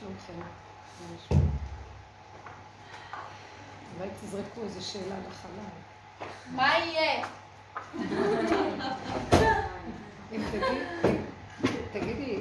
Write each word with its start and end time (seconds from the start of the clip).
שלומכם? 0.00 0.32
אולי 3.98 4.08
תזרקו 4.20 4.60
איזו 4.64 4.88
שאלה 4.88 5.14
לחלל. 5.28 6.28
מה 6.50 6.78
יהיה? 6.78 7.26
תגידי, 11.92 12.40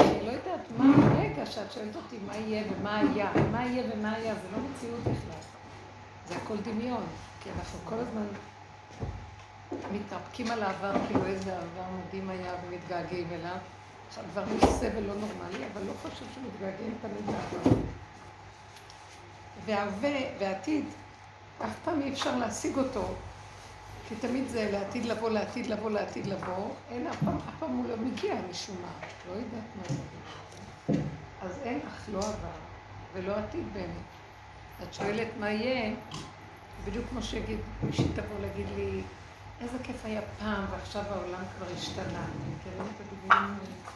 אני 0.00 0.26
לא 0.26 0.30
יודעת 0.30 0.60
מה 0.78 0.84
הרגע 0.96 1.46
שאת 1.46 1.72
שואלת 1.72 1.96
אותי 1.96 2.18
מה 2.26 2.36
יהיה 2.36 2.64
ומה 2.72 2.98
היה, 2.98 3.32
מה 3.52 3.66
יהיה 3.66 3.94
ומה 3.94 4.12
היה, 4.12 4.34
זה 4.34 4.48
לא 4.52 4.58
מציאות 4.58 5.00
בכלל. 5.00 5.40
זה 6.26 6.36
הכל 6.36 6.56
דמיון, 6.56 7.06
כי 7.40 7.50
אנחנו 7.58 7.78
כל 7.84 7.94
הזמן 7.94 8.26
מתרפקים 9.92 10.50
על 10.50 10.62
העבר, 10.62 10.92
כאילו 11.06 11.26
איזה 11.26 11.56
עבר 11.56 11.84
מדהים 11.98 12.30
היה 12.30 12.54
ומתגעגעים 12.66 13.28
אליו. 13.32 13.56
עכשיו 14.08 14.24
כבר 14.32 14.42
יש 14.56 14.64
סבל 14.64 15.02
לא 15.02 15.14
נורמלי, 15.14 15.64
אבל 15.72 15.82
לא 15.86 15.92
חשוב 16.02 16.28
שמתגעגעים 16.34 16.94
תמיד 17.02 17.26
לעבר. 17.26 17.76
וההווה 19.64 20.20
והעתיד, 20.38 20.84
אף 21.64 21.78
פעם 21.84 22.02
אי 22.02 22.12
אפשר 22.12 22.36
להשיג 22.36 22.78
אותו, 22.78 23.14
כי 24.08 24.14
תמיד 24.16 24.48
זה 24.48 24.68
לעתיד 24.72 25.04
לבוא, 25.04 25.30
לעתיד 25.30 25.66
לבוא, 25.66 25.90
לעתיד 25.90 26.26
לבוא. 26.26 26.68
אין, 26.90 27.06
אף 27.06 27.16
פעם, 27.24 27.36
אף 27.36 27.54
פעם 27.58 27.76
הוא 27.76 27.88
לא 27.88 27.96
מגיע 27.96 28.34
משום 28.50 28.76
מה. 28.82 28.88
לא 29.28 29.32
יודעת 29.32 29.64
מה 29.76 29.82
זה. 29.88 30.02
אז 31.42 31.58
אין 31.62 31.80
אך 31.88 32.08
לא 32.12 32.18
עבר 32.18 32.56
ולא 33.12 33.36
עתיד 33.36 33.64
באמת. 33.72 34.06
את 34.82 34.94
שואלת 34.94 35.28
מה 35.40 35.50
יהיה, 35.50 35.94
בדיוק 36.84 37.04
כמו 37.10 37.22
שיגיד, 37.22 37.58
מישהי 37.82 38.04
תבוא 38.04 38.40
להגיד 38.40 38.66
לי, 38.76 39.02
איזה 39.60 39.78
כיף 39.82 40.04
היה 40.04 40.20
פעם, 40.38 40.64
ועכשיו 40.70 41.02
העולם 41.10 41.42
כבר 41.56 41.66
השתנה. 41.76 42.04
אתם 42.04 42.52
מכירים 42.58 42.86
את 42.96 43.00
הדברים 43.00 43.30
האלה? 43.30 43.95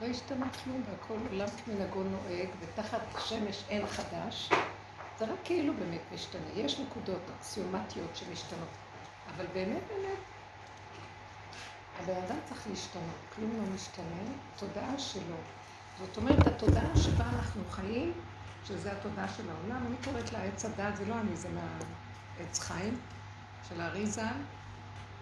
לא 0.00 0.06
השתנה 0.06 0.46
כלום, 0.64 0.82
והכל 0.90 1.18
עולם 1.30 1.48
כמנהגו 1.64 2.02
נוהג, 2.02 2.48
ותחת 2.60 3.00
שמש 3.18 3.64
אין 3.68 3.86
חדש. 3.86 4.50
זה 5.18 5.24
רק 5.24 5.38
כאילו 5.44 5.74
באמת 5.74 6.00
משתנה. 6.14 6.50
יש 6.54 6.80
נקודות 6.80 7.22
אקסיומטיות 7.38 8.16
שמשתנות, 8.16 8.68
אבל 9.34 9.46
באמת 9.52 9.82
באמת, 9.88 10.18
הבן 11.98 12.22
אדם 12.26 12.36
צריך 12.44 12.66
להשתנות, 12.70 13.16
כלום 13.34 13.50
לא 13.56 13.74
משתנה, 13.74 14.22
תודעה 14.58 14.98
שלו. 14.98 15.36
זאת 15.98 16.16
אומרת, 16.16 16.46
התודעה 16.46 16.96
שבה 16.96 17.24
אנחנו 17.24 17.62
חיים, 17.70 18.12
שזה 18.64 18.92
התודעה 18.92 19.28
של 19.28 19.50
העולם, 19.50 19.86
אני 19.86 19.96
קוראת 20.04 20.32
לה 20.32 20.42
עץ 20.42 20.64
הדת, 20.64 20.96
זה 20.96 21.04
לא 21.06 21.14
אני, 21.20 21.36
זה 21.36 21.48
מהעץ 21.48 22.58
חיים 22.58 22.98
של 23.68 23.80
האריזה. 23.80 24.26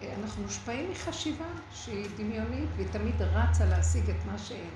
אנחנו 0.01 0.43
מושפעים 0.43 0.91
מחשיבה 0.91 1.45
שהיא 1.71 2.07
דמיונית, 2.17 2.69
והיא 2.75 2.87
תמיד 2.91 3.21
רצה 3.21 3.65
להשיג 3.65 4.09
את 4.09 4.25
מה 4.25 4.37
שאין. 4.37 4.69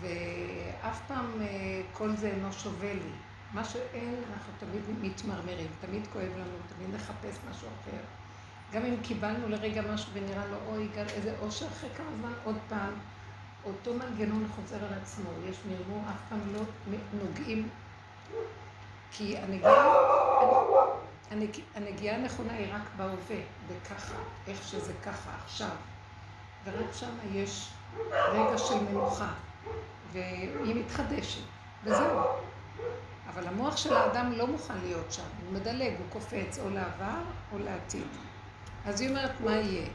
ואף 0.00 1.00
פעם 1.08 1.26
אה, 1.40 1.46
כל 1.92 2.16
זה 2.16 2.28
אינו 2.28 2.52
שווה 2.52 2.94
לי. 2.94 3.10
מה 3.52 3.64
שאין, 3.64 4.14
אנחנו 4.32 4.52
תמיד 4.58 4.82
מתמרמרים, 5.00 5.66
תמיד 5.80 6.06
כואב 6.12 6.32
לנו, 6.34 6.56
תמיד 6.76 6.94
נחפש 6.94 7.38
משהו 7.50 7.68
אחר. 7.68 8.00
גם 8.72 8.84
אם 8.84 8.94
קיבלנו 9.02 9.48
לרגע 9.48 9.82
משהו 9.92 10.12
ונראה 10.12 10.46
לו, 10.46 10.56
אוי, 10.66 10.88
איזה 10.96 11.34
אושר 11.42 11.66
אחרי 11.66 11.90
כמה 11.96 12.06
זמן, 12.20 12.32
עוד 12.44 12.56
פעם, 12.68 12.92
אותו 13.64 13.94
מנגנון 13.94 14.48
חוזר 14.54 14.84
על 14.84 14.98
עצמו. 15.02 15.30
יש 15.50 15.56
מרמור, 15.68 16.02
אף 16.08 16.20
פעם 16.28 16.40
לא 16.54 16.60
נוגעים, 17.22 17.68
כי 19.10 19.38
הנגיעה, 19.38 19.94
הנגיעה 21.74 22.16
הנכונה 22.16 22.52
היא 22.52 22.74
רק 22.74 22.82
בהווה, 22.96 23.36
וככה, 23.68 24.14
איך 24.46 24.62
שזה 24.68 24.92
ככה 25.02 25.30
עכשיו. 25.44 25.76
ורק 26.64 26.92
שם 26.92 27.10
יש 27.32 27.70
רגע 28.10 28.58
של 28.58 28.84
מנוחה, 28.90 29.32
והיא 30.12 30.74
מתחדשת, 30.74 31.42
וזהו. 31.84 32.20
אבל 33.28 33.46
המוח 33.46 33.76
של 33.76 33.96
האדם 33.96 34.32
לא 34.32 34.46
מוכן 34.46 34.78
להיות 34.82 35.12
שם, 35.12 35.22
הוא 35.44 35.52
מדלג, 35.52 35.92
הוא 35.98 36.06
קופץ 36.10 36.58
או 36.58 36.70
לעבר 36.70 37.20
או 37.52 37.58
לעתיד. 37.58 38.06
אז 38.86 39.00
היא 39.00 39.08
אומרת, 39.08 39.40
מה 39.40 39.52
יהיה? 39.52 39.88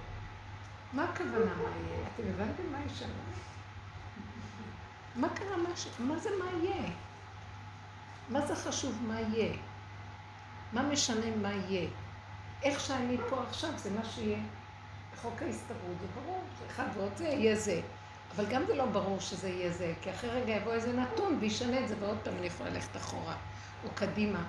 מה 0.94 1.04
הכוונה 1.04 1.56
מה 1.56 1.70
יהיה? 1.84 2.08
אתם 2.16 2.24
הבנתם 2.34 2.64
מה 2.72 2.78
יש 2.86 3.00
שם? 3.00 3.10
מה 5.16 5.30
קרה? 5.30 5.58
מה, 5.58 5.76
ש... 5.76 5.88
מה 6.00 6.18
זה 6.18 6.30
מה 6.40 6.46
יהיה? 6.64 6.90
מה 8.30 8.48
זה 8.48 8.56
חשוב 8.56 9.04
מה 9.08 9.22
יהיה? 9.22 9.54
מה 10.74 10.84
משנה 10.84 11.36
מה 11.42 11.52
יהיה? 11.52 11.90
איך 12.64 12.80
שאני 12.80 13.18
פה 13.30 13.44
עכשיו 13.50 13.70
זה 13.78 13.90
מה 13.90 14.06
שיהיה. 14.06 14.40
חוק 15.22 15.42
ההסתברות 15.42 15.96
זה 16.02 16.08
ברור, 16.16 16.44
אחד 16.68 16.86
ועוד 16.96 17.12
זה 17.16 17.28
יהיה 17.28 17.56
זה. 17.56 17.82
אבל 18.36 18.46
גם 18.46 18.64
זה 18.68 18.76
לא 18.76 18.86
ברור 18.86 19.20
שזה 19.20 19.50
יהיה 19.50 19.72
זה, 19.72 19.94
כי 20.02 20.12
אחרי 20.12 20.30
רגע 20.30 20.54
יבוא 20.54 20.74
איזה 20.74 20.94
נתון 20.94 21.38
וישנה 21.40 21.80
את 21.80 21.88
זה, 21.88 21.96
ועוד 22.00 22.18
פעם 22.24 22.34
אני 22.38 22.48
יכולה 22.48 22.70
ללכת 22.70 22.98
אחורה 22.98 23.36
או 23.84 23.90
קדימה. 23.96 24.44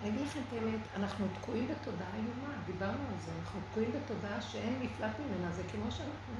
אני 0.00 0.08
אגיד 0.08 0.20
לכם 0.20 0.40
את 0.48 0.52
האמת, 0.52 0.80
אנחנו 0.96 1.26
תקועים 1.40 1.68
בתודעה 1.68 2.08
איומה, 2.14 2.54
דיברנו 2.66 2.92
על 2.92 3.20
זה, 3.24 3.32
אנחנו 3.40 3.60
תקועים 3.70 3.90
בתודעה 3.92 4.40
שאין 4.40 4.78
מפלט 4.82 5.12
ממנה, 5.18 5.52
זה 5.52 5.62
כמו 5.72 5.90
שאנחנו 5.90 6.34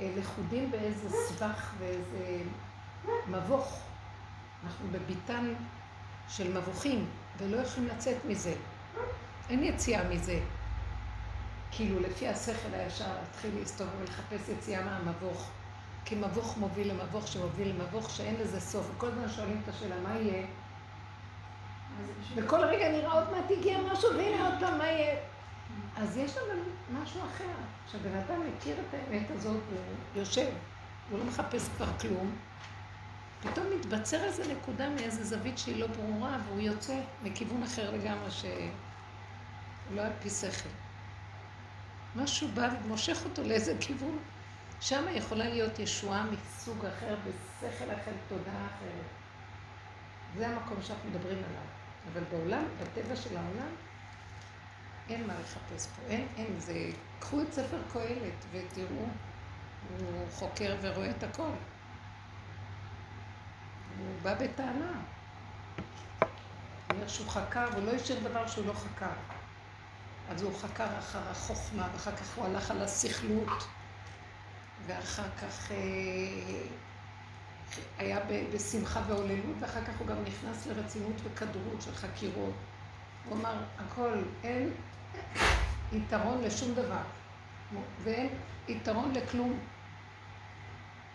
אה, 0.00 0.12
לכודים 0.16 0.70
באיזה 0.70 1.08
סבך 1.10 1.74
ואיזה 1.78 2.42
מבוך. 3.28 3.80
אנחנו 4.64 4.88
בביתן 4.92 5.54
של 6.28 6.58
מבוכים, 6.58 7.06
ולא 7.38 7.56
יכולים 7.56 7.88
לצאת 7.88 8.16
מזה. 8.28 8.54
אין 9.50 9.64
יציאה 9.64 10.08
מזה. 10.08 10.40
כאילו, 11.70 12.00
לפי 12.00 12.28
השכל 12.28 12.74
הישר, 12.74 13.14
להתחיל 13.20 13.50
להסתובב 13.58 13.90
ולחפש 14.00 14.48
יציאה 14.48 14.84
מהמבוך. 14.84 15.50
כי 16.04 16.14
מבוך 16.14 16.58
מוביל 16.58 16.90
למבוך 16.90 17.28
שמוביל 17.28 17.68
למבוך 17.68 18.10
שאין 18.10 18.34
לזה 18.40 18.60
סוף. 18.60 18.90
וכל 18.94 19.08
הזמן 19.08 19.28
שואלים 19.28 19.60
את 19.64 19.68
השאלה, 19.68 19.94
מה 20.00 20.16
יהיה? 20.16 20.46
וכל 22.34 22.64
רגע 22.64 22.92
נראה 22.92 23.12
עוד 23.12 23.30
מעט 23.30 23.50
הגיע 23.50 23.78
משהו, 23.92 24.08
והנה 24.16 24.46
עוד 24.46 24.54
פעם, 24.60 24.78
מה 24.78 24.84
יהיה? 24.86 25.16
אז 25.96 26.16
יש 26.16 26.36
אבל 26.36 26.58
משהו 27.02 27.20
אחר. 27.20 27.44
כשבן 27.86 28.16
אדם 28.18 28.40
מכיר 28.56 28.76
את 28.88 28.94
האמת 28.94 29.30
הזאת, 29.30 29.60
הוא 29.70 30.20
יושב, 30.20 30.46
הוא 31.10 31.18
לא 31.18 31.24
מחפש 31.24 31.68
כבר 31.76 31.98
כלום, 32.00 32.36
פתאום 33.44 33.66
מתבצר 33.78 34.24
איזה 34.24 34.52
נקודה 34.52 34.88
מאיזה 34.88 35.24
זווית 35.24 35.58
שהיא 35.58 35.80
לא 35.80 35.86
ברורה, 35.86 36.38
והוא 36.46 36.60
יוצא 36.60 37.00
מכיוון 37.22 37.62
אחר 37.62 37.90
לגמרי, 37.90 38.30
שהוא 38.30 38.52
לא 39.94 40.02
על 40.02 40.12
פי 40.20 40.30
שכל. 40.30 40.68
משהו 42.16 42.48
בא 42.54 42.68
ומושך 42.84 43.18
אותו 43.24 43.42
לאיזה 43.42 43.76
כיוון. 43.80 44.18
שם 44.80 45.04
יכולה 45.14 45.48
להיות 45.48 45.78
ישועה 45.78 46.26
מסוג 46.30 46.86
אחר, 46.86 47.16
בשכל 47.24 47.84
אחר, 47.84 48.10
תודעה 48.28 48.66
אחרת. 48.66 49.06
זה 50.36 50.48
המקום 50.48 50.82
שאנחנו 50.82 51.10
מדברים 51.10 51.38
עליו. 51.38 51.64
אבל 52.12 52.24
בעולם, 52.30 52.64
בטבע 52.82 53.16
של 53.16 53.36
העולם, 53.36 53.74
אין 55.08 55.26
מה 55.26 55.34
לחפש 55.40 55.86
פה. 55.86 56.02
אין, 56.08 56.26
אין, 56.36 56.60
זה... 56.60 56.90
קחו 57.20 57.40
את 57.40 57.52
ספר 57.52 57.78
קהלת 57.92 58.44
ותראו, 58.52 59.06
הוא 59.98 60.30
חוקר 60.30 60.76
ורואה 60.82 61.10
את 61.10 61.22
הכל. 61.22 61.50
הוא 63.98 64.06
בא 64.22 64.34
בטענה. 64.34 64.92
אומר 66.90 67.08
שהוא 67.08 67.28
חקר, 67.28 67.74
הוא 67.74 67.82
לא 67.82 67.90
השאיר 67.90 68.20
דבר 68.28 68.46
שהוא 68.46 68.66
לא 68.66 68.72
חקר. 68.72 69.12
אז 70.30 70.42
הוא 70.42 70.58
חקר 70.58 70.98
אחר 70.98 71.30
החוכמה, 71.30 71.88
ואחר 71.92 72.16
כך 72.16 72.36
הוא 72.36 72.44
הלך 72.44 72.70
על 72.70 72.82
הסכלות. 72.82 73.64
ואחר 74.86 75.28
כך 75.42 75.70
אה, 75.70 75.76
היה 77.98 78.18
בשמחה 78.54 79.00
והוללות, 79.06 79.56
ואחר 79.60 79.84
כך 79.84 79.98
הוא 79.98 80.06
גם 80.06 80.16
נכנס 80.24 80.66
לרצינות 80.66 81.16
וכדרות 81.24 81.82
של 81.82 81.94
חקירות. 81.94 82.54
הוא 83.28 83.38
אמר, 83.38 83.54
הכל, 83.78 84.22
אין 84.44 84.70
יתרון 85.92 86.42
לשום 86.42 86.74
דבר, 86.74 87.02
ואין 88.02 88.28
יתרון 88.68 89.14
לכלום. 89.14 89.58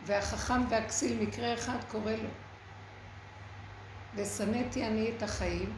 והחכם 0.06 0.62
והכסיל, 0.69 1.27
מקרה 1.27 1.53
אחד 1.53 1.77
קורא 1.92 2.12
לו. 2.12 2.30
ושנאתי 4.15 4.88
אני 4.88 5.11
את 5.17 5.23
החיים, 5.23 5.77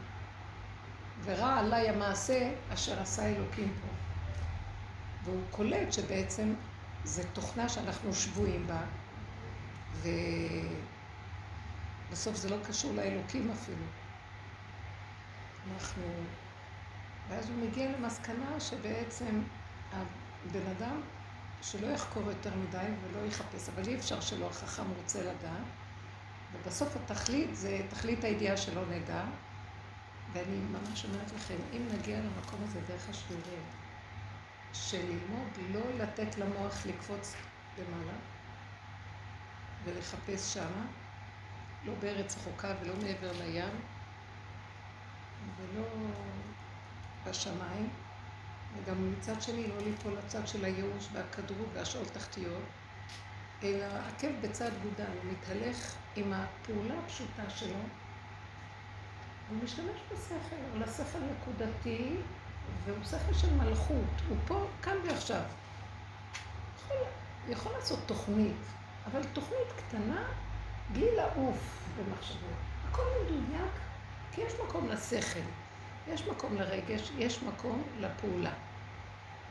ורע 1.24 1.58
עליי 1.58 1.88
המעשה 1.88 2.50
אשר 2.72 3.00
עשה 3.02 3.26
אלוקים 3.26 3.74
פה. 3.80 3.88
והוא 5.24 5.42
קולט 5.50 5.92
שבעצם 5.92 6.54
זו 7.04 7.22
תוכנה 7.32 7.68
שאנחנו 7.68 8.14
שבויים 8.14 8.66
בה, 8.66 8.80
ובסוף 12.10 12.36
זה 12.36 12.48
לא 12.50 12.56
קשור 12.68 12.94
לאלוקים 12.94 13.50
אפילו. 13.50 13.84
אנחנו... 15.74 16.02
ואז 17.28 17.50
הוא 17.50 17.56
מגיע 17.56 17.92
למסקנה 17.92 18.60
שבעצם 18.60 19.42
הבן 19.92 20.66
אדם, 20.78 21.00
שלא 21.62 21.86
יחקור 21.86 22.22
יותר 22.22 22.50
מדי 22.56 22.86
ולא 23.02 23.26
יחפש, 23.26 23.68
אבל 23.68 23.88
אי 23.88 23.96
אפשר 23.96 24.20
שלא 24.20 24.46
החכם 24.46 24.90
רוצה 25.02 25.20
לדעת, 25.22 25.66
ובסוף 26.52 26.96
התכלית 26.96 27.56
זה 27.56 27.80
תכלית 27.90 28.24
הידיעה 28.24 28.56
שלא 28.56 28.82
נדע, 28.86 29.24
ואני 30.32 30.56
ממש 30.56 31.04
אומרת 31.04 31.32
לכם, 31.32 31.56
אם 31.72 31.88
נגיע 31.92 32.20
למקום 32.20 32.60
הזה 32.64 32.80
דרך 32.80 33.08
השיעורים, 33.08 33.62
של 34.72 35.06
ללמוד 35.08 35.58
לא 35.70 36.04
לתת 36.04 36.38
למוח 36.38 36.86
לקפוץ 36.86 37.34
למעלה, 37.78 38.18
ולחפש 39.84 40.54
שמה, 40.54 40.86
לא 41.84 41.94
בארץ 41.94 42.36
רחוקה 42.36 42.74
ולא 42.80 42.94
מעבר 42.96 43.32
לים, 43.32 43.80
ולא 45.56 45.86
בשמיים, 47.26 47.88
וגם 48.76 49.12
מצד 49.12 49.42
שני 49.42 49.68
לא 49.68 49.78
ליפול 49.78 50.12
לצד 50.12 50.48
של 50.48 50.64
הייאוש 50.64 51.08
והכדרות 51.12 51.68
והשאול 51.74 52.04
תחתיות, 52.04 52.62
אלא 53.64 53.84
עקב 53.84 54.28
בצד 54.40 54.70
גודל, 54.82 55.10
הוא 55.22 55.32
מתהלך 55.32 55.94
עם 56.16 56.32
הפעולה 56.32 56.94
הפשוטה 57.04 57.50
שלו, 57.50 57.76
הוא 59.48 59.58
משתמש 59.64 60.00
בשכל, 60.12 60.56
הוא 60.72 60.80
לשכל 60.80 61.18
נקודתי, 61.18 62.16
והוא 62.84 63.04
שכל 63.04 63.34
של 63.34 63.54
מלכות, 63.54 64.22
הוא 64.28 64.36
פה, 64.46 64.66
כאן 64.82 64.96
ועכשיו. 65.04 65.42
יכול, 66.76 66.96
יכול 67.48 67.72
לעשות 67.72 67.98
תוכנית, 68.06 68.56
אבל 69.06 69.24
תוכנית 69.32 69.72
קטנה, 69.76 70.24
בלי 70.92 71.16
לעוף 71.16 71.82
במחשבות. 71.98 72.58
הכל 72.88 73.02
מדויק, 73.24 73.72
כי 74.32 74.40
יש 74.40 74.52
מקום 74.66 74.88
לשכל, 74.88 75.40
יש 76.08 76.26
מקום 76.26 76.56
לרגש, 76.56 77.10
יש 77.18 77.42
מקום 77.42 77.82
לפעולה. 78.00 78.52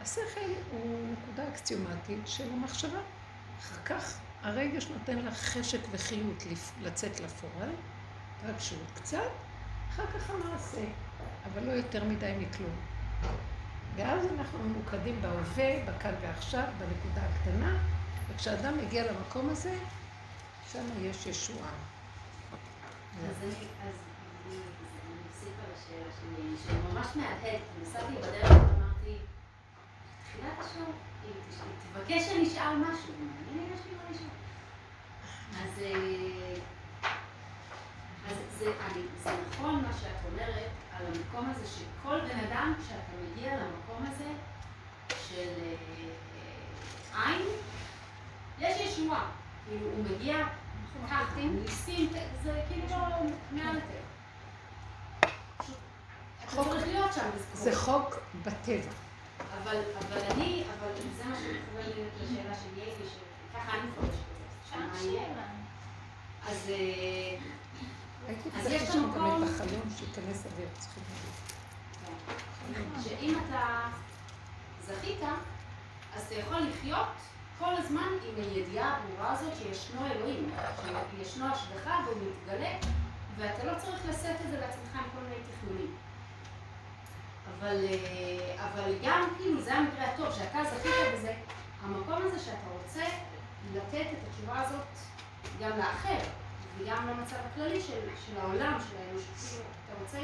השכל 0.02 0.52
הוא 0.72 1.08
נקודה 1.12 1.50
אקסיומטית 1.50 2.20
של 2.26 2.54
המחשבה. 2.54 3.00
אחר 3.62 3.84
כך 3.86 4.18
הרגש 4.44 4.88
נותן 4.88 5.18
לך 5.18 5.34
חשק 5.34 5.80
וחיות 5.92 6.44
לצאת 6.82 7.20
לפועל, 7.20 7.70
רגשות 8.44 8.92
קצת, 8.96 9.32
אחר 9.90 10.06
כך 10.08 10.30
המעשה, 10.30 10.84
אבל 11.46 11.64
לא 11.64 11.72
יותר 11.72 12.04
מדי 12.04 12.34
מכלום. 12.40 12.76
ואז 13.96 14.26
אנחנו 14.38 14.60
ממוקדים 14.60 15.22
בהווה, 15.22 15.86
בכאן 15.86 16.14
ועכשיו, 16.22 16.64
בנקודה 16.78 17.22
הקטנה, 17.22 17.78
וכשאדם 18.30 18.78
מגיע 18.78 19.12
למקום 19.12 19.50
הזה, 19.50 19.78
שם 20.72 20.84
יש 21.02 21.26
ישועה. 21.26 21.70
אז 23.28 23.36
אני 23.44 24.56
אוסיף 25.30 25.54
על 25.66 25.72
השאלה 25.76 26.12
שלי, 26.22 26.56
שאני 26.66 26.94
ממש 26.94 27.08
מהדהד, 27.16 27.60
נסעתי 27.82 28.14
בדרך 28.16 28.52
ואמרתי, 28.52 29.18
תחילת 30.24 30.54
השעון, 30.60 30.92
תבקש 31.94 32.26
שאני 32.26 32.48
אשאל 32.48 32.76
משהו, 32.76 33.14
אני 33.52 33.62
יש 33.74 33.80
לי 33.90 33.96
מה 33.98 34.04
לשאול. 34.12 34.30
אז 35.62 35.82
אז 38.30 38.36
זה, 38.60 38.66
אני, 38.66 39.02
זה 39.24 39.30
נכון 39.50 39.76
מה 39.76 39.94
שאת 40.02 40.32
אומרת 40.32 40.70
על 40.92 41.06
המקום 41.06 41.50
הזה, 41.50 41.68
שכל 41.68 42.20
בן 42.20 42.40
אדם, 42.40 42.74
כשאתה 42.80 43.12
מגיע 43.24 43.56
למקום 43.56 44.06
הזה 44.12 44.30
של 45.30 45.50
אה, 47.16 47.26
עין, 47.26 47.46
יש 48.60 48.80
ישועה. 48.80 49.30
כאילו, 49.66 49.86
הוא 49.86 50.04
מגיע 50.04 50.48
ככה, 51.10 51.26
ניסים, 51.36 52.10
זה 52.44 52.62
כאילו 52.68 52.96
מעל 53.52 53.78
הטבע. 53.78 54.02
זה 57.54 57.76
חוק 57.76 58.16
בטבע. 58.46 58.92
אבל, 59.62 59.78
אבל 60.00 60.22
אני, 60.32 60.64
אבל 60.80 60.92
זה 61.18 61.24
מה 61.26 61.36
שמתחבר 61.36 62.04
לשאלה 62.24 62.56
שלי, 62.56 62.92
שככה 63.52 63.78
אני 63.78 63.90
מפרשת. 63.90 64.32
אז 66.48 66.70
אה, 66.70 67.38
הייתי 68.28 68.50
צריך 68.64 68.84
לשאול 68.90 69.04
גם 69.16 69.44
את 69.44 69.50
החלום 69.50 69.82
שייכנס 69.98 70.46
אוויר, 70.46 70.68
צריכים 70.80 71.04
להגיד. 72.74 73.04
שאם 73.04 73.40
אתה 73.48 73.88
זכית, 74.86 75.20
אז 76.16 76.22
אתה 76.22 76.36
יכול 76.36 76.60
לחיות 76.60 77.08
כל 77.60 77.74
הזמן 77.78 78.08
עם 78.30 78.36
הידיעה 78.36 78.98
הברורה 78.98 79.32
הזאת 79.32 79.54
שישנו 79.58 80.06
אלוהים, 80.12 80.52
שישנו 81.18 81.46
השגחה 81.46 82.00
והוא 82.06 82.22
מתגלה, 82.22 82.78
ואתה 83.38 83.64
לא 83.64 83.80
צריך 83.80 84.02
לשאת 84.10 84.42
את 84.46 84.52
זה 84.52 84.60
לעצמך 84.60 84.96
עם 84.96 85.10
כל 85.14 85.24
מיני 85.24 85.36
תכנונים. 85.36 85.96
אבל, 87.62 87.86
אה, 87.86 88.66
אבל 88.66 88.94
גם, 89.04 89.24
כאילו, 89.38 89.62
זה 89.62 89.74
המקרה 89.74 90.06
הטוב, 90.06 90.34
שאתה 90.34 90.60
זכית 90.64 90.92
בזה, 91.14 91.34
המקום 91.82 92.22
הזה 92.26 92.40
שאתה 92.40 92.68
רוצה 92.84 93.04
לתת 93.74 94.06
את 94.12 94.28
התשובה 94.28 94.62
הזאת 94.62 94.88
גם 95.60 95.78
לאחר. 95.78 96.20
וגם 96.78 97.08
למצב 97.08 97.36
הכללי 97.52 97.82
של, 97.82 98.00
של 98.26 98.40
העולם, 98.40 98.78
של 98.90 98.98
האנושות. 98.98 99.66
אתה 99.86 100.02
רוצה 100.02 100.20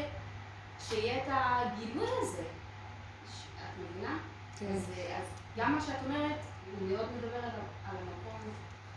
שיהיה 0.79 1.17
את 1.17 1.27
הגילוי 1.27 2.07
הזה. 2.21 2.43
את 2.43 3.79
מבינה? 3.79 4.17
כן. 4.59 4.65
אז, 4.75 4.91
אז 5.17 5.23
גם 5.57 5.75
מה 5.75 5.81
שאת 5.81 5.95
אומרת, 6.05 6.39
הוא 6.79 6.87
מאוד 6.89 7.05
מדבר 7.17 7.37
על, 7.37 7.49
על 7.89 7.95
המקום 7.97 8.51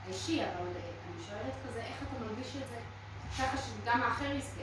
האישי, 0.05 0.43
אבל 0.43 0.67
אני 0.67 1.25
שואלת 1.29 1.55
כזה, 1.69 1.81
איך 1.81 1.97
אתה 2.03 2.25
מרגיש 2.25 2.57
את 2.57 2.69
זה 2.69 2.77
ככה 3.39 3.57
שגם 3.57 4.03
האחר 4.03 4.35
יזכה? 4.35 4.63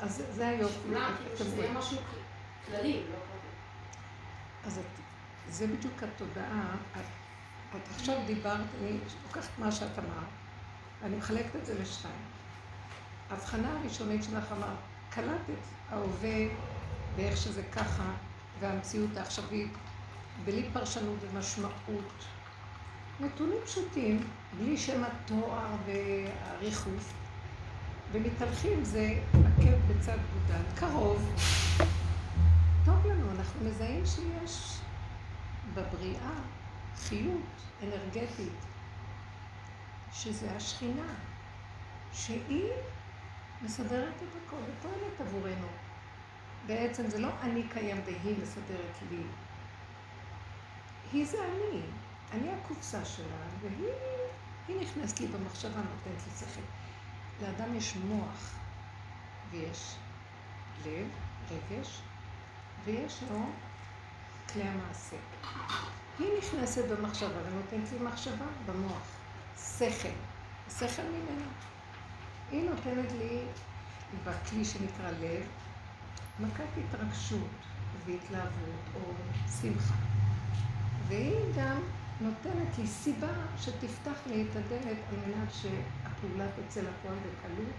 אז 0.00 0.22
זה 0.30 0.48
היופי. 0.48 0.74
כאילו 0.82 1.36
שזה 1.36 1.56
יהיה 1.56 1.72
משהו 1.72 1.96
כללי, 2.66 2.92
לא 2.92 3.16
פרטי. 3.16 3.56
אז 4.64 4.78
את, 4.78 4.84
זה 5.52 5.66
בדיוק 5.66 6.02
התודעה. 6.02 6.74
את, 6.92 7.06
את 7.76 7.88
עכשיו 7.94 8.16
דיברת, 8.26 8.60
אני 8.80 8.98
לוקחת 9.22 9.58
מה 9.58 9.72
שאת 9.72 9.98
אמרת. 9.98 10.28
אני 11.02 11.16
מחלקת 11.16 11.56
את 11.56 11.66
זה 11.66 11.82
לשתיים. 11.82 12.14
ההבחנה 13.30 13.78
הראשונית 13.80 14.24
שלך 14.24 14.52
אמרת, 14.52 14.78
קלטת 15.10 15.62
ההווה 15.90 16.38
ואיך 17.16 17.36
שזה 17.36 17.62
ככה, 17.62 18.12
והמציאות 18.60 19.16
העכשווית, 19.16 19.72
בלי 20.44 20.68
פרשנות 20.72 21.18
ומשמעות. 21.20 22.24
נתונים 23.20 23.58
פשוטים, 23.64 24.28
בלי 24.58 24.76
שם 24.76 25.02
התואר 25.04 25.76
והריחוף, 25.86 27.12
ומתהלכים 28.12 28.84
זה 28.84 29.18
עקב 29.32 29.76
בצד 29.88 30.18
גודל, 30.32 30.62
קרוב. 30.74 31.32
טוב 32.86 33.06
לנו, 33.06 33.30
אנחנו 33.30 33.64
מזהים 33.64 34.06
שיש 34.06 34.78
בבריאה 35.74 36.32
חיות 36.96 37.62
אנרגטית, 37.82 38.52
שזה 40.12 40.50
השכינה, 40.56 41.14
שהיא 42.12 42.72
מסדרת 43.62 44.14
את 44.14 44.42
הכל 44.46 44.56
ופועלת 44.56 45.20
עבורנו. 45.20 45.66
בעצם 46.66 47.06
זה 47.06 47.18
לא 47.18 47.28
אני 47.42 47.62
קיים 47.68 48.00
והיא 48.04 48.36
מסדרת 48.42 48.96
לי. 49.10 49.22
היא 51.12 51.26
זה 51.26 51.38
אני. 51.44 51.80
אני 52.32 52.52
הקופסה 52.52 53.04
שלה, 53.04 53.46
והיא 53.60 54.80
נכנסת 54.80 55.20
לי 55.20 55.26
במחשבה, 55.26 55.76
נותנת 55.76 56.22
לי 56.26 56.32
שכל. 56.38 56.60
לאדם 57.42 57.74
יש 57.74 57.96
מוח, 57.96 58.54
ויש 59.50 59.96
לב, 60.84 61.08
רגש, 61.50 62.00
ויש 62.86 63.22
לו 63.30 63.38
כלי 64.52 64.62
המעשה. 64.62 65.16
היא 66.18 66.28
נכנסת 66.38 66.84
במחשבה 66.88 67.40
ונותנת 67.46 67.92
לי 67.92 67.98
מחשבה 67.98 68.44
במוח. 68.66 69.16
שכל, 69.78 70.08
שכל 70.78 71.02
ממנה. 71.02 71.46
היא 72.50 72.70
נותנת 72.70 73.12
לי 73.12 73.38
בכלי 74.24 74.64
שנקרא 74.64 75.10
לב, 75.10 75.46
מכת 76.40 76.64
התרגשות 76.76 77.50
והתלהבות 78.06 78.84
או 78.94 79.00
שמחה. 79.60 79.94
והיא 81.08 81.54
גם 81.56 81.80
נותנת 82.20 82.78
לי 82.78 82.86
סיבה 82.86 83.32
שתפתח 83.58 84.18
לי 84.26 84.42
את 84.42 84.56
הדלת 84.56 84.98
על 85.10 85.16
מנת 85.26 85.48
שהפעולה 85.52 86.46
תצא 86.52 86.80
לפועל 86.80 87.16
בקלות. 87.16 87.74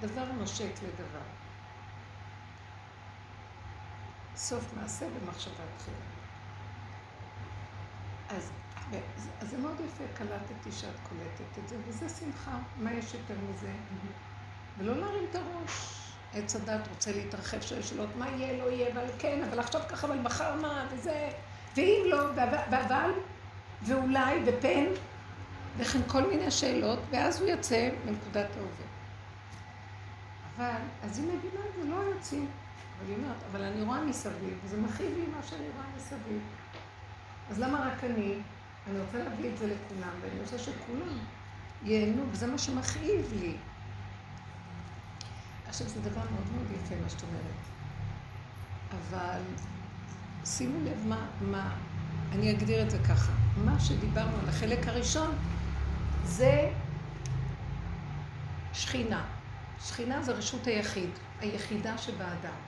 דבר 0.00 0.32
נושק 0.32 0.72
לדבר. 0.82 1.47
סוף 4.38 4.64
מעשה 4.80 5.06
במחשבה 5.08 5.64
תחילה. 5.78 5.96
אז 8.28 8.50
אז 9.40 9.50
זה 9.50 9.58
מאוד 9.58 9.80
יפה, 9.80 10.04
קלטתי 10.14 10.72
שאת 10.72 10.94
קולטת 11.08 11.58
את 11.58 11.68
זה, 11.68 11.76
וזה 11.86 12.08
שמחה. 12.08 12.58
מה 12.76 12.92
יש 12.92 13.14
יותר 13.14 13.34
מזה? 13.50 13.72
ולא 14.78 14.96
להרים 14.96 15.24
את 15.30 15.36
הראש. 15.36 15.94
עץ 16.34 16.56
הדת 16.56 16.88
רוצה 16.88 17.12
להתרחב, 17.12 17.60
שואל 17.60 17.82
שאלות, 17.82 18.08
מה 18.16 18.28
יהיה, 18.28 18.64
לא 18.64 18.70
יהיה, 18.70 18.92
אבל 18.92 19.04
כן, 19.18 19.42
אבל 19.48 19.58
עכשיו 19.58 19.80
ככה, 19.88 20.06
אבל 20.06 20.18
מחר 20.18 20.54
מה, 20.54 20.86
וזה, 20.92 21.28
ואם 21.76 22.02
לא, 22.06 22.24
ואבל, 22.70 23.10
ואולי, 23.82 24.42
ופן, 24.46 24.84
וכן 25.76 25.98
כל 26.06 26.26
מיני 26.26 26.50
שאלות, 26.50 26.98
ואז 27.10 27.40
הוא 27.40 27.48
יוצא 27.48 27.88
מנקודת 28.04 28.48
ההווה. 28.56 28.86
אבל, 30.56 30.80
אז 31.02 31.18
היא 31.18 31.26
מבינה 31.26 31.64
זה, 31.76 31.88
לא 31.88 31.96
יוצאים. 31.96 32.50
היא 33.06 33.16
אומרת, 33.16 33.36
אבל 33.50 33.62
אני 33.62 33.82
רואה 33.82 34.04
מסביב, 34.04 34.58
וזה 34.64 34.76
מכאיב 34.76 35.12
לי 35.18 35.26
מה 35.36 35.42
שאני 35.42 35.68
רואה 35.74 35.86
מסביב. 35.96 36.42
אז 37.50 37.58
למה 37.58 37.90
רק 37.92 38.04
אני? 38.04 38.34
אני 38.90 39.00
רוצה 39.00 39.18
להביא 39.18 39.50
את 39.50 39.58
זה 39.58 39.66
לכולם, 39.66 40.10
ואני 40.22 40.40
רוצה 40.40 40.58
שכולם 40.58 41.18
ייהנו, 41.82 42.22
וזה 42.32 42.46
מה 42.46 42.58
שמכאיב 42.58 43.32
לי. 43.40 43.56
עכשיו, 45.68 45.88
זה 45.88 46.00
דבר 46.00 46.20
מאוד 46.20 46.52
מאוד 46.54 46.66
יפה 46.70 46.94
מה 47.02 47.08
שאת 47.08 47.22
אומרת. 47.22 47.68
אבל 48.92 49.40
שימו 50.44 50.84
לב 50.84 51.06
מה, 51.06 51.26
מה, 51.40 51.76
אני 52.32 52.50
אגדיר 52.52 52.82
את 52.82 52.90
זה 52.90 52.98
ככה. 53.08 53.32
מה 53.64 53.80
שדיברנו 53.80 54.36
על 54.42 54.48
החלק 54.48 54.88
הראשון, 54.88 55.34
זה 56.24 56.70
שכינה. 58.72 59.24
שכינה 59.80 60.22
זה 60.22 60.32
רשות 60.32 60.66
היחיד, 60.66 61.10
היחידה 61.40 61.98
שבאדם. 61.98 62.67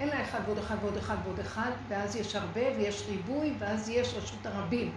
לה 0.00 0.22
אחד 0.22 0.40
ועוד 0.46 0.58
אחד 0.58 0.76
ועוד 0.80 0.96
אחד 0.96 1.16
ועוד 1.24 1.38
אחד, 1.38 1.70
ואז 1.88 2.16
יש 2.16 2.36
הרבה 2.36 2.60
ויש 2.76 3.04
ריבוי, 3.08 3.54
ואז 3.58 3.88
יש 3.88 4.14
רשות 4.14 4.46
הרבים. 4.46 4.92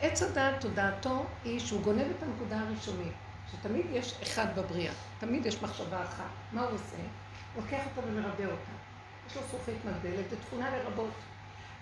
עץ 0.00 0.22
הדעת, 0.22 0.60
תודעתו, 0.60 1.26
היא 1.44 1.60
שהוא 1.60 1.82
גונב 1.82 2.06
את 2.18 2.22
הנקודה 2.22 2.60
הראשונית, 2.60 3.12
שתמיד 3.52 3.86
יש 3.92 4.14
אחד 4.22 4.46
בבריאה, 4.56 4.92
תמיד 5.18 5.46
יש 5.46 5.62
מחשבה 5.62 6.02
אחת. 6.02 6.24
מה 6.52 6.62
הוא 6.62 6.70
עושה? 6.70 6.96
הוא 7.54 7.62
לוקח 7.62 7.80
אותה 7.96 8.08
ומרבה 8.08 8.44
אותה. 8.44 8.70
יש 9.26 9.36
לו 9.36 9.42
זכוכית 9.48 9.76
מגדלת, 9.84 10.30
זו 10.30 10.36
תכונה 10.46 10.70
לרבות, 10.70 11.10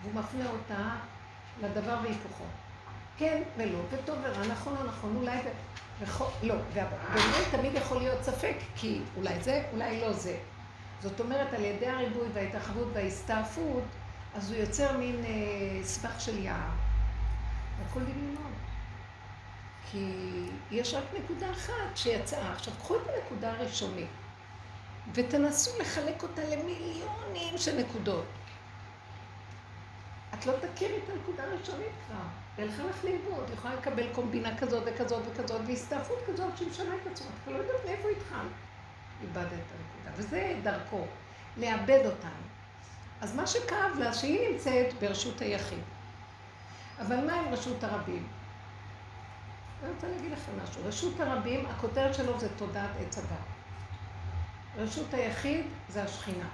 והוא 0.03 0.15
מפנה 0.15 0.51
אותה 0.51 0.91
לדבר 1.63 1.97
והיפוכו. 2.03 2.45
כן 3.19 3.43
ולא, 3.57 3.79
וטוב 3.91 4.17
ורע, 4.23 4.47
נכון 4.47 4.77
או 4.77 4.85
נכון, 4.87 5.17
אולי. 5.17 5.39
וכו... 6.01 6.25
לא, 6.43 6.55
ובאמת 6.73 7.47
תמיד 7.51 7.75
יכול 7.75 7.99
להיות 7.99 8.23
ספק, 8.23 8.55
כי 8.77 9.01
אולי 9.17 9.43
זה, 9.43 9.63
אולי 9.73 10.01
לא 10.01 10.13
זה. 10.13 10.37
זאת 11.03 11.21
אומרת, 11.21 11.55
על 11.55 11.65
ידי 11.65 11.87
הריבוי 11.87 12.29
וההתרחבות 12.33 12.89
וההסתעפות, 12.93 13.85
אז 14.35 14.51
הוא 14.51 14.61
יוצר 14.61 14.99
מין 14.99 15.25
אה, 15.25 15.85
סבך 15.85 16.21
של 16.21 16.39
יער. 16.39 16.71
הכל 17.87 18.01
דמיונות. 18.01 18.53
כי 19.91 20.15
יש 20.71 20.95
רק 20.95 21.05
נקודה 21.25 21.51
אחת 21.51 21.97
שיצאה. 21.97 22.53
עכשיו, 22.53 22.75
קחו 22.79 22.97
את 22.97 23.01
הנקודה 23.09 23.53
הראשונית 23.53 24.09
ותנסו 25.15 25.71
לחלק 25.81 26.23
אותה 26.23 26.43
למיליונים 26.43 27.59
של 27.59 27.77
נקודות. 27.77 28.25
את 30.35 30.47
לא 30.47 30.53
תכירי 30.53 30.99
את 31.05 31.11
הנקודה 31.11 31.45
הראשונית 31.45 31.93
כבר. 32.07 32.25
היא 32.57 32.65
הלכה 32.65 32.85
לך 32.85 33.05
לאיבוד, 33.05 33.51
יכולה 33.55 33.75
לקבל 33.75 34.13
קומבינה 34.13 34.59
כזאת 34.59 34.83
וכזאת 34.87 35.23
וכזאת, 35.33 35.61
והסתעפות 35.67 36.19
כזאת 36.27 36.59
שמשנה 36.59 36.95
את 37.03 37.07
עצמה. 37.13 37.31
את 37.43 37.49
לא 37.53 37.57
יודעת 37.57 37.85
מאיפה 37.87 38.09
התחלת. 38.09 38.68
איבדת 39.23 39.47
את 39.47 39.53
הנקודה, 39.53 40.17
וזה 40.17 40.61
דרכו, 40.63 41.07
לאבד 41.57 42.03
אותנו. 42.05 42.49
אז 43.21 43.37
מה 43.37 43.47
שכאב 43.47 43.99
לה, 43.99 44.15
שהיא 44.15 44.49
נמצאת 44.51 44.95
ברשות 45.01 45.41
היחיד. 45.41 45.83
אבל 47.01 47.27
מה 47.27 47.33
עם 47.33 47.53
רשות 47.53 47.85
הרבים? 47.85 48.27
אני 49.83 49.91
רוצה 49.93 50.09
להגיד 50.09 50.33
לכם 50.33 50.53
משהו. 50.63 50.83
רשות 50.85 51.21
הרבים, 51.21 51.67
הכותרת 51.67 52.15
שלו 52.15 52.41
זה 52.41 52.49
תודעת 52.57 52.91
עץ 53.01 53.19
הדת. 53.19 53.29
רשות 54.77 55.15
היחיד 55.15 55.67
זה 55.89 56.03
השכינה. 56.03 56.49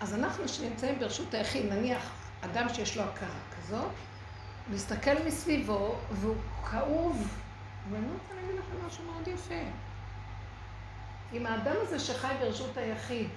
אז 0.00 0.14
אנחנו 0.14 0.48
שנמצאים 0.48 0.98
ברשות 0.98 1.34
היחיד, 1.34 1.72
נניח 1.72 2.10
אדם 2.40 2.68
שיש 2.68 2.96
לו 2.96 3.02
הכרה 3.02 3.40
כזאת, 3.58 3.90
מסתכל 4.70 5.22
מסביבו 5.26 5.94
והוא 6.10 6.36
כאוב, 6.70 7.28
ואני 7.90 8.06
רוצה 8.12 8.34
להגיד 8.34 8.54
לכם 8.58 8.86
משהו 8.86 9.04
מאוד 9.04 9.28
יפה. 9.28 9.54
אם 11.32 11.46
האדם 11.46 11.76
הזה 11.82 11.98
שחי 11.98 12.34
ברשות 12.40 12.76
היחיד 12.76 13.28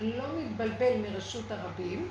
לא 0.00 0.24
מתבלבל 0.38 0.96
מרשות 1.02 1.50
הרבים, 1.50 2.08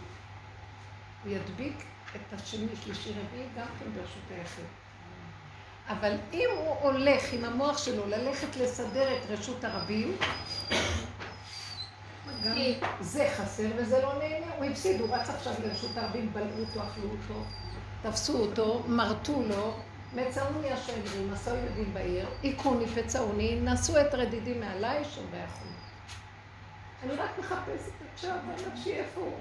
הוא 1.24 1.34
ידביק 1.34 1.84
את 2.16 2.34
השני, 2.34 2.68
שלישי, 2.84 3.10
רביעי, 3.10 3.48
גם 3.58 3.68
כן 3.80 3.86
ברשות 3.96 4.24
היחיד. 4.32 4.66
אבל 5.88 6.16
אם 6.34 6.50
הוא 6.58 6.76
הולך 6.82 7.34
עם 7.34 7.46
המוח 7.46 7.78
שלו 7.78 8.08
ללכת 8.08 8.56
לסדר 8.56 9.18
את 9.18 9.30
רשות 9.30 9.64
הרבים, 9.64 10.18
גם 12.46 12.58
זה 13.00 13.30
חסר 13.38 13.68
וזה 13.78 14.02
לא 14.02 14.14
נהנה, 14.14 14.56
הוא 14.58 14.66
הפסיד, 14.66 15.02
הוא 15.02 15.16
רץ 15.16 15.30
עכשיו 15.30 15.54
לרשות 15.66 15.98
הרבים, 15.98 16.34
בלעו 16.34 16.60
אותו, 16.60 16.84
אכלו 16.84 17.10
אותו, 17.10 17.44
תפסו 18.02 18.38
אותו, 18.38 18.84
מרטו 18.88 19.44
לו, 19.44 19.74
מצאוני 20.14 20.72
השגרים, 20.72 21.34
עשו 21.34 21.50
ילדים 21.56 21.94
בעיר, 21.94 22.30
היכוני 22.44 22.88
פצעוני, 22.88 23.60
נשאו 23.64 24.02
את 24.02 24.14
רדידים 24.14 24.60
מעליי, 24.60 25.06
שומרי 25.06 25.42
החול. 25.42 25.68
אני 27.04 27.16
רק 27.16 27.40
מחפשת 27.40 27.92
עכשיו, 28.14 28.36
נפשי 28.68 28.94
איפה 28.94 29.22
הוא? 29.22 29.34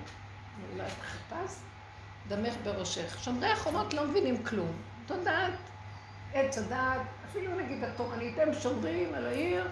אולי 0.73 0.87
את 0.87 1.03
חיפשת? 1.03 1.61
דמך 2.29 2.55
בראשך. 2.65 3.19
שומרי 3.21 3.49
החומות 3.49 3.95
לא 3.95 4.07
מבינים 4.07 4.45
כלום. 4.45 4.73
תודעת, 5.07 5.53
עץ 6.35 6.59
הדעת, 6.59 7.01
אפילו 7.31 7.61
נגיד 7.61 7.85
התורנית, 7.85 8.39
הם 8.39 8.55
שומרים 8.55 9.15
על 9.15 9.27
העיר, 9.27 9.69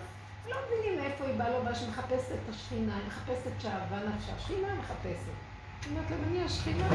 לא 0.48 0.56
מבינים 0.66 1.00
מאיפה 1.00 1.24
היא 1.24 1.38
באה, 1.38 1.50
לא 1.50 1.60
באה, 1.60 1.74
שמחפשת 1.74 2.32
את 2.32 2.48
השכינה, 2.50 2.96
היא 2.96 3.06
מחפשת 3.06 3.60
שאהבה 3.60 3.96
נפשה. 3.96 4.32
השכינה 4.36 4.74
מחפשת. 4.74 5.32
היא 5.84 5.90
אומרת 5.90 6.10
להם, 6.10 6.20
אני 6.28 6.44
השכינה. 6.44 6.88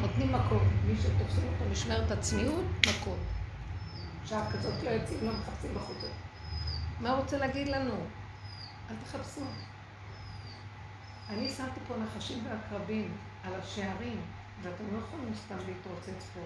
נותנים 0.00 0.32
מקום. 0.32 0.68
מי 0.86 0.96
שתופסים 0.96 1.48
אותו 1.52 1.70
משמרת 1.72 2.10
הצניעות, 2.10 2.64
מקום. 2.88 3.18
שעה 4.26 4.52
כזאת 4.52 4.82
לא 4.82 4.90
יוצאים, 4.90 5.18
לא 5.22 5.32
מחפשים 5.32 5.74
בחוץ. 5.74 5.96
מה 7.00 7.12
רוצה 7.12 7.38
להגיד 7.38 7.68
לנו? 7.68 7.94
אל 8.90 8.94
תחפשו. 9.04 9.40
אני 11.30 11.48
שמתי 11.48 11.80
פה 11.88 11.94
נחשים 11.96 12.46
ועקרבים 12.46 13.12
על 13.44 13.52
השערים, 13.54 14.20
ואתם 14.62 14.84
לא 14.92 14.98
יכולים 14.98 15.34
סתם 15.34 15.56
להתרוצץ 15.66 16.26
פה. 16.34 16.40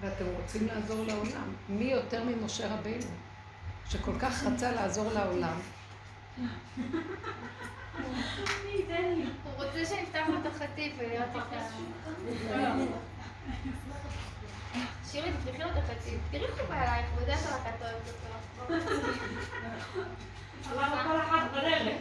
ואתם 0.00 0.24
רוצים 0.40 0.66
לעזור 0.66 1.04
לעולם. 1.06 1.54
מי 1.68 1.84
יותר 1.84 2.24
ממשה 2.24 2.74
רבינו, 2.74 3.10
שכל 3.88 4.18
כך 4.18 4.42
רצה 4.42 4.72
לעזור 4.72 5.12
לעולם? 5.12 5.58
הוא 9.44 9.64
רוצה 9.64 9.84
שנפתח 9.84 10.22
לו 10.28 10.38
את 10.40 10.46
החטיף 10.46 10.92
ולהיות 10.98 11.28
איתה. 11.34 11.66
שירי, 15.10 15.30
את 15.30 15.76
החטיף. 15.76 16.20
תראי 16.30 16.44
איך 16.44 16.60
הוא 16.60 16.68
בא 16.68 16.74
אלייך, 16.74 17.06
את 17.68 17.82
אוהבת 17.82 18.08
אותו. 18.08 18.74
אבל 20.70 21.20
אחד 21.22 21.46
בדרך. 21.52 22.00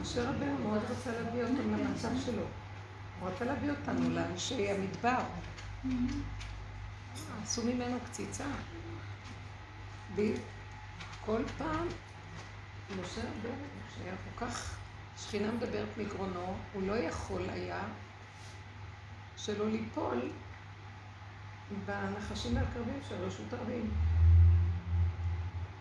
משה 0.00 0.30
רבנו 0.30 0.58
מאוד 0.58 0.82
רצה 0.90 1.10
להביא 1.12 1.42
אותם 1.42 1.74
למצב 1.74 2.08
שלו. 2.24 2.42
הוא 3.20 3.28
רצה 3.28 3.44
להביא 3.44 3.70
אותנו 3.70 4.10
לאנשי 4.10 4.70
המדבר. 4.70 5.18
עשו 7.42 7.62
ממנו 7.62 7.98
קציצה. 8.04 8.44
כל 11.26 11.42
פעם, 11.58 11.86
משה 12.90 13.20
רבנו, 13.20 13.66
שהיה 13.94 14.14
כל 14.16 14.46
כך, 14.46 14.76
שכינה 15.18 15.52
מדברת 15.52 15.88
מגרונו, 15.96 16.56
הוא 16.72 16.82
לא 16.82 16.92
יכול 16.92 17.42
היה 17.50 17.80
שלא 19.36 19.70
ליפול 19.70 20.30
בנחשים 21.86 22.56
והקרבים 22.56 23.00
של 23.08 23.14
רשות 23.14 23.52
הרבים. 23.52 23.90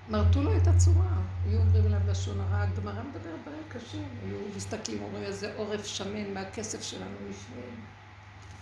מרטו 0.10 0.44
לו 0.44 0.58
את 0.58 0.68
הצורה, 0.68 1.18
היו 1.46 1.60
אומרים 1.60 1.86
עליו 1.86 2.00
לשון 2.08 2.40
הרע, 2.40 2.62
הגמרא 2.62 3.04
מדברת 3.04 3.42
דברים 3.42 3.64
קשים, 3.68 4.08
היו 4.24 4.38
מסתכלים, 4.56 5.04
אומרים 5.04 5.24
איזה 5.24 5.56
עורף 5.56 5.86
שמן 5.86 6.34
מהכסף 6.34 6.82
שלנו 6.82 7.16
נשמעים, 7.30 7.86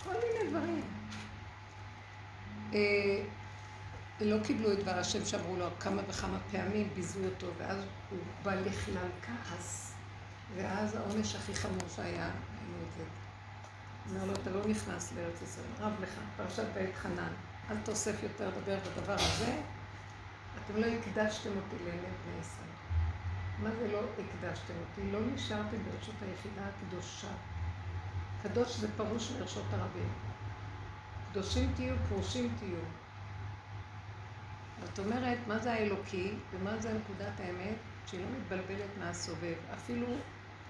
כל 0.04 0.10
מיני 0.10 0.50
דברים. 0.50 0.82
אה, 2.74 3.22
לא 4.20 4.36
קיבלו 4.44 4.72
את 4.72 4.78
דבר 4.78 4.98
השם 4.98 5.24
שאמרו 5.24 5.56
לו 5.56 5.66
כמה 5.80 6.02
וכמה 6.08 6.38
פעמים, 6.50 6.88
ביזו 6.94 7.20
אותו, 7.24 7.46
ואז 7.58 7.84
הוא 8.10 8.18
בא 8.42 8.54
לכלל 8.54 9.08
כעס, 9.22 9.94
ואז 10.56 10.96
העונש 10.96 11.34
הכי 11.34 11.54
חמור 11.54 11.88
שהיה, 11.96 12.28
את 12.28 12.92
זה. 12.96 13.04
אומר 14.10 14.24
לו, 14.24 14.32
אתה 14.32 14.50
לא 14.50 14.66
נכנס 14.66 15.12
לארץ 15.12 15.42
ישראל, 15.42 15.66
רב 15.80 15.92
לך, 16.00 16.10
פרשת 16.36 16.66
בית 16.74 16.94
חנן, 16.94 17.32
אל 17.70 17.76
תוסף 17.84 18.22
יותר 18.22 18.48
לדבר 18.48 18.78
בדבר 18.78 19.14
הזה, 19.14 19.60
אתם 20.64 20.76
לא 20.76 20.86
הקדשתם 20.86 21.50
אותי 21.56 21.84
לעיני 21.84 22.00
בני 22.00 22.40
ישראל. 22.40 22.68
מה 23.62 23.70
זה 23.80 23.92
לא 23.92 23.98
הקדשתם 23.98 24.74
אותי? 24.80 25.12
לא 25.12 25.18
נשארתם 25.34 25.76
ברשות 25.84 26.14
היחידה 26.22 26.62
הקדושה. 26.68 27.28
קדוש 28.42 28.76
זה 28.76 28.88
פרוש 28.96 29.32
מרשות 29.40 29.64
הרבים. 29.70 30.08
קדושים 31.34 31.72
תהיו, 31.76 31.94
פרושים 32.08 32.54
תהיו. 32.58 32.78
זאת 34.82 34.98
אומרת, 34.98 35.38
מה 35.46 35.58
זה 35.58 35.72
האלוקי 35.72 36.34
ומה 36.52 36.78
זה 36.78 36.92
נקודת 36.92 37.40
האמת? 37.40 37.74
שהיא 38.06 38.20
לא 38.20 38.26
מתבלבלת 38.38 38.90
מהסובב. 38.98 39.54
אפילו 39.74 40.06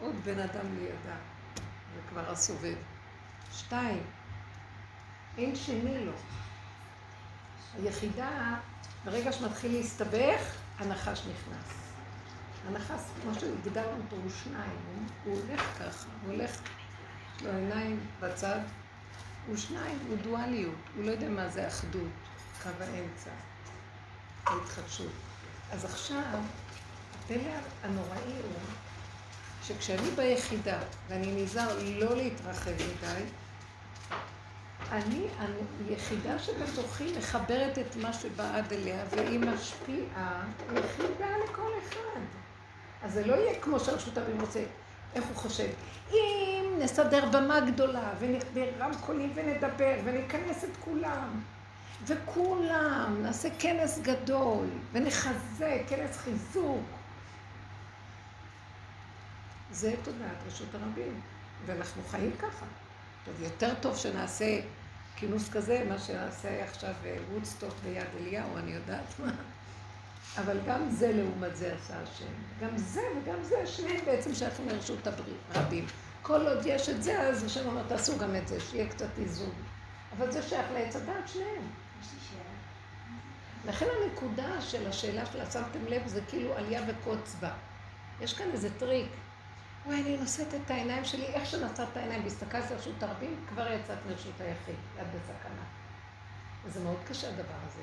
עוד 0.00 0.14
בן 0.24 0.40
אדם 0.40 0.74
לידה, 0.78 1.16
זה 1.94 2.00
כבר 2.08 2.30
הסובב. 2.30 2.74
שתיים, 3.52 4.02
אין 5.38 5.56
שני 5.56 6.04
לו. 6.04 6.12
היחידה 7.74 8.54
ברגע 9.04 9.32
שמתחיל 9.32 9.72
להסתבך, 9.72 10.56
הנחש 10.78 11.20
נכנס. 11.20 11.92
הנחש, 12.68 13.00
כמו 13.22 13.34
שהגדרנו 13.34 14.02
אותו, 14.04 14.16
הוא 14.16 14.30
שניים, 14.44 15.06
הוא 15.24 15.40
הולך 15.40 15.78
ככה, 15.78 16.08
הוא 16.22 16.32
הולך, 16.32 16.60
לו 17.42 17.50
עיניים 17.50 18.00
בצד, 18.20 18.60
הוא 19.46 19.56
שניים, 19.56 19.98
הוא 20.08 20.16
דואליות, 20.22 20.74
הוא 20.96 21.04
לא 21.04 21.10
יודע 21.10 21.28
מה 21.28 21.48
זה 21.48 21.68
אחדות, 21.68 22.10
קו 22.62 22.68
האמצע, 22.80 23.30
ההתחדשות. 24.46 25.12
אז 25.72 25.84
עכשיו, 25.84 26.40
הפלא 27.14 27.52
הנוראי 27.82 28.32
הוא 28.42 28.52
שכשאני 29.62 30.10
ביחידה, 30.16 30.78
ואני 31.08 31.42
נזהר 31.42 31.78
לא 31.98 32.16
להתרחב 32.16 32.70
מדי, 32.70 33.24
אני 34.92 35.26
היחידה 35.88 36.38
שבתוכי 36.38 37.18
מחברת 37.18 37.78
את 37.78 37.96
מה 37.96 38.12
שבעד 38.12 38.72
אליה, 38.72 39.04
והיא 39.10 39.40
משפיעה 39.40 40.44
יחידה 40.74 41.28
לכל 41.44 41.70
אחד. 41.82 42.20
אז 43.02 43.12
זה 43.12 43.26
לא 43.26 43.34
יהיה 43.34 43.60
כמו 43.60 43.80
שהרשות 43.80 44.18
הבין 44.18 44.40
רוצה, 44.40 44.64
איך 45.14 45.24
הוא 45.24 45.36
חושב. 45.36 45.68
אם 46.10 46.53
נסדר 46.78 47.28
במה 47.30 47.60
גדולה, 47.60 48.12
ונרמקולים 48.18 49.32
ונדבר, 49.34 49.94
וניכנס 50.04 50.64
את 50.64 50.76
כולם, 50.80 51.40
וכולם, 52.06 53.16
נעשה 53.22 53.48
כנס 53.58 53.98
גדול, 53.98 54.66
ונחזק, 54.92 55.80
כנס 55.88 56.16
חיזוק. 56.16 56.84
זה 59.70 59.94
תודעת 60.02 60.36
רשות 60.46 60.68
הרבים, 60.74 61.20
ואנחנו 61.66 62.02
חיים 62.10 62.32
ככה. 62.38 62.66
טוב, 63.24 63.42
יותר 63.42 63.74
טוב 63.80 63.96
שנעשה 63.96 64.60
כינוס 65.16 65.50
כזה, 65.50 65.84
מה 65.88 65.98
שנעשה 65.98 66.64
עכשיו 66.64 66.94
וודסטוק 67.32 67.70
אה, 67.70 67.90
ביד 67.90 68.06
אליהו, 68.20 68.56
אני 68.56 68.70
יודעת 68.70 69.18
מה. 69.18 69.32
אבל 70.38 70.58
גם 70.66 70.90
זה 70.90 71.12
לעומת 71.12 71.56
זה 71.56 71.74
עשה 71.74 71.94
השם. 72.02 72.32
גם 72.60 72.78
זה 72.78 73.00
וגם 73.16 73.42
זה, 73.42 73.66
שניהם 73.66 74.04
בעצם 74.04 74.34
שייכים 74.34 74.68
לרשות 74.68 75.06
הרבים. 75.54 75.86
כל 76.24 76.46
עוד 76.46 76.66
יש 76.66 76.88
את 76.88 77.02
זה, 77.02 77.20
אז 77.20 77.44
השם 77.44 77.66
אומר, 77.66 77.82
תעשו 77.88 78.18
גם 78.18 78.36
את 78.36 78.48
זה, 78.48 78.60
שיהיה 78.60 78.88
קצת 78.88 79.18
איזון. 79.18 79.52
אבל 80.16 80.32
זה 80.32 80.42
שייך 80.42 80.66
לעץ 80.72 80.96
הדעת 80.96 81.28
שניהם. 81.28 81.70
לכן 83.66 83.86
הנקודה 84.02 84.60
של 84.60 84.88
השאלה 84.88 85.26
שלה, 85.26 85.50
שמתם 85.50 85.86
לב, 85.88 86.06
זה 86.06 86.20
כאילו 86.28 86.54
עלייה 86.56 86.82
וקוץ 86.88 87.36
בה. 87.40 87.50
יש 88.20 88.34
כאן 88.34 88.46
איזה 88.52 88.78
טריק. 88.78 89.08
וואי, 89.86 90.02
אני 90.02 90.16
נושאת 90.16 90.54
את 90.54 90.70
העיניים 90.70 91.04
שלי, 91.04 91.26
איך 91.26 91.46
שנשאת 91.46 91.80
את 91.80 91.96
העיניים 91.96 92.24
והסתכלת 92.24 92.70
לרשות 92.70 93.02
הרבים, 93.02 93.44
כבר 93.48 93.72
יצאת 93.72 93.98
מרשות 94.08 94.40
היחיד, 94.40 94.76
את 95.00 95.06
בסכנה. 95.06 95.64
וזה 96.64 96.80
מאוד 96.80 96.98
קשה 97.08 97.28
הדבר 97.28 97.58
הזה. 97.66 97.82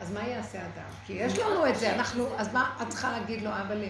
אז 0.00 0.12
מה 0.12 0.28
יעשה 0.28 0.58
אדם? 0.66 0.90
כי 1.06 1.12
יש 1.12 1.38
לנו 1.38 1.66
את 1.66 1.78
זה, 1.78 1.94
אנחנו, 1.94 2.38
אז 2.38 2.52
מה 2.52 2.78
את 2.82 2.88
צריכה 2.88 3.12
להגיד 3.12 3.42
לו, 3.42 3.50
אבל 3.50 3.84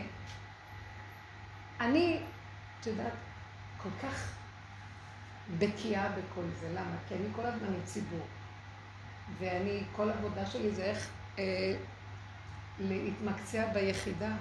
אני, 1.80 2.21
את 2.80 2.87
יודעת, 2.87 3.12
כל 3.82 3.88
כך 4.02 4.32
בקיאה 5.58 6.08
בכל 6.08 6.44
זה. 6.60 6.68
למה? 6.68 6.96
כי 7.08 7.14
אני 7.14 7.26
כל 7.36 7.46
הזמן 7.46 7.66
עם 7.66 7.84
ציבור. 7.84 8.26
ואני, 9.38 9.82
כל 9.96 10.10
העבודה 10.10 10.46
שלי 10.46 10.70
זה 10.70 10.82
איך 10.82 11.08
אה, 11.38 11.76
להתמקצע 12.78 13.72
ביחידה. 13.72 14.32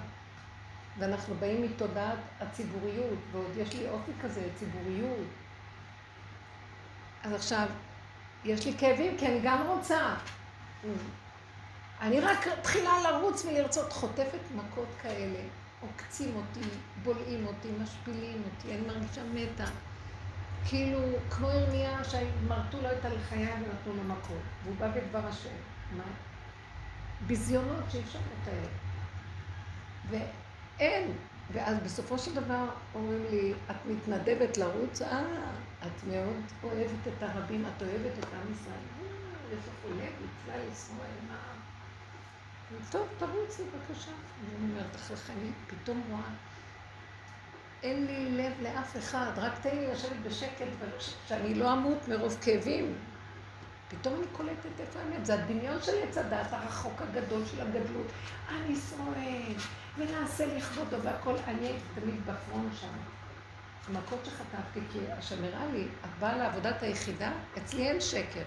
ואנחנו 0.98 1.34
באים 1.34 1.62
מתודעת 1.62 2.18
הציבוריות, 2.40 3.18
ועוד 3.32 3.56
יש 3.56 3.74
לי 3.74 3.88
אופי 3.88 4.12
כזה, 4.22 4.48
ציבוריות. 4.58 5.26
אז 7.22 7.32
עכשיו, 7.32 7.66
יש 8.44 8.66
לי 8.66 8.78
כאבים 8.78 9.18
כי 9.18 9.26
אני 9.26 9.40
גם 9.42 9.66
רוצה. 9.66 10.14
אני 12.00 12.20
רק 12.20 12.48
תחילה 12.62 12.92
לרוץ 13.02 13.44
ולרצות, 13.44 13.92
חוטפת 13.92 14.40
מכות 14.54 14.88
כאלה, 15.02 15.40
עוקצים 15.82 16.36
אותי, 16.36 16.68
בולעים 17.02 17.46
אותי, 17.46 17.68
משפילים 17.82 18.42
אותי, 18.44 18.74
אני 18.74 18.86
מרגישה 18.86 19.22
מתה. 19.34 19.70
כאילו, 20.64 20.98
כמו 21.30 21.48
ירמיה, 21.50 22.04
שמרטו 22.04 22.80
לו 22.82 22.88
את 22.92 23.04
הלחיה 23.04 23.54
ונתנו 23.54 23.94
לו 23.96 24.04
מכות, 24.04 24.42
והוא 24.64 24.76
בא 24.78 24.88
בדבר 24.88 25.26
השם. 25.26 25.54
מה? 25.96 26.04
ביזיונות 27.26 27.84
שאי 27.90 28.00
אפשר 28.00 28.18
לתאר. 28.18 28.68
אין. 30.78 31.12
ואז 31.52 31.76
בסופו 31.84 32.18
של 32.18 32.34
דבר 32.34 32.64
אומרים 32.94 33.24
לי, 33.30 33.52
את 33.70 33.76
מתנדבת 33.86 34.56
לרוץ? 34.56 35.02
אה, 35.02 35.22
את 35.82 36.04
מאוד 36.10 36.42
אוהבת 36.62 37.06
את 37.08 37.22
הרבים, 37.22 37.64
את 37.66 37.82
אוהבת 37.82 38.18
את 38.18 38.24
עם 38.24 38.52
ישראל. 38.52 38.74
אה, 38.74 39.50
איזה 39.50 39.70
חולה, 39.82 40.04
מצווה 40.04 40.72
ישראל, 40.72 41.18
מה? 41.28 41.61
טוב, 42.90 43.08
תרוצי 43.18 43.62
בבקשה. 43.62 44.10
אני 44.10 44.70
אומרת 44.70 44.94
לך, 44.94 45.30
אני 45.30 45.50
פתאום 45.66 46.02
רואה, 46.10 46.22
אין 47.82 48.06
לי 48.06 48.30
לב 48.30 48.52
לאף 48.62 48.96
אחד, 48.96 49.30
רק 49.36 49.52
תן 49.62 49.76
לי 49.76 49.86
לשבת 49.86 50.16
בשקט, 50.26 50.66
שאני 51.26 51.54
לא 51.54 51.72
אמות 51.72 52.08
מרוב 52.08 52.38
כאבים. 52.42 52.94
פתאום 53.88 54.14
אני 54.14 54.26
קולטת 54.32 54.80
איפה 54.80 54.98
האמת, 54.98 55.26
זה 55.26 55.34
הדמיון 55.34 55.82
של 55.82 55.92
עץ 56.02 56.18
הדת 56.18 56.52
הרחוק 56.52 57.02
הגדול 57.02 57.42
של 57.46 57.60
הגדלות. 57.60 58.06
עם 58.50 58.72
ישראל, 58.72 59.52
ונעשה 59.98 60.56
לכבודו 60.56 61.02
והכל, 61.02 61.34
אני 61.46 61.66
הייתי 61.66 61.84
תמיד 62.00 62.26
בפרון 62.26 62.70
שם. 62.80 62.88
המכות 63.88 64.18
שחטפתי, 64.24 64.80
כי 64.92 64.98
השם 65.12 65.44
הראה 65.44 65.66
לי, 65.66 65.84
את 66.04 66.10
באה 66.18 66.36
לעבודת 66.36 66.82
היחידה, 66.82 67.32
אצלי 67.58 67.88
אין 67.88 68.00
שקר. 68.00 68.42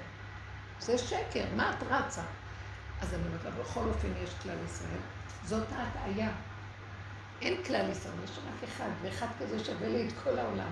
זה 0.80 0.98
שקר, 0.98 1.46
מה 1.56 1.70
את 1.70 1.84
רצה? 1.90 2.22
אז 3.02 3.14
אני 3.14 3.24
אומרת 3.28 3.44
לה, 3.46 3.52
בכל 3.52 3.80
אופן 3.80 4.08
יש 4.24 4.30
כלל 4.44 4.56
ישראל. 4.66 5.02
זאת 5.46 5.68
ההטעיה. 5.72 6.30
אין 7.42 7.64
כלל 7.64 7.90
ישראל, 7.92 8.14
יש 8.24 8.32
רק 8.32 8.70
אחד, 8.70 8.90
ואחד 9.02 9.28
כזה 9.40 9.66
שווה 9.66 9.88
לי 9.88 10.08
את 10.08 10.14
כל 10.24 10.40
העולם. 10.40 10.70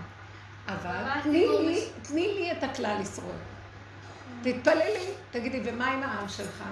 אבל 0.68 1.22
תני 1.24 1.48
לי, 1.48 1.90
תני 2.02 2.34
לי 2.34 2.52
את 2.52 2.64
הכלל 2.64 2.98
ישראל. 3.02 3.38
תתפללי, 4.42 5.14
תגידי, 5.32 5.62
ומה 5.66 5.92
עם 5.92 6.04
העם 6.04 6.30
שלך? 6.30 6.64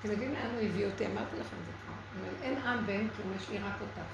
אתם 0.00 0.10
יודעים 0.10 0.32
לאן 0.34 0.50
הוא 0.54 0.60
הביא 0.68 0.86
אותי? 0.86 1.06
אמרתי 1.06 1.36
לכם 1.36 1.56
את 1.60 1.66
זה 1.66 1.72
כבר. 1.84 2.28
אין 2.42 2.58
עם 2.58 2.84
ואין 2.86 3.08
כלום, 3.16 3.32
יש 3.36 3.48
לי 3.48 3.58
רק 3.58 3.80
אותך. 3.80 4.08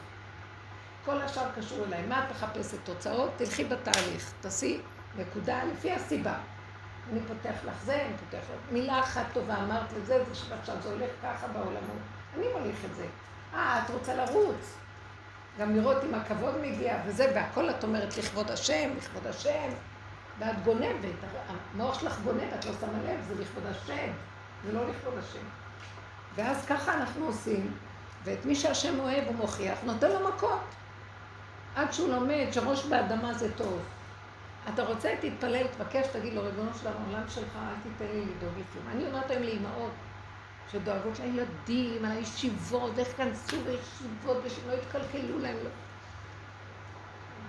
כל 1.05 1.23
השאר 1.23 1.49
קשור 1.57 1.85
אליי. 1.87 2.07
מה 2.07 2.25
את 2.25 2.31
מחפשת 2.31 2.79
תוצאות? 2.85 3.31
תלכי 3.37 3.65
בתהליך. 3.65 4.33
תעשי 4.41 4.81
נקודה 5.17 5.65
לפי 5.65 5.93
הסיבה. 5.93 6.35
אני 7.13 7.21
פותח 7.21 7.55
לך 7.65 7.85
זה, 7.85 7.95
אני 7.95 8.15
פותח 8.19 8.45
לך... 8.45 8.73
מילה 8.73 9.01
אחת 9.01 9.25
טובה 9.33 9.57
אמרת 9.57 9.93
לזה, 9.93 10.25
זה 10.25 10.35
שעכשיו 10.35 10.77
זה 10.83 10.89
הולך 10.89 11.11
ככה 11.23 11.47
בעולמות. 11.49 12.03
אני 12.37 12.47
מוליך 12.59 12.85
את 12.85 12.95
זה. 12.97 13.07
אה, 13.55 13.83
את 13.85 13.91
רוצה 13.91 14.15
לרוץ. 14.15 14.75
גם 15.59 15.77
לראות 15.77 16.05
אם 16.05 16.15
הכבוד 16.15 16.61
מגיע 16.61 16.97
וזה, 17.07 17.33
והכל 17.35 17.71
את 17.71 17.85
אומרת 17.85 18.17
לכבוד 18.17 18.51
השם, 18.51 18.91
לכבוד 18.97 19.27
השם. 19.27 19.73
ואת 20.39 20.65
גונבת, 20.65 21.15
המוח 21.75 22.01
שלך 22.01 22.21
גונב, 22.21 22.53
את 22.59 22.65
לא 22.65 22.73
שמה 22.81 22.99
לב, 23.05 23.21
זה 23.29 23.43
לכבוד 23.43 23.67
השם, 23.67 24.13
זה 24.65 24.73
לא 24.73 24.89
לכבוד 24.89 25.15
השם. 25.19 25.45
ואז 26.35 26.67
ככה 26.67 26.95
אנחנו 26.95 27.27
עושים, 27.27 27.73
ואת 28.25 28.45
מי 28.45 28.55
שהשם 28.55 29.01
אוהב 29.01 29.25
הוא 29.27 29.35
מוכיח, 29.35 29.79
נותן 29.85 30.11
לו 30.11 30.29
מכות. 30.29 30.61
עד 31.77 31.93
שהוא 31.93 32.09
לומד 32.09 32.47
שראש 32.53 32.85
באדמה 32.85 33.35
זה 33.35 33.53
טוב. 33.53 33.79
אתה 34.69 34.83
רוצה, 34.83 35.15
תתפלל, 35.21 35.67
תבקש, 35.67 36.07
תגיד 36.07 36.33
לו, 36.33 36.43
ריבונו 36.43 36.71
של 36.81 36.87
העולם 36.87 37.29
שלך, 37.29 37.57
אל 37.57 37.75
תיתן 37.83 38.13
לי 38.13 38.21
לדאוג 38.21 38.53
לכלום. 38.53 38.89
אני 38.93 39.07
אומרת 39.07 39.31
היום 39.31 39.43
לאימהות 39.43 39.93
שדואגות 40.73 41.19
לילדים, 41.19 42.05
על 42.05 42.11
הישיבות, 42.11 42.93
ואיך 42.95 43.17
כנסו 43.17 43.57
בישיבות, 43.65 44.37
ושלא 44.45 44.73
יתקלקלו 44.73 45.39
להם. 45.39 45.57
לא. 45.65 45.71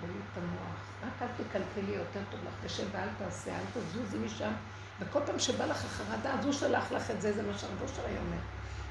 את 0.02 0.38
המוח. 0.38 0.86
רק 1.02 1.22
אל 1.22 1.44
תקלקלי 1.44 1.94
יותר 1.96 2.20
טוב 2.30 2.40
לך, 2.46 2.54
תשב 2.64 2.84
ואל 2.92 3.08
תעשה, 3.18 3.50
אל 3.50 3.80
תזוזי 3.80 4.18
משם. 4.18 4.52
וכל 5.00 5.20
פעם 5.26 5.38
שבא 5.38 5.66
לך 5.66 5.84
החרדה, 5.84 6.34
אז 6.38 6.44
הוא 6.44 6.52
שלח 6.52 6.92
לך 6.92 7.10
את 7.10 7.22
זה, 7.22 7.32
זה 7.32 7.42
מה 7.42 7.58
שהרבו 7.58 7.88
שלי 7.88 8.18
אומר. 8.18 8.38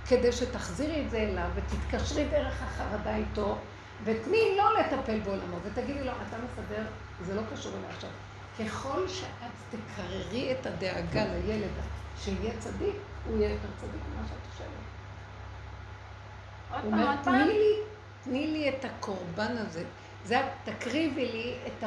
כדי 0.07 0.31
שתחזירי 0.31 1.05
את 1.05 1.09
זה 1.09 1.17
אליו 1.17 1.49
ותתקשרי 1.55 2.25
דרך 2.25 2.63
החרדה 2.63 3.15
איתו, 3.15 3.57
ותני 4.03 4.57
לו 4.57 4.63
לטפל 4.79 5.19
בעולמו, 5.19 5.57
ותגידי 5.63 6.03
לו, 6.03 6.11
אתה 6.11 6.37
מסדר, 6.37 6.85
זה 7.21 7.35
לא 7.35 7.41
קשור 7.53 7.71
אליי 7.77 7.89
עכשיו. 7.89 8.09
ככל 8.59 9.07
שאת 9.07 9.51
תקררי 9.69 10.51
את 10.51 10.65
הדאגה 10.65 11.25
לילד 11.25 11.71
שיהיה 12.17 12.53
צדיק, 12.59 12.95
הוא 13.25 13.37
יהיה 13.37 13.49
יותר 13.49 13.67
צדיק 13.77 14.01
ממה 14.13 14.27
שאת 14.27 14.51
חושבת. 14.51 14.67
הוא 16.83 16.91
אומר, 16.91 17.15
תני 17.23 17.45
לי, 17.45 17.73
תני 18.23 18.47
לי 18.47 18.69
את 18.69 18.85
הקורבן 18.85 19.57
הזה. 19.57 19.83
זה 20.25 20.41
תקריבי 20.63 21.31
לי 21.31 21.57
את 21.67 21.83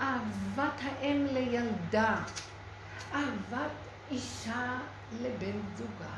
אהבת 0.00 0.80
האם 0.82 1.26
לילדה, 1.32 2.16
אהבת 3.14 3.70
אישה 4.10 4.78
לבן 5.22 5.58
זוגה. 5.76 6.14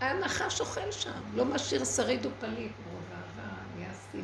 הנחש 0.00 0.60
אוכל 0.60 0.90
שם, 0.90 1.20
לא 1.34 1.44
משאיר 1.44 1.84
שריד 1.84 2.26
ופליט, 2.26 2.72
מרוב 2.86 3.02
אהבה, 3.12 3.52
נהיה 3.76 3.90
שנאה. 4.12 4.22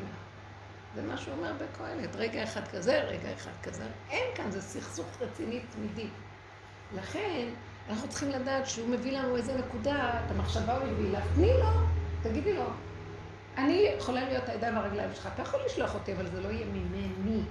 זה 0.94 1.02
מה 1.02 1.16
שהוא 1.16 1.34
אומר 1.34 1.52
בקהלת, 1.52 2.16
רגע 2.16 2.44
אחד 2.44 2.68
כזה, 2.68 3.00
רגע 3.00 3.34
אחד 3.34 3.50
כזה. 3.62 3.84
אין 4.10 4.24
כאן, 4.34 4.50
זה 4.50 4.62
סכסוך 4.62 5.06
רציני 5.20 5.60
תמידי. 5.70 6.08
לכן, 6.94 7.48
אנחנו 7.88 8.08
צריכים 8.08 8.30
לדעת 8.30 8.66
שהוא 8.66 8.88
מביא 8.88 9.18
לנו 9.18 9.36
איזה 9.36 9.58
נקודה, 9.58 10.20
את 10.26 10.30
המחשבה 10.30 10.76
הוא 10.76 10.88
הביא 10.88 11.12
לך, 11.12 11.24
תני 11.34 11.52
לו, 11.58 11.70
תגידי 12.22 12.52
לו. 12.52 12.66
אני 13.58 13.86
יכולה 13.98 14.28
להיות 14.28 14.48
הידיים 14.48 14.76
והרגליים 14.76 15.14
שלך, 15.14 15.28
אתה 15.34 15.42
יכול 15.42 15.60
לשלוח 15.66 15.94
אותי, 15.94 16.12
אבל 16.12 16.26
זה 16.26 16.40
לא 16.40 16.48
יהיה 16.48 16.66
ממני. 16.66 17.42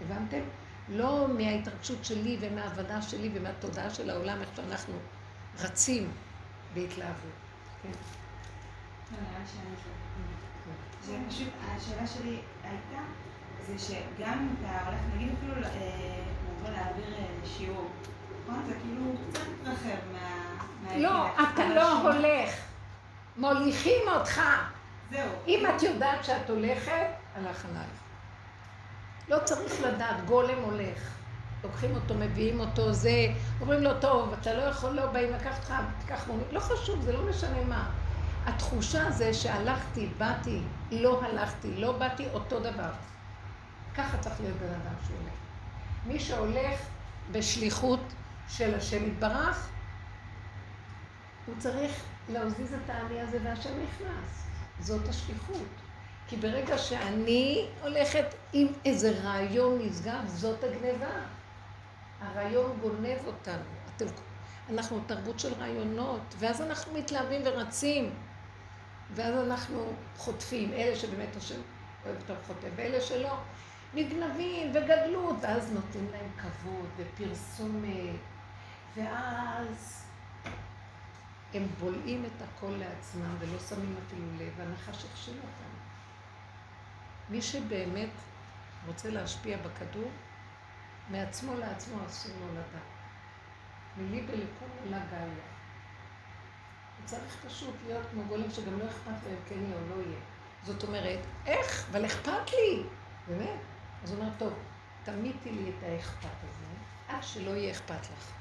הבנתם? 0.00 0.40
לא 0.88 1.28
מההתרגשות 1.28 2.04
שלי 2.04 2.36
ומההבנה 2.40 3.02
שלי 3.02 3.30
ומהתודעה 3.34 3.90
של 3.90 4.10
העולם, 4.10 4.40
איך 4.40 4.48
שאנחנו 4.56 4.94
רצים 5.60 6.10
בהתלהבות. 6.74 7.32
כן. 7.82 7.90
שפשוט 11.02 11.48
השאלה 11.60 12.06
שלי 12.06 12.38
הייתה, 12.70 13.02
זה 13.66 13.78
שגם 13.78 14.32
אם 14.32 14.54
אתה 14.60 14.84
הולך, 14.86 15.00
נגיד 15.14 15.28
אפילו 15.38 15.54
לבוא 15.54 16.68
אה, 16.68 16.72
להעביר 16.72 17.14
אה, 17.18 17.26
שיעור, 17.44 17.90
נכון? 18.42 18.64
זה 18.66 18.74
כאילו 18.82 19.04
קצת 19.30 19.40
מתרחב 19.60 19.98
מה... 20.12 20.96
לא, 20.96 21.26
אתה 21.26 21.68
לא 21.74 22.00
הולך. 22.00 22.54
מוליכים 23.36 24.08
אותך. 24.08 24.40
זהו. 25.10 25.30
אם 25.46 25.66
את 25.66 25.82
יודעת 25.82 26.24
שאת 26.24 26.50
הולכת, 26.50 27.06
הלך 27.36 27.64
עלייך. 27.64 28.00
לא 29.28 29.38
צריך 29.44 29.82
לדעת, 29.82 30.24
גולם 30.26 30.58
הולך. 30.62 31.10
לוקחים 31.64 31.94
אותו, 31.94 32.14
מביאים 32.14 32.60
אותו, 32.60 32.92
זה, 32.92 33.26
אומרים 33.60 33.82
לו, 33.82 34.00
טוב, 34.00 34.34
אתה 34.40 34.54
לא 34.54 34.62
יכול, 34.62 34.90
לא 34.90 35.06
באים 35.06 35.32
לקחת 35.32 35.58
אותך, 35.58 35.74
תיקח 36.00 36.26
מונית, 36.26 36.52
לא 36.52 36.60
חשוב, 36.60 37.02
זה 37.02 37.12
לא 37.12 37.22
משנה 37.30 37.64
מה. 37.68 37.90
התחושה 38.46 39.10
זה 39.10 39.34
שהלכתי, 39.34 40.08
באתי, 40.18 40.60
לא 40.90 41.22
הלכתי, 41.24 41.76
לא 41.76 41.92
באתי, 41.92 42.26
אותו 42.32 42.60
דבר. 42.60 42.90
ככה 43.94 44.18
צריך 44.18 44.40
להיות 44.40 44.56
בן 44.56 44.74
אדם 44.74 44.94
שהולך. 45.06 45.34
מי 46.06 46.20
שהולך 46.20 46.80
בשליחות 47.32 48.00
של 48.48 48.74
השם 48.74 49.06
יתברך, 49.06 49.68
הוא 51.46 51.54
צריך 51.58 52.02
להזיז 52.32 52.74
את 52.74 52.90
האני 52.90 53.20
הזה 53.20 53.38
והשם 53.44 53.70
נכנס. 53.82 54.46
זאת 54.80 55.08
השליחות. 55.08 55.68
כי 56.28 56.36
ברגע 56.36 56.78
שאני 56.78 57.66
הולכת 57.82 58.24
עם 58.52 58.66
איזה 58.84 59.20
רעיון 59.22 59.78
נשגב, 59.82 60.26
זאת 60.26 60.64
הגניבה. 60.64 61.20
הרעיון 62.20 62.78
גונב 62.80 63.26
אותנו. 63.26 63.62
אנחנו 64.70 65.00
תרבות 65.06 65.40
של 65.40 65.52
רעיונות, 65.54 66.34
ואז 66.38 66.60
אנחנו 66.60 66.92
מתלהבים 66.94 67.42
ורצים, 67.44 68.14
ואז 69.14 69.46
אנחנו 69.46 69.92
חוטפים. 70.16 70.72
אלה 70.72 70.96
שבאמת 70.96 71.36
השם 71.36 71.60
אוהב 72.04 72.16
אותם 72.16 72.34
חוטף, 72.46 72.68
ואלה 72.76 73.00
שלא, 73.00 73.38
נגנבים 73.94 74.70
וגדלות, 74.70 75.36
ואז 75.40 75.72
נותנים 75.72 76.08
להם 76.12 76.30
כבוד 76.38 76.88
ופרסומת, 76.96 78.20
ואז 78.96 80.04
הם 81.54 81.66
בולעים 81.80 82.24
את 82.24 82.42
הכל 82.42 82.70
לעצמם 82.78 83.36
ולא 83.38 83.58
שמים 83.58 83.96
אפילו 84.06 84.26
לב, 84.38 84.52
והנחש 84.56 85.04
הכשיל 85.04 85.36
אותם. 85.36 85.70
מי 87.30 87.42
שבאמת 87.42 88.10
רוצה 88.86 89.10
להשפיע 89.10 89.56
בכדור, 89.56 90.10
מעצמו 91.10 91.54
לעצמו 91.54 92.06
אסור 92.06 92.32
לו 92.40 92.52
לדעת. 92.52 93.00
מליבה 93.96 94.32
לכל 94.32 94.66
עולה 94.84 94.98
גאיה. 95.10 95.59
צריך 97.04 97.36
פשוט 97.46 97.74
להיות 97.86 98.06
כמו 98.10 98.22
גולם 98.28 98.50
שגם 98.50 98.78
לא 98.78 98.84
אכפת 98.84 99.24
לו 99.24 99.30
אם 99.30 99.36
כן 99.48 99.54
יהיה 99.54 99.76
או 99.76 99.96
לא 99.96 100.02
יהיה. 100.02 100.20
זאת 100.64 100.82
אומרת, 100.82 101.18
איך? 101.46 101.86
אבל 101.90 102.06
אכפת 102.06 102.52
לי! 102.52 102.82
באמת. 103.28 103.58
אז 104.04 104.10
הוא 104.12 104.20
אומר, 104.20 104.30
טוב, 104.38 104.52
תמיתי 105.04 105.50
לי 105.50 105.70
את 105.70 105.82
האכפת 105.82 106.28
הזה, 106.42 106.66
עד 107.08 107.22
שלא 107.22 107.50
יהיה 107.50 107.72
אכפת 107.72 108.02
לך. 108.02 108.32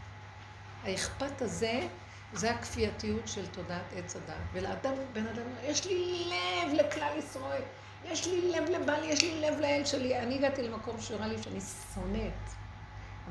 האכפת 0.83 1.41
הזה, 1.41 1.87
זה 2.33 2.51
הכפייתיות 2.51 3.27
של 3.27 3.47
תודעת 3.47 3.93
עץ 3.95 4.15
הדת. 4.15 4.35
ולאדם, 4.53 4.93
בן 5.13 5.27
אדם, 5.27 5.45
יש 5.63 5.85
לי 5.85 6.29
לב 6.29 6.73
לכלל 6.73 7.17
ישראל. 7.17 7.61
יש 8.05 8.27
לי 8.27 8.51
לב 8.51 8.69
לבעלי, 8.69 9.07
יש 9.07 9.21
לי 9.21 9.41
לב 9.41 9.59
לאל 9.59 9.85
שלי. 9.85 10.19
אני 10.19 10.35
הגעתי 10.35 10.63
למקום 10.63 11.01
שהוא 11.01 11.17
הראה 11.17 11.27
לי 11.27 11.43
שאני 11.43 11.59
שונאת. 11.93 12.33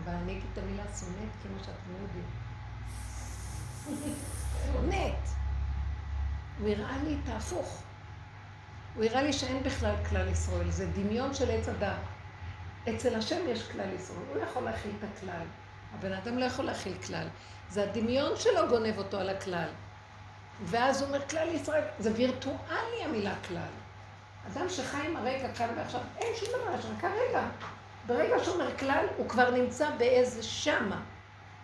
אבל 0.04 0.12
אני 0.12 0.32
אגיד 0.32 0.44
את 0.52 0.58
המילה 0.58 0.84
שונאת 1.00 1.32
כמו 1.42 1.58
שאתם 1.64 1.92
יודעים. 2.02 2.24
שונאת. 4.66 5.14
הוא 6.60 6.68
הראה 6.68 6.96
לי 7.04 7.16
את 7.24 7.28
ההפוך. 7.28 7.82
הוא 8.94 9.04
הראה 9.04 9.22
לי 9.22 9.32
שאין 9.32 9.62
בכלל 9.62 9.94
כלל 10.08 10.28
ישראל, 10.28 10.70
זה 10.70 10.86
דמיון 10.86 11.34
של 11.34 11.50
עץ 11.50 11.68
הדת. 11.68 11.96
אצל 12.88 13.14
השם 13.14 13.40
יש 13.48 13.68
כלל 13.72 13.92
ישראל, 13.94 14.24
הוא 14.34 14.42
יכול 14.42 14.62
להכיל 14.62 14.92
את 14.98 15.04
הכלל. 15.04 15.46
הבן 15.94 16.12
אדם 16.12 16.38
לא 16.38 16.44
יכול 16.44 16.64
להכיל 16.64 16.94
כלל. 17.06 17.28
זה 17.70 17.82
הדמיון 17.82 18.36
שלו 18.36 18.68
גונב 18.68 18.98
אותו 18.98 19.18
על 19.18 19.28
הכלל. 19.28 19.68
ואז 20.64 21.02
הוא 21.02 21.08
אומר 21.08 21.28
כלל 21.28 21.48
ישראל, 21.48 21.84
זה 21.98 22.12
וירטואלי 22.14 23.04
המילה 23.04 23.34
כלל. 23.48 23.70
אדם 24.46 24.68
שחי 24.68 25.06
עם 25.06 25.16
הרגע 25.16 25.54
כאן 25.54 25.68
ועכשיו, 25.76 26.00
אין 26.18 26.32
שום 26.36 26.48
דבר, 26.48 26.78
יש 26.78 26.84
רק 26.84 27.04
הרגע. 27.04 27.48
ברגע 28.06 28.44
שהוא 28.44 28.54
אומר 28.54 28.76
כלל, 28.78 29.06
הוא 29.16 29.28
כבר 29.28 29.50
נמצא 29.50 29.90
באיזה 29.90 30.42
שמה. 30.42 31.00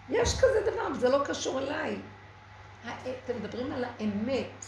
יש 0.08 0.34
כזה 0.38 0.70
דבר, 0.72 0.86
וזה 0.94 1.08
לא 1.08 1.24
קשור 1.24 1.58
אליי. 1.58 1.98
אתם 3.24 3.42
מדברים 3.42 3.72
על 3.72 3.84
האמת. 3.84 4.64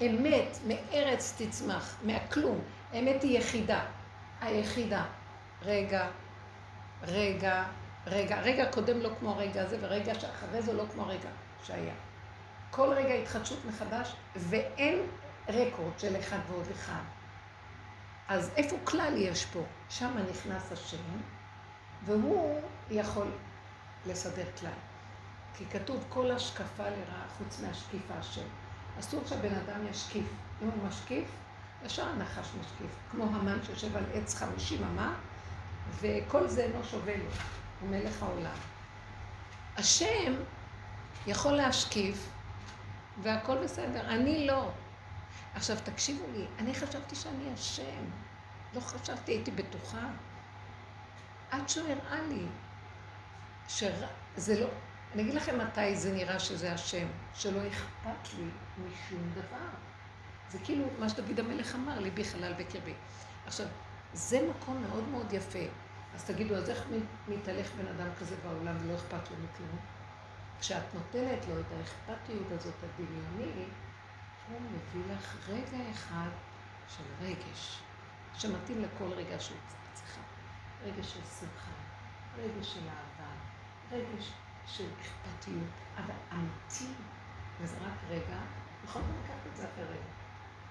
אמת 0.00 0.58
מארץ 0.66 1.34
תצמח, 1.38 1.96
מהכלום. 2.02 2.60
האמת 2.92 3.22
היא 3.22 3.38
יחידה. 3.38 3.84
היחידה. 4.40 5.04
רגע, 5.62 6.08
רגע, 7.02 7.64
רגע. 8.06 8.40
רגע 8.40 8.72
קודם 8.72 9.00
לא 9.00 9.10
כמו 9.18 9.30
הרגע 9.30 9.62
הזה, 9.62 9.78
ורגע 9.80 10.14
שאחרי 10.14 10.62
זה 10.62 10.72
לא 10.72 10.84
כמו 10.92 11.02
הרגע 11.02 11.28
שהיה. 11.62 11.94
כל 12.70 12.92
רגע 12.92 13.14
התחדשות 13.14 13.64
מחדש, 13.64 14.16
ואין 14.36 14.98
רקורד 15.48 15.98
של 15.98 16.20
אחד 16.20 16.38
ועוד 16.48 16.66
אחד. 16.72 17.02
אז 18.28 18.50
איפה 18.56 18.76
כלל 18.84 19.14
יש 19.16 19.44
פה? 19.44 19.60
שם 19.88 20.16
נכנס 20.30 20.72
השם, 20.72 20.96
והוא 22.04 22.60
יכול 22.90 23.26
לסדר 24.06 24.44
כלל. 24.60 24.70
כי 25.56 25.64
כתוב 25.66 26.04
כל 26.08 26.30
השקפה 26.30 26.82
לרעה 26.82 27.28
חוץ 27.38 27.60
מהשקיף 27.60 28.02
השם. 28.10 28.46
אסור 29.00 29.22
שהבן 29.26 29.54
אדם 29.54 29.86
ישקיף. 29.90 30.26
אם 30.62 30.68
הוא 30.68 30.88
משקיף, 30.88 31.28
ישר 31.84 32.08
הנחש 32.08 32.48
משקיף. 32.60 32.90
כמו 33.10 33.24
המן 33.24 33.58
שיושב 33.66 33.96
על 33.96 34.04
עץ 34.14 34.34
חמישים 34.34 34.84
אמה, 34.84 35.14
וכל 36.00 36.48
זה 36.48 36.64
אינו 36.64 36.84
שווה 36.84 37.16
לו. 37.16 37.30
הוא 37.80 37.90
מלך 37.90 38.22
העולם. 38.22 38.56
השם 39.76 40.34
יכול 41.26 41.52
להשקיף, 41.52 42.28
והכל 43.22 43.64
בסדר. 43.64 44.00
אני 44.00 44.46
לא. 44.46 44.70
עכשיו, 45.54 45.76
תקשיבו 45.84 46.24
לי, 46.32 46.46
אני 46.58 46.74
חשבתי 46.74 47.16
שאני 47.16 47.52
השם. 47.54 48.04
לא 48.74 48.80
חשבתי, 48.80 49.32
הייתי 49.32 49.50
בטוחה. 49.50 50.06
עד 51.50 51.68
שהוא 51.68 51.88
הראה 51.88 52.22
לי 52.28 52.46
שזה 53.68 54.60
לא... 54.60 54.68
אני 55.16 55.22
אגיד 55.22 55.34
לכם 55.34 55.58
מתי 55.58 55.96
זה 55.96 56.12
נראה 56.12 56.38
שזה 56.38 56.72
השם, 56.72 57.06
שלא 57.34 57.60
אכפת 57.68 58.34
לי 58.38 58.44
משום 58.78 59.30
דבר. 59.34 59.68
זה 60.48 60.58
כאילו 60.64 60.84
מה 60.98 61.08
שדוד 61.08 61.40
המלך 61.40 61.74
אמר, 61.74 62.00
ליבי 62.00 62.24
חלל 62.24 62.52
בקרבי. 62.52 62.94
עכשיו, 63.46 63.66
זה 64.12 64.48
מקום 64.50 64.82
מאוד 64.82 65.08
מאוד 65.08 65.32
יפה. 65.32 65.58
אז 66.14 66.24
תגידו, 66.24 66.56
אז 66.56 66.70
איך 66.70 66.84
מתהלך 67.28 67.70
בן 67.72 67.86
אדם 67.88 68.08
כזה 68.18 68.36
בעולם 68.42 68.76
ולא 68.82 68.94
אכפת 68.94 69.30
לו 69.30 69.36
מכלום? 69.36 69.78
כשאת 70.60 70.94
נותנת 70.94 71.46
לו 71.48 71.60
את 71.60 71.66
האכפתיות 71.78 72.52
הזאת 72.52 72.74
הדמיונית, 72.82 73.68
הוא 74.48 74.60
מביא 74.60 75.14
לך 75.14 75.48
רגע 75.48 75.90
אחד 75.92 76.30
של 76.88 77.04
רגש, 77.20 77.80
שמתאים 78.34 78.82
לכל 78.82 79.12
רגע 79.12 79.40
שהוא 79.40 79.58
צריכה. 79.94 80.20
רגש 80.84 81.12
של 81.12 81.20
שמחה, 81.40 81.70
רגש 82.38 82.74
של 82.74 82.88
אהבה, 82.88 83.32
רגש 83.92 84.32
של 84.66 84.84
אכפתיות, 85.00 85.68
אבל 85.96 86.14
אמיתי, 86.32 86.92
וזה 87.60 87.76
רק 87.76 87.98
רגע, 88.08 88.36
יכול 88.84 89.02
גם 89.02 89.08
לקחת 89.24 89.46
את 89.52 89.56
זה 89.56 89.64
אחרי 89.64 89.84
רגע. 89.84 90.16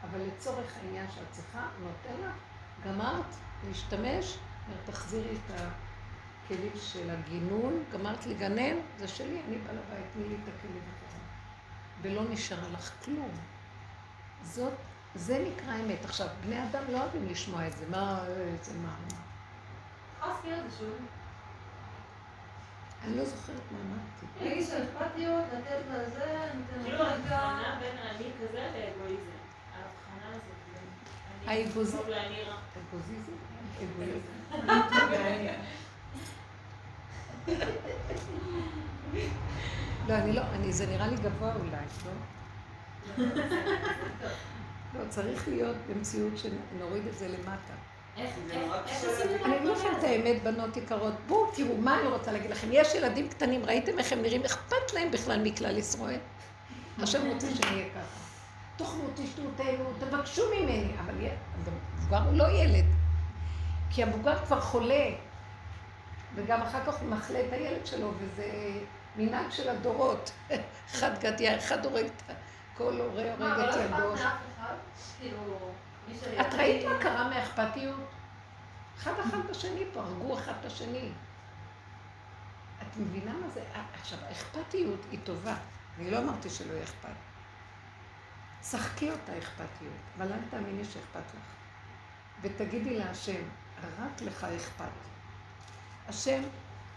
אבל 0.03 0.19
לצורך 0.19 0.77
העניין 0.77 1.11
שאת 1.11 1.31
צריכה, 1.31 1.67
נותן 1.81 2.27
לך, 2.27 2.35
גמרת 2.85 3.35
להשתמש, 3.67 4.37
תחזירי 4.85 5.35
את 5.35 5.51
הכלים 6.45 6.71
של 6.75 7.09
הגינון, 7.09 7.83
גמרת 7.93 8.25
לגנן, 8.25 8.77
זה 8.97 9.07
שלי, 9.07 9.41
אני 9.47 9.57
בעל 9.57 9.77
הבית, 9.77 10.05
תני 10.13 10.27
לי 10.29 10.35
את 10.35 10.47
הכלים 10.57 10.81
אחרים. 10.97 11.21
ולא 12.01 12.21
נשאר 12.29 12.71
לך 12.73 13.05
כלום. 13.05 13.31
זאת, 14.43 14.73
זה 15.15 15.47
נקרא 15.47 15.75
אמת. 15.75 16.05
עכשיו, 16.05 16.27
בני 16.45 16.63
אדם 16.63 16.83
לא 16.89 17.01
אוהבים 17.01 17.27
לשמוע 17.27 17.67
את 17.67 17.77
זה, 17.77 17.85
מה, 17.89 18.23
זה 18.61 18.73
מה, 18.79 18.95
מה. 19.11 19.17
אני 23.07 23.17
לא 23.17 23.25
זוכרת 23.25 23.61
מה 23.71 23.77
אמרתי. 23.79 24.25
להגיד 24.49 24.65
שאכפתיות, 24.67 25.43
לתת 25.53 25.79
לזה, 25.91 26.25
ניתן 26.55 26.83
כאילו 26.83 27.03
ההבחנה 27.03 27.79
בין 27.79 27.97
אני 27.97 28.25
כזה 28.41 28.59
לאגואיזם. 28.73 29.37
ההבחנה 29.73 30.29
הזאת 30.29 30.43
בין 30.73 31.49
האגוזי- 31.49 31.97
טוב 31.97 32.09
לאני 32.09 32.41
רע. 32.43 32.55
אגוזיזם? 32.91 33.31
אגואיזם. 33.77 34.19
לא, 40.07 40.13
אני 40.15 40.33
לא, 40.33 40.41
אני, 40.53 40.73
זה 40.73 40.85
נראה 40.85 41.07
לי 41.07 41.15
גבוה 41.15 41.55
אולי, 41.55 41.85
לא? 42.05 42.11
לא, 44.93 45.09
צריך 45.09 45.47
להיות 45.47 45.75
במציאות 45.89 46.33
שנוריד 46.37 47.07
את 47.07 47.17
זה 47.17 47.27
למטה. 47.27 47.73
אני 48.17 48.25
את 49.57 49.65
הזאת? 49.65 50.03
האמת, 50.03 50.43
בנות 50.43 50.77
יקרות. 50.77 51.13
בואו, 51.27 51.51
תראו, 51.55 51.77
מה 51.77 51.99
אני 51.99 52.07
רוצה 52.07 52.31
להגיד 52.31 52.51
לכם? 52.51 52.67
יש 52.71 52.95
ילדים 52.95 53.29
קטנים, 53.29 53.65
ראיתם 53.65 53.99
איך 53.99 54.11
הם 54.11 54.21
נראים? 54.21 54.43
אכפת 54.43 54.93
להם 54.93 55.11
בכלל 55.11 55.41
מכלל 55.43 55.77
ישראל? 55.77 56.19
השם 56.99 57.31
רוצה 57.31 57.47
שנהיה 57.55 57.85
ככה. 57.89 58.25
תאכלו, 58.77 59.03
תשתו, 59.15 59.41
תהנו, 59.55 59.83
תבקשו 59.99 60.43
ממני. 60.55 60.91
אבל 61.05 61.13
המבוגר 61.65 62.17
הוא 62.17 62.37
לא 62.37 62.49
ילד. 62.49 62.85
כי 63.89 64.03
המבוגר 64.03 64.45
כבר 64.45 64.61
חולה, 64.61 65.09
וגם 66.35 66.61
אחר 66.61 66.85
כך 66.85 66.97
הוא 66.97 67.09
מחלה 67.09 67.39
את 67.39 67.53
הילד 67.53 67.85
שלו, 67.85 68.11
וזה 68.19 68.51
מנהג 69.15 69.51
של 69.51 69.69
הדורות. 69.69 70.31
אחד 70.95 71.19
גדיה, 71.19 71.57
אחד 71.57 71.85
הורג 71.85 72.05
את 72.05 72.35
כל 72.77 73.01
הורה 73.01 73.23
הורג 73.39 73.69
את 73.69 73.75
ילדו. 73.75 74.15
כאילו, 75.19 75.37
את 76.23 76.53
ראית 76.53 76.85
מה 76.85 76.99
קרה 76.99 77.29
מאכפתיות? 77.29 78.09
אחד 78.97 79.13
אחד 79.19 79.47
בשני 79.49 79.83
פה, 79.93 79.99
הרגו 79.99 80.37
אחד 80.37 80.53
את 80.59 80.65
השני. 80.65 81.09
את 82.81 82.97
מבינה 82.97 83.33
מה 83.33 83.49
זה? 83.49 83.63
עכשיו, 83.93 84.19
האכפתיות 84.27 84.99
היא 85.11 85.19
טובה. 85.23 85.55
אני 85.97 86.11
לא 86.11 86.17
אמרתי 86.17 86.49
שלא 86.49 86.73
יהיה 86.73 86.83
אכפת. 86.83 87.09
שחקי 88.63 89.11
אותה 89.11 89.37
אכפתיות, 89.37 89.93
אבל 90.17 90.33
אל 90.33 90.39
תאמיני 90.49 90.85
שאכפת 90.85 91.33
לך. 91.35 91.45
ותגידי 92.41 92.97
להשם, 92.97 93.41
רק 93.99 94.21
לך 94.21 94.43
אכפת. 94.43 94.85
השם, 96.07 96.41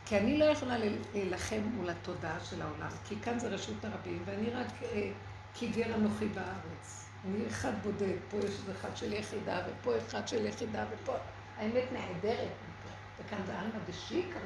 כי 0.06 0.18
אני 0.18 0.38
לא 0.38 0.44
יכולה 0.44 0.74
להילחם 0.78 1.60
מול 1.74 1.90
התודעה 1.90 2.40
של 2.40 2.62
העולם, 2.62 2.90
כי 3.08 3.14
כאן 3.22 3.38
זה 3.38 3.48
רשות 3.48 3.84
הרבים, 3.84 4.22
ואני 4.24 4.50
רק 4.50 4.82
אה, 4.82 5.10
כגר 5.58 5.94
אנוכי 5.94 6.28
בארץ. 6.28 7.07
אני 7.24 7.46
אחד 7.46 7.72
בודד, 7.82 8.16
פה 8.30 8.36
יש 8.36 8.44
איזה 8.44 8.72
אחד 8.80 8.96
של 8.96 9.12
יחידה, 9.12 9.60
ופה 9.66 9.92
אחד 9.98 10.28
של 10.28 10.46
יחידה, 10.46 10.84
ופה... 10.90 11.12
האמת 11.58 11.84
נהדרת 11.92 12.38
מפה, 12.68 12.94
וכאן 13.18 13.38
זה 13.46 13.58
עלמא 13.58 13.78
דשיקרא, 13.88 14.40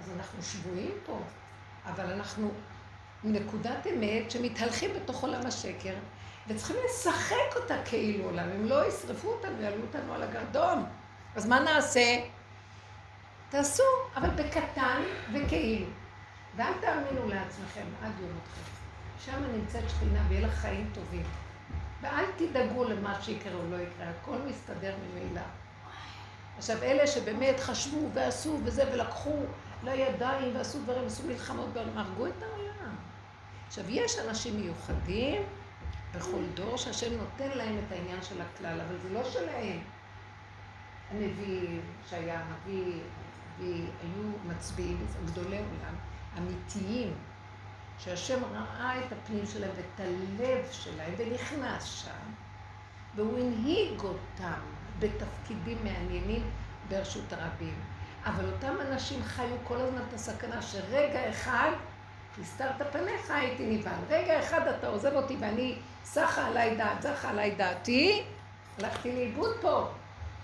אז 0.00 0.10
אנחנו 0.16 0.42
שבויים 0.42 0.94
פה, 1.06 1.20
אבל 1.84 2.12
אנחנו 2.12 2.50
נקודת 3.24 3.86
אמת 3.86 4.30
שמתהלכים 4.30 4.90
בתוך 4.94 5.22
עולם 5.22 5.46
השקר, 5.46 5.94
וצריכים 6.48 6.76
לשחק 6.84 7.56
אותה 7.56 7.74
כאילו 7.84 8.24
עולם, 8.24 8.48
אם 8.48 8.64
לא 8.64 8.88
ישרפו 8.88 9.28
אותנו, 9.28 9.62
יעלו 9.62 9.82
אותנו 9.82 10.14
על 10.14 10.22
הגרדום. 10.22 10.86
אז 11.36 11.46
מה 11.46 11.60
נעשה? 11.60 12.20
תעשו, 13.48 13.82
אבל 14.16 14.30
בקטן 14.30 15.02
וכאילו. 15.32 15.86
ואל 16.56 16.72
תאמינו 16.80 17.28
לעצמכם 17.28 17.86
עד 18.02 18.12
יום 18.20 18.30
מותכם. 18.32 18.60
שם 19.24 19.42
נמצאת 19.54 19.90
שכינה 19.90 20.20
ויהיה 20.28 20.46
לך 20.46 20.54
חיים 20.54 20.90
טובים. 20.94 21.22
ואל 22.00 22.24
תדאגו 22.36 22.84
למה 22.84 23.22
שיקרה 23.22 23.54
או 23.54 23.70
לא 23.70 23.76
יקרה, 23.76 24.06
הכל 24.08 24.36
מסתדר 24.46 24.94
ממילא. 24.96 25.40
עכשיו, 26.58 26.82
אלה 26.82 27.06
שבאמת 27.06 27.60
חשבו 27.60 28.08
ועשו 28.14 28.58
וזה, 28.64 28.84
ולקחו 28.92 29.36
לידיים 29.84 30.56
ועשו 30.56 30.78
דברים, 30.82 31.06
עשו 31.06 31.26
מלחמות 31.26 31.68
בעולם, 31.72 31.98
הרגו 31.98 32.26
את 32.26 32.42
העולם. 32.42 32.94
עכשיו, 33.66 33.84
יש 33.90 34.18
אנשים 34.18 34.60
מיוחדים 34.60 35.42
בכל 36.14 36.42
דור 36.54 36.76
שהשם 36.76 37.16
נותן 37.16 37.58
להם 37.58 37.78
את 37.86 37.92
העניין 37.92 38.22
של 38.22 38.40
הכלל, 38.40 38.80
אבל 38.80 38.98
זה 39.02 39.08
לא 39.12 39.24
שלהם. 39.24 39.78
הנביאים, 41.10 41.80
שהיה 42.10 42.40
הנביא, 42.40 43.00
והיו 43.58 44.30
מצביעים, 44.46 45.06
גדולי 45.26 45.56
עולם, 45.58 45.94
אמיתיים, 46.38 47.12
שהשם 47.98 48.38
ראה 48.52 48.98
את 48.98 49.12
הפנים 49.12 49.46
שלהם 49.46 49.70
ואת 49.76 50.00
הלב 50.06 50.68
שלהם 50.70 51.14
ונכנס 51.16 51.84
שם, 51.84 52.32
והוא 53.14 53.38
הנהיג 53.38 54.00
אותם 54.00 54.60
בתפקידים 54.98 55.78
מעניינים 55.84 56.50
ברשות 56.88 57.32
הרבים. 57.32 57.74
אבל 58.24 58.44
אותם 58.52 58.74
אנשים 58.80 59.22
חיו 59.22 59.56
כל 59.64 59.76
הזמן 59.76 60.00
את 60.08 60.14
הסכנה 60.14 60.62
שרגע 60.62 61.30
אחד 61.30 61.70
הסתרת 62.40 62.92
פניך 62.92 63.30
הייתי 63.30 63.66
נבהל. 63.66 63.98
רגע 64.08 64.40
אחד 64.40 64.68
אתה 64.68 64.88
עוזב 64.88 65.12
אותי 65.12 65.36
ואני 65.40 65.74
סחה 66.04 66.46
עליי 66.46 66.76
דעת, 66.76 67.02
זכה 67.02 67.30
עליי 67.30 67.54
דעתי, 67.54 68.22
הלכתי 68.78 69.12
לאיבוד 69.12 69.56
פה. 69.60 69.88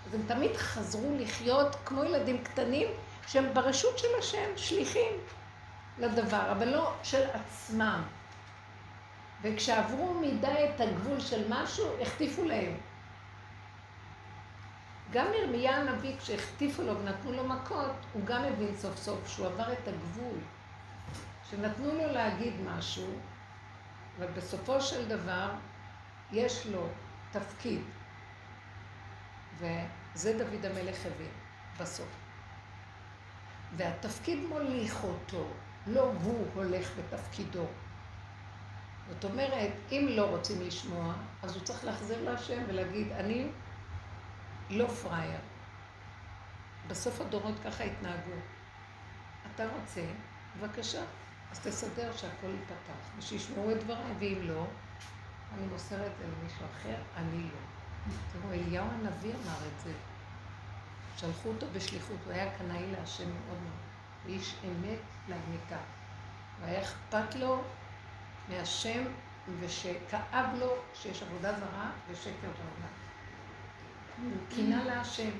אז 0.07 0.13
הם 0.13 0.21
תמיד 0.27 0.55
חזרו 0.57 1.15
לחיות 1.19 1.75
כמו 1.85 2.03
ילדים 2.03 2.43
קטנים 2.43 2.87
שהם 3.27 3.53
ברשות 3.53 3.99
של 3.99 4.07
השם, 4.19 4.49
שליחים 4.55 5.11
לדבר, 5.97 6.51
אבל 6.51 6.69
לא 6.69 6.93
של 7.03 7.29
עצמם. 7.33 8.03
וכשעברו 9.41 10.13
מדי 10.13 10.69
את 10.75 10.81
הגבול 10.81 11.19
של 11.19 11.43
משהו, 11.49 12.01
החטיפו 12.01 12.43
להם. 12.43 12.77
גם 15.11 15.25
ירמיה 15.33 15.77
הנביא, 15.77 16.17
כשהחטיפו 16.17 16.81
לו 16.81 16.99
ונתנו 16.99 17.31
לו 17.31 17.43
מכות, 17.43 17.95
הוא 18.13 18.25
גם 18.25 18.43
הבין 18.43 18.75
סוף 18.75 18.95
סוף 18.95 19.27
שהוא 19.27 19.47
עבר 19.47 19.73
את 19.73 19.87
הגבול. 19.87 20.37
שנתנו 21.49 21.93
לו 21.93 22.13
להגיד 22.13 22.53
משהו, 22.65 23.07
אבל 24.17 24.27
בסופו 24.27 24.81
של 24.81 25.07
דבר 25.07 25.49
יש 26.31 26.67
לו 26.67 26.87
תפקיד, 27.31 27.81
וזה 29.57 30.37
דוד 30.37 30.65
המלך 30.65 30.97
הבין 31.05 31.31
בסוף. 31.79 32.07
והתפקיד 33.77 34.39
מוליך 34.49 35.03
אותו, 35.03 35.47
לא 35.87 36.11
הוא 36.23 36.47
הולך 36.53 36.91
בתפקידו. 36.97 37.65
זאת 39.09 39.23
אומרת, 39.23 39.71
אם 39.91 40.07
לא 40.09 40.29
רוצים 40.29 40.61
לשמוע, 40.61 41.13
אז 41.43 41.55
הוא 41.55 41.63
צריך 41.63 41.85
להחזיר 41.85 42.23
להשם 42.23 42.63
ולהגיד, 42.67 43.11
אני 43.11 43.47
לא 44.69 44.87
פראייר. 44.87 45.39
בסוף 46.87 47.21
הדורות 47.21 47.55
ככה 47.63 47.83
התנהגו. 47.83 48.31
אתה 49.55 49.63
רוצה, 49.79 50.01
בבקשה, 50.59 51.01
אז 51.51 51.59
תסדר 51.59 52.11
שהכל 52.17 52.47
ייפתח, 52.47 53.17
ושישמעו 53.17 53.71
את 53.71 53.83
דבריי, 53.83 54.13
ואם 54.19 54.39
לא, 54.41 54.65
אני 55.53 55.67
מוסר 55.67 56.07
את 56.07 56.11
זה 56.17 56.23
למישהו 56.27 56.65
אחר, 56.73 56.95
אני 57.17 57.43
לא. 57.43 57.59
תראו, 58.33 58.53
אליהו 58.53 58.85
הנביא 58.85 59.33
אמר 59.33 59.67
את 59.67 59.79
זה. 59.83 59.91
שלחו 61.17 61.49
אותו 61.49 61.65
בשליחות, 61.73 62.17
הוא 62.25 62.33
היה 62.33 62.57
קנאי 62.57 62.91
להשם 62.91 63.29
מאוד 63.29 63.61
מאוד. 63.61 63.84
איש 64.27 64.55
אמת 64.65 64.99
לאמיתה. 65.27 65.77
והיה 66.61 66.81
אכפת 66.81 67.35
לו 67.35 67.63
מהשם, 68.49 69.03
ושכאב 69.59 70.45
לו 70.59 70.73
שיש 70.93 71.23
עבודה 71.23 71.59
זרה 71.59 71.91
ושקר 72.09 72.31
בעולם. 72.41 72.93
הוא 74.23 74.47
קינה 74.49 74.83
להשם. 74.83 75.31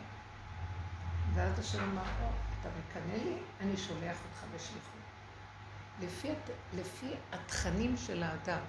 ואז 1.34 1.60
השם 1.60 1.84
אמר, 1.84 2.02
או, 2.22 2.30
אתה 2.62 2.70
מקנא 2.70 3.24
לי, 3.24 3.38
אני 3.62 3.78
שולח 3.78 4.18
אותך 4.26 4.44
בשליחות. 4.56 4.96
לפי, 6.02 6.30
לפי 6.74 7.14
התכנים 7.32 7.98
של 7.98 8.24
האדם, 8.24 8.60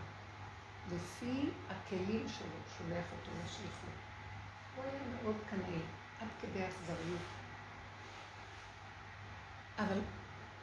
לפי 0.93 1.51
הכלים 1.71 2.29
שלו, 2.29 2.57
שולח 2.79 3.05
אותו 3.13 3.31
לשליחות. 3.45 3.91
הוא 4.77 4.85
היה 4.85 5.01
מאוד 5.23 5.37
קנאי, 5.51 5.81
עד 6.21 6.29
כדי 6.41 6.69
אכזריות. 6.69 7.21
אבל 9.79 9.99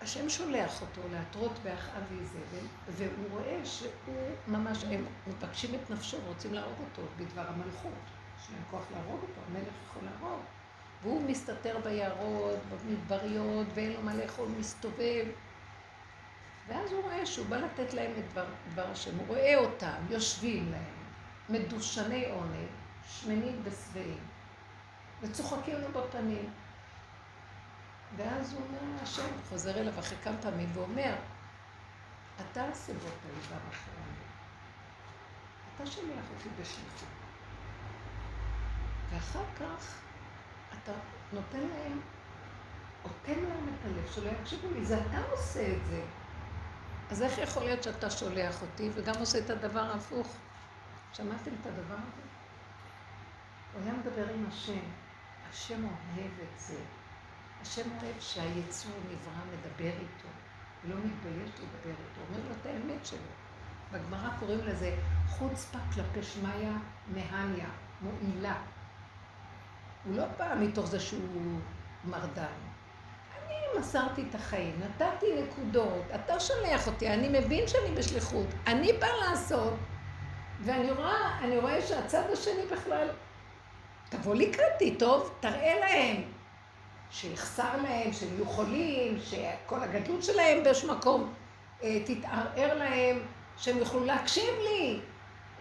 השם 0.01 0.29
שולח 0.29 0.81
אותו 0.81 1.01
להתרות 1.11 1.59
באחאב 1.63 2.03
ואיזבל, 2.09 2.67
והוא 2.87 3.29
רואה 3.31 3.65
שהוא 3.65 4.15
ממש, 4.47 4.83
הם 4.83 5.05
מבקשים 5.27 5.75
את 5.75 5.89
נפשו 5.89 6.17
ורוצים 6.25 6.53
להרוג 6.53 6.79
אותו 6.79 7.01
בדבר 7.17 7.45
המלכות. 7.47 7.93
יש 8.39 8.49
להם 8.51 8.61
כוח 8.71 8.83
להרוג 8.91 9.21
אותו, 9.21 9.41
המלך 9.47 9.73
יכול 9.87 10.01
להרוג. 10.03 10.41
והוא 11.03 11.23
מסתתר 11.29 11.77
ביערות, 11.83 12.59
במדבריות, 12.69 13.67
ואין 13.73 13.93
לו 13.93 14.01
מה 14.01 14.15
לאכול, 14.15 14.47
מסתובב. 14.59 15.25
ואז 16.67 16.91
הוא 16.91 17.03
רואה 17.03 17.25
שהוא 17.25 17.45
בא 17.45 17.57
לתת 17.57 17.93
להם 17.93 18.11
את 18.19 18.31
דבר, 18.31 18.45
דבר 18.73 18.87
השם. 18.91 19.17
הוא 19.17 19.27
רואה 19.27 19.57
אותם, 19.57 19.97
יושבים 20.09 20.71
להם, 20.71 21.03
מדושני 21.49 22.25
עונג, 22.25 22.67
שמנים 23.09 23.61
ושבעים, 23.63 24.23
וצוחקים 25.21 25.75
לו 25.81 25.87
בפנים. 26.01 26.49
ואז 28.15 28.53
הוא 28.53 28.61
אומר, 28.61 29.01
השם 29.03 29.27
חוזר 29.49 29.79
אליו 29.79 29.99
אחרי 29.99 30.17
כמה 30.23 30.37
פעמים 30.41 30.69
ואומר, 30.73 31.15
אתה 32.35 32.65
הסיבות 32.65 33.17
האיבר 33.25 33.61
אחרינו. 33.69 34.23
אתה 35.75 35.85
שולח 35.85 36.25
אותי 36.35 36.49
בשליחות. 36.61 37.09
ואחר 39.09 39.43
כך 39.59 39.99
אתה 40.73 40.91
נותן 41.33 41.59
להם, 41.59 42.01
אוטם 43.03 43.43
להם 43.49 43.67
את 43.69 43.85
הלב 43.85 44.11
שלא 44.11 44.29
יקשיבו 44.29 44.67
לי, 44.73 44.85
זה 44.85 45.01
אתה 45.01 45.21
עושה 45.31 45.73
את 45.73 45.85
זה. 45.85 46.01
אז 47.11 47.21
איך 47.21 47.37
יכול 47.37 47.63
להיות 47.63 47.83
שאתה 47.83 48.09
שולח 48.09 48.61
אותי 48.61 48.89
וגם 48.93 49.13
עושה 49.19 49.39
את 49.39 49.49
הדבר 49.49 49.79
ההפוך? 49.79 50.35
שמעתם 51.13 51.51
את 51.61 51.65
הדבר 51.65 51.93
הזה? 51.93 52.21
הוא 53.73 53.81
היה 53.83 53.93
מדבר 53.93 54.33
עם 54.33 54.45
השם, 54.47 54.79
השם 55.49 55.83
אוהב 55.85 56.31
את 56.43 56.59
זה. 56.59 56.79
השם 57.63 57.89
אוהב 58.01 58.19
שהיצור 58.19 58.91
נברא 59.11 59.43
מדבר 59.53 59.91
איתו, 59.99 60.27
הוא 60.83 60.89
לא 60.89 60.95
מתבייש 60.95 61.49
לדבר 61.49 61.89
איתו, 61.89 62.21
אומר 62.29 62.49
לו 62.49 62.55
את 62.61 62.65
האמת 62.65 63.05
שלו. 63.05 63.17
בגמרא 63.91 64.29
קוראים 64.39 64.59
לזה 64.59 64.95
חוצפה 65.27 65.77
כלפי 65.93 66.23
שמיא 66.23 66.69
מהניה, 67.07 67.69
מועילה. 68.01 68.55
הוא 70.05 70.15
לא 70.15 70.25
בא 70.37 70.55
מתוך 70.59 70.85
זה 70.85 70.99
שהוא 70.99 71.59
מרדן. 72.03 72.59
אני 73.37 73.79
מסרתי 73.79 74.23
את 74.29 74.35
החיים, 74.35 74.79
נתתי 74.79 75.25
נקודות, 75.43 76.03
אתה 76.15 76.39
שולח 76.39 76.87
אותי, 76.87 77.13
אני 77.13 77.39
מבין 77.39 77.67
שאני 77.67 77.95
בשליחות, 77.95 78.47
אני 78.67 78.93
בא 78.93 79.07
לעשות, 79.07 79.73
ואני 80.61 80.91
רואה, 80.91 81.39
רואה 81.59 81.81
שהצד 81.81 82.23
השני 82.33 82.65
בכלל, 82.71 83.07
תבוא 84.09 84.35
לקראתי, 84.35 84.95
טוב, 84.95 85.35
תראה 85.39 85.79
להם 85.79 86.23
שיחסר 87.13 87.77
להם, 87.83 88.13
שהם 88.13 88.29
יהיו 88.33 88.45
חולים, 88.45 89.19
שכל 89.21 89.83
הגדלות 89.83 90.23
שלהם 90.23 90.63
באיזשהו 90.63 90.95
מקום 90.95 91.33
אה, 91.83 91.99
תתערער 92.05 92.77
להם, 92.77 93.19
שהם 93.57 93.77
יוכלו 93.77 94.05
להקשיב 94.05 94.53
לי. 94.63 94.99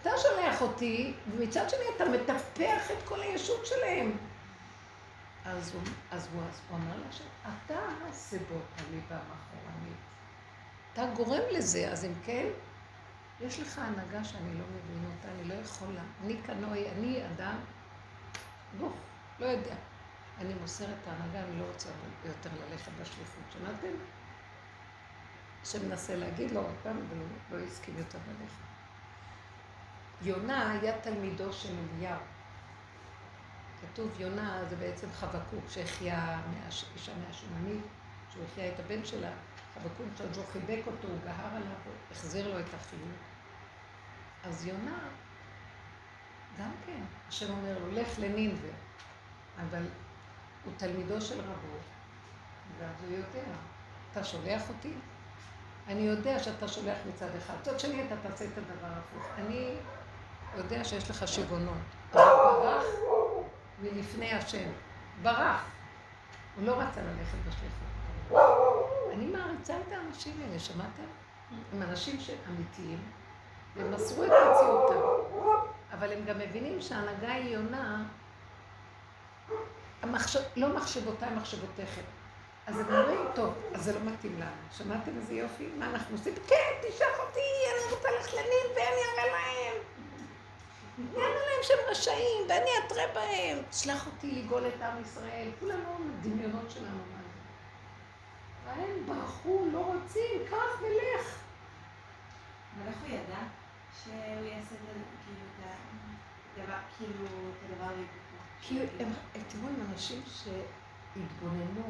אתה 0.01 0.11
שולח 0.17 0.62
אותי, 0.62 1.12
ומצד 1.31 1.71
שני 1.71 1.85
אתה 1.97 2.05
מטפח 2.05 2.91
את 2.91 3.03
כל 3.05 3.21
הישות 3.21 3.67
שלהם. 3.67 4.12
אז 5.45 5.75
הוא, 5.75 5.83
אז 6.11 6.29
הוא, 6.33 6.43
אז 6.43 6.61
הוא 6.69 6.79
אמר 6.79 6.97
לה 6.97 7.07
אתה 7.67 7.81
הסיבות 8.09 8.62
הליבה 8.79 9.17
מאחורנית. 9.17 9.97
אתה 10.93 11.07
גורם 11.17 11.43
לזה, 11.51 11.88
אז 11.93 12.05
אם 12.05 12.12
כן, 12.25 12.47
יש 13.41 13.61
לך 13.61 13.79
הנהגה 13.79 14.25
שאני 14.25 14.55
לא 14.55 14.65
מבין 14.65 15.11
אותה, 15.17 15.29
אני 15.29 15.49
לא 15.49 15.55
יכולה. 15.55 16.03
אני 16.25 16.37
קנוי, 16.47 16.91
אני 16.91 17.23
אדם, 17.27 17.57
גוף, 18.79 18.93
לא 19.41 19.47
יודע. 19.47 19.75
אני 20.42 20.55
מוסר 20.55 20.85
את 20.85 21.09
ההנהגה, 21.09 21.40
אני 21.48 21.59
לא 21.59 21.64
רוצה 21.64 21.88
יותר 22.24 22.50
ללכת 22.70 22.92
בשליחות. 23.00 23.44
שמעתם? 23.52 23.88
שמנסה 25.64 26.16
להגיד 26.16 26.50
לו 26.50 26.61
עוד 26.61 26.74
פעם, 26.83 26.96
אבל 26.96 27.18
לא 27.50 27.64
הסכים 27.64 27.98
יותר 27.98 28.18
ללכת. 28.28 28.62
יונה 30.22 30.70
היה 30.70 31.00
תלמידו 31.00 31.52
של 31.52 31.74
אליהו. 31.96 32.20
כתוב 33.81 34.20
יונה 34.20 34.64
זה 34.68 34.76
בעצם 34.76 35.07
חבקוק 35.12 35.64
שהחיה 35.68 36.40
אישה 36.94 37.12
מהשומנית, 37.26 37.85
שהוא 38.31 38.44
החיה 38.44 38.74
את 38.74 38.81
הבן 38.81 39.05
שלה, 39.05 39.31
חבקוק 39.74 40.07
שהוא 40.33 40.44
חיבק 40.52 40.81
אותו, 40.87 41.09
הוא 41.09 41.18
גהר 41.24 41.57
עליו, 41.57 41.76
החזיר 42.11 42.55
לו 42.55 42.61
את 42.61 42.74
החיוך. 42.74 43.18
אז 44.44 44.66
יונה, 44.66 44.98
גם 46.59 46.70
כן, 46.87 47.02
השם 47.28 47.50
אומר 47.50 47.78
לו, 47.78 47.92
לך 47.92 48.18
לנינווה, 48.18 48.70
אבל 49.61 49.87
הוא 50.64 50.72
תלמידו 50.77 51.20
של 51.20 51.40
רבו, 51.40 51.77
ואז 52.79 52.96
הוא 53.09 53.16
יודע, 53.16 53.53
אתה 54.12 54.25
שולח 54.25 54.62
אותי? 54.68 54.92
אני 55.88 56.01
יודע 56.01 56.38
שאתה 56.38 56.68
שולח 56.68 56.96
מצד 57.09 57.29
אחד. 57.38 57.55
מצד 57.61 57.81
שני 57.81 58.07
אתה 58.07 58.14
תעשה 58.29 58.44
את 58.44 58.59
הדבר 58.59 58.92
הפוך. 58.98 59.27
אני 59.38 59.75
יודע 60.57 60.85
שיש 60.85 61.11
לך 61.11 61.29
שיגעונות, 61.29 61.75
אבל 62.12 62.22
ברח 62.22 62.85
מלפני 63.83 64.33
השם. 64.33 64.68
ברח. 65.22 65.64
הוא 66.57 66.66
לא 66.66 66.72
רצה 66.72 67.01
ללכת 67.01 67.38
בשליחות. 67.48 68.42
אני 69.12 69.27
מעריצה 69.27 69.75
את 69.77 69.92
האנשים 69.92 70.40
האלה, 70.42 70.59
שמעתם? 70.59 71.03
הם 71.72 71.83
אנשים 71.83 72.16
אמיתיים, 72.48 72.98
והם 73.77 73.92
מסרו 73.92 74.25
את 74.25 74.31
מציאותם. 74.31 74.96
אבל 75.92 76.12
הם 76.12 76.25
גם 76.25 76.38
מבינים 76.38 76.81
שההנהגה 76.81 77.29
העליונה, 77.29 78.05
המחשב, 80.03 80.41
לא 80.57 80.69
מחשבותיי, 80.69 81.35
מחשבותיכם. 81.35 82.03
אז 82.67 82.79
הם 82.79 82.87
אומרים, 82.87 83.21
טוב, 83.35 83.55
אז 83.75 83.85
זה 83.85 83.93
לא 83.93 84.01
מתאים 84.01 84.41
לנו. 84.41 84.51
שמעתם 84.73 85.11
איזה 85.17 85.35
יופי? 85.35 85.69
מה 85.79 85.91
אנחנו 85.91 86.17
עושים? 86.17 86.35
כן, 86.47 86.73
תשלח 86.83 87.19
אותי, 87.27 87.41
אני 87.75 87.95
רוצה 87.95 88.09
ללכת 88.11 88.33
לנין 88.33 88.67
ואני 88.75 89.03
אראה 89.12 89.27
להם. 89.27 89.83
אני 90.99 91.17
אראה 91.17 91.29
להם 91.29 91.62
שהם 91.62 91.79
רשעים, 91.91 92.43
ואני 92.49 92.71
אתרה 92.87 93.03
בהם. 93.15 93.62
תשלח 93.71 94.07
אותי 94.07 94.31
לגאול 94.31 94.67
את 94.67 94.83
עם 94.83 95.03
ישראל. 95.03 95.49
כולנו 95.61 95.99
דמיונות 96.21 96.71
שלנו. 96.71 97.03
והם 98.67 99.07
ברחו, 99.07 99.67
לא 99.73 99.79
רוצים, 99.79 100.41
קח 100.51 100.81
ולך. 100.81 101.38
אבל 102.75 102.88
איך 102.88 102.97
הוא 103.03 103.09
ידע 103.09 103.43
שהוא 104.03 104.45
יעשה 104.45 104.75
את 104.75 104.81
כאילו, 105.25 105.47
הדבר, 106.57 106.75
כאילו, 106.99 107.25
את 107.25 107.71
הדבר? 107.71 107.95
כי 108.62 108.79
הם, 108.81 109.12
תראו, 109.48 109.68
הם 109.68 109.87
אנשים 109.90 110.22
שהתבוננו 110.27 111.85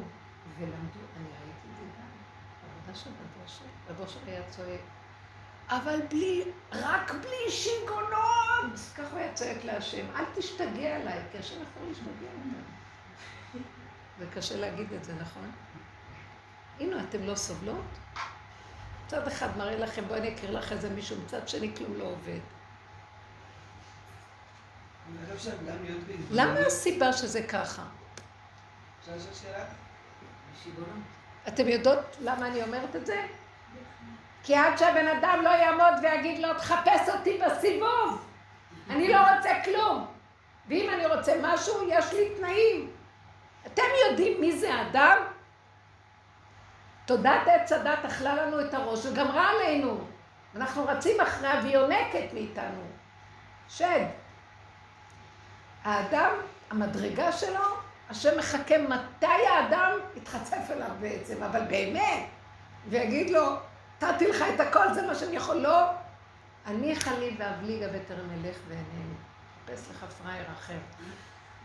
ולמדו, 0.58 1.00
אני 1.16 1.28
ראיתי 1.28 1.68
את 1.70 1.76
זה 1.76 1.85
גם, 1.98 2.08
בעבודה 2.62 2.98
של 2.98 3.11
רב 3.88 4.00
אושר 4.00 4.18
היה 4.26 4.42
צועק, 4.50 4.80
אבל 5.68 6.00
בלי, 6.11 6.42
רק 6.72 7.11
בלי 7.11 7.50
שיגעונות! 7.50 8.78
ככה 8.96 9.11
הוא 9.11 9.18
היה 9.18 9.35
צועק 9.35 9.64
להשם, 9.64 10.06
אל 10.16 10.24
תשתגע 10.35 10.96
עליי, 10.96 11.20
כי 11.32 11.38
השם 11.38 11.54
יכול 11.54 11.88
להשתגע 11.88 12.28
עליי. 12.30 12.62
זה 14.18 14.26
קשה 14.35 14.56
להגיד 14.56 14.92
את 14.92 15.04
זה, 15.04 15.14
נכון? 15.14 15.50
הנה, 16.80 17.04
אתם 17.04 17.22
לא 17.22 17.35
סובלות? 17.35 17.98
מצד 19.06 19.26
אחד 19.26 19.56
מראה 19.56 19.78
לכם, 19.78 20.04
בואי 20.04 20.20
אני 20.20 20.35
אקריא 20.35 20.50
לך 20.50 20.72
איזה 20.72 20.90
מישהו, 20.90 21.16
מצד 21.24 21.48
שני 21.48 21.76
כלום 21.76 21.94
לא 21.98 22.04
עובד. 22.04 22.40
למה 26.30 26.60
הסיבה 26.66 27.12
שזה 27.12 27.42
ככה? 27.42 27.82
אפשר 29.00 29.12
לשאול 29.16 29.34
שאלה? 29.34 29.64
אתם 31.48 31.68
יודעות 31.68 32.16
למה 32.20 32.46
אני 32.46 32.62
אומרת 32.62 32.96
את 32.96 33.06
זה? 33.06 33.26
כי 34.42 34.56
עד 34.56 34.78
שהבן 34.78 35.08
אדם 35.08 35.40
לא 35.44 35.50
יעמוד 35.50 35.94
ויגיד 36.02 36.38
לו, 36.38 36.54
תחפש 36.54 37.08
אותי 37.08 37.38
בסיבוב, 37.38 38.26
אני 38.90 39.08
לא 39.08 39.18
רוצה 39.18 39.50
כלום. 39.64 40.06
ואם 40.68 40.90
אני 40.94 41.06
רוצה 41.06 41.34
משהו, 41.42 41.88
יש 41.88 42.12
לי 42.12 42.34
תנאים. 42.38 42.90
אתם 43.66 43.82
יודעים 44.08 44.40
מי 44.40 44.58
זה 44.58 44.74
האדם? 44.74 45.18
תודעת 47.06 47.48
עץ 47.48 47.72
הדת 47.72 48.04
אכלה 48.04 48.34
לנו 48.34 48.60
את 48.60 48.74
הראש 48.74 49.06
וגמרה 49.06 49.50
עלינו. 49.50 50.00
אנחנו 50.56 50.86
רצים 50.86 51.20
אחריה 51.20 51.60
והיא 51.62 51.74
יונקת 51.74 52.32
מאיתנו. 52.32 52.82
שד. 53.68 54.06
האדם, 55.85 56.31
המדרגה 56.71 57.33
שלו, 57.33 57.64
השם 58.11 58.38
מחכה 58.38 58.79
מתי 58.79 59.27
האדם 59.27 59.90
יתחצף 60.16 60.71
אליו 60.71 60.90
בעצם, 61.01 61.42
אבל 61.42 61.61
באמת, 61.68 62.27
ויגיד 62.88 63.31
לו, 63.31 63.57
נתתי 64.03 64.29
לך 64.29 64.45
את 64.55 64.61
הכל, 64.61 64.95
זה 64.95 65.07
מה 65.07 65.14
שאני 65.14 65.37
יכול, 65.37 65.57
לא. 65.57 65.83
אני 66.66 66.97
חלי 66.97 67.37
ואבליגה 67.38 67.88
בטרם 67.88 68.31
אלך 68.31 68.57
ואינני. 68.68 69.14
חפש 69.66 69.90
לך 69.90 70.05
פראייר 70.05 70.47
אחר. 70.59 70.79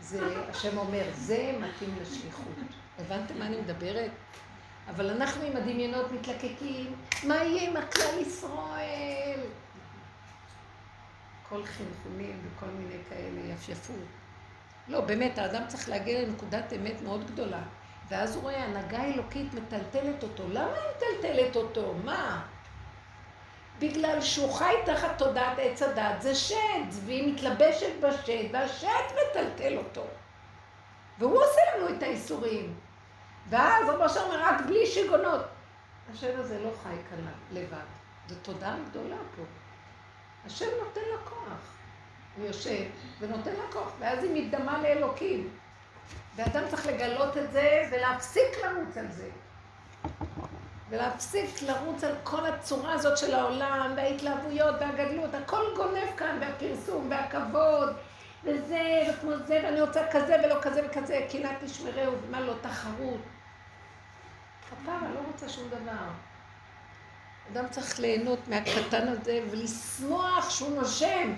זה, 0.01 0.19
השם 0.49 0.77
אומר, 0.77 1.03
זה 1.13 1.55
מתאים 1.59 1.95
לשליחות. 2.01 2.53
הבנתם 2.99 3.39
מה 3.39 3.45
אני 3.45 3.57
מדברת? 3.57 4.11
אבל 4.89 5.09
אנחנו 5.09 5.43
עם 5.45 5.55
הדמיונות 5.57 6.11
מתלקקים, 6.11 6.95
מה 7.23 7.35
יהיה 7.35 7.69
עם 7.69 7.77
הכלל 7.77 8.19
ישראל? 8.21 9.39
כל 11.49 11.65
חינכונים 11.65 12.39
וכל 12.43 12.65
מיני 12.65 13.03
כאלה 13.09 13.53
יפייפות. 13.53 13.95
לא, 14.87 15.01
באמת, 15.01 15.37
האדם 15.37 15.67
צריך 15.67 15.89
להגיע 15.89 16.21
לנקודת 16.21 16.73
אמת 16.73 17.01
מאוד 17.01 17.31
גדולה. 17.31 17.61
ואז 18.09 18.35
הוא 18.35 18.43
רואה, 18.43 18.63
הנהגה 18.63 18.97
האלוקית 18.97 19.53
מטלטלת 19.53 20.23
אותו. 20.23 20.43
למה 20.49 20.73
היא 20.73 20.95
מטלטלת 20.97 21.55
אותו? 21.55 21.93
מה? 22.03 22.45
בגלל 23.79 24.21
שהוא 24.21 24.53
חי 24.53 24.73
תחת 24.85 25.17
תודעת 25.17 25.57
עץ 25.57 25.81
הדת, 25.81 26.21
זה 26.21 26.35
שד, 26.35 26.87
והיא 27.05 27.33
מתלבשת 27.33 27.91
בשד, 28.01 28.43
והשד 28.51 29.03
מטלטל 29.13 29.77
אותו. 29.77 30.03
והוא 31.19 31.39
עושה 31.39 31.61
לנו 31.75 31.89
את 31.89 32.03
האיסורים. 32.03 32.75
ואז 33.49 33.89
רבו 33.89 34.09
שם 34.09 34.19
אומר, 34.19 34.41
רק 34.41 34.61
בלי 34.65 34.85
שיגונות. 34.85 35.41
השד 36.13 36.39
הזה 36.39 36.59
לא 36.59 36.69
חי 36.83 36.95
כאן 37.09 37.25
לבד. 37.51 37.77
זו 38.27 38.35
תודעה 38.41 38.75
גדולה 38.89 39.15
פה. 39.35 39.41
השם 40.45 40.65
נותן 40.85 41.01
לה 41.11 41.17
כוח. 41.29 41.77
הוא 42.37 42.45
יושב 42.45 42.83
ונותן 43.19 43.51
לה 43.51 43.71
כוח, 43.71 43.91
ואז 43.99 44.23
היא 44.23 44.31
מתדמה 44.45 44.81
לאלוקים. 44.81 45.49
ואדם 46.35 46.63
צריך 46.69 46.85
לגלות 46.87 47.37
את 47.37 47.51
זה 47.51 47.89
ולהפסיק 47.91 48.63
לרוץ 48.63 48.97
על 48.97 49.07
זה. 49.11 49.29
ולהפסיק 50.89 51.61
לרוץ 51.61 52.03
על 52.03 52.15
כל 52.23 52.45
הצורה 52.45 52.93
הזאת 52.93 53.17
של 53.17 53.33
העולם, 53.35 53.93
וההתלהבויות 53.95 54.75
והגדלות, 54.79 55.33
הכל 55.33 55.63
גונב 55.75 56.15
כאן, 56.17 56.37
והפרסום 56.41 57.07
והכבוד, 57.09 57.95
וזה, 58.43 58.81
וכמו 59.09 59.31
זה, 59.45 59.61
ואני 59.63 59.81
רוצה 59.81 60.01
כזה 60.11 60.35
ולא 60.43 60.61
כזה 60.61 60.81
וכזה, 60.85 61.27
קנאת 61.31 61.55
תשמרהו, 61.63 62.13
ומה 62.27 62.41
לא, 62.41 62.53
תחרות. 62.61 63.21
כפרה, 64.69 64.99
לא 65.13 65.19
רוצה 65.31 65.49
שום 65.49 65.69
דבר. 65.69 66.26
אדם 67.51 67.65
צריך 67.71 67.99
ליהנות 67.99 68.47
מהקטן 68.47 69.07
הזה 69.07 69.39
ולשמוח 69.51 70.49
שהוא 70.49 70.75
נושם. 70.81 71.33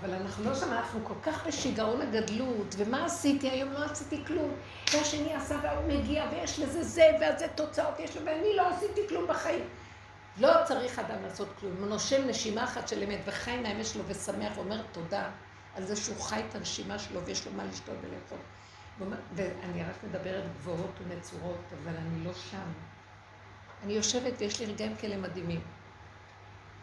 אבל 0.00 0.14
אנחנו 0.14 0.44
לא 0.44 0.54
שם, 0.54 0.72
אנחנו 0.72 1.00
כל 1.04 1.14
כך 1.22 1.46
בשיגעון 1.46 2.00
הגדלות, 2.02 2.74
ומה 2.76 3.04
עשיתי 3.04 3.50
היום? 3.50 3.72
לא 3.72 3.84
עשיתי 3.84 4.24
כלום. 4.26 4.50
והשני 4.92 5.34
עשה 5.34 5.56
והוא 5.62 5.92
מגיע, 5.92 6.24
ויש 6.32 6.58
לזה 6.58 6.82
זה, 6.82 7.04
וזה 7.16 7.46
תוצאות 7.54 8.00
יש 8.00 8.16
לו, 8.16 8.26
ואני 8.26 8.56
לא 8.56 8.68
עשיתי 8.68 9.00
כלום 9.08 9.26
בחיים. 9.26 9.64
לא 10.38 10.52
צריך 10.64 10.98
אדם 10.98 11.22
לעשות 11.22 11.48
כלום. 11.60 11.76
הוא 11.78 11.86
נושם 11.86 12.28
נשימה 12.28 12.64
אחת 12.64 12.88
של 12.88 13.02
אמת, 13.02 13.20
וחי 13.24 13.56
מהאמת 13.56 13.86
שלו, 13.86 14.02
ושמח, 14.06 14.52
ואומר 14.56 14.82
תודה 14.92 15.30
על 15.76 15.86
זה 15.86 15.96
שהוא 15.96 16.20
חי 16.20 16.42
את 16.50 16.54
הנשימה 16.54 16.98
שלו, 16.98 17.24
ויש 17.24 17.46
לו 17.46 17.52
מה 17.52 17.64
לשתות 17.64 17.94
ולאכול. 18.00 18.38
ואני 19.34 19.82
רק 19.82 20.04
מדברת 20.04 20.44
גבוהות 20.58 20.92
ונצורות, 21.08 21.60
אבל 21.82 21.92
אני 21.96 22.24
לא 22.24 22.32
שם. 22.34 22.95
אני 23.84 23.92
יושבת 23.92 24.32
ויש 24.38 24.60
לי 24.60 24.66
רגעים 24.66 24.96
כאלה 24.96 25.16
מדהימים. 25.16 25.60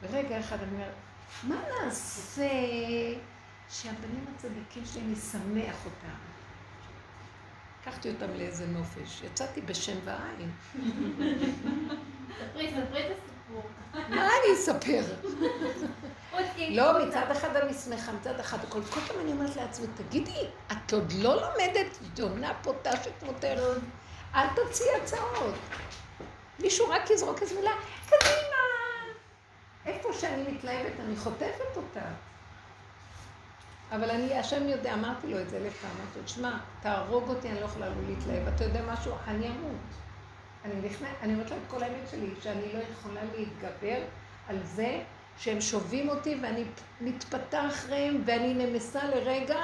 ורגע 0.02 0.39
אחד 0.39 0.58
אני 0.64 0.72
אומרת, 0.72 0.94
מה 1.44 1.56
נעשה 1.70 2.50
שהבנים 3.70 4.26
הצדיקים 4.36 4.86
שלי, 4.86 5.02
אני 5.02 5.14
אשמח 5.14 5.86
אותם? 5.86 6.16
לקחתי 7.82 8.10
אותם 8.10 8.34
לאיזה 8.36 8.68
נופש, 8.68 9.22
יצאתי 9.24 9.62
בשם 9.62 9.98
ועין. 10.06 10.52
ספרי, 12.39 12.72
ספרי 12.72 13.08
את 13.08 13.18
הסיפור. 13.18 13.64
מה 13.94 14.28
אני 14.28 14.54
אספר? 14.56 15.04
לא. 16.70 17.08
מצד 17.08 17.32
אחד 17.32 17.56
אני 17.56 17.74
שמחה, 17.74 18.12
מצד 18.12 18.39
אחד 18.39 18.58
הכל. 18.64 18.82
כל 18.84 19.00
פעם 19.00 19.20
אני 19.22 19.32
אומרת 19.32 19.56
לעצמי, 19.56 19.88
תגידי, 19.96 20.48
את 20.72 20.94
עוד 20.94 21.12
לא 21.12 21.36
לומדת 21.36 21.98
דונה 22.14 22.54
פוטשת 22.62 23.24
מותרת? 23.24 23.82
אל 24.36 24.48
תוציאי 24.56 24.96
הצעות. 25.04 25.56
מישהו 26.60 26.89
רק 26.89 27.10
יזרוק 27.10 27.41
איזו 27.41 27.56
מילה, 27.56 27.72
קדימה. 28.06 28.64
איפה 29.86 30.14
שאני 30.14 30.51
מתלהבת, 30.51 30.99
אני 30.99 31.16
חוטפת 31.16 31.78
אותה. 31.78 32.01
אבל 33.91 34.10
אני, 34.10 34.39
השם 34.39 34.68
יודע, 34.68 34.93
אמרתי 34.93 35.28
לו 35.28 35.41
את 35.41 35.49
זה 35.49 35.58
אלף 35.58 35.86
אמרתי 35.86 36.20
לו, 36.20 36.26
תשמע, 36.26 36.58
תהרוג 36.82 37.30
אותי, 37.30 37.49
אני 37.49 37.60
לא 37.60 37.66
יכולה 37.66 37.89
לא 37.89 37.95
להתלהב. 38.08 38.47
אתה 38.47 38.64
יודע 38.64 38.82
משהו? 38.93 39.14
אני 39.28 39.47
אמות. 39.47 39.76
אני 40.66 40.89
נכנס, 40.89 41.10
אני 41.22 41.34
אומרת 41.34 41.51
לו 41.51 41.58
את 41.58 41.62
כל 41.68 41.84
האמת 41.84 42.10
שלי, 42.12 42.30
שאני 42.41 42.74
לא 42.74 42.80
יכולה 42.91 43.22
להתגבר 43.36 43.97
על 44.47 44.60
זה 44.64 45.04
שהם 45.38 45.62
שובים 45.62 46.10
אותי 46.10 46.39
ואני 46.41 46.64
מתפתה 47.01 47.68
אחריהם 47.68 48.22
ואני 48.26 48.54
נמסה 48.54 49.04
לרגע 49.04 49.60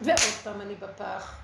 ועוד 0.00 0.18
פעם 0.44 0.60
אני 0.60 0.74
בפח. 0.74 1.38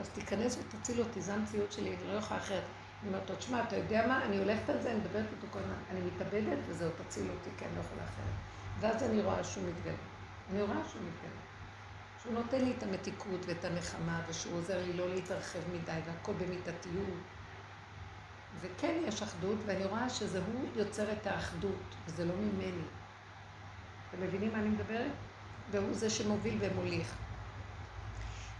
אז 0.00 0.08
תיכנס 0.08 0.58
ותציל 0.58 1.00
אותי, 1.00 1.20
זו 1.20 1.32
המציאות 1.32 1.72
שלי, 1.72 1.96
אני 1.96 2.12
לא 2.12 2.18
יכולה 2.18 2.40
אחרת. 2.40 2.62
אני 3.02 3.08
אומרת 3.08 3.30
לו, 3.30 3.36
תשמע, 3.36 3.62
אתה 3.62 3.76
יודע 3.76 4.06
מה, 4.06 4.24
אני 4.24 4.38
הולכת 4.38 4.68
על 4.68 4.82
זה, 4.82 4.90
אני 4.90 4.98
מדברת 4.98 5.26
איתו 5.36 5.46
כל 5.50 5.58
הזמן, 5.58 5.74
אני 5.90 6.00
מתאבדת 6.00 6.58
וזהו, 6.68 6.90
תציל 6.90 7.30
אותי, 7.30 7.50
כי 7.58 7.64
אני 7.64 7.76
לא 7.76 7.80
יכולה 7.80 8.02
אחרת. 8.04 8.34
ואז 8.80 9.02
אני 9.02 9.22
רואה 9.22 9.44
שהוא 9.44 9.64
מתגלה. 9.68 9.94
אני 10.50 10.62
רואה 10.62 10.88
שהוא 10.90 11.02
מתגלה. 11.02 11.40
שהוא 12.22 12.32
נותן 12.34 12.64
לי 12.64 12.74
את 12.78 12.82
המתיקות 12.82 13.40
ואת 13.46 13.64
הנחמה, 13.64 14.20
ושהוא 14.28 14.58
עוזר 14.58 14.82
לי 14.82 14.92
לא 14.92 15.08
להתרחב 15.08 15.58
מדי, 15.72 16.00
והכל 16.06 16.32
במידתיות. 16.32 17.18
וכן 18.60 19.00
יש 19.06 19.22
אחדות, 19.22 19.58
ואני 19.66 19.84
רואה 19.84 20.10
שזה 20.10 20.40
הוא 20.52 20.64
יוצר 20.76 21.12
את 21.12 21.26
האחדות, 21.26 21.94
וזה 22.06 22.24
לא 22.24 22.34
ממני. 22.34 22.82
אתם 24.10 24.22
מבינים 24.22 24.52
מה 24.52 24.58
אני 24.58 24.68
מדברת? 24.68 25.12
והוא 25.70 25.94
זה 25.94 26.10
שמוביל 26.10 26.58
ומוליך. 26.60 27.14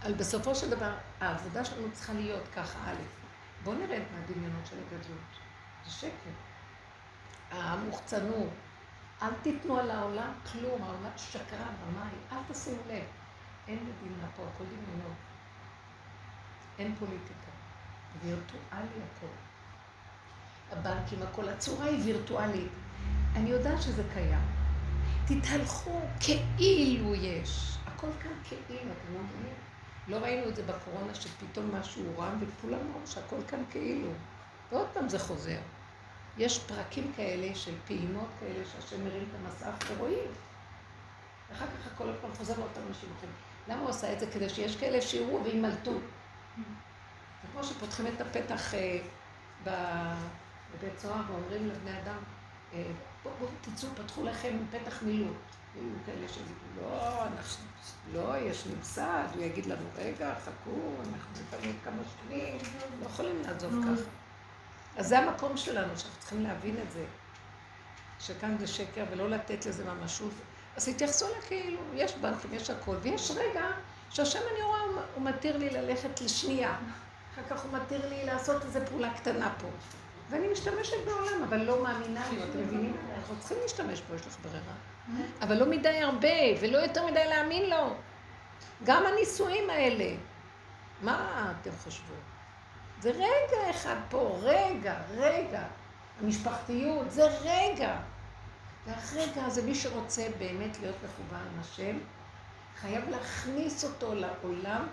אבל 0.03 0.13
בסופו 0.13 0.55
של 0.55 0.69
דבר, 0.69 0.91
העבודה 1.19 1.65
שלנו 1.65 1.87
צריכה 1.93 2.13
להיות 2.13 2.43
ככה, 2.55 2.79
א', 2.91 3.18
בואו 3.63 3.75
נרד 3.75 4.01
מהדמיונות 4.13 4.65
של 4.65 4.75
הגדלות. 4.79 5.39
זה 5.85 5.91
שקר. 5.91 6.31
המוחצנות. 7.51 8.49
אל 9.21 9.33
תיתנו 9.41 9.77
על 9.77 9.91
העולם 9.91 10.31
כלום, 10.51 10.83
העולם 10.83 11.11
שקרן, 11.17 11.73
רמאי, 11.87 12.11
אל 12.31 12.53
תשימו 12.53 12.81
לב. 12.87 13.03
אין 13.67 13.79
מדינה 13.79 14.27
פה, 14.35 14.43
הכל 14.43 14.63
דמיונות. 14.63 15.17
אין 16.79 16.95
פוליטיקה. 16.99 17.51
וירטואלי 18.23 19.01
הכל. 19.15 19.27
הבנקים, 20.71 21.21
הכל, 21.21 21.49
הצורה 21.49 21.85
היא 21.85 22.03
וירטואלית. 22.05 22.71
אני 23.35 23.49
יודעת 23.49 23.81
שזה 23.81 24.03
קיים. 24.13 24.45
תתהלכו 25.25 26.01
כאילו 26.19 27.15
יש. 27.15 27.77
הכל 27.85 28.07
כאן 28.23 28.31
כאילו, 28.43 28.91
אתם 28.91 29.13
לא 29.13 29.19
מבינים? 29.19 29.53
לא 30.09 30.17
ראינו 30.17 30.49
את 30.49 30.55
זה 30.55 30.63
בקורונה, 30.63 31.15
שפתאום 31.15 31.75
משהו 31.75 32.03
רם, 32.17 32.37
וכולם 32.39 32.79
אמרו 32.79 33.07
שהכל 33.07 33.35
כאן 33.47 33.63
כאילו. 33.71 34.09
ועוד 34.71 34.87
פעם 34.93 35.09
זה 35.09 35.19
חוזר. 35.19 35.59
יש 36.37 36.59
פרקים 36.59 37.11
כאלה 37.15 37.55
של 37.55 37.73
פעימות 37.87 38.27
כאלה 38.39 38.65
שהשם 38.65 39.05
מרים 39.05 39.23
את 39.29 39.35
המסך 39.35 39.91
ורואים. 39.91 40.31
ואחר 41.49 41.65
כך 41.65 41.87
הכל 41.93 42.05
פעם 42.21 42.31
חוזר 42.37 42.53
לאותם 42.59 42.81
אנשים 42.89 43.09
אחרים. 43.17 43.33
למה 43.67 43.81
הוא 43.81 43.89
עשה 43.89 44.13
את 44.13 44.19
זה? 44.19 44.31
כדי 44.31 44.49
שיש 44.49 44.77
כאלה 44.77 45.01
שיראו 45.01 45.43
וימלטו. 45.43 45.93
זה 47.41 47.47
כמו 47.51 47.63
שפותחים 47.63 48.07
את 48.07 48.21
הפתח 48.21 48.73
אה, 48.73 48.99
בבית 49.63 50.99
סוהר 50.99 51.21
ואומרים 51.27 51.67
לבני 51.67 51.99
אדם, 51.99 52.17
אה, 52.73 52.83
בואו 53.23 53.33
בוא, 53.39 53.47
תצאו, 53.61 53.89
פתחו 53.95 54.23
לכם 54.23 54.57
פתח 54.71 55.03
מילוט. 55.03 55.48
היו 55.75 55.83
כאלה 56.05 56.27
שיגידו, 56.27 56.53
לא, 56.81 57.23
אנחנו, 57.23 57.65
לא, 58.13 58.37
יש 58.37 58.65
ממסד, 58.65 59.23
הוא 59.35 59.43
יגיד 59.43 59.65
לנו, 59.65 59.85
רגע, 59.97 60.33
חכו, 60.45 60.71
אנחנו 60.99 61.31
לפעמים 61.41 61.75
כמה 61.83 62.01
שנים, 62.27 62.57
לא 63.01 63.05
יכולים 63.05 63.41
לעזוב 63.45 63.73
ככה. 63.83 64.09
אז 64.97 65.07
זה 65.07 65.19
המקום 65.19 65.57
שלנו, 65.57 65.97
שאנחנו 65.97 66.19
צריכים 66.19 66.43
להבין 66.43 66.75
את 66.87 66.91
זה. 66.91 67.05
שכאן 68.19 68.57
זה 68.59 68.67
שקר 68.67 69.03
ולא 69.11 69.29
לתת 69.29 69.65
לזה 69.65 69.85
ממשות. 69.85 70.31
אז 70.75 70.87
התייחסו 70.87 71.25
לה 71.35 71.41
כאילו, 71.47 71.79
יש 71.93 72.15
בנקים, 72.15 72.53
יש 72.53 72.69
הכל, 72.69 72.95
ויש 73.01 73.31
רגע 73.31 73.65
שהשם 74.09 74.39
אני 74.53 74.61
רואה, 74.63 74.79
הוא- 74.81 75.01
הוא 75.15 75.23
מתיר 75.23 75.57
לי 75.57 75.69
ללכת 75.69 76.21
לשנייה. 76.21 76.77
אחר 77.33 77.41
כך 77.49 77.63
הוא 77.63 77.73
מתיר 77.73 78.09
לי 78.09 78.25
לעשות 78.25 78.63
איזו 78.65 78.79
פעולה 78.89 79.13
קטנה 79.13 79.53
פה. 79.61 79.67
ואני 80.29 80.47
משתמשת 80.47 80.97
בעולם, 81.05 81.43
אבל 81.43 81.57
לא 81.63 81.83
מאמינה 81.83 82.31
לו, 82.33 82.43
אתם 82.43 82.59
מבינים? 82.59 82.97
אנחנו 83.17 83.35
צריכים 83.39 83.57
להשתמש 83.63 84.01
בו, 84.01 84.15
יש 84.15 84.27
לך 84.27 84.37
ברירה. 84.41 84.73
אבל 85.41 85.57
לא 85.57 85.65
מדי 85.65 85.99
הרבה, 86.01 86.37
ולא 86.61 86.77
יותר 86.77 87.05
מדי 87.05 87.27
להאמין 87.27 87.69
לו. 87.69 87.93
גם 88.83 89.03
הנישואים 89.05 89.69
האלה, 89.69 90.15
מה 91.01 91.53
אתם 91.61 91.71
חושבות? 91.83 92.17
זה 92.99 93.11
רגע 93.11 93.69
אחד 93.69 93.95
פה, 94.09 94.39
רגע, 94.41 94.95
רגע. 95.17 95.63
המשפחתיות, 96.21 97.11
זה 97.11 97.23
רגע. 97.41 97.95
והרגע 98.85 99.45
הזה, 99.45 99.61
מי 99.61 99.75
שרוצה 99.75 100.27
באמת 100.37 100.79
להיות 100.79 100.95
מחובר 101.03 101.37
עם 101.53 101.59
השם, 101.59 101.97
חייב 102.81 103.09
להכניס 103.09 103.83
אותו 103.83 104.15
לעולם 104.15 104.87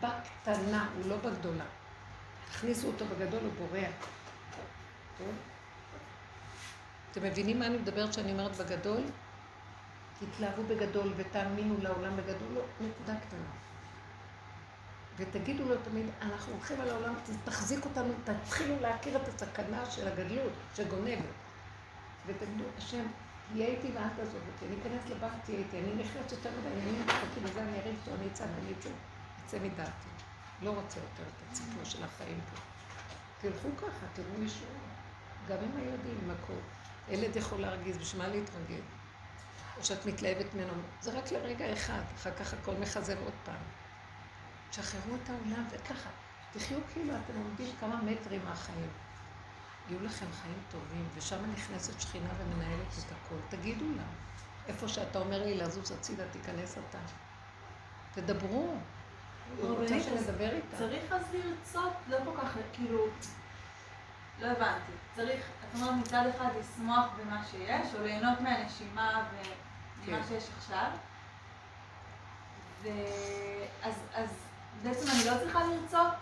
בקטנה, 0.00 0.88
הוא 0.96 1.10
לא 1.10 1.16
בגדולה. 1.16 1.64
תכניסו 2.52 2.86
אותו 2.86 3.04
בגדול, 3.04 3.40
הוא 3.40 3.52
בורח. 3.58 3.92
טוב? 5.18 5.28
אתם 7.10 7.22
מבינים 7.22 7.58
מה 7.58 7.66
אני 7.66 7.76
מדברת 7.76 8.10
כשאני 8.10 8.32
אומרת 8.32 8.56
בגדול? 8.56 9.02
תתלהבו 10.26 10.62
בגדול 10.68 11.12
ותאמינו 11.16 11.74
לעולם 11.82 12.16
בגדול, 12.16 12.48
לא, 12.54 12.62
נקודה 12.80 13.14
קטנה. 13.20 13.50
ותגידו 15.16 15.68
לו 15.68 15.74
תמיד, 15.84 16.06
אנחנו 16.22 16.52
הולכים 16.52 16.80
על 16.80 16.90
העולם, 16.90 17.14
תחזיק 17.44 17.84
אותנו, 17.84 18.12
תתחילו 18.24 18.80
להכיר 18.80 19.16
את 19.16 19.28
הסכנה 19.28 19.90
של 19.90 20.08
הגדלות, 20.08 20.52
שגונבת. 20.74 21.24
ותגידו, 22.26 22.64
השם, 22.78 23.04
תהיה 23.52 23.66
איתי 23.66 23.90
ואל 23.94 24.08
תעזוב 24.16 24.40
אותי, 24.54 24.66
אני 24.66 24.76
אכנס 24.80 25.10
לבנק, 25.10 25.32
תהיה 25.44 25.58
איתי, 25.58 25.78
אני 25.78 25.94
נכנס 25.94 26.32
יותר 26.32 26.50
מדי, 26.60 26.68
אני 26.68 26.98
מתחכי 27.00 27.40
לזה, 27.44 27.62
אני 27.62 27.78
אריב 27.78 27.96
איתו, 28.00 28.14
אני 28.20 28.28
אצעק, 28.32 28.48
אני 28.62 28.72
אצא, 28.78 28.90
אצא 29.46 29.58
מדעתי. 29.58 30.08
לא 30.62 30.70
רוצה 30.70 31.00
יותר 31.00 31.22
את 31.22 31.50
הציפור 31.50 31.84
של 31.84 32.04
החיים 32.04 32.40
פה. 32.50 32.60
תלכו 33.40 33.68
ככה, 33.76 34.06
תראו 34.12 34.44
ישוע. 34.44 34.68
גם 35.48 35.56
עם 35.62 35.76
הילדים, 35.76 36.18
עם 36.24 36.30
הכל. 36.30 36.60
ילד 37.08 37.36
יכול 37.36 37.60
להרגיז, 37.60 37.98
בשביל 37.98 38.22
מה 38.22 38.28
להתרגל? 38.28 38.80
או 39.78 39.84
שאת 39.84 40.06
מתלהבת 40.06 40.54
ממנו, 40.54 40.82
זה 41.00 41.18
רק 41.18 41.32
לרגע 41.32 41.72
אחד, 41.72 42.02
אחר 42.14 42.30
כך 42.30 42.54
הכל 42.54 42.74
מחזר 42.80 43.18
עוד 43.24 43.32
פעם. 43.44 43.62
תשחררו 44.70 45.16
את 45.24 45.30
העולם 45.30 45.64
וככה, 45.70 46.10
תחיו 46.52 46.78
כאילו 46.92 47.14
אתם 47.14 47.38
עומדים 47.38 47.66
כמה 47.80 48.02
מטרים 48.02 48.40
מהחיים. 48.44 48.90
יהיו 49.88 50.02
לכם 50.04 50.26
חיים 50.42 50.58
טובים, 50.70 51.08
ושם 51.14 51.50
נכנסת 51.52 52.00
שכינה 52.00 52.28
ומנהלת 52.38 52.88
את 53.06 53.12
הכל. 53.12 53.56
תגידו 53.56 53.84
לה, 53.96 54.02
איפה 54.68 54.88
שאתה 54.88 55.18
אומר 55.18 55.44
לי 55.44 55.58
לזוז 55.58 55.90
הצידה, 55.92 56.24
תיכנס 56.32 56.78
אתה. 56.78 56.98
תדברו. 58.14 58.74
הוא 59.60 59.78
רוצה 59.78 60.00
שנדבר 60.00 60.50
איתה. 60.54 60.76
צריך 60.78 61.12
אז 61.12 61.22
לרצות, 61.34 61.92
לא 62.08 62.18
כל 62.24 62.40
כך, 62.42 62.56
כאילו, 62.72 63.06
לא 64.42 64.46
הבנתי. 64.46 64.92
צריך, 65.16 65.40
את 65.40 65.74
אומרת 65.74 65.94
מצד 65.94 66.24
אחד 66.36 66.46
לשמוח 66.60 67.06
במה 67.20 67.42
שיש, 67.50 67.94
או 67.94 68.02
ליהנות 68.02 68.40
מהנשימה 68.40 69.28
וממה 69.32 70.18
כן. 70.22 70.28
שיש 70.28 70.44
עכשיו. 70.58 70.90
ואז 72.82 73.94
אז 74.14 74.28
בעצם 74.82 75.06
אני 75.10 75.24
לא 75.30 75.38
צריכה 75.38 75.58
לרצות 75.64 76.14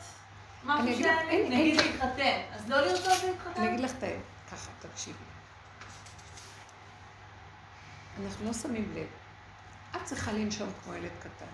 משהו 0.64 0.84
נגיד 0.86 1.06
אין- 1.06 1.76
להתחתן. 1.76 2.40
אז 2.52 2.70
לא 2.70 2.80
לרצות 2.80 3.22
להתחתן? 3.24 3.60
אני 3.62 3.68
אגיד 3.68 3.80
לך 3.80 3.92
את 3.98 4.02
האמת, 4.02 4.22
ככה, 4.52 4.70
תקשיבי. 4.80 5.18
אנחנו 8.24 8.46
לא 8.46 8.52
שמים 8.52 8.92
לב. 8.94 9.06
את 9.96 10.04
צריכה 10.04 10.32
לנשום 10.32 10.70
כמו 10.84 10.94
ילד 10.94 11.10
קטן. 11.20 11.46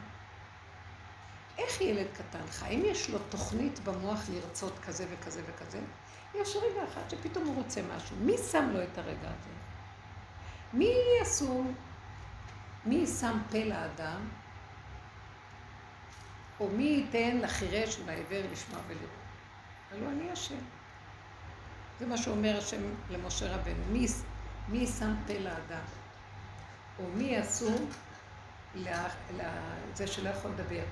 איך 1.58 1.80
ילד 1.80 2.06
קטן 2.14 2.46
חי? 2.50 2.74
אם 2.74 2.82
יש 2.84 3.10
לו 3.10 3.18
תוכנית 3.18 3.78
במוח 3.78 4.20
לרצות 4.28 4.78
כזה 4.86 5.06
וכזה 5.10 5.42
וכזה, 5.46 5.80
יש 6.34 6.56
רגע 6.56 6.84
אחד 6.84 7.00
שפתאום 7.10 7.44
הוא 7.44 7.56
רוצה 7.56 7.80
משהו. 7.96 8.16
מי 8.20 8.38
שם 8.50 8.70
לו 8.72 8.82
את 8.82 8.98
הרגע 8.98 9.28
הזה? 9.28 9.50
מי 10.72 10.94
עשו, 11.20 11.64
מי 12.84 13.06
שם 13.06 13.38
פה 13.50 13.64
לאדם, 13.64 14.28
או 16.60 16.68
מי 16.68 16.84
ייתן 16.84 17.38
לחירש 17.38 17.98
ולעיוור 17.98 18.42
לשמוע 18.52 18.80
ולראות? 18.86 19.10
הלוא 19.92 20.08
אני 20.08 20.30
השם. 20.30 20.54
זה 21.98 22.06
מה 22.06 22.16
שאומר 22.16 22.58
השם 22.58 22.82
למשה 23.10 23.54
רבנו. 23.54 23.84
מי, 23.92 24.06
מי 24.68 24.86
שם 24.86 25.14
פה 25.26 25.38
לאדם? 25.38 25.84
או 26.98 27.04
מי 27.14 27.40
אסור 27.40 27.78
לזה 28.74 30.06
שלא 30.06 30.28
יכול 30.28 30.50
לדבר? 30.50 30.84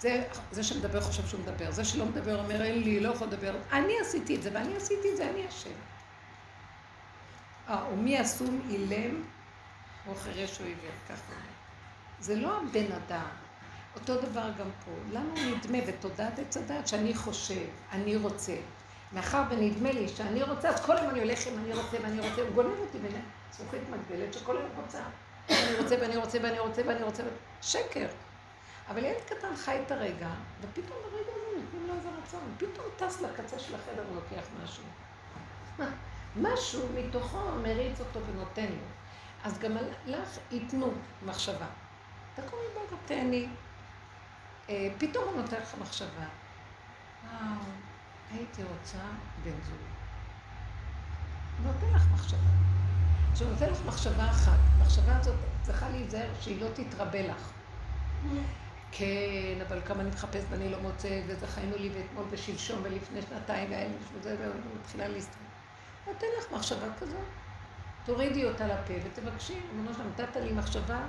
זה, 0.00 0.22
זה 0.50 0.62
שמדבר 0.62 1.00
חושב 1.00 1.26
שהוא 1.26 1.40
מדבר, 1.40 1.70
זה 1.70 1.84
שלא 1.84 2.04
מדבר 2.06 2.38
אומר 2.38 2.62
אין 2.62 2.82
לי, 2.82 3.00
לא 3.00 3.08
יכול 3.08 3.26
לדבר, 3.26 3.54
אני 3.72 4.00
עשיתי 4.00 4.36
את 4.36 4.42
זה 4.42 4.50
ואני 4.54 4.76
עשיתי 4.76 5.12
את 5.12 5.16
זה, 5.16 5.30
אני 5.30 5.48
אשם. 5.48 5.70
אה, 7.68 7.84
ומי 7.92 8.22
אסום 8.22 8.60
אילם 8.70 9.22
או 10.06 10.14
חירש 10.14 10.60
או 10.60 10.64
עיוור, 10.64 10.90
ככה. 11.08 11.32
זה 12.20 12.36
לא 12.36 12.58
הבן 12.58 12.92
אדם, 12.92 13.28
אותו 13.94 14.20
דבר 14.20 14.50
גם 14.58 14.70
פה. 14.84 14.90
לנו 15.12 15.34
נדמה 15.34 15.78
בתודעת 15.88 16.38
עץ 16.38 16.56
הדת 16.56 16.88
שאני 16.88 17.14
חושב, 17.14 17.66
אני 17.92 18.16
רוצה. 18.16 18.56
מאחר 19.12 19.42
ונדמה 19.50 19.92
לי 19.92 20.08
שאני 20.08 20.42
רוצה, 20.42 20.68
אז 20.68 20.84
כל 20.84 20.96
היום 20.96 21.10
אני 21.10 21.20
הולך 21.20 21.46
עם 21.46 21.58
אני 21.58 21.74
רוצה 21.74 21.96
ואני 22.02 22.20
רוצה, 22.20 22.42
הוא 22.42 22.50
גונב 22.54 22.78
אותי 22.80 22.98
בין 22.98 23.12
זכוכית 23.52 23.80
מגדלת 23.90 24.34
שכל 24.34 24.56
היום 24.56 24.70
רוצה. 24.76 24.98
אני 25.48 25.78
רוצה 25.78 25.96
ואני 26.00 26.16
רוצה 26.16 26.38
ואני 26.42 26.58
רוצה 26.58 26.82
ואני 26.86 27.02
רוצה, 27.02 27.22
שקר. 27.62 28.06
אבל 28.88 29.04
ילד 29.04 29.20
קטן 29.26 29.56
חי 29.56 29.80
את 29.86 29.90
הרגע, 29.90 30.30
ופתאום 30.60 30.98
ברגע 31.02 31.32
הזה 31.36 31.62
נותנים 31.62 31.88
לו 31.88 31.94
איזה 31.94 32.08
רצון. 32.22 32.54
פתאום 32.58 32.86
טס 32.96 33.20
לקצה 33.20 33.58
של 33.58 33.74
החדר 33.74 34.04
ולוקח 34.12 34.46
משהו. 34.64 34.84
משהו 36.36 36.88
מתוכו 36.94 37.38
מריץ 37.62 38.00
אותו 38.00 38.20
ונותן 38.26 38.66
לו. 38.66 38.86
אז 39.44 39.58
גם 39.58 39.76
לך 40.06 40.38
ייתנו 40.50 40.92
מחשבה. 41.26 41.66
תקומי 42.34 42.62
בבא, 42.72 42.96
תהני. 43.06 43.48
אה, 44.68 44.88
פתאום 44.98 45.24
הוא 45.28 45.42
נותן 45.42 45.56
לך 45.56 45.74
מחשבה. 45.80 46.26
וואו, 47.24 47.60
הייתי 48.32 48.62
רוצה 48.62 48.98
בן 49.44 49.50
זוג. 49.50 49.78
נותן 51.62 51.94
לך 51.94 52.02
מחשבה. 52.14 52.50
כשהוא 53.34 53.50
נותן 53.50 53.70
לך 53.70 53.78
מחשבה 53.86 54.30
אחת, 54.30 54.58
המחשבה 54.78 55.16
הזאת 55.16 55.36
צריכה 55.62 55.88
להיזהר 55.88 56.28
שהיא 56.40 56.64
לא 56.64 56.68
תתרבה 56.74 57.22
לך. 57.22 57.52
כן, 58.92 59.60
אבל 59.68 59.80
כמה 59.84 60.00
אני 60.00 60.10
מחפשת 60.10 60.44
ואני 60.50 60.68
לא 60.68 60.80
מוצאת, 60.80 61.22
וזה 61.26 61.46
חיינו 61.46 61.76
לי 61.76 61.90
ואתמול 61.94 62.24
ושלשום 62.30 62.80
ולפני 62.82 63.22
שנתיים, 63.22 63.70
והיה 63.70 63.88
וזה, 64.12 64.36
ומתחילה 64.74 65.08
להסתכל. 65.08 65.40
נותן 66.06 66.26
לך 66.38 66.52
מחשבה 66.52 66.86
כזאת. 67.00 67.16
תורידי 68.04 68.44
אותה 68.44 68.66
לפה 68.66 68.94
ותבקשי, 69.04 69.58
אמרנו 69.74 69.94
שלנו, 69.94 70.08
נתת 70.10 70.36
לי 70.36 70.52
מחשבה, 70.52 71.00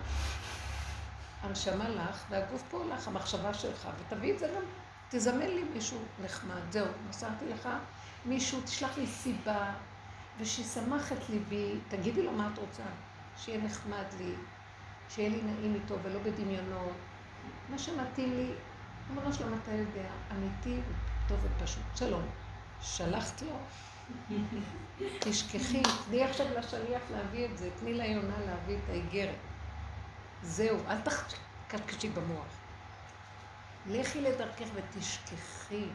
הנשמה 1.41 1.89
לך, 1.89 2.25
והגוף 2.29 2.63
פה 2.69 2.83
לך, 2.85 3.07
המחשבה 3.07 3.53
שלך, 3.53 3.89
ותביא 3.99 4.33
את 4.33 4.39
זה 4.39 4.47
גם, 4.55 4.63
תזמן 5.09 5.47
לי 5.47 5.63
מישהו 5.73 5.97
נחמד, 6.23 6.61
זהו, 6.71 6.85
מסרתי 7.09 7.45
לך, 7.49 7.69
מישהו, 8.25 8.61
תשלח 8.61 8.97
לי 8.97 9.07
סיבה, 9.07 9.73
ושישמח 10.39 11.11
את 11.11 11.29
ליבי, 11.29 11.75
תגידי 11.89 12.23
לו 12.23 12.31
מה 12.31 12.49
את 12.53 12.59
רוצה, 12.59 12.83
שיהיה 13.37 13.63
נחמד 13.63 14.05
לי, 14.19 14.33
שיהיה 15.09 15.29
לי 15.29 15.41
נעים 15.41 15.75
איתו 15.75 15.95
ולא 16.03 16.19
בדמיונות, 16.19 16.91
מה 17.69 17.77
שמתאים 17.77 18.33
לי, 18.33 18.51
אמרו 19.11 19.33
שלום, 19.33 19.59
אתה 19.63 19.71
יודע, 19.71 20.09
אמיתי 20.31 20.81
טוב 21.27 21.39
ופשוט. 21.43 21.83
שלום, 21.95 22.23
שלחת 22.81 23.41
לו, 23.41 23.57
תשכחי, 25.19 25.81
תני 26.05 26.23
עכשיו 26.23 26.45
לשליח 26.57 27.01
להביא 27.11 27.45
את 27.45 27.57
זה, 27.57 27.69
תני 27.79 27.93
ליונה 27.93 28.39
להביא 28.45 28.77
את 28.77 28.89
האיגרת. 28.89 29.35
זהו, 30.43 30.77
אל 30.87 30.97
תקשקשי 31.67 32.09
במוח. 32.09 32.45
לכי 33.87 34.21
לדרכך 34.21 34.67
ותשכחי. 34.73 35.85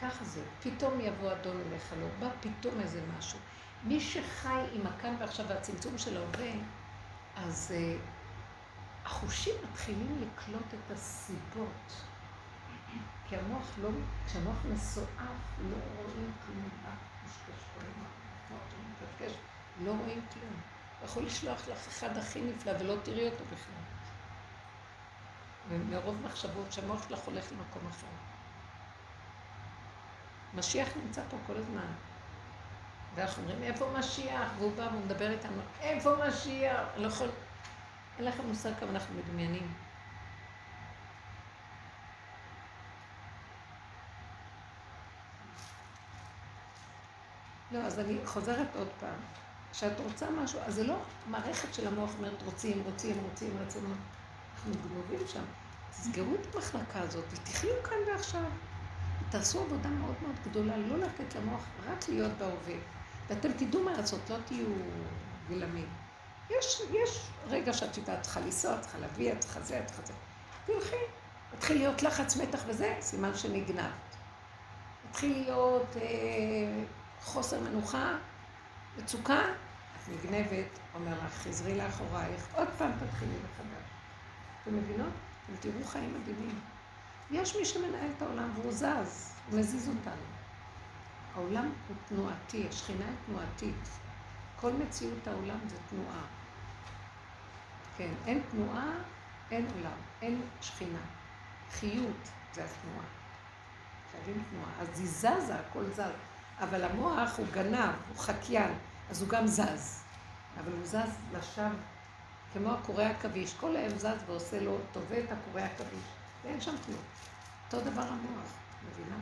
ככה 0.00 0.24
זה. 0.24 0.42
פתאום 0.62 1.00
יבוא 1.00 1.32
אדון 1.32 1.60
אליך, 1.60 1.92
לא 2.00 2.06
בא 2.18 2.28
פתאום 2.40 2.80
איזה 2.80 3.00
משהו. 3.18 3.38
מי 3.84 4.00
שחי 4.00 4.62
עם 4.72 4.86
הכאן 4.86 5.14
ועכשיו 5.18 5.46
והצמצום 5.48 5.98
של 5.98 6.16
ההווה, 6.16 6.52
אז 7.36 7.74
uh, 7.74 7.98
החושים 9.08 9.54
מתחילים 9.70 10.22
לקלוט 10.22 10.74
את 10.74 10.90
הסיבות. 10.90 12.02
כי 13.28 13.36
המוח 13.36 13.66
לא, 13.82 13.88
כשהמוח 14.26 14.56
מסועף, 14.64 15.08
לא 15.70 15.76
רואים 15.96 16.32
כלום. 16.46 16.68
לא 19.84 19.90
רואים 19.90 20.20
כלום. 20.32 20.60
יכול 21.04 21.22
לשלוח 21.22 21.68
לך 21.68 21.86
אחד 21.88 22.16
הכי 22.16 22.42
נפלא 22.42 22.72
ולא 22.80 22.94
תראי 23.02 23.26
אותו 23.30 23.44
בכלל. 23.44 23.82
ומרוב 25.68 26.16
מחשבות 26.24 26.72
שהמוח 26.72 27.08
שלך 27.08 27.20
הולך 27.20 27.52
למקום 27.52 27.86
אחר. 27.90 28.06
משיח 30.54 30.88
נמצא 30.96 31.22
פה 31.30 31.36
כל 31.46 31.56
הזמן. 31.56 31.92
ואנחנו 33.14 33.42
אומרים, 33.42 33.62
איפה 33.62 33.90
משיח? 33.98 34.48
והוא 34.58 34.76
בא 34.76 34.82
והוא 34.82 35.04
מדבר 35.04 35.30
איתנו, 35.30 35.62
איפה 35.80 36.14
משיח? 36.28 36.80
אני 36.94 37.02
לא 37.02 37.08
יכול... 37.08 37.28
אין 38.18 38.26
לכם 38.26 38.46
מושג 38.46 38.70
כמה 38.80 38.90
אנחנו 38.90 39.14
מדמיינים. 39.14 39.72
לא, 47.72 47.78
אז 47.78 47.98
אני 47.98 48.18
חוזרת 48.24 48.76
עוד 48.76 48.88
פעם. 49.00 49.20
כשאת 49.72 50.00
רוצה 50.00 50.30
משהו, 50.30 50.60
אז 50.60 50.74
זה 50.74 50.84
לא 50.84 51.02
מערכת 51.26 51.74
של 51.74 51.86
המוח 51.86 52.10
אומרת 52.18 52.42
רוצים, 52.42 52.82
רוצים, 52.84 53.16
רוצים, 53.30 53.56
רוצים. 53.64 53.94
אנחנו 54.54 54.72
גנובים 54.88 55.28
שם. 55.28 55.44
תסגרו 55.90 56.34
את 56.34 56.54
המחלקה 56.54 57.00
הזאת 57.00 57.24
ותחיו 57.32 57.74
כאן 57.84 57.96
ועכשיו. 58.06 58.50
תעשו 59.30 59.60
עבודה 59.60 59.88
מאוד 59.88 60.14
מאוד 60.22 60.36
גדולה, 60.44 60.76
לא 60.76 60.98
לתת 60.98 61.34
למוח 61.34 61.64
רק 61.86 62.08
להיות 62.08 62.32
בהווה. 62.32 62.74
ואתם 63.28 63.52
תדעו 63.52 63.82
מה 63.82 63.92
לעשות, 63.92 64.20
לא 64.30 64.36
תהיו 64.46 64.66
גלמים. 65.48 66.07
יש, 66.50 66.82
יש 66.90 67.28
רגע 67.46 67.72
שאת 67.72 67.96
יודעת, 67.96 68.22
צריכה 68.22 68.40
לנסוע, 68.40 68.78
צריכה 68.80 68.98
להביא, 68.98 69.34
צריכה 69.38 69.60
זה, 69.60 69.82
צריכה 69.86 70.02
זה. 70.06 70.12
תלכי. 70.66 70.96
מתחיל 71.54 71.76
להיות 71.76 72.02
לחץ, 72.02 72.36
מתח 72.36 72.62
וזה, 72.66 72.96
סימן 73.00 73.34
שנגנבת. 73.34 74.16
מתחיל 75.08 75.32
להיות 75.32 75.96
אה, 75.96 76.84
חוסר 77.20 77.60
מנוחה, 77.60 78.16
מצוקה, 78.98 79.40
את 79.40 80.08
נגנבת, 80.08 80.78
אומר 80.94 81.12
לך, 81.24 81.32
חזרי 81.32 81.78
לאחורייך, 81.78 82.48
עוד 82.54 82.68
פעם 82.78 82.92
תתחילי 82.92 83.34
מחדש. 83.34 83.90
אתם 84.62 84.76
מבינות? 84.76 85.12
אתם 85.44 85.56
תראו 85.60 85.84
חיים 85.84 86.14
מדהימים. 86.20 86.60
יש 87.30 87.56
מי 87.56 87.64
שמנהל 87.64 88.10
את 88.16 88.22
העולם 88.22 88.50
והוא 88.54 88.72
זז, 88.72 89.32
הוא 89.50 89.58
מזיז 89.58 89.88
אותנו. 89.88 90.22
העולם 91.34 91.72
הוא 91.88 91.96
תנועתי, 92.08 92.68
השכינה 92.68 93.04
היא 93.04 93.16
תנועתית. 93.26 93.88
כל 94.60 94.72
מציאות 94.72 95.26
העולם 95.26 95.58
זה 95.68 95.76
תנועה. 95.90 96.37
כן, 97.98 98.10
אין 98.26 98.42
תנועה, 98.50 98.90
אין 99.50 99.66
עולם, 99.74 99.96
אין 100.22 100.42
שכינה. 100.60 100.98
חיות 101.70 102.28
זה 102.54 102.64
התנועה. 102.64 103.06
חייבים 104.12 104.44
תנועה. 104.50 104.70
אז 104.80 105.00
היא 105.00 105.08
זזה, 105.08 105.54
הכל 105.54 105.84
זז. 105.90 106.00
אבל 106.60 106.84
המוח 106.84 107.38
הוא 107.38 107.46
גנב, 107.52 107.94
הוא 108.08 108.18
חקיין, 108.18 108.74
אז 109.10 109.22
הוא 109.22 109.28
גם 109.28 109.46
זז. 109.46 110.02
אבל 110.60 110.72
הוא 110.72 110.86
זז 110.86 111.18
לשווא, 111.32 111.68
כמו 112.52 112.72
הקורא 112.72 113.04
עכביש. 113.04 113.54
כל 113.54 113.76
היום 113.76 113.98
זז 113.98 114.22
ועושה 114.26 114.60
לו, 114.60 114.78
תובע 114.92 115.18
את 115.18 115.32
הקורא 115.32 115.62
עכביש. 115.62 116.04
ואין 116.44 116.60
שם 116.60 116.74
כלום. 116.86 117.00
אותו 117.66 117.90
דבר 117.90 118.02
המוח, 118.02 118.52
מבינה? 118.90 119.16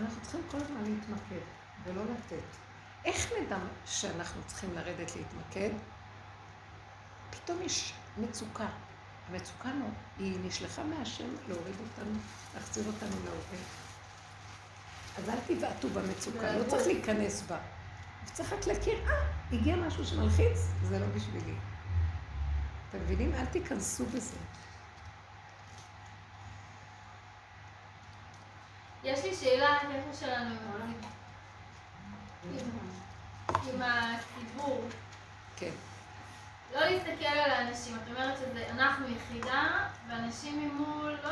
אנחנו 0.00 0.22
צריכים 0.22 0.40
כל 0.50 0.56
הזמן 0.56 0.84
להתמקד 0.84 1.44
ולא 1.84 2.02
לתת. 2.02 2.65
איך 3.04 3.32
נדע 3.40 3.58
שאנחנו 3.86 4.42
צריכים 4.46 4.74
לרדת 4.74 5.16
להתמקד? 5.16 5.70
פתאום 7.30 7.62
יש 7.62 7.92
מצוקה. 8.16 8.66
המצוקה 9.28 9.68
לא, 9.68 9.86
היא 10.18 10.38
נשלחה 10.44 10.84
מהשם 10.84 11.28
להוריד 11.48 11.74
אותנו, 11.80 12.18
להחזיר 12.54 12.84
אותנו 12.86 13.16
להווה. 13.24 13.58
אז 15.18 15.28
אל 15.28 15.38
תבעטו 15.46 15.88
במצוקה, 15.88 16.52
לא 16.58 16.64
צריך 16.64 16.86
להיכנס 16.86 17.42
בה. 17.42 17.58
צריך 18.32 18.52
רק 18.52 18.66
להכיר, 18.66 18.98
אה, 19.08 19.12
הגיע 19.52 19.76
משהו 19.76 20.04
שמלחיץ, 20.04 20.58
זה 20.82 20.98
לא 20.98 21.06
בשבילי. 21.06 21.54
אתם 22.88 22.98
מבינים? 22.98 23.34
אל 23.34 23.46
תיכנסו 23.46 24.06
בזה. 24.06 24.36
יש 29.04 29.24
לי 29.24 29.34
שאלה, 29.34 29.78
איפה 29.94 30.14
שלנו 30.14 30.54
עם 30.54 30.94
הציבור. 33.80 34.84
כן. 35.56 35.70
לא 36.74 36.80
להסתכל 36.80 37.26
על 37.26 37.50
האנשים, 37.50 37.96
את 37.96 38.10
אומרת 38.10 38.36
שזה 38.36 38.64
אנחנו 38.70 39.06
יחידה, 39.08 39.64
ואנשים 40.08 40.68
ממול 40.68 41.16
לא... 41.24 41.30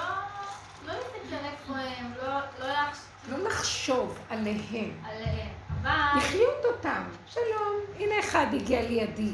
לא 0.87 0.93
להסתכל 0.93 1.45
איפה 1.45 1.75
הם, 1.75 2.13
לא, 2.23 2.39
לא 2.59 2.73
לחשוב. 2.73 3.09
לא 3.29 3.49
לחשוב 3.49 4.19
עליהם. 4.31 5.01
עליהם. 5.05 5.49
אבל... 5.83 6.19
לחיות 6.19 6.65
אותם. 6.65 7.03
שלום, 7.27 7.81
הנה 7.99 8.21
אחד 8.21 8.47
הגיע 8.53 8.83
לידי. 8.83 9.33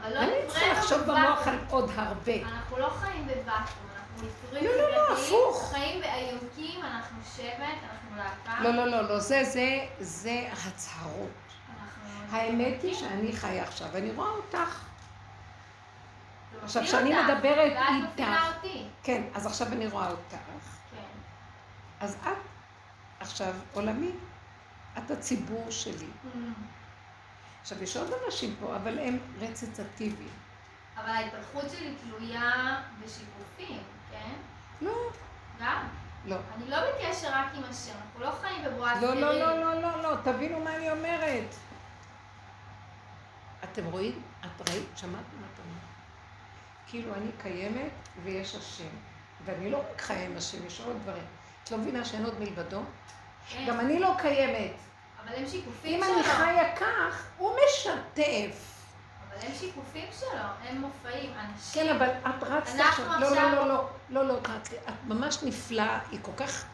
אבל 0.00 0.14
לא 0.14 0.20
אני 0.20 0.32
צריכה 0.48 0.72
לחשוב. 0.72 1.02
במוח 1.02 1.48
על 1.48 1.58
עוד 1.70 1.90
הרבה. 1.94 2.32
אנחנו 2.42 2.78
לא 2.78 2.88
חיים 2.88 3.26
בוואקום, 3.26 3.42
יצורים 3.44 3.91
לא, 4.52 4.60
לא, 4.60 4.90
לא, 4.90 5.12
הפוך. 5.12 5.72
חיים 5.72 6.00
באיוקים, 6.00 6.84
אנחנו 6.84 7.16
שבט, 7.36 7.60
אנחנו 7.60 8.16
להקה. 8.16 8.62
לא, 8.62 8.70
לא, 8.70 8.86
לא, 8.86 9.08
לא, 9.08 9.18
זה, 9.18 9.44
זה, 9.44 9.86
זה 10.00 10.48
הצהרות. 10.52 11.30
האמת 12.30 12.82
היא 12.82 12.94
שאני 12.94 13.32
חיה 13.32 13.62
עכשיו, 13.62 13.88
ואני 13.92 14.10
רואה 14.10 14.28
אותך. 14.30 14.84
עכשיו, 16.62 16.82
כשאני 16.82 17.14
מדברת 17.22 17.72
איתך-. 17.88 18.66
כן, 19.02 19.22
אז 19.34 19.46
עכשיו 19.46 19.66
אני 19.66 19.86
רואה 19.86 20.10
אותך. 20.10 20.36
כן. 20.90 20.96
אז 22.00 22.16
את 22.22 22.36
עכשיו 23.20 23.54
עולמי. 23.72 24.10
את 24.98 25.10
הציבור 25.10 25.70
שלי. 25.70 26.06
עכשיו, 27.60 27.82
יש 27.82 27.96
עוד 27.96 28.10
אנשים 28.26 28.56
פה, 28.60 28.76
אבל 28.76 28.98
הם 28.98 29.18
רציצטיביים. 29.40 30.28
אבל 30.96 31.08
ההתפתחות 31.08 31.70
שלי 31.70 31.94
תלויה 32.02 32.80
בשיתופים, 33.04 33.82
כן? 34.12 34.34
לא, 34.80 34.92
גם. 35.60 35.88
לא. 36.24 36.36
אני 36.56 36.70
לא 36.70 36.76
בקשר 36.80 37.28
רק 37.32 37.46
עם 37.54 37.62
השם, 37.70 37.92
אנחנו 38.06 38.20
לא 38.20 38.30
חיים 38.40 38.64
בבועה 38.64 39.00
לא, 39.00 39.08
לא, 39.08 39.14
סטרילית. 39.14 39.40
לא, 39.40 39.60
לא, 39.60 39.82
לא, 39.82 40.02
לא, 40.02 40.16
תבינו 40.24 40.60
מה 40.60 40.76
אני 40.76 40.90
אומרת. 40.90 41.54
אתם 43.64 43.84
רואים? 43.84 44.22
את 44.40 44.70
ראית? 44.70 44.86
שמעת 44.96 45.12
מה 45.12 45.46
את 45.54 45.58
אומרת? 45.58 45.82
כאילו 46.86 47.14
אני 47.14 47.30
קיימת 47.42 47.92
ויש 48.24 48.54
השם. 48.54 48.88
ואני 49.44 49.70
לא 49.70 49.78
רק 49.78 50.00
חיה 50.00 50.24
עם 50.26 50.36
השם, 50.36 50.66
יש 50.66 50.80
עוד 50.80 50.96
דברים. 51.02 51.24
את 51.64 51.70
לא 51.70 51.78
מבינה 51.78 52.04
שאין 52.04 52.24
עוד 52.24 52.40
מלבדו? 52.40 52.80
כן, 53.48 53.64
גם 53.68 53.80
אני 53.80 53.98
לא 53.98 54.14
קיימת. 54.18 54.72
אבל 55.24 55.34
הם 55.36 55.46
שיקופים 55.48 56.02
אם 56.02 56.08
שלו. 56.08 56.14
אני 56.14 56.22
חיה 56.24 56.76
כך, 56.76 57.26
הוא 57.38 57.56
משתף. 57.66 58.71
אבל 59.38 59.46
הם 59.46 59.52
שיקופים 59.58 60.06
שלו, 60.20 60.28
הם 60.68 60.80
מופעים, 60.80 61.32
אנשים. 61.38 61.86
כן, 61.86 61.96
אבל 61.96 62.08
את 62.08 62.42
רצת 62.42 62.80
עכשיו. 62.80 63.06
לא, 63.20 63.28
עכשיו- 63.28 63.50
לא, 63.54 63.66
לא, 63.66 63.68
לא, 63.68 63.84
לא, 64.10 64.26
לא, 64.28 64.40
תעצרי. 64.42 64.78
את 64.88 64.94
ממש 65.06 65.38
נפלאה, 65.42 65.98
היא 66.10 66.18
כל 66.22 66.32
כך... 66.36 66.64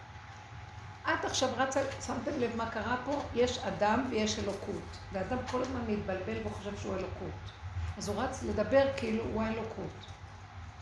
את 1.14 1.24
עכשיו 1.24 1.48
רצה, 1.56 1.80
שמתם 2.06 2.30
לב 2.38 2.56
מה 2.56 2.70
קרה 2.70 2.96
פה? 3.04 3.22
יש 3.34 3.58
אדם 3.58 4.04
ויש 4.10 4.38
אלוקות. 4.38 4.82
ואדם 5.12 5.38
כל 5.50 5.62
הזמן 5.62 5.80
מתבלבל 5.88 6.46
וחושב 6.46 6.76
שהוא 6.80 6.94
אלוקות. 6.94 7.50
אז 7.98 8.08
הוא 8.08 8.22
רץ 8.22 8.42
לדבר 8.42 8.84
כאילו 8.96 9.24
הוא 9.24 9.42
האלוקות. 9.42 9.90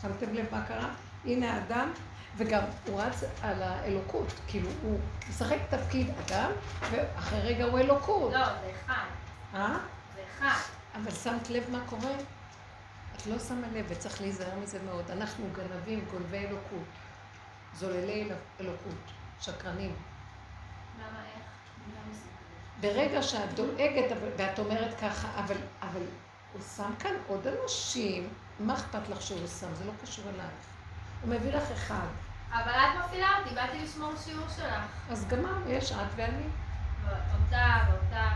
שמתם 0.01 0.33
לב 0.33 0.45
מה 0.51 0.65
קרה? 0.67 0.89
הנה 1.25 1.53
האדם, 1.53 1.91
וגם 2.37 2.61
הוא 2.87 3.01
רץ 3.01 3.23
על 3.41 3.63
האלוקות. 3.63 4.33
כאילו 4.47 4.69
הוא 4.83 4.99
משחק 5.29 5.57
תפקיד 5.69 6.11
אדם, 6.25 6.51
ואחרי 6.91 7.39
רגע 7.39 7.63
הוא 7.65 7.79
אלוקות. 7.79 8.33
לא, 8.33 8.45
זה 8.45 8.71
אחד. 8.85 9.05
אה? 9.53 9.77
זה 10.15 10.21
אחד. 10.39 10.59
אבל 11.03 11.11
שמת 11.11 11.49
לב 11.49 11.63
מה 11.71 11.79
קורה? 11.89 12.11
את 13.15 13.27
לא 13.27 13.39
שמה 13.39 13.67
לב, 13.73 13.85
וצריך 13.89 14.21
להיזהר 14.21 14.59
מזה 14.59 14.79
מאוד. 14.85 15.11
אנחנו 15.11 15.45
גנבים, 15.53 16.05
גונבי 16.11 16.37
אלוקות. 16.37 16.83
זוללי 17.75 18.23
אל- 18.23 18.35
אלוקות, 18.61 19.11
שקרנים. 19.41 19.95
למה 20.99 21.19
איך? 21.35 21.43
ברגע 22.81 23.23
שאת 23.23 23.53
דואגת, 23.53 24.17
ואת 24.37 24.59
אומרת 24.59 24.99
ככה, 24.99 25.27
אבל, 25.39 25.55
אבל 25.81 26.01
הוא 26.53 26.61
שם 26.75 26.91
כאן 26.99 27.11
עוד 27.27 27.47
אנשים, 27.47 28.29
מה 28.59 28.73
אכפת 28.73 29.09
לך 29.09 29.21
שהוא 29.21 29.47
שם? 29.47 29.75
זה 29.75 29.85
לא 29.85 29.91
קשור 30.01 30.25
אלייך. 30.29 30.51
הוא 31.21 31.29
מביא 31.29 31.51
לך 31.53 31.71
אחד. 31.71 32.07
אבל 32.51 32.71
את 32.71 33.05
מפעילה 33.05 33.27
אותי, 33.39 33.55
באתי 33.55 33.79
לשמור 33.83 34.11
שיעור 34.23 34.45
שלך. 34.55 34.83
אז 35.09 35.27
גמרנו, 35.27 35.69
יש 35.71 35.91
את 35.91 35.97
ואני. 36.15 36.43
ואותה 37.09 37.77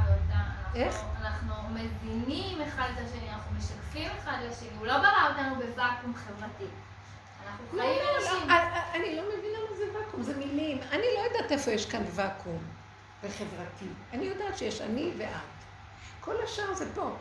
ואותה. 0.07 0.41
איך? 0.75 1.01
אנחנו 1.21 1.53
מזינים 1.69 2.61
אחד 2.61 2.87
את 2.93 3.07
השני, 3.07 3.29
אנחנו 3.33 3.51
משקפים 3.57 4.09
אחד 4.19 4.37
לשני. 4.49 4.69
הוא 4.77 4.87
לא 4.87 4.97
ברא 4.97 5.29
אותנו 5.29 5.55
בוואקום 5.55 6.13
חברתי. 6.15 6.65
אנחנו 7.47 7.65
לא, 7.77 7.81
חיים 7.83 7.99
לא, 8.03 8.17
אנשים. 8.17 8.49
לא, 8.49 8.53
אני- 8.55 9.05
אני 9.05 9.15
לא 9.15 9.23
מבינה 9.37 9.57
מה 9.69 9.77
זה 9.77 9.83
ואקום, 9.99 10.21
זה 10.21 10.37
מילים. 10.37 10.77
אני 10.91 11.01
לא 11.17 11.23
יודעת 11.31 11.51
איפה 11.51 11.71
יש 11.71 11.85
כאן 11.85 12.03
ואקום 12.15 12.63
וחברתי. 13.23 13.85
אני 14.13 14.23
יודעת 14.25 14.57
שיש 14.57 14.81
אני 14.81 15.11
ואת. 15.17 15.27
כל 16.21 16.35
השאר 16.43 16.73
זה 16.73 16.95
פה. 16.95 17.15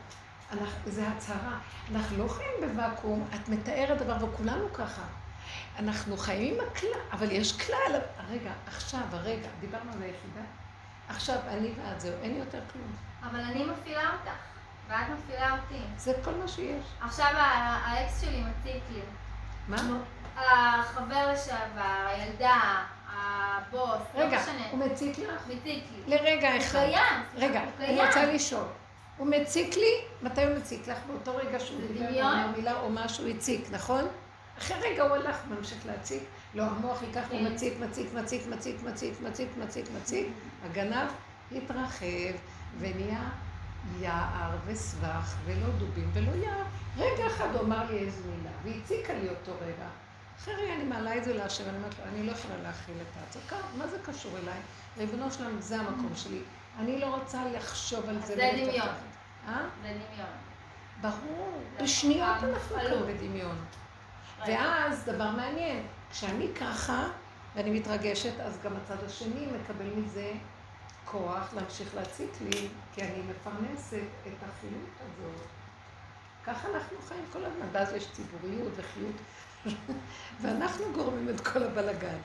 אנחנו, 0.53 0.67
זה 0.91 1.09
הצהרה. 1.09 1.59
אנחנו 1.93 2.25
לא 2.25 2.29
חיים 2.29 2.73
בוואקום, 2.73 3.29
את 3.35 3.49
מתארת 3.49 3.99
דבר, 3.99 4.25
וכולנו 4.25 4.73
ככה. 4.73 5.03
אנחנו 5.79 6.17
חיים 6.17 6.55
עם 6.55 6.69
הכלל, 6.73 7.01
אבל 7.13 7.31
יש 7.33 7.61
כלל. 7.67 8.01
הרגע, 8.19 8.53
עכשיו, 8.67 9.01
הרגע, 9.13 9.49
דיברנו 9.61 9.93
על 9.93 10.03
היחידה. 10.03 10.41
עכשיו, 11.11 11.37
אני 11.49 11.71
ואת, 11.77 12.01
זהו, 12.01 12.13
אין 12.23 12.37
יותר 12.37 12.61
כלום. 12.73 12.97
אבל 13.31 13.41
אני 13.41 13.65
מפעילה 13.65 14.03
אותך, 14.13 14.37
ואת 14.89 15.07
מפעילה 15.19 15.53
אותי. 15.53 15.83
זה 15.97 16.13
כל 16.25 16.35
מה 16.35 16.49
שיש. 16.49 16.85
עכשיו 17.01 17.27
האקס 17.37 18.21
שלי 18.21 18.41
מציק 18.43 18.83
לי. 18.93 19.01
מה? 19.69 19.77
החבר 20.37 21.33
לשעבר, 21.33 22.07
הילדה, 22.07 22.61
הבוס, 23.13 24.03
לא 24.15 24.21
רגע, 24.21 24.41
משנה. 24.43 24.67
הוא 24.71 24.79
מציק 24.79 25.19
לך? 25.19 25.43
מציק 25.47 25.85
לי. 26.07 26.17
לרגע 26.17 26.53
הוא 26.53 26.59
אחד. 26.61 26.79
קיים. 26.79 27.23
רגע, 27.37 27.61
הוא 27.61 27.87
אני. 27.87 28.07
רוצה 28.07 28.25
לשאול. 28.27 28.65
הוא 29.17 29.27
מציק 29.27 29.77
לי, 29.77 29.93
מתי 30.23 30.45
הוא 30.45 30.57
מציק 30.57 30.89
לך? 30.89 30.99
באותו 31.07 31.37
רגע 31.37 31.61
שהוא 31.61 31.81
דיבר 31.93 32.47
מילה 32.57 32.81
או 32.81 32.91
משהו 32.91 33.29
הציק, 33.29 33.67
נכון? 33.71 34.09
אחרי 34.59 34.77
רגע 34.91 35.03
הוא 35.03 35.17
הלך 35.17 35.37
ממשיך 35.49 35.87
להציק. 35.87 36.23
לא, 36.55 36.63
המוח 36.63 37.03
ייקח, 37.03 37.25
הוא 37.31 37.39
כן. 37.39 37.53
מציק, 37.53 37.75
מציק, 37.81 38.15
מציק, 38.15 38.47
מציק, 38.49 38.83
מציק, 38.83 39.21
מציק, 39.21 39.49
מציק, 39.59 39.85
מציק. 39.97 40.27
הגנב 40.65 41.09
התרחב 41.53 42.35
ונהיה 42.79 43.29
יער 44.01 44.57
וסבך 44.67 45.35
ולא 45.45 45.67
דובים 45.79 46.11
ולא 46.13 46.45
יער. 46.45 46.65
רגע 46.97 47.27
אחד 47.27 47.49
הוא 47.55 47.61
אמר 47.61 47.91
לי 47.91 47.99
איזו 47.99 48.29
מילה 48.37 48.51
והציקה 48.65 49.13
לי 49.15 49.29
אותו 49.29 49.53
רגע. 49.61 49.89
אחרי 50.39 50.75
אני 50.75 50.85
מעלה 50.85 51.17
את 51.17 51.25
זה 51.25 51.35
להשם, 51.35 51.69
אני 51.69 51.77
אומרת 51.77 51.99
לו, 51.99 52.05
אני 52.05 52.27
לא 52.27 52.33
יכולה 52.33 52.55
להכיל 52.63 52.95
את 53.03 53.17
ההצקה, 53.17 53.57
מה 53.79 53.87
זה 53.87 53.97
קשור 54.05 54.33
אליי? 54.43 54.59
ריבונו 54.99 55.31
שלנו, 55.31 55.61
זה 55.63 55.81
המקום 55.81 56.11
שלי. 56.15 56.41
אני 56.79 57.01
לא 57.01 57.17
רוצה 57.17 57.45
לחשוב 57.53 58.09
על 58.09 58.21
זה. 58.21 58.27
זה 58.27 58.51
דמיון. 58.53 58.89
אה? 59.49 59.63
זה 59.83 59.89
דמיון. 59.89 60.31
ברור, 61.01 61.63
בשניות 61.83 62.37
אנחנו 62.43 62.77
כאן. 62.77 63.15
בדמיון. 63.15 63.57
ואז, 64.47 65.05
דבר 65.05 65.31
מעניין, 65.31 65.87
כשאני 66.11 66.49
ככה, 66.61 67.09
ואני 67.57 67.71
מתרגשת, 67.71 68.41
אז 68.41 68.59
גם 68.65 68.73
הצד 68.77 69.05
השני 69.05 69.47
מקבל 69.47 69.87
מזה 69.97 70.33
כוח 71.05 71.55
להמשיך 71.55 71.95
להציק 71.95 72.31
לי, 72.41 72.69
כי 72.95 73.03
אני 73.03 73.23
מפרנסת 73.31 74.09
את 74.27 74.43
החיות 74.43 74.91
הזאת. 75.01 75.47
ככה 76.45 76.69
אנחנו 76.75 76.97
חיים 77.09 77.25
כל 77.33 77.45
הזמן, 77.45 77.67
ואז 77.73 77.93
יש 77.93 78.07
ציבוריות 78.13 78.73
וחיות, 78.77 79.17
ואנחנו 80.41 80.85
גורמים 80.93 81.29
את 81.29 81.41
כל 81.41 81.63
הבלגן. 81.63 82.19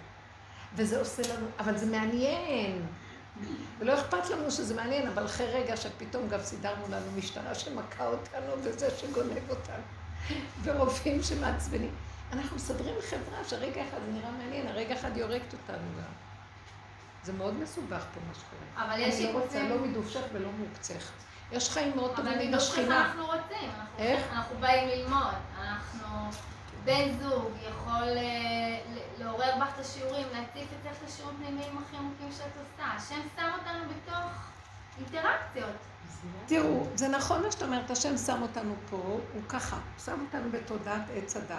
וזה 0.76 1.00
עושה 1.00 1.22
לנו, 1.34 1.48
אבל 1.60 1.78
זה 1.78 1.86
מעניין. 1.86 2.86
ולא 3.80 3.94
אכפת 3.94 4.30
לנו 4.30 4.52
שזה 4.52 4.76
מעניין, 4.76 5.08
אבל 5.08 5.26
אחרי 5.26 5.48
רגע 5.48 5.78
שפתאום 5.78 6.30
גם 6.30 6.40
סידרנו 6.42 6.84
לנו 6.90 7.12
משטרה 7.18 7.56
שמכה 7.56 8.08
אותנו 8.08 8.54
וזה 8.64 8.90
שגונב 8.98 9.50
אותנו, 9.50 9.84
ורופאים 10.64 11.24
שמעצבנים. 11.24 11.92
אנחנו 12.34 12.56
מסדרים 12.56 12.96
חברה 13.10 13.44
שרגע 13.44 13.82
אחד 13.90 13.98
זה 14.06 14.12
נראה 14.12 14.32
מעניין, 14.32 14.68
הרגע 14.68 14.94
אחד 14.96 15.16
היא 15.16 15.24
הורגת 15.24 15.54
אותנו 15.54 15.88
גם. 15.98 16.12
זה 17.24 17.34
מאוד 17.34 17.54
מסובך 17.54 18.06
פה 18.14 18.20
מה 18.28 18.34
שקורה. 18.34 18.86
אבל 18.88 19.00
יש 19.00 19.16
אני 19.26 19.34
לא 19.34 19.40
רוצה. 19.40 19.70
לא 19.70 19.80
מדופשך 19.80 20.22
ולא 20.34 20.50
מעוקצך. 20.52 21.12
יש 21.52 21.70
חיים 21.70 21.96
מאוד 21.96 22.12
אבל 22.12 22.24
טובים 22.24 22.40
עם 22.40 22.48
ככה 22.48 22.58
השכינה. 22.58 23.06
אנחנו 23.06 23.26
רוצים. 23.26 23.70
אנחנו- 23.80 23.98
איך? 24.00 24.24
אנחנו 24.34 24.56
באים 24.60 24.90
ללמוד. 24.90 25.34
אנחנו... 25.62 26.08
בן 26.86 27.12
זוג 27.22 27.52
יכול 27.70 28.18
אה, 28.18 28.80
לעורר 29.20 29.52
בך 29.62 29.68
את 29.76 29.80
השיעורים, 29.80 30.28
להציף 30.34 30.68
אצלך 30.82 30.98
את 31.04 31.08
השיעורים 31.08 31.38
פנימיים 31.38 31.78
הכי 31.78 31.98
עמוקים 31.98 32.30
שאת 32.32 32.52
עושה. 32.60 32.84
השם 32.86 33.22
שם 33.36 33.50
אותנו 33.60 33.80
בתוך 33.90 34.32
אינטראקציות. 34.98 35.76
תראו, 36.46 36.88
זה 36.96 37.08
נכון 37.08 37.42
מה 37.44 37.52
שאת 37.52 37.62
אומרת, 37.64 37.92
השם 37.92 38.18
שם 38.18 38.42
אותנו 38.42 38.76
פה, 38.90 38.98
הוא 39.34 39.42
ככה, 39.50 39.78
שם 40.06 40.20
אותנו 40.26 40.52
בתודעת 40.52 41.02
עץ 41.16 41.36
הדת. 41.38 41.56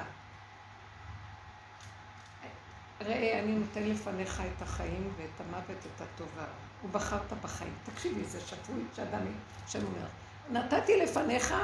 ראה, 3.00 3.40
אני 3.42 3.52
נותן 3.52 3.82
לפניך 3.82 4.42
את 4.56 4.62
החיים 4.62 5.12
ואת 5.16 5.40
המוות, 5.40 5.86
את 5.96 6.00
הטובה. 6.00 6.44
ובחרת 6.84 7.32
בחיים. 7.42 7.74
תקשיבי, 7.84 8.24
זה 8.24 8.40
שפוי 8.40 8.84
שאדם, 8.94 9.20
השם 9.64 9.78
אומר. 9.86 10.06
נתתי 10.50 10.96
לפניך 10.96 11.54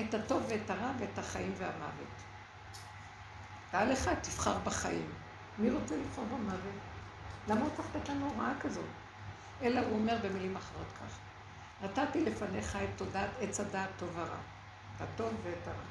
את 0.00 0.14
הטוב 0.14 0.42
ואת 0.48 0.70
הרע 0.70 0.90
ואת 0.98 1.18
החיים 1.18 1.52
והמוות. 1.58 2.22
דע 3.72 3.84
לך, 3.84 4.10
תבחר 4.22 4.58
בחיים. 4.58 5.08
מי 5.58 5.70
רוצה 5.70 5.96
לבחור 5.96 6.24
במוות? 6.24 6.80
למה 7.48 7.60
הוא 7.60 7.70
צריך 7.76 7.88
לתת 7.94 8.08
לנו 8.08 8.30
הוראה 8.30 8.52
כזאת? 8.60 8.84
אלא 9.62 9.80
הוא 9.80 9.98
אומר 9.98 10.16
במילים 10.22 10.56
אחרות 10.56 10.86
כך. 11.00 11.18
נתתי 11.82 12.24
לפניך 12.24 12.76
את 12.76 12.88
תודעת 12.96 13.30
עץ 13.40 13.60
הדעת 13.60 13.88
טוב 13.96 14.08
ורע, 14.14 14.38
את 14.96 15.00
הטוב 15.00 15.34
ואת 15.42 15.68
הרע, 15.68 15.84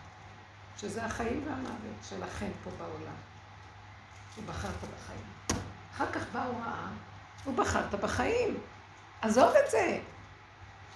שזה 0.77 1.05
החיים 1.05 1.43
והמוות 1.47 2.03
שלכם 2.09 2.49
פה 2.63 2.69
בעולם. 2.77 3.28
ובחרת 4.37 4.71
בחיים. 4.71 5.61
אחר 5.95 6.11
כך 6.11 6.25
באה 6.33 6.45
הוראה, 6.45 6.87
ובחרת 7.47 7.95
בחיים. 7.95 8.57
עזוב 9.21 9.49
את 9.65 9.71
זה. 9.71 9.99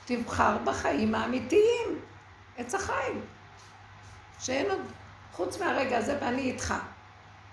תבחר 0.06 0.58
בחיים 0.64 1.16
האמיתיים, 1.16 2.00
עץ 2.58 2.76
החיים. 2.76 3.22
שאין 4.40 4.72
עוד, 4.72 4.82
חוץ 5.32 5.60
מהרגע 5.62 5.98
הזה 5.98 6.18
ואני 6.22 6.42
איתך. 6.42 6.74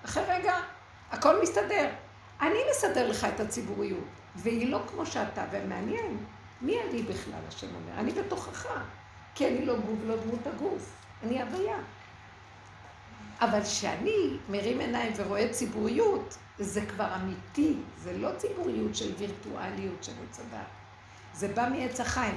אחרי 0.04 0.22
רגע, 0.28 0.54
הכל 1.10 1.42
מסתדר. 1.42 1.88
אני 2.40 2.58
מסדר 2.70 3.08
לך 3.08 3.26
את 3.34 3.40
הציבוריות, 3.40 4.04
והיא 4.36 4.70
לא 4.70 4.80
כמו 4.88 5.06
שאתה, 5.06 5.44
ומעניין, 5.50 6.24
מי 6.60 6.76
אני 6.82 7.02
בכלל, 7.02 7.40
השם 7.48 7.66
אומר? 7.74 8.00
אני 8.00 8.12
בתוכך, 8.12 8.66
כי 9.34 9.48
אני 9.48 9.66
לא 9.66 9.76
גוף, 9.76 9.98
לא 10.06 10.16
דמות 10.16 10.46
הגוף, 10.46 10.92
אני 11.22 11.42
הוויה. 11.42 11.76
אבל 13.40 13.62
כשאני 13.62 14.36
מרים 14.48 14.80
עיניים 14.80 15.12
ורואה 15.16 15.52
ציבוריות, 15.52 16.38
זה 16.58 16.86
כבר 16.86 17.14
אמיתי, 17.14 17.76
זה 17.96 18.18
לא 18.18 18.30
ציבוריות 18.36 18.94
של 18.94 19.14
וירטואליות 19.18 20.04
של 20.04 20.12
עץ 20.28 20.40
הדת. 20.40 20.66
זה 21.34 21.48
בא 21.48 21.68
מעץ 21.68 22.00
החיים. 22.00 22.34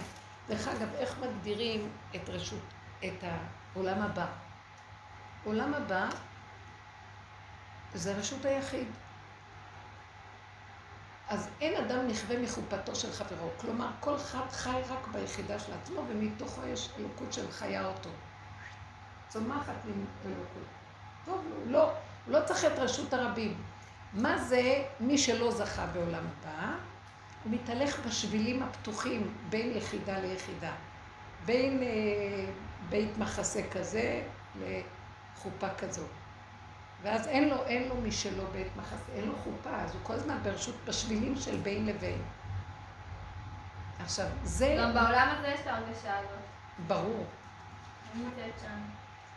דרך 0.48 0.68
אגב, 0.68 0.88
איך 0.98 1.16
מגדירים 1.20 1.90
את 2.16 2.30
רשות, 2.30 2.64
את 3.00 3.24
העולם 3.74 4.02
הבא? 4.02 4.26
עולם 5.44 5.74
הבא 5.74 6.10
זה 7.94 8.14
רשות 8.14 8.46
היחיד. 8.46 8.88
אז 11.30 11.50
אין 11.62 11.86
אדם 11.86 12.08
נכווה 12.08 12.42
מחופתו 12.42 12.96
של 12.96 13.12
חברו. 13.12 13.50
כלומר, 13.58 13.90
כל 14.00 14.16
אחד 14.16 14.50
חי 14.52 14.82
רק 14.90 15.08
ביחידה 15.08 15.60
של 15.60 15.74
עצמו, 15.74 16.02
ומתוכו 16.10 16.62
יש 16.66 16.90
אלוקות 17.00 17.34
של 17.34 17.52
חיה 17.52 17.86
אותו. 17.88 18.10
צומחת 19.30 19.74
עם 19.86 20.06
אלוקות. 20.26 20.83
טוב 21.26 21.46
לו, 21.66 21.72
לא, 21.72 21.84
הוא 22.26 22.34
לא 22.34 22.40
צריך 22.46 22.66
את 22.66 22.80
רשות 22.80 23.14
הרבים. 23.14 23.62
מה 24.14 24.38
זה 24.38 24.84
מי 25.00 25.18
שלא 25.18 25.52
זכה 25.52 25.86
בעולם 25.86 26.24
הבא? 26.40 26.74
הוא 27.44 27.52
מתהלך 27.54 28.00
בשבילים 28.08 28.64
הפתוחים 28.64 29.34
בין 29.50 29.78
יחידה 29.78 30.20
ליחידה. 30.20 30.72
בין 31.46 31.84
אה, 31.84 32.46
בית 32.90 33.18
מחסה 33.18 33.62
כזה 33.72 34.22
לחופה 34.60 35.70
כזאת. 35.78 36.10
ואז 37.02 37.28
אין 37.28 37.50
לו, 37.50 37.64
אין 37.64 37.90
לו 37.90 37.96
משלו 37.96 38.44
בית 38.52 38.68
מחסה, 38.76 39.12
אין 39.16 39.28
לו 39.28 39.36
חופה, 39.36 39.70
אז 39.70 39.94
הוא 39.94 40.02
כל 40.04 40.14
הזמן 40.14 40.38
ברשות, 40.44 40.76
בשבילים 40.86 41.36
של 41.36 41.58
בין 41.58 41.86
לבין. 41.86 42.22
עכשיו, 44.00 44.28
זה... 44.44 44.76
גם 44.80 44.94
בעולם 44.94 45.36
הזה 45.38 45.48
יש 45.48 45.60
את 45.60 45.68
ההרגשה 45.68 46.18
הזאת. 46.20 46.40
ברור. 46.88 47.26
אני 48.16 48.24
נמצאת 48.24 48.60
שם. 48.62 48.80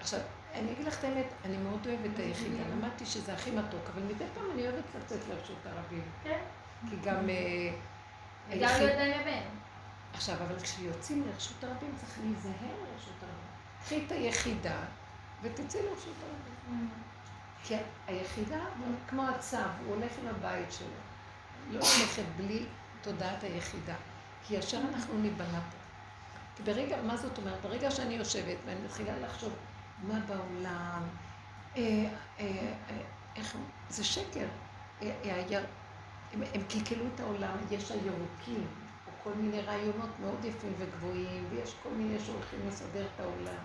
עכשיו, 0.00 0.20
אני 0.54 0.72
אגיד 0.72 0.86
לך 0.86 0.98
את 0.98 1.04
האמת, 1.04 1.26
אני 1.44 1.56
מאוד 1.56 1.86
אוהבת 1.86 2.10
את 2.14 2.18
היחידה, 2.18 2.62
למדתי 2.72 3.06
שזה 3.06 3.34
הכי 3.34 3.50
מתוק, 3.50 3.80
אבל 3.94 4.02
מדי 4.02 4.24
פעם 4.34 4.50
אני 4.54 4.62
אוהבת 4.62 4.84
לצאת 4.98 5.20
לרשות 5.28 5.66
הרבים. 5.66 6.02
כן. 6.22 6.40
כי 6.90 6.96
גם... 7.04 7.30
אה, 7.30 7.70
וגם 8.50 8.70
להיות 8.78 8.96
בין 8.96 9.20
לבין. 9.20 9.42
עכשיו, 10.12 10.36
אבל 10.36 10.60
כשיוצאים 10.60 11.28
לרשות 11.28 11.64
הרבים 11.64 11.94
צריך 11.96 12.18
להיזהר 12.22 12.76
לרשות 12.82 13.14
הרבים. 13.22 13.46
קחי 13.84 14.06
את 14.06 14.12
היחידה 14.12 14.78
ותצאי 15.42 15.80
לרשות 15.82 16.14
הרבים. 16.22 16.90
כי 17.64 17.74
היחידה, 18.06 18.60
כמו 19.08 19.22
הצו, 19.22 19.56
הוא 19.56 19.94
הולך 19.94 20.12
עם 20.22 20.28
הבית 20.28 20.72
שלו. 20.72 20.88
לא 21.70 21.78
הולכת 21.78 22.22
בלי 22.36 22.66
תודעת 23.02 23.42
היחידה. 23.42 23.94
כי 24.46 24.54
ישר 24.56 24.80
אנחנו 24.94 25.18
ניבנה 25.18 25.60
פה. 25.70 25.76
כי 26.56 26.62
ברגע, 26.62 27.02
מה 27.02 27.16
זאת 27.16 27.38
אומרת? 27.38 27.62
ברגע 27.62 27.90
שאני 27.90 28.14
יושבת 28.14 28.56
ואני 28.66 28.80
מתחילה 28.84 29.18
לחשוב 29.18 29.52
מה 30.02 30.18
בעולם, 30.26 31.02
אה, 31.76 31.82
אה, 32.40 32.72
אה, 32.90 33.02
איך, 33.36 33.56
זה 33.88 34.04
שקר. 34.04 34.46
הם 36.30 36.62
קלקלו 36.68 37.04
את 37.14 37.20
העולם, 37.20 37.56
יש 37.70 37.90
הירוקים, 37.90 38.66
או 39.06 39.12
כל 39.24 39.32
מיני 39.34 39.60
רעיונות 39.60 40.10
מאוד 40.20 40.44
יפים 40.44 40.72
וגבוהים, 40.78 41.46
ויש 41.50 41.74
כל 41.82 41.88
מיני 41.88 42.18
שהולכים 42.20 42.68
לסדר 42.68 43.06
את 43.14 43.20
העולם. 43.20 43.62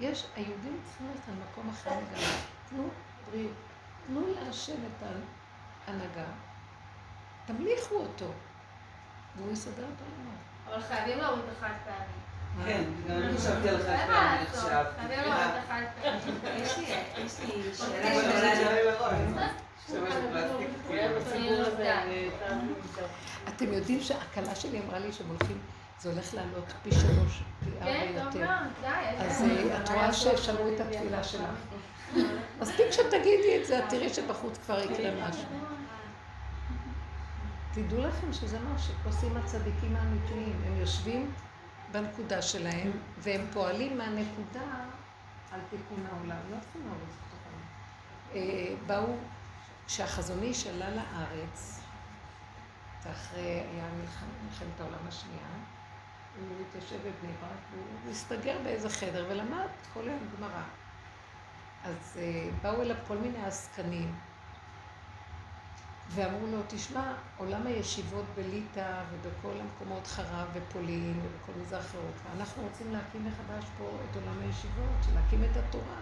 יש, 0.00 0.26
היהודים 0.36 0.80
צריכים 0.84 1.06
ללכת 1.06 1.28
על 1.28 1.34
מקום 1.50 1.70
אחר 1.70 1.90
לגמרי. 1.90 2.26
תנו 2.68 2.88
בריאות, 3.30 3.52
תנו 4.06 4.26
להשם 4.34 4.76
את 4.86 5.02
ההנהגה, 5.86 6.26
תמליכו 7.46 7.94
אותו, 7.94 8.32
והוא 9.36 9.52
יסדר 9.52 9.84
את 9.84 10.00
העולם. 10.00 10.36
אבל 10.68 10.82
חייבים 10.82 11.18
להוריד 11.18 11.44
את 11.44 11.56
החד 11.56 11.74
פעמי. 11.84 12.25
כן, 12.64 12.84
גם 13.08 13.16
אני 13.16 13.36
חשבתי 13.36 13.68
על 13.68 13.78
חד 13.78 13.88
אין 13.88 14.06
פעמי 14.06 14.12
מה 14.12 14.36
לעשות, 14.44 14.64
עכשיו. 14.64 14.84
חייבים 14.98 15.18
להוריד 15.18 15.46
את 15.46 15.64
החד 15.64 15.82
פעמי. 16.02 16.62
יש 16.62 16.78
לי 16.78 16.84
אוקיי. 17.80 18.14
שאלה 18.22 18.56
שעולה. 18.56 19.48
כן, 20.88 21.12
בסיפור 21.16 21.60
הזה, 21.66 22.02
אני- 22.02 22.28
אתם 23.48 23.72
יודעים 23.72 24.00
שהכלה 24.00 24.54
שלי 24.54 24.80
אמרה 24.86 24.98
לי 24.98 25.12
שהם 25.12 25.26
הולכים, 25.28 25.58
זה 26.00 26.10
הולך 26.12 26.34
לעלות 26.34 26.72
פי 26.82 26.90
שלוש, 26.92 27.42
פי 27.64 27.70
כן, 27.80 27.86
ארבע 27.86 28.24
טוב 28.30 28.40
יותר. 28.42 28.52
אז 29.18 29.42
אה, 29.42 29.76
את 29.82 29.88
רואה 29.88 30.12
ששמעו 30.12 30.74
את 30.74 30.80
התפילה 30.80 31.24
שלך. 31.24 31.50
מספיק 32.60 32.86
שתגידי 32.90 33.58
את 33.60 33.66
זה, 33.66 33.78
את 33.78 33.84
תראי 33.88 34.08
שבחוץ 34.08 34.58
כבר 34.58 34.78
יקרה 34.80 35.28
משהו. 35.28 35.44
תדעו 37.72 38.00
לכם 38.00 38.32
שזה 38.32 38.58
מה 38.58 38.78
שעושים 38.78 39.36
הצדיקים 39.36 39.96
האמיתיים. 39.96 40.62
הם 40.66 40.80
יושבים 40.80 41.32
בנקודה 41.92 42.42
שלהם, 42.42 42.90
והם 43.18 43.46
פועלים 43.52 43.98
מהנקודה 43.98 44.84
על 45.52 45.60
תיקון 45.70 46.06
העולם. 46.06 46.38
לא 46.50 46.56
את 46.56 46.66
העולם. 46.74 46.96
אה, 48.34 48.74
באו, 48.86 49.16
כשהחזון 49.86 50.42
איש 50.42 50.66
עלה 50.66 50.90
לארץ, 50.90 51.80
ואחרי, 53.04 53.40
היה 53.40 53.84
מלחמת 54.00 54.80
העולם 54.80 55.08
השנייה, 55.08 55.48
הוא 56.40 56.66
התיישב 56.68 56.96
בבני 56.96 57.32
ברק, 57.40 57.58
והוא 57.72 58.10
הסתגר 58.10 58.56
באיזה 58.64 58.90
חדר 58.90 59.26
ולמד 59.28 59.68
כל 59.94 60.08
היום 60.08 60.28
גמרא. 60.36 60.62
אז 61.84 62.18
אה, 62.18 62.48
באו 62.62 62.82
אליו 62.82 62.96
כל 63.08 63.16
מיני 63.18 63.44
עסקנים, 63.44 64.14
ואמרו 66.08 66.46
לו, 66.46 66.58
תשמע, 66.68 67.14
עולם 67.36 67.66
הישיבות 67.66 68.24
בליטא 68.34 69.02
ובכל 69.10 69.60
המקומות 69.60 70.06
חרב 70.06 70.48
ופולין 70.52 71.20
ובכל 71.22 71.52
מזרח 71.60 71.94
אירופה, 71.94 72.28
אנחנו 72.36 72.62
רוצים 72.62 72.92
להקים 72.92 73.24
מחדש 73.24 73.64
פה 73.78 73.90
את 74.10 74.16
עולם 74.16 74.40
הישיבות, 74.42 75.06
להקים 75.14 75.44
את 75.44 75.56
התורה. 75.56 76.00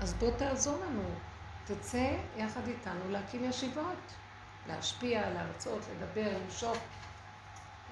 אז 0.00 0.14
בוא 0.14 0.30
תעזור 0.38 0.84
לנו, 0.84 1.02
תצא 1.64 2.16
יחד 2.36 2.68
איתנו 2.68 3.10
להקים 3.10 3.44
ישיבות, 3.44 4.12
להשפיע, 4.68 5.30
להרצות, 5.30 5.82
לדבר, 5.96 6.38
למשוך. 6.44 6.76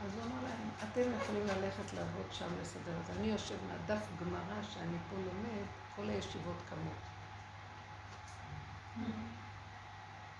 אז 0.05 0.15
הוא 0.15 0.23
אמר 0.25 0.43
להם, 0.43 0.69
אתם 0.79 1.01
יכולים 1.23 1.47
ללכת 1.47 1.93
לעבוד 1.93 2.27
שם 2.31 2.49
לסדר 2.63 3.01
את 3.01 3.07
זה. 3.07 3.13
אני 3.21 3.27
יושב 3.27 3.57
מהדף 3.69 4.07
גמרא 4.21 4.63
שאני 4.63 4.97
פה 5.11 5.17
לומד, 5.17 5.67
כל 5.97 6.11
הישיבות 6.11 6.57
קמות. 6.69 7.05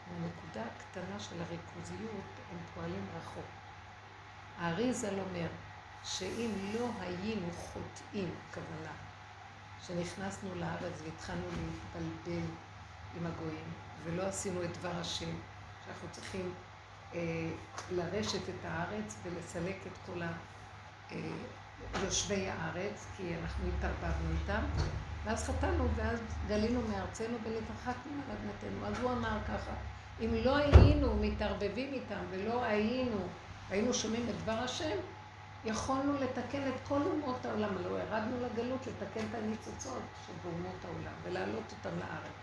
בנקודה 0.09 0.63
הקטנה 0.63 1.21
של 1.21 1.43
הריכוזיות 1.43 2.25
הם 2.51 2.59
פועלים 2.75 3.07
רחוק. 3.17 3.45
האריזל 4.59 5.21
אומר 5.21 5.49
שאם 6.05 6.51
לא 6.75 6.89
היינו 7.01 7.53
חוטאים, 7.53 8.35
כוונה, 8.55 8.93
שנכנסנו 9.87 10.55
לארץ 10.55 11.03
והתחלנו 11.05 11.47
להתבלבל 11.47 12.47
עם 13.17 13.27
הגויים, 13.27 13.73
ולא 14.05 14.23
עשינו 14.23 14.65
את 14.65 14.79
דבר 14.79 14.97
השם, 15.01 15.31
שאנחנו 15.85 16.09
צריכים 16.11 16.55
אה, 17.15 17.21
לרשת 17.91 18.49
את 18.49 18.65
הארץ 18.65 19.17
ולסלק 19.23 19.77
את 19.87 19.99
כל 20.07 20.23
ה... 20.23 20.33
אה, 21.13 21.19
יושבי 22.03 22.49
הארץ, 22.49 23.07
כי 23.17 23.35
אנחנו 23.43 23.65
התערבבנו 23.69 24.31
איתם, 24.41 24.63
ואז 25.25 25.45
חטאנו, 25.45 25.89
ואז 25.97 26.19
גלינו 26.49 26.81
מארצנו 26.89 27.37
ולהתרחקנו 27.45 28.13
על 28.13 28.37
אדמתנו. 28.37 28.87
אז 28.87 28.99
הוא 29.01 29.13
אמר 29.13 29.39
ככה, 29.49 29.73
אם 30.21 30.31
לא 30.45 30.57
היינו 30.57 31.17
מתערבבים 31.17 31.93
איתם 31.93 32.25
ולא 32.31 32.65
היינו, 32.65 33.17
היינו 33.71 33.95
שומעים 33.95 34.27
את 34.31 34.43
דבר 34.43 34.53
השם, 34.53 34.97
יכולנו 35.65 36.21
לתקן 36.21 36.69
את 36.69 36.89
כל 36.89 37.01
אומות 37.03 37.47
העולם. 37.47 37.75
לא 37.83 37.99
ירדנו 37.99 38.37
לגלות 38.41 38.87
לתקן 38.87 39.27
את 39.31 39.35
הניצוצות 39.35 40.03
שבאומות 40.27 40.85
העולם 40.85 41.15
ולהעלות 41.23 41.75
אותם 41.79 41.99
לארץ. 41.99 42.35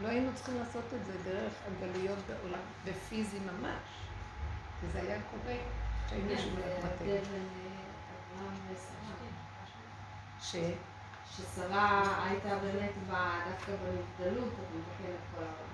לא 0.00 0.08
היינו 0.08 0.30
צריכים 0.34 0.58
לעשות 0.58 0.84
את 0.94 1.04
זה 1.04 1.12
דרך 1.24 1.52
הגלויות 1.66 2.18
בעולם, 2.26 2.60
בפיזי 2.84 3.38
ממש. 3.38 3.82
כי 4.80 4.86
זה 4.92 5.00
היה 5.00 5.18
קורה 5.30 5.56
כשהיינו 6.06 6.30
על 6.30 6.72
אדמתנו. 6.72 7.06
אברהם 8.36 8.54
ושרה. 8.68 9.14
ש... 10.40 10.56
ששרה 11.30 12.24
הייתה 12.24 12.58
באמת 12.58 12.92
דווקא 13.50 13.72
בנבדלות, 13.72 14.52
אז 14.52 14.76
מתקנת 14.76 15.20
כל 15.34 15.42
העולם, 15.42 15.71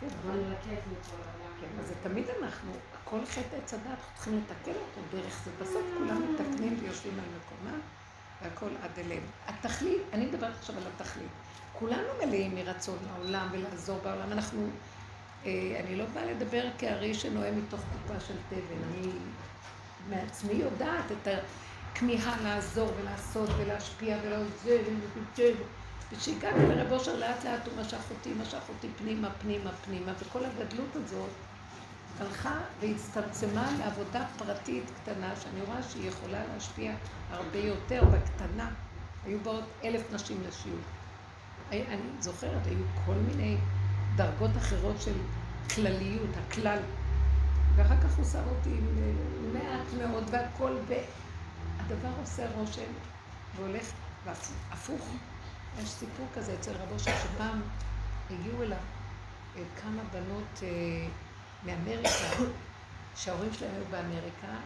כן, 0.00 0.06
העולם. 0.24 0.54
כן, 1.60 1.80
אז 1.80 1.86
זה 1.88 1.94
תמיד 2.02 2.24
אנחנו, 2.42 2.72
כל 3.04 3.26
חטא 3.26 3.56
עץ 3.56 3.74
הדת, 3.74 3.86
אנחנו 3.86 4.14
צריכים 4.14 4.38
לתקן 4.38 4.72
אותו 4.72 5.16
דרך 5.16 5.40
זה. 5.44 5.50
בסוף 5.60 5.82
כולם 5.98 6.32
מתקנים 6.32 6.78
ויושבים 6.82 7.12
על 7.18 7.24
מקומם, 7.38 7.80
והכל 8.42 8.70
עד 8.82 8.90
אליהם. 8.98 9.22
התכלית, 9.46 10.02
אני 10.12 10.26
מדברת 10.26 10.56
עכשיו 10.58 10.76
על 10.76 10.82
התכלית. 10.96 11.30
כולנו 11.72 12.08
מלאים 12.24 12.54
מרצון 12.54 12.98
לעולם 13.06 13.48
ולעזור 13.52 13.98
בעולם. 14.02 14.32
אנחנו, 14.32 14.66
אה, 15.46 15.80
אני 15.84 15.96
לא 15.96 16.04
באה 16.14 16.24
לדבר 16.24 16.64
כארי 16.78 17.14
שנואם 17.14 17.58
מתוך 17.58 17.80
קופה 17.80 18.20
של 18.20 18.34
תבן. 18.48 18.82
אני 18.88 19.12
מעצמי 20.08 20.52
יודעת 20.52 21.12
את 21.12 21.26
ה... 21.26 21.30
כמיהה 21.94 22.42
לעזור 22.42 22.88
ולעשות 23.00 23.50
ולהשפיע 23.58 24.16
ולעוזר. 24.24 24.80
וכשהגעתי 26.12 26.58
לרב 26.58 26.92
אושר 26.92 27.16
לאט 27.16 27.44
לאט 27.44 27.66
הוא 27.66 27.80
משך 27.80 28.10
אותי, 28.10 28.34
משך 28.34 28.62
אותי 28.68 28.88
פנימה, 28.98 29.30
פנימה, 29.30 29.70
פנימה, 29.72 30.12
וכל 30.20 30.44
הגדלות 30.44 30.96
הזאת 30.96 31.30
הלכה 32.20 32.60
והצטמצמה 32.80 33.70
לעבודה 33.78 34.26
פרטית 34.38 34.84
קטנה, 34.90 35.36
שאני 35.36 35.60
רואה 35.62 35.82
שהיא 35.82 36.08
יכולה 36.08 36.46
להשפיע 36.46 36.92
הרבה 37.30 37.58
יותר 37.58 38.02
בקטנה. 38.04 38.70
היו 39.24 39.40
באות 39.40 39.64
אלף 39.84 40.12
נשים 40.12 40.36
לשיעור. 40.48 40.80
אני 41.72 42.10
זוכרת, 42.20 42.66
היו 42.66 42.84
כל 43.06 43.14
מיני 43.14 43.56
דרגות 44.16 44.56
אחרות 44.56 45.00
של 45.00 45.14
כלליות, 45.74 46.30
הכלל. 46.36 46.78
ואחר 47.76 48.00
כך 48.00 48.16
הוא 48.16 48.24
שם 48.24 48.42
אותי 48.48 48.74
מעט 49.52 49.92
מאוד, 49.98 50.24
והכל 50.30 50.76
ב... 50.88 50.94
הדבר 51.78 52.08
עושה 52.20 52.50
רושם 52.50 52.92
והולך 53.56 53.92
הפוך. 54.70 55.08
יש 55.82 55.88
סיפור 55.90 56.26
כזה 56.34 56.54
אצל 56.54 56.72
רבו 56.72 56.94
אושר, 56.94 57.10
שפעם 57.22 57.62
הגיעו 58.30 58.62
אליו 58.62 58.78
אה, 59.56 59.62
כמה 59.82 60.02
בנות 60.12 60.62
אה, 60.62 60.68
מאמריקה, 61.64 62.42
שההורים 63.16 63.52
שלהם 63.52 63.74
היו 63.74 63.84
באמריקה, 63.90 64.56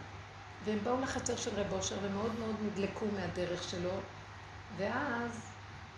והם 0.65 0.79
באו 0.83 1.01
לחצר 1.01 1.35
של 1.35 1.51
רב 1.55 1.73
אושר 1.73 1.95
ומאוד 2.01 2.31
מאוד 2.39 2.55
נדלקו 2.65 3.05
מהדרך 3.15 3.63
שלו, 3.63 3.91
ואז 4.77 5.41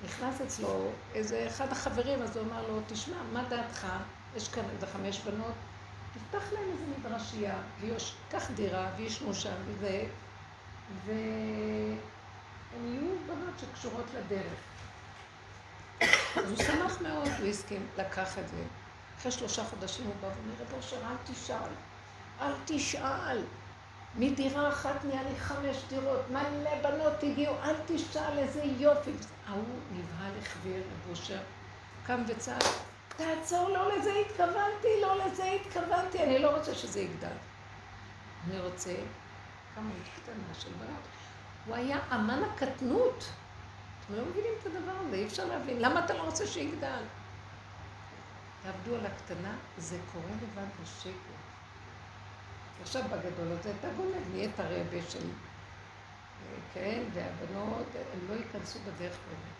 נכנס 0.05 0.41
אצלו 0.41 0.89
איזה 1.13 1.47
אחד 1.47 1.72
החברים, 1.72 2.22
אז 2.22 2.38
הוא 2.38 2.45
אמר 2.45 2.68
לו, 2.68 2.80
תשמע, 2.88 3.18
מה 3.34 3.43
דעתך? 3.49 3.88
יש 4.36 4.47
כאן 4.49 4.63
איזה 4.76 4.88
חמש 4.88 5.20
בנות, 5.20 5.53
תפתח 6.13 6.53
להם 6.53 6.70
איזה 6.72 6.84
מדרשייה, 6.99 7.55
קח 8.30 8.51
דירה, 8.51 8.89
וישנו 8.97 9.34
שם, 9.34 9.55
וזה, 9.68 10.03
והם 11.05 11.97
יהיו 12.86 13.11
בנות 13.28 13.59
שקשורות 13.59 14.05
לדרך. 14.13 14.74
אז 16.02 16.50
הוא 16.50 16.58
שמח 16.58 17.02
מאוד, 17.02 17.28
הוא 17.39 17.48
הסכים, 17.48 17.88
לקח 17.98 18.38
את 18.39 18.48
זה. 18.48 18.64
אחרי 19.20 19.32
שלושה 19.32 19.64
חודשים 19.64 20.06
הוא 20.06 20.14
בא 20.22 20.28
ואומר, 20.28 20.54
רב 20.62 20.74
אושר, 20.78 20.96
אל 20.96 21.16
תשאל, 21.34 21.72
אל 22.41 22.54
תשאל. 22.66 23.41
מדירה 24.16 24.70
אחת 24.70 25.06
נהיה 25.06 25.24
לי 25.24 25.39
חמש 25.39 25.78
דירות, 25.89 26.30
מלא 26.30 26.82
בנות 26.84 27.24
הגיעו, 27.24 27.56
אל 27.64 27.76
תשאל 27.86 28.38
איזה 28.38 28.64
יופי. 28.64 29.12
ההוא 29.48 29.64
נבהל 29.91 30.32
החביר, 30.41 30.78
רב 30.78 31.10
אושר, 31.10 31.39
קם 32.06 32.24
וצעק, 32.28 32.64
תעצור, 33.18 33.70
לא 33.70 33.98
לזה 33.98 34.14
התכוונתי, 34.26 35.02
לא 35.02 35.26
לזה 35.26 35.43
התכוונתי, 35.52 36.24
אני 36.24 36.39
לא 36.39 36.58
רוצה 36.58 36.76
שזה 36.76 37.00
יגדל. 37.00 37.28
אני 38.48 38.60
רוצה 38.60 38.96
כמות 39.76 39.96
קטנה 40.16 40.54
של 40.60 40.70
בנות. 40.70 41.02
הוא 41.66 41.76
היה 41.76 42.00
אמן 42.12 42.41
הקטנות. 42.43 43.26
אתם 44.06 44.14
לא 44.14 44.26
מבינים 44.26 44.51
את 44.62 44.66
הדבר 44.66 44.91
הזה, 44.91 45.16
אי 45.16 45.26
אפשר 45.26 45.45
להבין. 45.45 45.80
למה 45.80 46.06
אתה 46.06 46.14
לא 46.14 46.24
רוצה 46.24 46.47
שיגדל? 46.47 47.03
תעבדו 48.64 48.95
על 48.95 49.06
הקטנה, 49.06 49.56
זה 49.78 49.97
קורה 50.14 50.32
לבד 50.41 50.68
בשקט. 50.82 51.36
עכשיו 52.82 53.03
בגדול 53.03 53.51
הזה 53.51 53.74
אתה 53.80 53.88
גונב, 53.97 54.30
נהיית 54.32 54.60
הרבה 54.60 55.01
של... 55.10 55.30
כן, 56.74 57.03
והבנות, 57.14 57.86
הם 58.14 58.20
לא 58.30 58.34
ייכנסו 58.34 58.80
בדרך 58.80 59.18
באמת. 59.28 59.56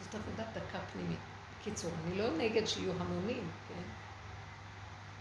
זאת 0.00 0.14
עבודת 0.14 0.46
דקה 0.54 0.78
פנימית. 0.92 1.18
בקיצור, 1.60 1.90
אני 2.04 2.18
לא 2.18 2.36
נגד 2.36 2.66
שיהיו 2.66 2.92
המונים, 3.00 3.50
כן? 3.68 3.82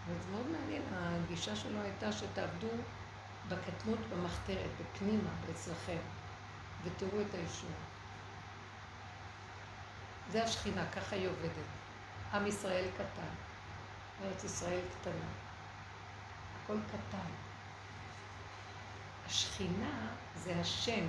אבל 0.05 0.15
זה 0.21 0.31
מאוד 0.31 0.47
מעניין, 0.47 0.81
הגישה 0.91 1.55
שלו 1.55 1.81
הייתה 1.81 2.11
שתעבדו 2.11 2.67
בקטנות 3.47 3.99
במחתרת, 4.09 4.69
בפנימה, 4.79 5.29
אצלכם. 5.51 5.97
ותראו 6.83 7.21
את 7.21 7.33
הישועה. 7.33 7.73
זה 10.31 10.43
השכינה, 10.43 10.85
ככה 10.91 11.15
היא 11.15 11.27
עובדת. 11.27 11.65
עם 12.33 12.47
ישראל 12.47 12.85
קטן, 12.93 13.33
ארץ 14.23 14.43
ישראל 14.43 14.81
קטנה. 14.99 15.29
הכל 16.63 16.77
קטן. 16.87 17.31
השכינה 19.25 20.07
זה 20.35 20.59
השם, 20.59 21.05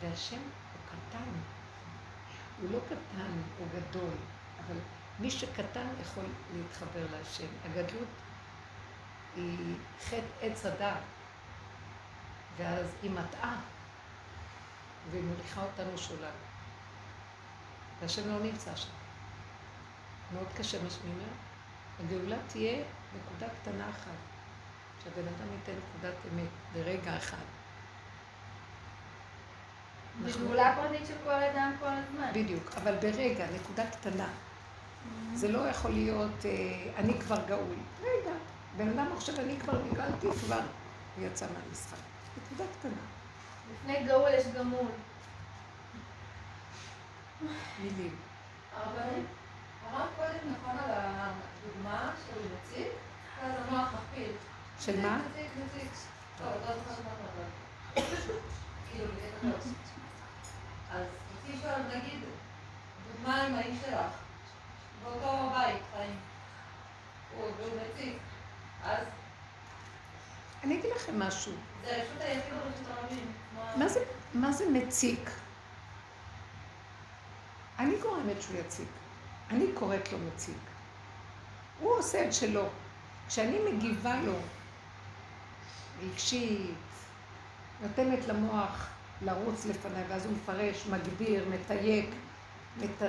והשם 0.00 0.36
הוא 0.36 0.80
קטן. 0.86 1.30
הוא 2.60 2.70
לא 2.70 2.78
קטן, 2.86 3.32
הוא 3.58 3.66
גדול, 3.74 4.14
אבל 4.66 4.76
מי 5.20 5.30
שקטן 5.30 5.86
יכול 6.02 6.24
להתחבר 6.54 7.06
להשם. 7.12 7.46
הגדלות 7.64 8.08
היא 9.36 9.76
חטא 10.04 10.20
עץ 10.40 10.66
הדעת, 10.66 11.02
ואז 12.56 12.86
היא 13.02 13.10
מטעה. 13.10 13.56
והיא 15.10 15.22
מוליכה 15.24 15.62
אותנו 15.62 15.98
שולל. 15.98 16.30
והשם 18.00 18.28
לא 18.28 18.38
נמצא 18.38 18.76
שם. 18.76 18.88
מאוד 20.34 20.46
קשה 20.56 20.82
מה 20.82 20.90
שאני 20.90 21.12
אומרת. 21.12 21.46
הגאולה 22.00 22.36
תהיה 22.46 22.84
נקודה 23.16 23.46
קטנה 23.62 23.90
אחת, 23.90 24.18
שהבן 25.04 25.28
אדם 25.28 25.46
ייתן 25.52 25.72
נקודת 25.72 26.14
אמת 26.32 26.48
ברגע 26.72 27.16
אחד. 27.16 27.44
זה 30.24 30.38
גאולה 30.38 30.76
פרטית 30.76 31.06
של 31.06 31.14
כל 31.24 31.30
אדם 31.30 31.72
כל 31.80 31.86
הזמן. 31.86 32.30
בדיוק, 32.34 32.70
אבל 32.76 32.94
ברגע, 32.96 33.46
נקודה 33.54 33.90
קטנה. 33.90 34.26
Mm-hmm. 34.26 35.36
זה 35.36 35.48
לא 35.48 35.58
יכול 35.58 35.90
להיות, 35.90 36.44
אה, 36.44 36.90
אני 36.96 37.20
כבר 37.20 37.46
גאול. 37.46 37.76
רגע, 38.00 38.32
בן 38.76 38.88
אדם 38.88 39.06
חושב, 39.16 39.40
אני 39.40 39.60
כבר 39.60 39.82
נגאלתי, 39.90 40.26
כבר 40.40 40.60
הוא 41.16 41.26
יצא 41.26 41.46
מהמשחק. 41.46 41.96
נקודה 42.42 42.64
קטנה. 42.78 43.15
לפני 43.72 44.04
גאול 44.04 44.30
יש 44.30 44.46
גמול. 44.46 44.86
מילים. 47.82 48.16
הרבנית, 48.76 49.26
אמרת 49.90 50.08
קודם 50.16 50.52
נכון 50.52 50.78
על 50.78 50.90
הדוגמה 50.90 52.10
של 52.26 52.40
נציג, 52.54 52.86
ואז 53.40 53.52
המוח 53.68 53.88
מכפיל. 53.94 54.32
של 54.80 55.00
מה? 55.00 55.18
נציג, 55.18 55.50
נציג. 55.64 55.88
לא, 56.40 56.50
לא 56.50 56.76
זוכרת 56.76 56.98
מה 57.04 58.02
כאילו. 58.90 59.12
אז 60.90 61.06
רציתי 61.32 61.58
לשאול, 61.58 61.96
נגיד, 61.96 62.20
דוגמה 63.12 63.42
עם 63.42 63.54
האיש 63.54 63.76
שלך, 63.80 64.12
באותו 65.02 65.50
בית, 65.50 65.82
חיים. 65.92 66.18
הוא 67.36 67.50
נציג. 67.76 68.12
אז... 68.84 69.06
אני 70.64 70.78
אגיד 70.78 70.90
לכם 70.96 71.18
משהו. 71.18 71.52
זה 71.84 71.90
רשות 71.90 72.20
היחיד 72.20 72.52
הרבים. 72.86 73.32
מה 74.34 74.52
זה 74.52 74.70
מציק? 74.70 75.30
אני 77.78 77.96
גורמת 78.02 78.42
שהוא 78.42 78.56
יציק. 78.56 78.88
אני 79.50 79.64
קוראת 79.74 80.12
לו 80.12 80.18
מציק. 80.18 80.56
הוא 81.80 81.98
עושה 81.98 82.26
את 82.26 82.34
שלו. 82.34 82.68
כשאני 83.28 83.58
מגיבה 83.72 84.20
לו 84.22 84.38
רגשית, 86.02 86.70
נותנת 87.82 88.28
למוח 88.28 88.88
לרוץ 89.22 89.66
לפניי, 89.66 90.04
ואז 90.08 90.26
הוא 90.26 90.32
מפרש, 90.32 90.86
מגביר, 90.86 91.48
מתייג, 91.48 92.06
מת... 92.76 93.02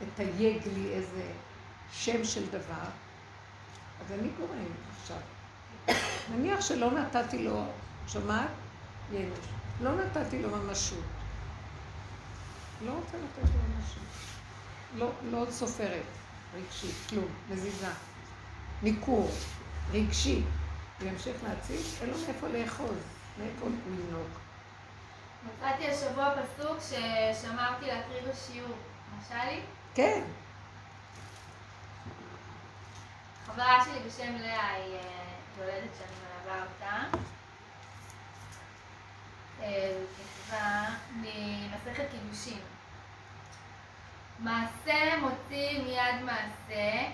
מתייג 0.00 0.62
לי 0.74 0.92
איזה 0.92 1.32
שם 1.92 2.24
של 2.24 2.50
דבר, 2.50 2.88
אז 4.00 4.12
אני 4.12 4.28
גורם 4.38 4.64
עכשיו. 5.00 5.16
נניח 6.30 6.60
שלא 6.60 6.90
נתתי 6.90 7.44
לו, 7.44 7.64
שומעת? 8.08 8.48
ינוש. 9.12 9.38
לא 9.80 9.90
נתתי 9.94 10.42
לו 10.42 10.50
ממשות. 10.50 11.04
לא 12.86 12.92
רוצה 12.92 13.16
לתת 13.16 13.50
לו 13.54 13.60
ממשות. 13.68 14.02
לא, 14.94 15.10
לא 15.30 15.46
סופרת, 15.50 16.02
רגשי, 16.54 16.92
כלום, 17.08 17.28
מזיזה. 17.50 17.90
ניכור, 18.82 19.30
רגשי. 19.92 20.42
הוא 21.00 21.08
ימשיך 21.08 21.36
להציג, 21.44 21.80
אין 22.00 22.10
לו 22.10 22.16
מאיפה 22.26 22.48
לאחוז, 22.48 22.96
מאיפה 23.38 23.66
לנהוג. 23.66 24.28
מצאתי 25.46 25.90
השבוע 25.90 26.30
פסוק 26.30 26.78
ששמרתי 26.80 27.86
להקריא 27.86 28.20
בשיעור. 28.30 28.76
מרשה 29.16 29.44
לי? 29.44 29.60
כן. 29.94 30.22
חברה 33.46 33.84
שלי 33.84 33.98
בשם 34.08 34.34
לאה 34.36 34.70
היא 34.70 34.94
אה, 34.94 35.23
יולדת 35.58 35.90
שאני 35.98 36.16
מלווה 36.20 36.62
אותה. 36.62 37.18
כתבה 40.16 40.84
ממסכת 41.10 42.04
קידושין. 42.10 42.60
מעשה 44.38 45.16
מוציא 45.20 45.82
מיד 45.82 46.22
מעשה 46.24 47.08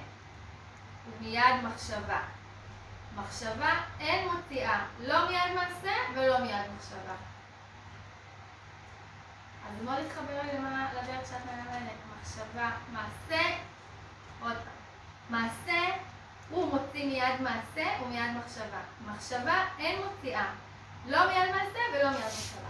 ומיד 1.07 1.55
מחשבה. 1.63 2.21
מחשבה 3.15 3.73
אין 4.01 4.29
מוציאה, 4.29 4.87
לא 5.01 5.29
מיד 5.29 5.55
מעשה 5.55 5.93
ולא 6.15 6.39
מיד 6.39 6.71
מחשבה. 6.77 7.15
אז 9.69 9.83
מאוד 9.85 9.99
התחבר 9.99 10.43
לי 10.43 10.59
לדרך 10.93 11.29
שאת 11.29 11.47
מלמדת. 11.47 12.11
מחשבה, 12.21 12.71
מעשה, 12.93 13.43
עוד 14.41 14.57
פעם. 14.57 14.81
מעשה 15.31 15.97
הוא 16.51 16.67
מוציא 16.67 17.07
מיד 17.07 17.41
מעשה 17.41 17.89
ומיד 18.03 18.31
מחשבה. 18.45 18.81
מחשבה 19.07 19.65
אין 19.79 20.01
מוציאה. 20.03 20.45
לא 21.07 21.19
מיד 21.27 21.51
מעשה 21.51 21.79
ולא 21.95 22.11
מיד 22.11 22.21
מחשבה. 22.27 22.69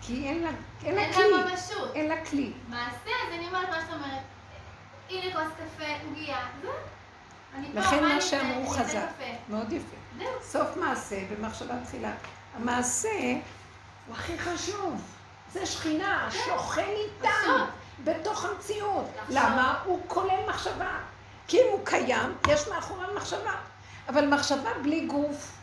כי 0.00 0.28
אין 0.28 0.42
לה, 0.42 0.50
אין 0.84 0.94
לה 0.94 1.02
אין 1.02 1.12
כלי. 1.12 1.30
לה 1.30 1.50
ממשות. 1.50 1.94
אין 1.94 2.08
לה 2.08 2.24
כלי. 2.24 2.52
מעשה, 2.68 3.10
אז 3.28 3.34
אני 3.34 3.46
אומרת 3.46 3.68
מה 3.68 3.80
שאת 3.80 3.92
אומרת. 3.92 4.22
הנה 5.10 5.32
כוס 5.32 5.52
קפה, 5.52 5.84
עוגייה, 6.08 6.46
זהו. 6.62 6.72
לכן 7.74 8.04
מה 8.04 8.20
שאמרו 8.20 8.72
אעשה? 8.72 8.80
אני 8.80 8.84
אעשה 8.84 9.00
חז"ל, 9.00 9.06
קפה. 9.06 9.30
מאוד 9.48 9.72
יפה. 9.72 10.24
סוף 10.42 10.76
מעשה 10.76 11.16
במחשבה 11.30 11.74
תחילה. 11.84 12.12
המעשה 12.56 13.08
הוא 14.06 14.16
הכי 14.16 14.38
חשוב. 14.38 15.02
זה 15.52 15.66
שכינה, 15.66 16.28
שוכן 16.30 16.88
איתם, 16.88 17.28
פשוט. 17.42 17.68
בתוך 18.04 18.44
המציאות. 18.44 19.04
לחשוב. 19.16 19.36
למה? 19.36 19.80
הוא 19.84 20.00
כולל 20.06 20.46
מחשבה. 20.48 20.98
כי 21.46 21.56
אם 21.56 21.66
הוא 21.72 21.80
קיים, 21.84 22.34
יש 22.48 22.68
מאחוריו 22.68 23.08
מחשבה. 23.16 23.54
אבל 24.08 24.26
מחשבה 24.26 24.70
בלי 24.82 25.06
גוף, 25.06 25.58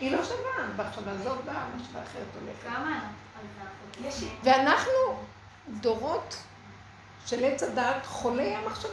היא 0.00 0.16
לא 0.16 0.24
שווה. 0.24 0.86
מחשבה 0.86 1.16
זאת 1.24 1.44
באה, 1.44 1.66
מחשבה 1.76 2.02
אחרת 2.02 2.26
הולכת. 2.40 2.68
ואנחנו 4.42 5.22
דורות 5.68 6.36
של 7.26 7.44
עץ 7.44 7.62
הדעת 7.62 8.06
חולי 8.06 8.54
המחשבה. 8.54 8.92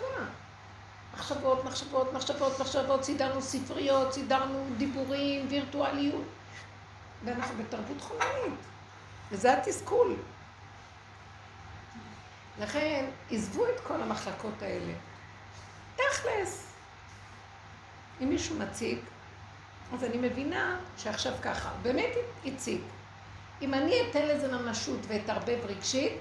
מחשבות, 1.13 1.63
מחשבות, 1.65 2.13
מחשבות, 2.13 2.59
מחשבות, 2.59 3.03
סידרנו 3.03 3.41
ספריות, 3.41 4.13
סידרנו 4.13 4.65
דיבורים, 4.77 5.47
וירטואליות. 5.49 6.25
ואנחנו 7.25 7.55
בתרבות 7.63 8.01
חולנית. 8.01 8.59
וזה 9.31 9.53
התסכול. 9.53 10.15
לכן, 12.59 13.05
עזבו 13.31 13.65
את 13.65 13.79
כל 13.87 14.01
המחלקות 14.01 14.61
האלה. 14.61 14.93
תכלס. 15.95 16.73
אם 18.21 18.29
מישהו 18.29 18.59
מציג, 18.59 18.97
אז 19.93 20.03
אני 20.03 20.17
מבינה 20.17 20.77
שעכשיו 20.97 21.33
ככה. 21.41 21.69
באמת 21.81 22.11
הציג. 22.45 22.81
אם 23.61 23.73
אני 23.73 23.95
אתן 24.09 24.27
לזה 24.27 24.57
ממשות 24.57 24.99
ואתערבב 25.07 25.59
רגשית, 25.65 26.13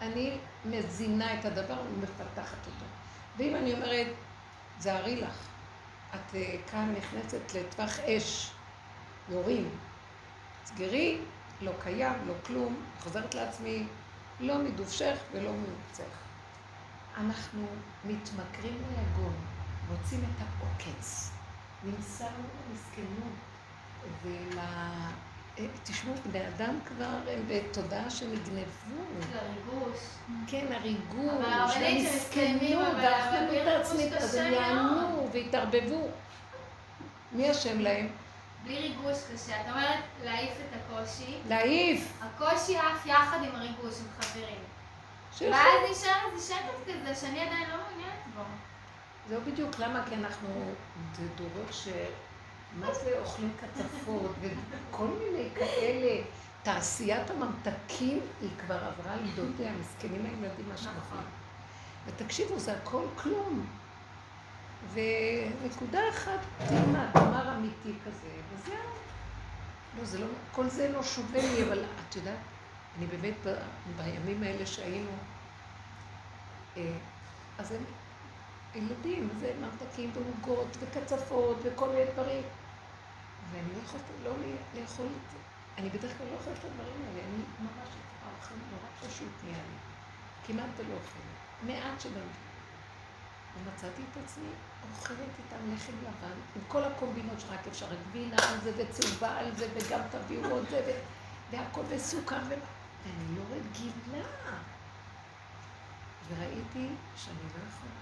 אני 0.00 0.38
מזינה 0.64 1.40
את 1.40 1.44
הדבר 1.44 1.76
ומפתחת 1.80 2.66
אותו. 2.66 2.84
ואם 3.36 3.56
אני 3.56 3.74
אומרת, 3.74 4.06
זהרי 4.78 5.16
לך, 5.16 5.36
את 6.14 6.34
אה, 6.34 6.54
כאן 6.70 6.94
נכנסת 6.98 7.54
לטווח 7.54 8.00
אש, 8.00 8.50
יורים, 9.28 9.70
סגרי, 10.64 11.18
לא 11.60 11.72
קיים, 11.82 12.12
לא 12.26 12.34
כלום, 12.46 12.76
חוזרת 13.00 13.34
לעצמי, 13.34 13.86
לא 14.40 14.58
מדובשך 14.58 15.16
ולא 15.32 15.50
ממוקצך. 15.50 16.22
אנחנו 17.16 17.66
מתמכרים 18.04 18.82
ליגון, 18.90 19.34
רוצים 19.90 20.20
את 20.20 20.42
העוקץ, 20.42 21.30
נמסרנו 21.84 22.44
למסכנות 22.70 23.32
ול... 24.22 24.58
אה, 24.58 25.10
תשמעו, 25.84 26.14
בני 26.26 26.48
אדם 26.48 26.78
כבר 26.84 27.04
הם 27.04 27.44
בתודעה 27.48 28.10
שנגנבו. 28.10 29.02
לריגוש. 29.32 29.98
כן, 30.46 30.66
אבל 30.66 30.74
הריגוש, 30.74 31.34
והאחריות 33.02 33.66
אבל 33.66 33.68
העצמית, 33.68 34.12
ריגוש 34.12 34.22
אז 34.22 34.34
הם 34.34 34.52
יענו 34.52 35.28
ויתערבבו. 35.32 36.08
מי 37.32 37.50
אשם 37.50 37.80
להם? 37.80 38.08
בלי 38.64 38.78
ריגוש 38.78 39.18
קשה. 39.34 39.60
את 39.60 39.66
אומרת 39.68 40.04
להעיף 40.24 40.52
את 40.52 40.80
הקושי. 40.80 41.38
להעיף. 41.48 42.12
הקושי 42.22 42.76
עף 42.76 43.06
יחד 43.06 43.38
עם 43.44 43.54
הריגוש, 43.54 43.94
עם 44.00 44.06
חברים. 44.20 44.58
ואז 45.40 45.90
נשאר 45.90 46.30
איזה 46.32 46.54
שקט 46.54 46.94
כזה 47.02 47.14
שאני 47.14 47.40
עדיין 47.40 47.70
לא 47.70 47.76
מעוניינת 47.76 48.34
בו. 48.36 48.42
זהו 49.28 49.40
בדיוק, 49.46 49.78
למה? 49.78 50.04
כי 50.08 50.14
אנחנו 50.14 50.48
זה 51.16 51.22
דורות 51.36 51.72
ש... 51.72 51.88
מה 52.80 52.94
זה 52.94 53.18
אוכלים 53.18 53.52
קצפות 53.60 54.32
וכל 54.40 55.06
מיני 55.06 55.48
כאלה. 55.54 56.22
תעשיית 56.62 57.30
הממתקים 57.30 58.20
היא 58.40 58.50
כבר 58.58 58.74
עברה 58.74 59.16
לידותיה, 59.16 59.72
מסכנים 59.80 60.26
הילדים 60.26 60.68
מה 60.68 60.76
שהם 60.76 60.94
אוכלים. 60.96 61.24
ותקשיבו, 62.06 62.58
זה 62.58 62.72
הכל 62.72 63.04
כלום. 63.16 63.66
ונקודה 64.92 66.00
אחת 66.10 66.38
תלמד, 66.68 67.10
תמר 67.12 67.56
אמיתי 67.56 67.92
כזה, 68.06 68.28
וזהו. 68.54 68.74
לא, 69.98 70.04
זה 70.04 70.18
לא, 70.18 70.26
כל 70.52 70.68
זה 70.68 70.92
לא 70.92 71.02
שווה 71.02 71.42
לי, 71.42 71.64
אבל 71.64 71.84
את 72.08 72.16
יודעת, 72.16 72.38
אני 72.98 73.06
באמת 73.06 73.34
ב, 73.44 73.54
בימים 73.96 74.42
האלה 74.42 74.66
שהיינו, 74.66 75.10
אה, 76.76 76.92
אז 77.58 77.72
הם 77.72 77.84
ילדים, 78.74 79.28
זה 79.40 79.52
ממתקים 79.60 80.10
ועוגות 80.14 80.76
וקצפות 80.80 81.56
וכל 81.62 81.88
מיני 81.88 82.04
דברים. 82.12 82.42
ואני 83.52 83.68
לא 83.74 83.82
יכולת 83.84 84.02
לא 84.24 84.30
לאכול 84.74 85.06
את 85.06 85.30
זה. 85.32 85.38
אני 85.78 85.90
בדרך 85.90 86.18
כלל 86.18 86.26
לא 86.26 86.34
אוכלת 86.34 86.58
את 86.58 86.64
הדברים 86.64 87.04
האלה, 87.08 87.20
אני 87.20 87.42
ממש 87.60 87.88
אוכל 88.38 88.54
נורא 88.70 89.10
פשוט 89.10 89.32
נהיה 89.44 89.56
לי. 89.56 89.76
כמעט 90.46 90.70
ולא 90.76 90.94
אוכלת. 90.94 91.66
מעט 91.66 92.00
שגם. 92.00 92.20
ומצאתי 93.56 94.02
את 94.12 94.16
עצמי 94.24 94.48
אוכלת 94.90 95.18
איתם 95.18 95.74
לחם 95.74 95.92
לבן, 96.02 96.36
עם 96.56 96.62
כל 96.68 96.84
הקומבינות 96.84 97.40
שרק 97.40 97.66
אפשר, 97.68 97.86
גבינה 98.08 98.36
על 98.48 98.60
זה 98.60 98.72
וצהובה 98.76 99.38
על 99.38 99.54
זה, 99.54 99.68
וגם 99.74 100.00
תביאו 100.10 100.50
עוד 100.50 100.64
זה, 100.70 101.00
והכל 101.50 101.82
בסוכר, 101.82 102.38
ו... 102.48 102.54
ואני 103.04 103.38
לא 103.38 103.42
רגילה. 103.50 104.28
וראיתי 106.28 106.88
שאני 107.16 107.38
לא 107.38 107.68
יכולה. 107.68 107.92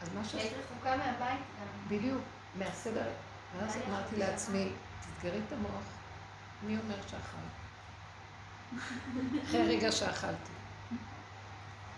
אז 0.00 0.08
מה 0.14 0.20
היית 0.20 0.30
שעשיתי... 0.32 0.54
רחוקה 0.54 0.96
מהבית 0.96 1.40
גם. 1.60 1.88
בדיוק, 1.88 2.22
מהסדר. 2.54 3.12
ואז 3.56 3.76
אמרתי 3.88 4.16
לעצמי, 4.16 4.72
תסגרי 5.00 5.40
את 5.46 5.52
המוח, 5.52 5.84
מי 6.62 6.78
אומר 6.78 7.02
שאכלת? 7.02 7.56
אחרי 9.44 9.62
הרגע 9.62 9.92
שאכלתי. 9.92 10.52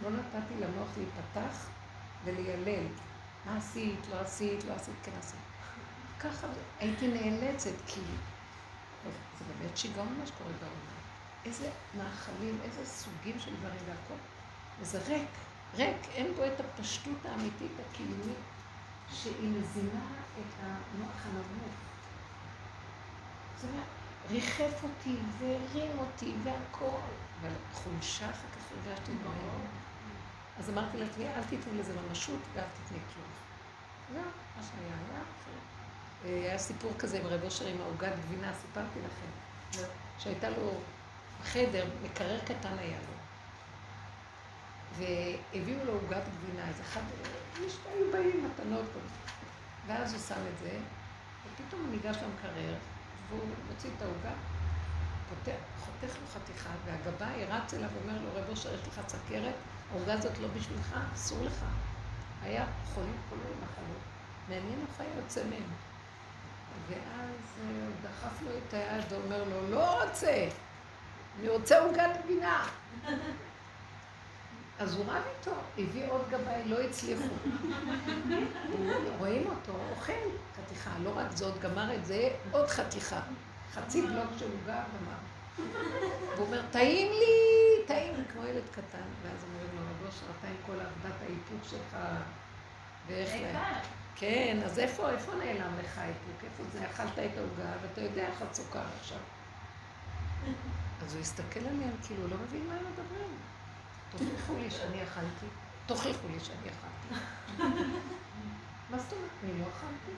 לא 0.02 0.10
נתתי 0.10 0.54
למוח 0.60 0.88
להיפתח 0.96 1.66
וליילל. 2.24 2.86
מה 3.46 3.56
עשית, 3.56 4.00
לא 4.10 4.20
עשית, 4.20 4.64
לא 4.64 4.72
עשית, 4.72 4.94
כן 5.02 5.12
עשית. 5.18 5.40
ככה 6.20 6.46
הייתי 6.80 7.08
נאלצת, 7.08 7.74
כי 7.86 8.00
זה 9.38 9.44
באמת 9.44 9.76
שיגעון 9.76 10.16
מה 10.20 10.26
שקורה 10.26 10.52
בעולם. 10.60 10.97
איזה 11.44 11.70
מאכלים, 11.96 12.58
איזה 12.64 12.86
סוגים 12.86 13.38
של 13.38 13.56
דברים 13.56 13.80
והכל. 13.86 14.20
וזה 14.80 14.98
ריק, 15.08 15.28
ריק, 15.74 16.08
אין 16.14 16.34
בו 16.36 16.44
את 16.44 16.60
הפשטות 16.60 17.26
האמיתית 17.26 17.72
הקיומית. 17.90 18.36
שהיא 19.12 19.48
מזינה 19.48 20.04
את 20.38 20.62
המוח 20.62 21.26
הנמוך. 21.26 21.74
זה 23.60 23.68
ריחף 24.30 24.82
אותי 24.82 25.16
והרים 25.38 25.98
אותי 25.98 26.34
והכל. 26.44 26.98
אבל 27.40 27.50
חולשה 27.72 28.30
אחר 28.30 28.46
כך 28.56 28.72
הרגשתי 28.72 29.12
דברים. 29.12 29.66
אז 30.58 30.70
אמרתי 30.70 30.96
לעצמי, 30.96 31.28
אל 31.28 31.42
תיתני 31.42 31.78
לזה 31.78 31.92
ממשות 32.00 32.40
ואל 32.54 32.64
תתני 32.64 32.98
כלום. 32.98 33.28
זהו, 34.12 34.30
מה 34.56 34.62
שהיה 34.62 34.94
היה. 35.10 35.22
אה, 36.24 36.48
היה 36.48 36.58
סיפור 36.58 36.92
כזה 36.98 37.18
עם 37.18 37.26
רב 37.26 37.44
אושר 37.44 37.66
עם 37.66 37.80
העוגת 37.80 38.12
גבינה, 38.26 38.52
סיפרתי 38.54 38.98
לכם. 38.98 39.82
שהייתה 40.18 40.50
לו 40.50 40.70
חדר, 41.44 41.86
מקרר 42.02 42.38
קטן 42.40 42.78
היה 42.78 42.98
לו. 42.98 43.18
והביאו 44.96 45.84
לו 45.84 45.92
עוגת 45.92 46.22
גבינה, 46.36 46.68
איזה 46.68 46.82
אחד, 46.82 47.00
היו 47.56 48.12
באים 48.12 48.44
מתנות, 48.44 48.86
ואז 49.86 50.12
הוא 50.12 50.22
שם 50.28 50.40
את 50.54 50.58
זה, 50.58 50.78
ופתאום 51.46 51.80
הוא 51.80 51.90
ניגש 51.90 52.16
למקרר, 52.16 52.74
והוא 53.28 53.40
מוציא 53.68 53.90
את 53.96 54.02
העוגה, 54.02 54.32
חותך 55.80 56.16
לו 56.20 56.26
חתיכה, 56.34 56.70
והגבאי 56.84 57.44
רץ 57.44 57.74
אליו 57.74 57.88
ואומר 57.94 58.22
לו, 58.22 58.28
רב 58.34 58.48
אושר, 58.48 58.74
יש 58.74 58.88
לך 58.88 59.00
סכרת, 59.08 59.54
העוגה 59.92 60.12
הזאת 60.12 60.38
לא 60.38 60.48
בשבילך, 60.48 60.94
אסור 61.14 61.44
לך. 61.44 61.64
היה 62.42 62.66
חולים 62.94 63.16
חולים 63.28 63.60
מחלות. 63.62 64.02
מעניין 64.48 64.86
איך 64.88 65.00
היה 65.00 65.10
יוצא 65.16 65.44
מהם. 65.44 65.70
ואז 66.88 67.60
אה, 67.60 67.86
הוא 67.86 67.94
דחף 68.02 68.42
לו 68.42 68.50
את 68.58 68.74
היד 68.74 69.04
ואומר 69.08 69.44
לו, 69.44 69.70
לא 69.70 70.02
רוצה, 70.02 70.48
אני 71.40 71.48
רוצה 71.48 71.80
עוגת 71.80 72.10
גבינה. 72.24 72.66
אז 74.78 74.94
הוא 74.94 75.04
רב 75.08 75.22
איתו, 75.38 75.50
הביא 75.78 76.06
עוד 76.08 76.24
גבאי, 76.30 76.64
לא 76.64 76.80
הצליחו. 76.80 77.34
רואים 79.18 79.46
אותו, 79.46 79.72
אוכל 79.90 80.12
חתיכה, 80.56 80.90
לא 81.02 81.10
רק 81.16 81.30
זאת, 81.30 81.60
גמר 81.60 81.94
את 81.94 82.04
זה, 82.04 82.28
עוד 82.50 82.68
חתיכה. 82.68 83.20
חצי 83.74 84.02
בלוק 84.02 84.26
של 84.38 84.46
עוגה 84.60 84.82
גמר. 85.00 85.18
והוא 86.34 86.46
אומר, 86.46 86.62
טעים 86.70 87.12
לי, 87.12 87.86
טעים 87.86 88.14
כמו 88.32 88.46
ילד 88.46 88.62
קטן. 88.72 89.08
ואז 89.22 89.44
אומרים 89.44 89.68
לו, 89.74 89.82
רבו 89.82 90.16
אתה 90.38 90.48
עם 90.48 90.56
כל 90.66 90.72
עבודת 90.72 91.20
האיפוק 91.22 91.70
שלך, 91.70 91.96
ואיך. 93.06 93.56
כן, 94.16 94.58
אז 94.64 94.78
איפה, 94.78 95.10
איפה 95.10 95.34
נעלם 95.34 95.72
לך 95.84 95.98
האיפוק? 95.98 96.44
איפה 96.44 96.62
זה? 96.72 96.86
אכלת 96.86 97.12
את 97.12 97.38
העוגה, 97.38 97.72
ואתה 97.82 98.00
יודע 98.00 98.26
איך 98.26 98.42
את 98.42 98.54
סוכר 98.54 98.82
עכשיו. 99.00 99.18
אז 101.04 101.14
הוא 101.14 101.20
הסתכל 101.20 101.60
עליהם, 101.60 101.96
כאילו, 102.06 102.28
לא 102.28 102.36
מבין 102.36 102.66
מה 102.66 102.74
הם 102.74 102.84
מדברים. 102.92 103.36
תוכיחו 104.10 104.54
לי 104.58 104.70
שאני 104.70 105.02
אכלתי. 105.02 105.46
תוכיחו 105.86 106.28
לי 106.28 106.40
שאני 106.40 106.68
אכלתי. 106.68 107.24
מה 108.90 108.98
זאת 108.98 109.12
אומרת? 109.12 109.30
אני 109.44 109.60
לא 109.60 109.64
אכלתי. 109.68 110.12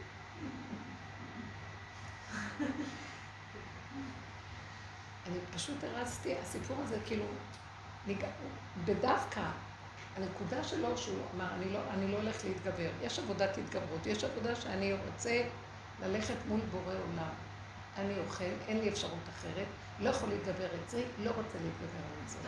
אני 5.27 5.39
פשוט 5.55 5.85
הרצתי, 5.85 6.35
הסיפור 6.39 6.77
הזה 6.83 6.99
כאילו. 7.07 7.25
בדווקא, 8.85 9.43
הנקודה 10.17 10.65
שלו 10.65 10.99
שהוא 10.99 11.23
אמר, 11.35 11.55
אני 11.55 11.73
לא, 11.73 11.81
אני 11.91 12.13
לא 12.13 12.17
הולך 12.17 12.45
להתגבר. 12.45 12.91
יש 13.03 13.19
עבודת 13.19 13.59
התגברות, 13.59 14.07
יש 14.07 14.25
עבודה 14.25 14.57
שאני 14.57 14.93
רוצה 14.93 15.43
ללכת 16.03 16.35
מול 16.49 16.61
בורא 16.61 16.95
עולם. 16.95 17.50
אני 17.99 18.15
אוכל, 18.27 18.45
אין 18.69 18.81
לי 18.81 18.89
אפשרות 18.89 19.29
אחרת, 19.39 19.67
לא 19.99 20.11
יכול 20.11 20.29
להתגבר 20.29 20.67
את 20.67 20.91
זה, 20.91 21.03
לא 21.19 21.31
רוצה 21.31 21.59
להתגבר 21.63 22.03
על 22.21 22.29
זה. 22.29 22.39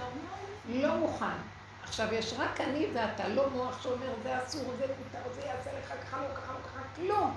לא 0.68 0.96
מוכן. 0.96 1.36
עכשיו, 1.82 2.14
יש 2.14 2.34
רק 2.38 2.60
אני 2.60 2.86
ואתה, 2.94 3.28
לא 3.28 3.50
מוח 3.50 3.82
שאומר, 3.82 4.14
זה 4.22 4.44
אסור, 4.44 4.72
זה 4.78 4.86
מותר, 4.86 5.34
זה 5.34 5.40
יעשה 5.40 5.70
לך 5.78 5.92
ככה, 6.04 6.16
לא 6.22 6.34
ככה, 6.34 6.52
לא 6.52 6.58
ככה, 6.68 6.82
כלום. 6.96 7.36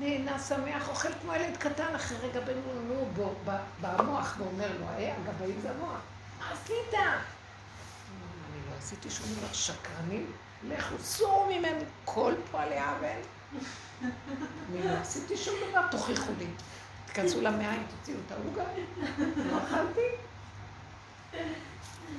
נהנה, 0.00 0.38
שמח, 0.38 0.88
אוכל 0.88 1.08
כמו 1.22 1.34
ילד 1.34 1.56
קטן, 1.56 1.94
אחרי 1.94 2.18
רגע 2.18 2.40
בן 2.40 2.58
נו 2.88 3.08
בו, 3.14 3.34
במוח, 3.80 4.36
ואומר 4.38 4.78
לו, 4.80 4.86
אה, 4.88 5.14
הגבאים 5.16 5.60
זה 5.62 5.70
המוח. 5.70 6.00
מה 6.38 6.50
עשית? 6.52 6.94
אני 6.94 8.60
לא 8.70 8.76
עשיתי 8.78 9.10
שום 9.10 9.26
דבר, 9.38 9.52
שקרנים, 9.52 10.32
לכו 10.64 10.94
סורו 10.98 11.46
ממנו 11.46 11.84
כל 12.04 12.34
פועלי 12.50 12.80
עוול. 12.80 13.08
אני 14.02 14.82
לא 14.84 14.90
עשיתי 15.00 15.36
שום 15.36 15.54
דבר, 15.70 15.86
תוכיחו 15.90 16.32
לי. 16.38 16.46
תיכנסו 17.18 17.40
למעיים, 17.40 17.82
תוציאו 17.90 18.16
את 18.26 18.32
העוגה, 18.32 18.64
לא 19.36 19.58
אכלתי. 19.58 20.00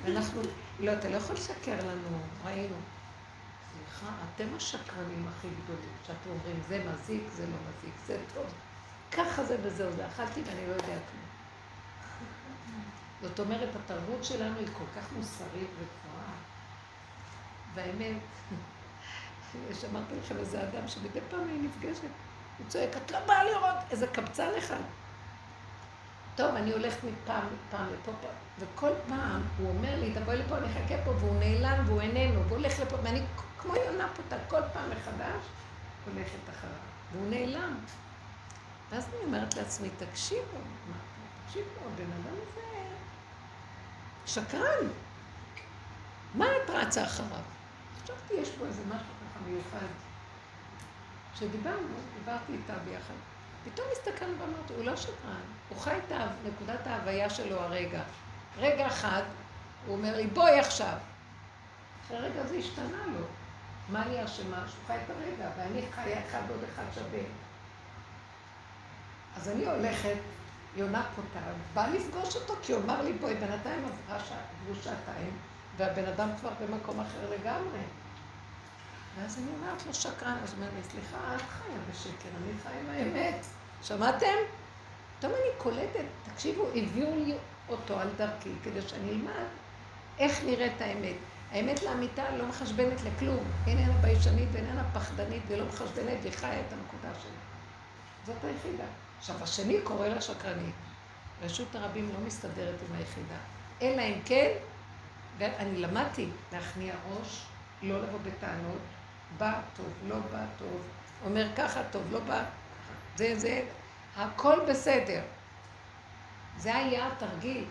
ואנחנו, 0.03 0.41
לא, 0.79 0.93
אתה 0.93 1.09
לא 1.09 1.15
יכול 1.15 1.35
לשקר 1.35 1.85
לנו, 1.87 2.17
ראינו. 2.45 2.75
סליחה, 3.71 4.11
אתם 4.35 4.47
השקרנים 4.55 5.27
הכי 5.27 5.47
גדולים, 5.63 5.93
שאתם 6.07 6.29
אומרים, 6.29 6.61
זה 6.67 6.85
מזיק, 6.91 7.23
זה 7.31 7.45
לא 7.45 7.57
מזיק, 7.69 7.93
זה 8.05 8.17
טוב. 8.33 8.45
ככה 9.11 9.43
זה 9.43 9.57
וזהו, 9.61 9.91
זה 9.91 10.07
אכלתי 10.07 10.41
ואני 10.45 10.67
לא 10.67 10.71
יודע 10.71 10.85
כלום. 10.85 11.29
זאת 13.21 13.39
אומרת, 13.39 13.69
התרבות 13.75 14.23
שלנו 14.23 14.59
היא 14.59 14.67
כל 14.77 14.85
כך 14.95 15.13
מוסרית 15.17 15.69
וגבוהה. 15.75 16.33
והאמת, 17.73 18.21
שמעתי 19.81 20.15
לכם 20.15 20.37
איזה 20.37 20.63
אדם 20.63 20.87
שמדי 20.87 21.19
פעם 21.29 21.47
היא 21.47 21.59
נפגשת, 21.61 22.09
הוא 22.59 22.67
צועק, 22.67 22.97
את 22.97 23.11
לא 23.11 23.19
באה 23.25 23.43
לראות 23.43 23.77
איזה 23.91 24.07
קבצן 24.07 24.49
אחד. 24.57 24.81
טוב, 26.35 26.55
אני 26.55 26.71
הולכת 26.71 27.03
מפעם 27.03 27.47
פעם 27.69 27.87
לפה, 27.93 28.11
פעם, 28.21 28.31
וכל 28.59 28.91
פעם 29.07 29.41
הוא 29.57 29.69
אומר 29.69 29.99
לי, 29.99 30.13
תבואי 30.13 30.37
לפה, 30.37 30.57
אני 30.57 30.65
אחכה 30.65 30.95
פה, 31.05 31.11
והוא 31.11 31.39
נעלם 31.39 31.83
והוא 31.87 32.01
איננו, 32.01 32.43
והוא 32.45 32.57
הולך 32.57 32.79
לפה, 32.79 32.95
ואני 33.03 33.21
כמו 33.57 33.75
יונה 33.75 34.07
פותה, 34.15 34.35
כל 34.47 34.61
פעם 34.73 34.89
מחדש 34.89 35.43
הולכת 36.05 36.49
אחריו, 36.49 36.73
והוא 37.11 37.29
נעלם. 37.29 37.75
ואז 38.89 39.07
אני 39.09 39.25
אומרת 39.25 39.55
לעצמי, 39.55 39.89
תקשיבו, 39.89 40.57
מה, 40.89 40.95
תקשיבו, 41.45 41.69
הבן 41.93 42.11
אדם 42.11 42.35
הזה 42.41 42.61
שקרן. 44.25 44.87
מה 46.35 46.45
את 46.45 46.69
רצה 46.69 47.03
אחריו? 47.03 47.41
חשבתי, 48.03 48.33
יש 48.33 48.49
פה 48.49 48.65
איזה 48.65 48.81
משהו 48.87 48.97
ככה 48.97 49.39
מיוחד. 49.47 50.08
כשדיברנו, 51.33 51.87
דיברתי 52.19 52.53
איתה 52.53 52.73
ביחד. 52.85 53.13
פתאום 53.65 53.87
הסתכלנו 53.91 54.33
ואמרתי, 54.39 54.73
הוא 54.73 54.83
לא 54.83 54.95
שקרן, 54.95 55.41
הוא 55.69 55.77
חי 55.77 55.97
את 55.97 56.11
נקודת 56.45 56.87
ההוויה 56.87 57.29
שלו 57.29 57.59
הרגע. 57.59 58.01
רגע 58.57 58.87
אחד, 58.87 59.23
הוא 59.85 59.95
אומר 59.95 60.17
לי, 60.17 60.27
בואי 60.27 60.59
עכשיו. 60.59 60.97
אחרי 62.05 62.17
רגע 62.17 62.45
זה 62.47 62.55
השתנה 62.55 63.05
לו. 63.07 63.25
מה 63.89 64.03
אני 64.03 64.25
אשמה? 64.25 64.63
שהוא 64.67 64.83
חי 64.87 64.95
את 65.05 65.09
הרגע, 65.09 65.49
ואני 65.57 65.81
חיה 65.91 66.19
אחד 66.27 66.41
עוד 66.49 66.59
אחד 66.73 66.83
שווה. 66.95 67.19
אז 69.37 69.49
אני 69.49 69.65
הולכת, 69.65 70.17
יונה 70.75 71.03
פוטר, 71.15 71.53
באה 71.73 71.89
לפגוש 71.89 72.35
אותו, 72.35 72.53
כי 72.61 72.73
הוא 72.73 72.83
אמר 72.83 73.01
לי, 73.01 73.13
בואי, 73.13 73.35
בינתיים 73.35 73.85
עברו 74.09 74.81
שעתיים, 74.83 75.37
והבן 75.77 76.05
אדם 76.05 76.29
כבר 76.39 76.49
במקום 76.61 76.99
אחר 76.99 77.29
לגמרי. 77.29 77.79
ואז 79.15 79.37
אני 79.37 79.51
אומרת 79.51 79.85
לו 79.85 79.93
שקרן, 79.93 80.37
אז 80.43 80.53
הוא 80.53 80.57
אומר 80.57 80.69
לי, 80.75 80.83
סליחה, 80.83 81.35
את 81.35 81.41
חיה 81.41 81.75
בשקר, 81.91 82.29
אני 82.43 82.51
חיה 82.63 82.79
עם 82.79 82.89
האמת. 82.89 83.45
שמעתם? 83.83 84.35
פתאום 85.17 85.31
אני 85.33 85.51
קולטת, 85.57 86.05
תקשיבו, 86.23 86.67
הביאו 86.75 87.15
לי 87.15 87.33
אותו 87.69 87.99
על 87.99 88.09
דרכי, 88.17 88.49
כדי 88.63 88.81
שאני 88.81 89.09
אלמד 89.09 89.47
איך 90.19 90.43
נראית 90.43 90.81
האמת. 90.81 91.15
האמת 91.51 91.83
לאמיתה 91.83 92.35
לא 92.37 92.47
מחשבנת 92.47 93.01
לכלום. 93.01 93.43
איננה 93.67 93.93
ביישנית 93.93 94.49
ואיננה 94.51 94.83
פחדנית 94.93 95.41
ולא 95.47 95.65
מחשבנת 95.65 96.17
והיא 96.21 96.33
חיה 96.33 96.59
את 96.59 96.73
הנקודה 96.73 97.19
שלה. 97.21 97.31
זאת 98.25 98.43
היחידה. 98.43 98.83
עכשיו, 99.17 99.43
השני 99.43 99.77
קורא 99.83 100.07
לה 100.07 100.21
שקרנית. 100.21 100.75
רשות 101.41 101.75
הרבים 101.75 102.09
לא 102.13 102.19
מסתדרת 102.25 102.75
עם 102.89 102.95
היחידה. 102.95 103.35
אלא 103.81 104.01
אם 104.01 104.21
כן, 104.25 104.51
ואני 105.37 105.77
למדתי 105.77 106.29
להכניע 106.51 106.93
ראש, 107.09 107.45
לא 107.81 108.03
לבוא 108.03 108.19
בטענות, 108.23 108.81
בא 109.37 109.61
טוב, 109.75 109.93
לא 110.07 110.15
בא 110.19 110.45
טוב, 110.57 110.81
אומר 111.25 111.47
ככה 111.55 111.83
טוב, 111.91 112.03
לא 112.11 112.19
בא, 112.19 112.43
זה, 113.15 113.39
זה, 113.39 113.61
הכל 114.17 114.59
בסדר. 114.69 115.21
זה 116.57 116.75
היה 116.75 117.07
התרגיל. 117.07 117.65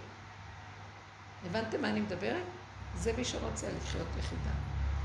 הבנתם 1.47 1.83
מה 1.83 1.89
אני 1.89 2.01
מדברת? 2.01 2.43
זה 2.95 3.13
מי 3.17 3.25
שרוצה 3.25 3.67
לחיות 3.77 4.07
יחידה. 4.19 4.51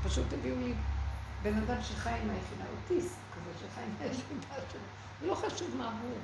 פשוט 0.04 0.32
הביאו 0.32 0.56
לי 0.56 0.74
בן 1.42 1.58
אדם 1.58 1.82
שחי 1.82 2.10
עם 2.10 2.30
היחידה, 2.30 2.64
אוטיסט 2.76 3.14
כזה 3.34 3.58
שחי 3.58 3.80
עם 3.80 3.94
היחידה 4.00 4.54
שלו. 4.72 4.80
לא 5.28 5.34
חשוב 5.34 5.76
מה 5.76 5.92
הוא, 6.02 6.18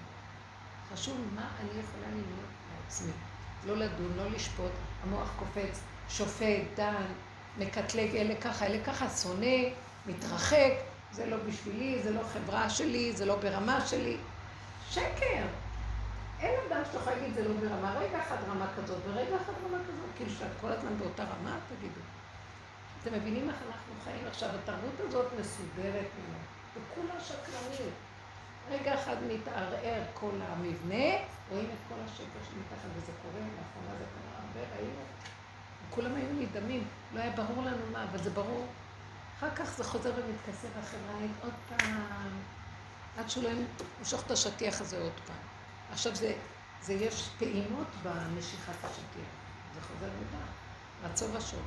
חשוב 0.93 1.16
מה 1.35 1.49
אני 1.61 1.68
יכולה 1.68 2.07
ללמוד 2.07 2.51
לעצמי. 2.85 3.12
לא 3.66 3.76
לדון, 3.76 4.12
לא 4.16 4.31
לשפוט, 4.31 4.72
המוח 5.03 5.28
קופץ, 5.39 5.81
שופט, 6.09 6.62
דן, 6.76 7.05
מקטלג, 7.59 8.16
אלה 8.16 8.41
ככה, 8.41 8.66
אלה 8.66 8.85
ככה, 8.85 9.09
שונא, 9.09 9.57
מתרחק, 10.11 10.72
זה 11.12 11.26
לא 11.26 11.36
בשבילי, 11.48 12.02
זה 12.02 12.11
לא 12.11 12.20
חברה 12.32 12.70
שלי, 12.70 13.12
זה 13.12 13.24
לא 13.24 13.36
ברמה 13.36 13.86
שלי. 13.86 14.16
שקר. 14.90 15.44
אין 16.40 16.54
אדם 16.68 16.82
שאתה 16.84 16.96
יכול 16.96 17.12
להגיד 17.12 17.34
זה 17.34 17.48
לא 17.48 17.54
ברמה, 17.61 17.98
רגע 17.98 18.18
אחד 18.18 18.36
רמה 18.48 18.66
כזאת 18.76 18.98
ורגע 19.06 19.36
אחד 19.36 19.52
רמה 19.66 19.78
כזאת, 19.78 20.11
כאילו 20.16 20.30
שאת 20.30 20.50
כל 20.61 20.72
הזמן 20.72 20.98
באותה 20.98 21.22
רמה, 21.22 21.58
תגידו. 21.68 22.00
אתם 23.02 23.14
מבינים 23.14 23.48
איך 23.48 23.56
אנחנו 23.68 23.92
חיים 24.04 24.26
עכשיו? 24.26 24.48
התרבות 24.62 25.00
הזאת 25.08 25.26
מסודרת 25.40 26.08
ממנו, 26.18 26.38
וכולה 26.74 27.20
שקרנית. 27.20 27.94
רגע 28.70 28.94
אחד 28.94 29.16
מתערער 29.28 30.02
כל 30.14 30.30
המבנה, 30.48 31.04
רואים 31.50 31.66
את 31.66 31.80
כל 31.88 31.94
השקר 32.04 32.40
שמתחת, 32.50 32.88
וזה 32.96 33.12
קורה, 33.22 33.40
לאחרונה 33.40 33.98
זה 33.98 34.04
קרה 34.04 34.38
הרבה, 34.38 34.76
ראינו. 34.76 35.03
כולם 35.91 36.14
היו 36.14 36.46
נדהמים, 36.46 36.84
לא 37.14 37.20
היה 37.20 37.30
ברור 37.30 37.64
לנו 37.64 37.82
מה, 37.92 38.04
אבל 38.11 38.18
זה 38.18 38.30
ברור. 38.30 38.66
אחר 39.41 39.54
כך 39.54 39.76
זה 39.76 39.84
חוזר 39.84 40.12
ומתכסה 40.17 40.68
בחברה, 40.68 41.26
עוד 41.42 41.53
פעם, 41.68 42.30
עד 43.18 43.30
שהוא 43.30 43.45
לא 43.45 43.50
ימשוך 44.00 44.26
את 44.26 44.30
השטיח 44.30 44.80
הזה 44.80 44.99
עוד 44.99 45.12
פעם. 45.26 45.37
עכשיו 45.92 46.14
זה, 46.14 46.33
זה 46.83 46.92
יש 46.92 47.30
פעימות 47.38 47.87
במשיכת 48.03 48.84
השטיח. 48.84 49.30
זה 49.75 49.80
חוזר 49.80 50.07
ובא, 50.07 51.08
רצון 51.08 51.37
ושוב. 51.37 51.62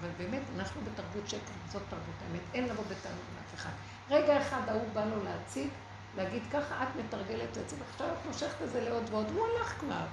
אבל 0.00 0.08
באמת, 0.16 0.42
אנחנו 0.56 0.80
בתרבות 0.80 1.28
שקר, 1.28 1.52
זאת 1.72 1.82
תרבות 1.90 2.14
האמת, 2.28 2.40
אין 2.54 2.64
לבוא 2.64 2.84
בטענות 2.84 3.24
לאף 3.36 3.54
אחד. 3.54 3.72
רגע 4.10 4.42
אחד 4.42 4.68
ההוא 4.68 4.88
בא 4.92 5.04
לו 5.04 5.24
להציג, 5.24 5.68
להגיד 6.16 6.42
ככה, 6.52 6.82
את 6.82 6.88
מתרגלת 6.96 7.56
להציג, 7.56 7.78
עכשיו 7.90 8.08
את 8.08 8.26
מושכת 8.26 8.62
את 8.62 8.70
זה 8.70 8.80
לעוד 8.80 9.04
ועוד, 9.10 9.30
הוא 9.30 9.46
הלך 9.46 9.80
כבר. 9.80 10.06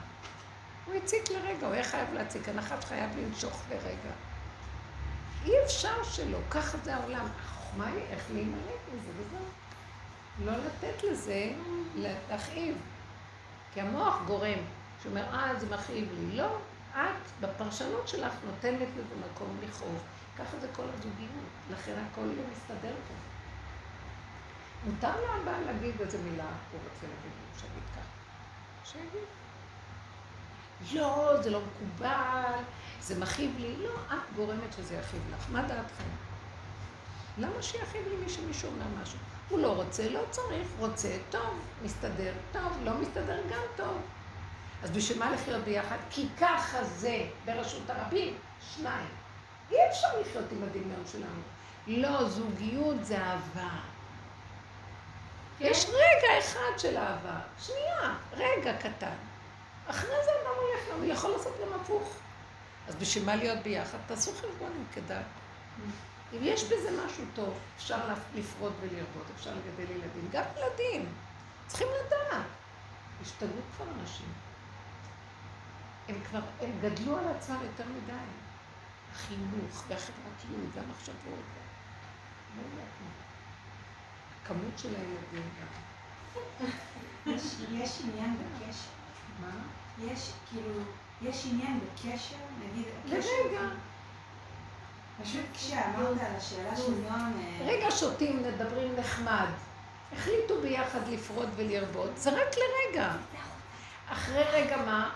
הוא 0.86 0.96
הציג 0.96 1.22
לרגע, 1.32 1.68
הוא 1.68 1.74
היה 1.74 1.84
חייב 1.84 2.14
להציג, 2.14 2.50
הנחש 2.50 2.86
חייב 2.86 3.18
לנשוך 3.18 3.62
לרגע. 3.70 4.12
אי 5.46 5.52
אפשר 5.66 6.04
שלא, 6.04 6.38
ככה 6.50 6.78
זה 6.78 6.96
העולם. 6.96 7.28
החוכמה 7.40 7.88
היא 7.88 8.04
איך 8.10 8.24
להימלט 8.34 8.82
מזה 8.94 9.10
וזהו. 9.18 9.46
לא 10.46 10.52
לתת 10.52 11.04
לזה 11.04 11.52
להכאיב. 11.96 12.78
כי 13.74 13.82
המוח 13.82 14.22
גורם, 14.26 14.60
שאומר, 15.04 15.24
אה, 15.34 15.60
זה 15.60 15.76
מכאיב 15.76 16.10
לי. 16.14 16.38
לא, 16.38 16.58
את 16.92 17.42
בפרשנות 17.42 18.08
שלך 18.08 18.34
נותנת 18.46 18.88
לזה 18.98 19.16
מקום 19.32 19.58
לכאוב. 19.64 20.04
ככה 20.38 20.60
זה 20.60 20.68
כל 20.74 20.86
הזוגיות, 20.94 21.52
לכן 21.72 21.94
הכל 22.12 22.22
לא 22.22 22.44
מסתדר 22.52 22.94
פה. 23.08 23.14
מותר 24.86 25.22
לאבא 25.22 25.58
להגיד 25.66 26.02
איזה 26.02 26.18
מילה, 26.18 26.44
הוא 26.44 26.80
רוצה 26.84 27.06
להגיד, 27.08 27.32
שיגיד 27.60 27.84
ככה. 27.96 28.92
שיגיד. 28.92 29.41
לא, 30.94 31.42
זה 31.42 31.50
לא 31.50 31.62
מקובל, 31.62 32.60
זה 33.02 33.20
מכאיב 33.20 33.52
לי. 33.60 33.76
לא, 33.78 33.90
את 34.08 34.36
גורמת 34.36 34.74
שזה 34.78 34.96
יכאיב 34.96 35.22
לך. 35.34 35.46
מה 35.50 35.62
דעתכם? 35.62 36.10
למה 37.38 37.62
שיכאיב 37.62 38.08
לי 38.08 38.16
מי 38.16 38.30
שמישהו 38.30 38.70
אומר 38.70 39.02
משהו? 39.02 39.18
הוא 39.50 39.60
לא 39.60 39.76
רוצה, 39.76 40.10
לא 40.10 40.22
צריך, 40.30 40.68
רוצה, 40.80 41.18
טוב, 41.30 41.60
מסתדר, 41.84 42.34
טוב, 42.52 42.78
לא 42.84 42.94
מסתדר, 42.94 43.38
גם 43.50 43.62
טוב. 43.76 43.98
אז 44.84 44.92
בשביל 44.92 45.20
מה 45.20 45.32
לחיות 45.32 45.64
ביחד? 45.64 45.98
כי 46.10 46.28
ככה 46.40 46.84
זה 46.84 47.26
ברשות 47.46 47.90
הרבים, 47.90 48.38
שניים. 48.76 49.10
אי 49.72 49.78
אפשר 49.92 50.08
לחיות 50.22 50.46
עם 50.52 50.64
הדמיון 50.64 51.04
שלנו. 51.12 51.42
לא, 51.88 52.30
זוגיות 52.30 53.06
זה 53.06 53.18
אהבה. 53.18 53.70
יש 55.60 55.86
רגע 55.90 56.40
אחד 56.40 56.80
של 56.80 56.98
אהבה, 56.98 57.40
שנייה, 57.60 58.16
רגע 58.34 58.78
קטן. 58.78 59.16
אחרי 59.92 60.10
זה 60.26 60.32
אדם 60.32 60.56
הולך 60.58 60.98
הוא 60.98 61.06
יכול 61.06 61.32
לעשות 61.32 61.54
גם 61.62 61.82
הפוך. 61.82 62.18
אז 62.88 62.96
בשביל 62.96 63.26
מה 63.26 63.36
להיות 63.36 63.60
ביחד? 63.64 63.98
תעשו 64.08 64.32
חשבון 64.32 64.72
אם 64.78 64.84
כדאי. 64.94 65.24
אם 66.34 66.40
יש 66.42 66.64
בזה 66.64 66.90
משהו 67.06 67.24
טוב, 67.36 67.60
אפשר 67.78 67.98
לפרוד 68.36 68.74
ולרבות, 68.82 69.26
אפשר 69.36 69.52
לגדל 69.52 69.92
ילדים. 69.92 70.30
גם 70.32 70.44
ילדים, 70.58 71.14
צריכים 71.68 71.88
לדעת. 72.06 72.46
השתגעו 73.22 73.62
כבר 73.76 73.86
אנשים. 74.02 74.34
הם 76.08 76.16
כבר, 76.30 76.40
הם 76.62 76.72
גדלו 76.82 77.18
על 77.18 77.28
עצמם 77.28 77.58
יותר 77.64 77.84
מדי. 77.90 78.14
החינוך 79.14 79.84
והחברתיות 79.88 80.70
והמחשבות. 80.74 81.46
לא 82.56 82.62
יודעת 82.62 82.94
מה. 83.02 83.12
הכמות 84.44 84.80
של 84.80 84.96
הילדים 84.96 85.50
גם. 85.60 85.82
יש 87.72 88.02
עניין 88.04 88.38
בקשר. 88.38 88.90
מה? 89.42 89.81
יש, 90.00 90.32
כאילו, 90.50 90.74
יש 91.22 91.46
עניין 91.52 91.80
בקשר, 91.80 92.36
נגיד, 92.60 92.86
הקשר... 93.06 93.28
לרגע. 93.46 93.62
פשוט 95.24 95.42
כשאמרת 95.54 96.18
על 96.22 96.36
השאלה 96.38 96.76
של 96.76 96.92
נועם... 97.10 97.32
אה, 97.40 97.66
רגע 97.68 97.92
שותים, 97.92 98.44
מדברים 98.44 98.96
נחמד. 99.00 99.46
החליטו 100.18 100.62
ביחד 100.62 101.08
לפרוד 101.08 101.50
ולרבות, 101.56 102.10
זה 102.16 102.30
רק 102.30 102.48
לרגע. 102.58 103.12
אחרי 104.10 104.44
רגע 104.52 104.78
מה? 104.78 105.10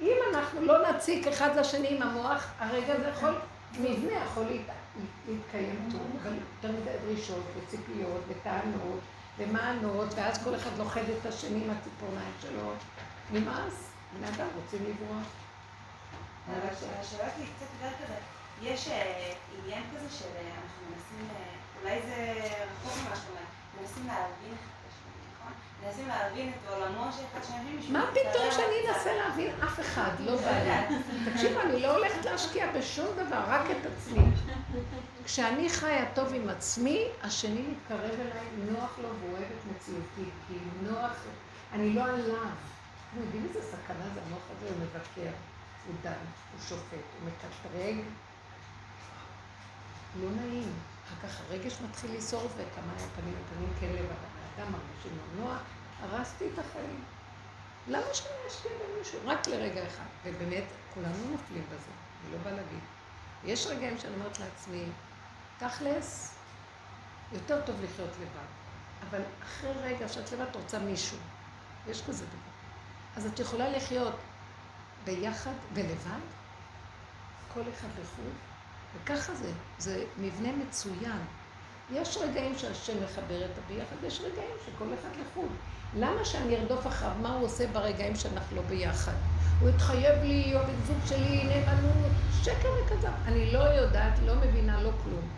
אם 0.00 0.16
אנחנו 0.34 0.60
לא 0.62 0.90
נציק 0.90 1.26
אחד 1.26 1.56
לשני 1.56 1.96
עם 1.96 2.02
המוח, 2.02 2.46
הרגע 2.58 2.94
הזה 2.94 3.08
יכול, 3.08 3.34
מבנה 3.78 4.12
יכול 4.24 4.42
להת- 4.44 4.76
להתקיים 5.28 5.88
טוב, 5.92 6.00
אבל 6.22 6.32
יותר 6.34 6.80
מדי 6.80 6.90
דרישות 7.06 7.42
וציפיות 7.56 8.20
וטענות 8.28 8.98
ומענות, 9.38 10.08
ואז 10.16 10.44
כל 10.44 10.54
אחד 10.54 10.70
לוכד 10.78 11.02
את 11.20 11.26
השני 11.26 11.64
עם 11.64 11.70
הציפורניים 11.70 12.32
שלו. 12.42 12.72
נמאס, 13.32 13.90
בני 14.16 14.28
אדם 14.28 14.46
רוצים 14.56 14.80
לברוח. 14.84 15.26
אבל 16.46 16.68
השאלה 16.68 17.02
שלי 17.36 17.46
קצת 17.56 17.66
יותר 17.80 17.96
כזה, 18.04 18.14
יש 18.62 18.88
אה, 18.88 19.32
עניין 19.58 19.82
כזה 19.96 20.10
של 20.18 20.24
אה, 20.36 20.42
מנסים, 20.90 21.28
אה, 21.36 21.44
אולי 21.82 22.02
זה 22.02 22.32
רחוק 22.64 23.06
ממה 23.06 23.16
שאתה 23.16 23.28
אומר, 23.30 23.40
מנסים 23.80 24.06
להבין 24.06 24.54
אחד 24.54 24.68
את 24.80 24.90
השני, 24.90 25.22
נכון? 25.34 25.52
מנסים 25.84 26.08
להבין 26.08 26.52
את 26.52 26.70
עולמו 26.70 27.12
של 27.12 27.22
אחד 27.32 27.44
של 27.44 27.52
השני 27.52 27.78
בשביל 27.78 27.98
מה 27.98 28.04
פתאום 28.10 28.52
שאני. 28.52 28.88
אנסה 28.96 29.14
להבין 29.14 29.50
אף 29.64 29.80
אחד? 29.80 30.10
לא 30.20 30.36
בא 30.36 30.50
לי. 30.50 30.96
תקשיבו, 31.32 31.60
אני 31.60 31.82
לא 31.82 31.96
הולכת 31.96 32.24
להשקיע 32.24 32.72
בשום 32.72 33.06
דבר, 33.26 33.42
רק 33.46 33.70
את 33.70 33.86
עצמי. 33.86 34.24
כשאני 35.24 35.68
חיה 35.70 36.04
טוב 36.14 36.34
עם 36.34 36.48
עצמי, 36.48 37.04
השני 37.22 37.62
מתקרב 37.62 38.20
אליי, 38.20 38.72
נוח 38.72 38.98
לו 39.02 39.08
והוא 39.08 39.32
אוהב 39.32 39.42
את 39.42 39.76
מציאותי, 39.76 40.30
כי 40.48 40.54
נוח, 40.82 41.12
אני 41.72 41.94
לא 41.94 42.04
עליו. 42.04 42.48
אתם 43.12 43.20
יודעים 43.20 43.46
איזה 43.48 43.62
סכנה 43.62 44.14
זה 44.14 44.20
המוח 44.26 44.42
הזה? 44.56 44.68
הוא 44.68 44.76
מבקר, 44.80 45.30
הוא 45.86 45.94
דן, 46.02 46.24
הוא 46.52 46.60
שופט, 46.68 46.92
הוא 46.92 47.28
מקטרג. 47.28 47.96
לא 50.20 50.30
נעים. 50.30 50.72
אחר 51.06 51.28
כך 51.28 51.40
הרגש 51.40 51.80
מתחיל 51.88 52.16
לשרוף, 52.16 52.52
וכמה 52.56 52.92
פנים 53.16 53.34
לפנים 53.40 53.72
כן 53.80 53.88
לבד. 53.88 54.14
האדם 54.58 54.72
מרגישים 54.72 55.18
לו 55.18 55.44
נוח, 55.44 55.60
הרסתי 56.00 56.44
את 56.54 56.58
החיים. 56.58 57.04
למה 57.88 58.14
שאני 58.14 58.48
אשקיע 58.48 58.70
במישהו? 58.72 59.18
רק 59.24 59.48
לרגע 59.48 59.86
אחד. 59.86 60.04
ובאמת, 60.24 60.64
כולנו 60.94 61.30
נופלים 61.30 61.64
בזה, 61.66 61.90
אני 62.24 62.32
לא 62.32 62.38
באה 62.38 62.52
להגיד. 62.52 62.80
יש 63.44 63.66
רגעים 63.66 63.98
שאני 63.98 64.14
אומרת 64.14 64.38
לעצמי, 64.38 64.84
תכלס, 65.58 66.34
יותר 67.32 67.66
טוב 67.66 67.76
לחיות 67.82 68.10
לבד. 68.20 68.48
אבל 69.08 69.22
אחרי 69.42 69.72
רגע 69.82 70.08
שאת 70.08 70.32
לבד, 70.32 70.56
רוצה 70.56 70.78
מישהו. 70.78 71.18
יש 71.88 72.02
כזה 72.06 72.26
דבר. 72.26 72.47
אז 73.16 73.26
את 73.26 73.38
יכולה 73.38 73.68
לחיות 73.68 74.14
ביחד 75.04 75.52
ולבד, 75.74 76.20
כל 77.54 77.60
אחד 77.60 77.88
לחוד, 78.02 78.32
וככה 78.94 79.34
זה. 79.34 79.52
זה 79.78 80.04
מבנה 80.18 80.48
מצוין. 80.52 81.18
יש 81.92 82.16
רגעים 82.16 82.58
שהשם 82.58 83.04
מחבר 83.04 83.44
את 83.44 83.58
הביחד, 83.58 83.96
יש 84.06 84.20
רגעים 84.20 84.56
שכל 84.66 84.84
אחד 84.84 85.08
לחוד. 85.20 85.50
למה 85.96 86.24
שאני 86.24 86.56
ארדוף 86.56 86.86
אחריו? 86.86 87.12
מה 87.22 87.34
הוא 87.34 87.44
עושה 87.44 87.66
ברגעים 87.66 88.16
שאנחנו 88.16 88.56
לא 88.56 88.62
ביחד? 88.62 89.12
הוא 89.60 89.68
התחייב 89.68 90.22
לי, 90.22 90.54
או 90.54 90.60
בן 90.60 90.86
זוג 90.86 90.96
שלי, 91.06 91.44
נאמנות, 91.44 92.12
שקר 92.42 92.68
וכזב. 92.84 93.12
אני 93.26 93.52
לא 93.52 93.58
יודעת, 93.58 94.18
לא 94.26 94.34
מבינה, 94.34 94.82
לא 94.82 94.90
כלום. 95.04 95.28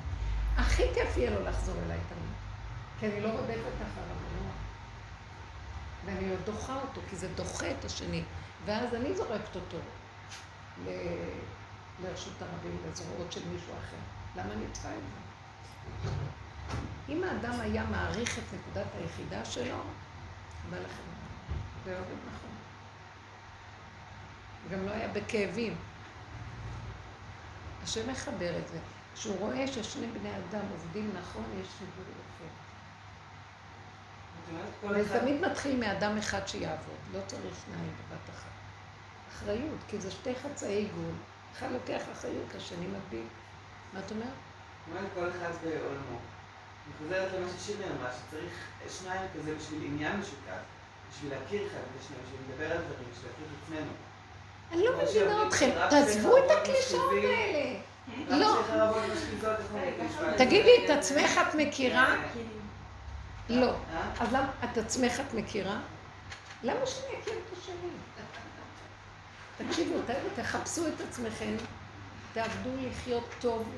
הכי 0.56 0.82
כיף 0.94 1.16
יהיה 1.16 1.30
לו 1.30 1.44
לחזור 1.44 1.74
אליי 1.86 1.98
תמיד. 2.08 2.34
כי 3.00 3.06
אני 3.06 3.20
לא 3.20 3.28
רודפת 3.28 3.76
אחריו, 3.76 4.16
לא. 4.36 4.50
ואני 6.04 6.30
עוד 6.30 6.40
דוחה 6.44 6.74
אותו, 6.76 7.00
כי 7.10 7.16
זה 7.16 7.28
דוחה 7.34 7.70
את 7.70 7.84
השני. 7.84 8.22
ואז 8.64 8.94
אני 8.94 9.16
זורקת 9.16 9.56
אותו 9.56 9.76
ל- 10.84 10.90
לרשות 12.02 12.42
הרבים, 12.42 12.76
לזרועות 12.90 13.32
של 13.32 13.48
מישהו 13.48 13.72
אחר. 13.72 13.96
למה 14.36 14.52
אני 14.52 14.64
צריכה 14.72 14.88
את 14.88 15.00
זה? 16.04 16.10
אם 17.08 17.24
האדם 17.24 17.60
היה 17.60 17.84
מעריך 17.84 18.38
את 18.38 18.44
נקודת 18.54 18.86
היחידה 18.98 19.44
שלו, 19.44 19.76
בא 20.70 20.76
לכם, 20.76 21.02
זה 21.84 21.98
עובד 21.98 22.10
נכון. 22.26 22.50
גם 24.70 24.86
לא 24.86 24.90
היה 24.90 25.08
בכאבים. 25.08 25.76
השם 27.82 28.10
מחבר 28.10 28.58
את 28.58 28.68
זה. 28.68 28.78
כשהוא 29.14 29.38
רואה 29.38 29.66
ששני 29.66 30.06
בני 30.06 30.30
אדם 30.36 30.60
עובדים 30.70 31.10
נכון, 31.20 31.44
יש 31.60 31.68
חיבור 31.78 32.04
יפה. 32.04 32.44
זאת 32.44 32.48
אומרת, 34.36 34.39
כל 34.39 34.39
וזה 34.90 35.02
אחד- 35.02 35.18
תמיד 35.18 35.40
מתחיל 35.40 35.76
מאדם 35.76 36.18
אחד 36.18 36.48
שיעבוד, 36.48 36.96
לא 37.14 37.20
צריך 37.26 37.54
שניים 37.66 37.90
בבת 38.10 38.30
אחת. 38.34 38.50
אחריות, 39.32 39.78
כי 39.88 39.98
זה 40.00 40.10
שתי 40.10 40.34
חצאי 40.34 40.84
גבול. 40.92 41.12
אחד 41.58 41.66
לוקח 41.72 42.02
אחריות, 42.12 42.54
השני 42.56 42.86
מדביק. 42.86 43.26
מה 43.92 44.00
את 44.06 44.10
אומרת? 44.10 44.26
אומרת, 44.90 45.10
כל 45.14 45.28
אחד 45.30 45.50
בעולמו. 45.64 46.18
אני 46.86 46.94
חוזרת 46.98 47.28
למה 47.38 47.46
ששירי 47.58 47.84
אמרה, 47.84 48.10
שצריך 48.12 48.52
שניים 49.00 49.20
כזה 49.38 49.54
בשביל 49.54 49.82
עניין 49.84 50.16
משותף, 50.20 50.62
בשביל 51.10 51.32
להכיר 51.32 51.66
אחד 51.66 51.76
את 51.78 52.00
השני, 52.00 52.16
בשביל 52.24 52.40
לדבר 52.48 52.64
על 52.64 52.82
דברים, 52.82 53.08
בשביל 53.12 53.30
להכיר 53.30 53.46
את 53.46 53.62
עצמנו. 53.64 53.92
אני 54.72 54.84
לא 54.84 54.92
מבינה 55.02 55.48
אתכם, 55.48 55.70
תעזבו 55.90 56.36
את 56.38 56.50
הקלישאות. 56.50 57.10
האלה. 57.12 57.78
לא. 58.28 58.62
תגידי, 60.36 60.84
את 60.84 60.90
עצמך 60.90 61.40
את 61.48 61.54
מכירה? 61.54 62.14
לא. 63.50 63.74
אז 64.20 64.28
למה, 64.32 64.50
את 64.64 64.78
עצמך 64.78 65.20
את 65.20 65.34
מכירה? 65.34 65.80
למה 66.62 66.86
שאני 66.86 67.22
אכיר 67.22 67.34
את 67.34 67.58
השני? 67.58 67.90
תקשיבו, 69.66 69.94
תחפשו 70.36 70.88
את 70.88 71.00
עצמכם, 71.08 71.54
תעבדו 72.32 72.70
לחיות 72.80 73.24
טוב, 73.40 73.68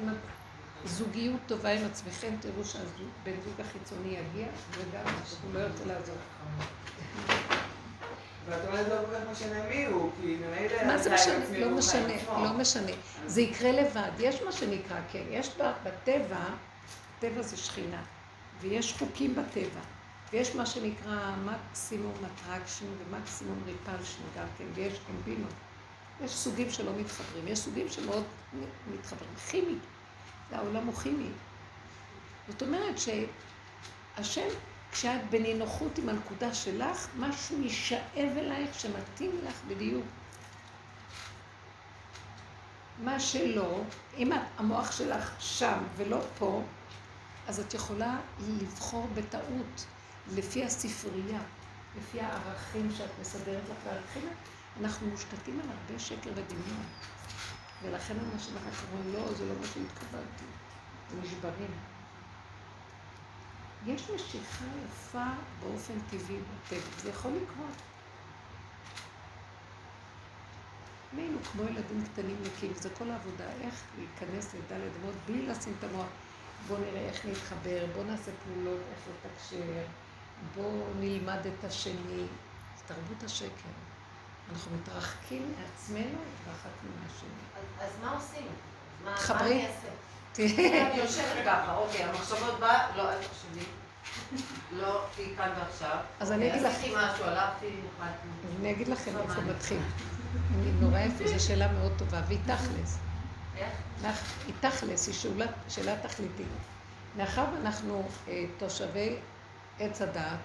זוגיות 0.84 1.40
טובה 1.46 1.70
עם 1.70 1.86
עצמכם, 1.86 2.34
תראו 2.40 2.64
שהבן 2.64 3.40
זוג 3.44 3.60
החיצוני 3.60 4.08
יגיע, 4.08 4.46
וגם 4.70 5.04
הוא 5.42 5.54
לא 5.54 5.58
ירצה 5.58 5.84
לעזור. 5.84 6.16
ואת 8.46 8.66
אומרת 8.66 8.88
לא 8.88 8.96
כל 8.96 9.14
כך 9.14 9.30
משנה 9.30 9.68
מי 9.68 9.84
הוא, 9.84 10.10
כי 10.20 10.36
ממילא... 10.36 10.84
מה 10.86 10.98
זה 10.98 11.14
משנה? 11.14 11.58
לא 11.58 11.70
משנה. 11.70 12.14
לא 12.28 12.52
משנה. 12.52 12.92
זה 13.26 13.40
יקרה 13.40 13.72
לבד. 13.72 14.10
יש 14.18 14.42
מה 14.42 14.52
שנקרא, 14.52 14.96
כן, 15.12 15.22
יש 15.30 15.50
בטבע, 15.84 16.44
טבע 17.20 17.42
זה 17.42 17.56
שכינה, 17.56 18.02
ויש 18.62 18.92
חוקים 18.92 19.34
בטבע, 19.34 19.80
ויש 20.32 20.54
מה 20.54 20.66
שנקרא 20.66 21.34
מקסימום 21.44 22.12
attraction 22.14 22.86
ומקסימום 22.98 23.62
repulsion 23.66 24.22
גם 24.36 24.46
כן, 24.58 24.64
ויש 24.74 24.98
קומבינות. 25.06 25.52
יש 26.24 26.30
סוגים 26.30 26.70
שלא 26.70 26.92
מתחברים, 26.98 27.48
יש 27.48 27.58
סוגים 27.58 27.88
שמאוד 27.88 28.24
מתחברים. 28.94 29.34
כימי, 29.50 29.78
העולם 30.52 30.86
הוא 30.86 30.94
כימי. 30.94 31.28
זאת 32.48 32.62
אומרת 32.62 32.94
שהשם, 32.98 34.48
כשאת 34.92 35.30
בנינוחות 35.30 35.98
עם 35.98 36.08
הנקודה 36.08 36.54
שלך, 36.54 37.08
משהו 37.18 37.62
יישאב 37.62 38.36
אלייך 38.36 38.80
שמתאים 38.80 39.30
לך 39.48 39.60
בדיוק. 39.68 40.04
מה 43.02 43.20
שלא, 43.20 43.80
אם 44.16 44.32
המוח 44.56 44.92
שלך 44.92 45.32
שם 45.38 45.78
ולא 45.96 46.20
פה, 46.38 46.62
אז 47.48 47.60
את 47.60 47.74
יכולה 47.74 48.20
לבחור 48.38 49.08
בטעות, 49.14 49.86
לפי 50.34 50.64
הספרייה, 50.64 51.40
לפי 51.98 52.20
הערכים 52.20 52.90
שאת 52.96 53.10
מסדרת 53.20 53.62
לך, 53.70 53.76
והערכים, 53.84 54.28
אנחנו 54.80 55.06
מושתתים 55.06 55.60
על 55.60 55.66
הרבה 55.68 55.98
שקר 55.98 56.30
ודמיון. 56.30 56.84
ולכן 57.82 58.14
אנשים 58.34 58.56
אחר 58.56 58.70
כך 58.70 58.84
אומרים, 58.92 59.14
לא, 59.14 59.34
זה 59.34 59.44
לא 59.44 59.54
מה 59.60 59.66
שהתכוונתי. 59.66 60.44
ונשברים. 61.10 61.70
יש 63.86 64.10
משיכה 64.10 64.64
יפה 64.86 65.26
באופן 65.60 65.94
טבעי 66.10 66.36
בטבע, 66.36 67.00
זה 67.02 67.08
יכול 67.08 67.30
לקרות. 67.30 67.76
היינו 71.16 71.38
כמו 71.52 71.62
ילדים 71.62 72.04
קטנים 72.12 72.36
נקיים, 72.42 72.72
זה 72.74 72.90
כל 72.90 73.10
העבודה, 73.10 73.44
איך 73.60 73.82
להיכנס 73.98 74.54
לדלת 74.54 74.92
אמות 75.02 75.14
בלי 75.26 75.46
לשים 75.46 75.74
את 75.78 75.84
המוח. 75.84 76.06
בואו 76.68 76.78
נראה 76.80 77.00
איך 77.00 77.24
נתחבר, 77.26 77.86
בואו 77.94 78.04
נעשה 78.04 78.30
פעולות, 78.44 78.80
איך 78.90 79.00
לתקשר, 79.08 79.72
בואו 80.54 80.70
נלמד 81.00 81.38
את 81.46 81.64
השני. 81.64 82.26
זה 82.76 82.84
תרבות 82.86 83.22
השקר. 83.24 83.68
אנחנו 84.52 84.70
מתרחקים 84.76 85.54
מעצמנו 85.58 86.18
ואחת 86.46 86.70
מהשני. 86.84 87.28
אז- 87.56 87.88
אז 87.88 87.92
מה 88.04 88.10
עושים? 88.14 88.46
מה 89.04 89.10
מה 89.10 89.16
תחברי. 89.16 89.52
אני 89.52 89.66
אעשה? 89.66 89.88
תראה, 90.32 90.90
אני 90.92 91.00
יושבת 91.00 91.44
ככה, 91.46 91.76
אוקיי, 91.76 92.04
המחשבות 92.04 92.60
באה, 92.60 92.96
לא, 92.96 93.12
אל 93.12 93.18
תחשבי. 93.18 93.64
לא, 94.72 95.04
תהיי 95.14 95.36
כאן 95.36 95.50
ועכשיו. 95.58 95.96
אז 96.20 96.32
אני 96.32 96.50
אגיד 96.50 96.62
לך, 96.62 96.72
עשיתי 96.74 96.88
משהו, 96.96 97.24
הלכתי, 97.24 97.66
נחלתי. 97.66 98.28
אז 98.48 98.60
אני 98.60 98.70
אגיד 98.72 98.88
לכם 98.88 99.10
איפה. 99.18 99.40
מתחיל. 99.40 99.78
אני 100.54 100.70
נורא 100.80 100.98
יפה, 101.00 101.38
זו 101.38 101.44
שאלה 101.46 101.72
מאוד 101.72 101.92
טובה, 101.98 102.20
והיא 102.28 102.38
תכלס. 102.44 102.98
היא 104.46 104.54
תכלס, 104.60 105.06
היא 105.06 105.14
שאלה, 105.14 105.46
שאלה 105.68 105.96
תכליתית. 106.02 106.46
מאחר 107.16 107.44
ואנחנו 107.54 108.08
אה, 108.28 108.44
תושבי 108.58 109.16
עץ 109.78 110.02
הדעת 110.02 110.38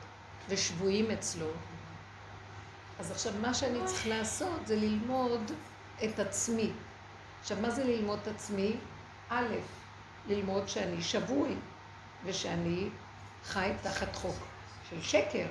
ושבויים 0.49 1.11
אצלו, 1.11 1.47
אז 2.99 3.11
עכשיו 3.11 3.33
מה 3.41 3.53
שאני 3.53 3.79
צריך 3.85 4.07
לעשות 4.07 4.67
זה 4.67 4.75
ללמוד 4.75 5.51
את 6.03 6.19
עצמי. 6.19 6.71
עכשיו, 7.41 7.57
מה 7.61 7.69
זה 7.69 7.83
ללמוד 7.83 8.19
את 8.21 8.27
עצמי? 8.27 8.75
א', 9.29 9.45
ללמוד 10.27 10.67
שאני 10.67 11.01
שבוי 11.01 11.55
ושאני 12.25 12.89
חי 13.43 13.71
תחת 13.83 14.15
חוק 14.15 14.35
של 14.89 15.01
שקר. 15.01 15.45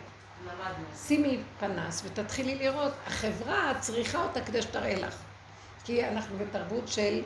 למדנו. 0.45 0.85
שימי 1.07 1.41
פנס 1.59 2.03
ותתחילי 2.05 2.55
לראות, 2.55 2.93
החברה 3.07 3.73
צריכה 3.81 4.23
אותה 4.23 4.41
כדי 4.41 4.63
שתראה 4.63 4.95
לך. 4.95 5.17
כי 5.85 6.09
אנחנו 6.09 6.39
בתרבות 6.39 6.89
של 6.89 7.23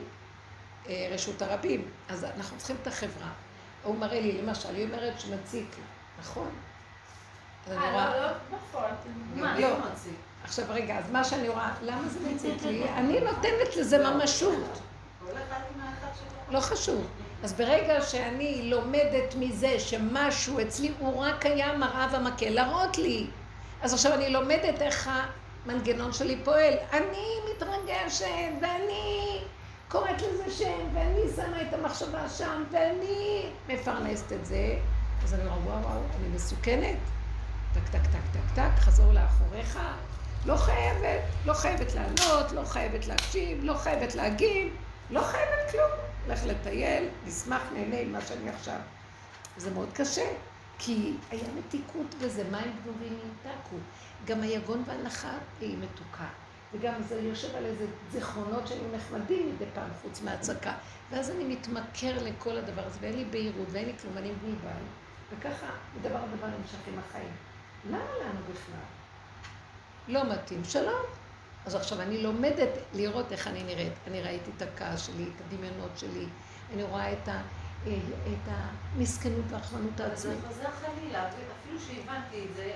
רשות 1.11 1.41
הרבים, 1.41 1.89
אז 2.09 2.23
אנחנו 2.23 2.57
צריכים 2.57 2.75
את 2.81 2.87
החברה. 2.87 3.29
הוא 3.83 3.97
מראה 3.97 4.21
לי, 4.21 4.41
למשל, 4.41 4.75
היא 4.75 4.85
אומרת 4.85 5.19
שמציק 5.19 5.65
לי, 5.77 5.83
נכון? 6.19 6.49
אז 7.67 7.71
אני 7.71 7.85
אה, 7.85 7.91
רואה, 7.91 8.17
לא, 8.17 8.25
לא 8.25 8.57
בפועל, 8.57 8.91
מה, 9.35 9.59
לא. 9.59 9.69
לא. 9.69 9.75
עכשיו 10.43 10.65
רגע, 10.69 10.97
אז 10.97 11.11
מה 11.11 11.23
שאני 11.23 11.49
רואה, 11.49 11.73
למה 11.81 12.09
זה 12.09 12.19
מציק 12.29 12.63
לי? 12.63 12.89
אני 12.89 13.19
נותנת 13.19 13.75
לזה 13.77 13.97
ממשות. 13.97 14.81
האחד 15.27 16.11
שלו. 16.15 16.53
לא 16.53 16.59
חשוב. 16.59 17.07
אז 17.43 17.53
ברגע 17.53 18.01
שאני 18.01 18.69
לומדת 18.69 19.35
מזה 19.39 19.79
שמשהו 19.79 20.61
אצלי 20.61 20.91
הוא 20.99 21.25
רק 21.25 21.45
היה 21.45 21.77
מראה 21.77 22.07
ומקל, 22.13 22.49
להראות 22.49 22.97
לי. 22.97 23.27
אז 23.81 23.93
עכשיו 23.93 24.13
אני 24.13 24.29
לומדת 24.29 24.81
איך 24.81 25.09
המנגנון 25.65 26.13
שלי 26.13 26.37
פועל. 26.43 26.73
אני 26.93 27.25
מתרגשת, 27.51 28.25
ואני 28.61 29.41
קוראת 29.91 30.21
לזה 30.21 30.51
שם, 30.51 30.87
ואני 30.93 31.21
שמה 31.35 31.61
את 31.61 31.73
המחשבה 31.73 32.29
שם, 32.29 32.63
ואני 32.71 33.45
מפרנסת 33.67 34.31
את 34.31 34.45
זה. 34.45 34.79
אז 35.23 35.33
אני 35.33 35.41
אומרת, 35.41 35.59
וואו, 35.65 35.81
וואו, 35.81 36.01
אני 36.19 36.27
מסוכנת. 36.35 36.97
טק, 37.73 37.89
טק, 37.91 38.05
טק, 38.05 38.19
טק, 38.33 38.55
טק, 38.55 38.79
חזור 38.79 39.13
לאחוריך. 39.13 39.79
לא 40.45 40.55
חייבת, 40.55 41.21
לא 41.45 41.53
חייבת 41.53 41.95
לענות, 41.95 42.51
לא 42.51 42.63
חייבת 42.63 43.07
להקשיב, 43.07 43.63
לא 43.63 43.73
חייבת 43.73 44.15
להגיב, 44.15 44.73
לא 45.09 45.21
חייבת 45.21 45.71
כלום. 45.71 45.91
לך 46.27 46.45
לטייל, 46.45 47.09
נשמח, 47.25 47.61
נהנה 47.73 47.99
עם 47.99 48.11
מה 48.11 48.21
שאני 48.21 48.49
עכשיו. 48.49 48.79
זה 49.57 49.71
מאוד 49.71 49.89
קשה, 49.93 50.25
כי 50.79 51.13
היה 51.31 51.43
מתיקות 51.57 52.15
בזה, 52.21 52.43
מים 52.43 52.75
גנובים 52.83 53.19
ימתקו. 53.23 53.75
גם 54.25 54.41
היגון 54.41 54.83
והנחה 54.87 55.33
היא 55.61 55.77
מתוקה. 55.77 56.27
וגם 56.73 57.03
זה 57.03 57.21
יושב 57.21 57.55
על 57.55 57.65
איזה 57.65 57.85
זיכרונות 58.11 58.67
שהיו 58.67 58.83
נחמדים 58.95 59.55
מדי 59.55 59.65
פעם, 59.73 59.89
חוץ 60.01 60.21
מהצקה. 60.21 60.73
ואז 61.11 61.29
אני 61.29 61.43
מתמכר 61.43 62.23
לכל 62.23 62.57
הדבר 62.57 62.81
הזה, 62.85 62.97
ואין 63.01 63.15
לי 63.15 63.25
בהירות 63.25 63.67
ואין 63.71 63.85
לי 63.85 63.93
כלום, 64.01 64.17
אני 64.17 64.31
מבולבל. 64.31 64.81
וככה, 65.31 65.67
הדבר 65.99 66.19
נמשך 66.59 66.87
עם 66.87 66.99
החיים. 66.99 67.31
למה 67.89 68.11
לנו 68.23 68.39
בכלל? 68.53 68.83
לא 70.07 70.33
מתאים, 70.33 70.63
שלום. 70.63 71.05
אז 71.65 71.75
עכשיו 71.75 72.01
אני 72.01 72.23
לומדת 72.23 72.69
לראות 72.93 73.31
איך 73.31 73.47
אני 73.47 73.63
נראית. 73.63 73.93
אני 74.07 74.21
ראיתי 74.21 74.51
את 74.57 74.61
הכעס 74.61 75.05
שלי, 75.07 75.23
את 75.23 75.41
הדמיונות 75.47 75.91
שלי, 75.95 76.25
אני 76.73 76.83
רואה 76.83 77.13
את, 77.13 77.27
ה, 77.27 77.41
אה, 77.87 77.97
את 78.27 78.53
המסכנות 78.95 79.45
והרחמנות 79.49 80.01
אבל 80.01 80.15
זה 80.15 80.29
העצמית. 80.29 80.47
חוזר 80.47 80.69
חלילה, 80.71 81.27
אפילו 81.27 81.79
שהבנתי 81.79 82.45
את 82.49 82.55
זה, 82.55 82.73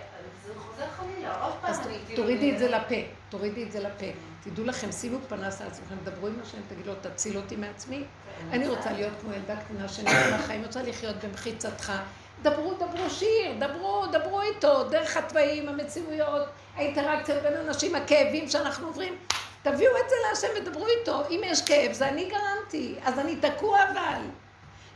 זה 0.47 0.53
חוזר 0.59 0.85
חלילה, 0.97 1.43
עוד 1.45 1.53
פעם 1.61 1.71
אז 1.71 1.79
כאילו... 1.79 2.21
תורידי 2.21 2.53
את 2.53 2.59
זה 2.59 2.69
לפה, 2.69 2.95
תורידי 3.29 3.63
את 3.63 3.71
זה 3.71 3.79
לפה. 3.79 4.05
תדעו 4.43 4.65
לכם, 4.65 4.91
שימו 4.91 5.17
פנס 5.29 5.61
על 5.61 5.67
עצמכם, 5.67 5.95
דברו 6.03 6.27
עם 6.27 6.39
השם, 6.43 6.57
תגידו 6.67 6.89
לו, 6.89 6.95
תציל 7.01 7.37
אותי 7.37 7.55
מעצמי. 7.55 7.97
כן, 7.97 8.47
אני 8.51 8.67
רוצה 8.67 8.91
להיות 8.91 9.13
כמו 9.21 9.33
ילדה 9.33 9.55
קטנה 9.55 9.87
שנראה 9.87 10.37
לחיים, 10.37 10.63
רוצה 10.65 10.81
לחיות 10.81 11.15
במחיצתך. 11.25 11.93
דברו, 12.41 12.73
דברו 12.73 13.09
שיר, 13.09 13.51
דברו, 13.59 14.05
דברו 14.11 14.41
איתו, 14.41 14.83
דרך 14.83 15.17
התוואים, 15.17 15.69
המציאויות, 15.69 16.43
האינטראקציות 16.75 17.43
בין 17.43 17.53
אנשים, 17.53 17.95
הכאבים 17.95 18.49
שאנחנו 18.49 18.87
עוברים. 18.87 19.17
תביאו 19.61 19.91
את 19.97 20.09
זה 20.09 20.15
להשם 20.29 20.47
ודברו 20.57 20.87
איתו. 20.87 21.21
אם 21.29 21.41
יש 21.43 21.61
כאב, 21.61 21.93
זה 21.93 22.09
אני 22.09 22.29
גרמתי, 22.29 22.95
אז 23.03 23.19
אני 23.19 23.35
תקוע 23.35 23.83
אבל. 23.83 24.21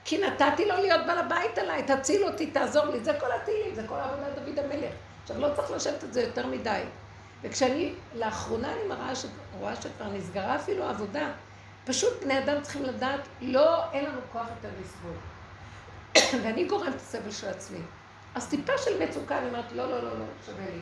כי 0.06 0.18
נתתי 0.18 0.66
לו 0.66 0.76
להיות 0.76 1.06
בעל 1.08 1.18
הבית 1.18 1.58
עליי, 1.58 1.84
תציל 1.84 2.24
אותי, 2.24 2.48
תעזור 2.48 2.86
לי. 2.86 3.00
זה 3.00 3.14
כל 3.20 3.32
התהילים, 3.32 3.76
זה 3.76 3.84
כל 3.88 3.96
עבודת 3.96 4.36
דוד 4.36 4.60
המלך. 4.60 4.94
עכשיו, 5.30 5.42
לא 5.42 5.56
צריך 5.56 5.72
לשבת 5.72 6.04
את 6.04 6.14
זה 6.14 6.22
יותר 6.22 6.48
מדי. 6.48 6.82
וכשאני, 7.42 7.94
לאחרונה 8.16 8.74
אני 8.74 8.88
מראה 8.88 9.16
ש... 9.16 9.26
רואה 9.60 9.76
שכבר 9.76 10.08
נסגרה 10.08 10.56
אפילו 10.56 10.84
העבודה. 10.84 11.32
פשוט 11.86 12.24
בני 12.24 12.40
אדם 12.40 12.62
צריכים 12.62 12.84
לדעת, 12.84 13.20
לא, 13.42 13.92
אין 13.92 14.06
לנו 14.06 14.20
כוח 14.32 14.48
יותר 14.50 14.70
לסבול. 14.82 15.14
ואני 16.44 16.66
גורמת 16.66 16.96
את 16.96 17.00
הסבל 17.00 17.32
של 17.32 17.48
עצמי. 17.48 17.80
אז 18.36 18.50
טיפה 18.50 18.78
של 18.78 19.04
מצוקה, 19.04 19.38
אני 19.38 19.48
אומרת, 19.48 19.72
לא, 19.72 19.90
לא, 19.90 20.04
לא, 20.04 20.20
לא, 20.20 20.26
שווה 20.46 20.66
לי. 20.66 20.82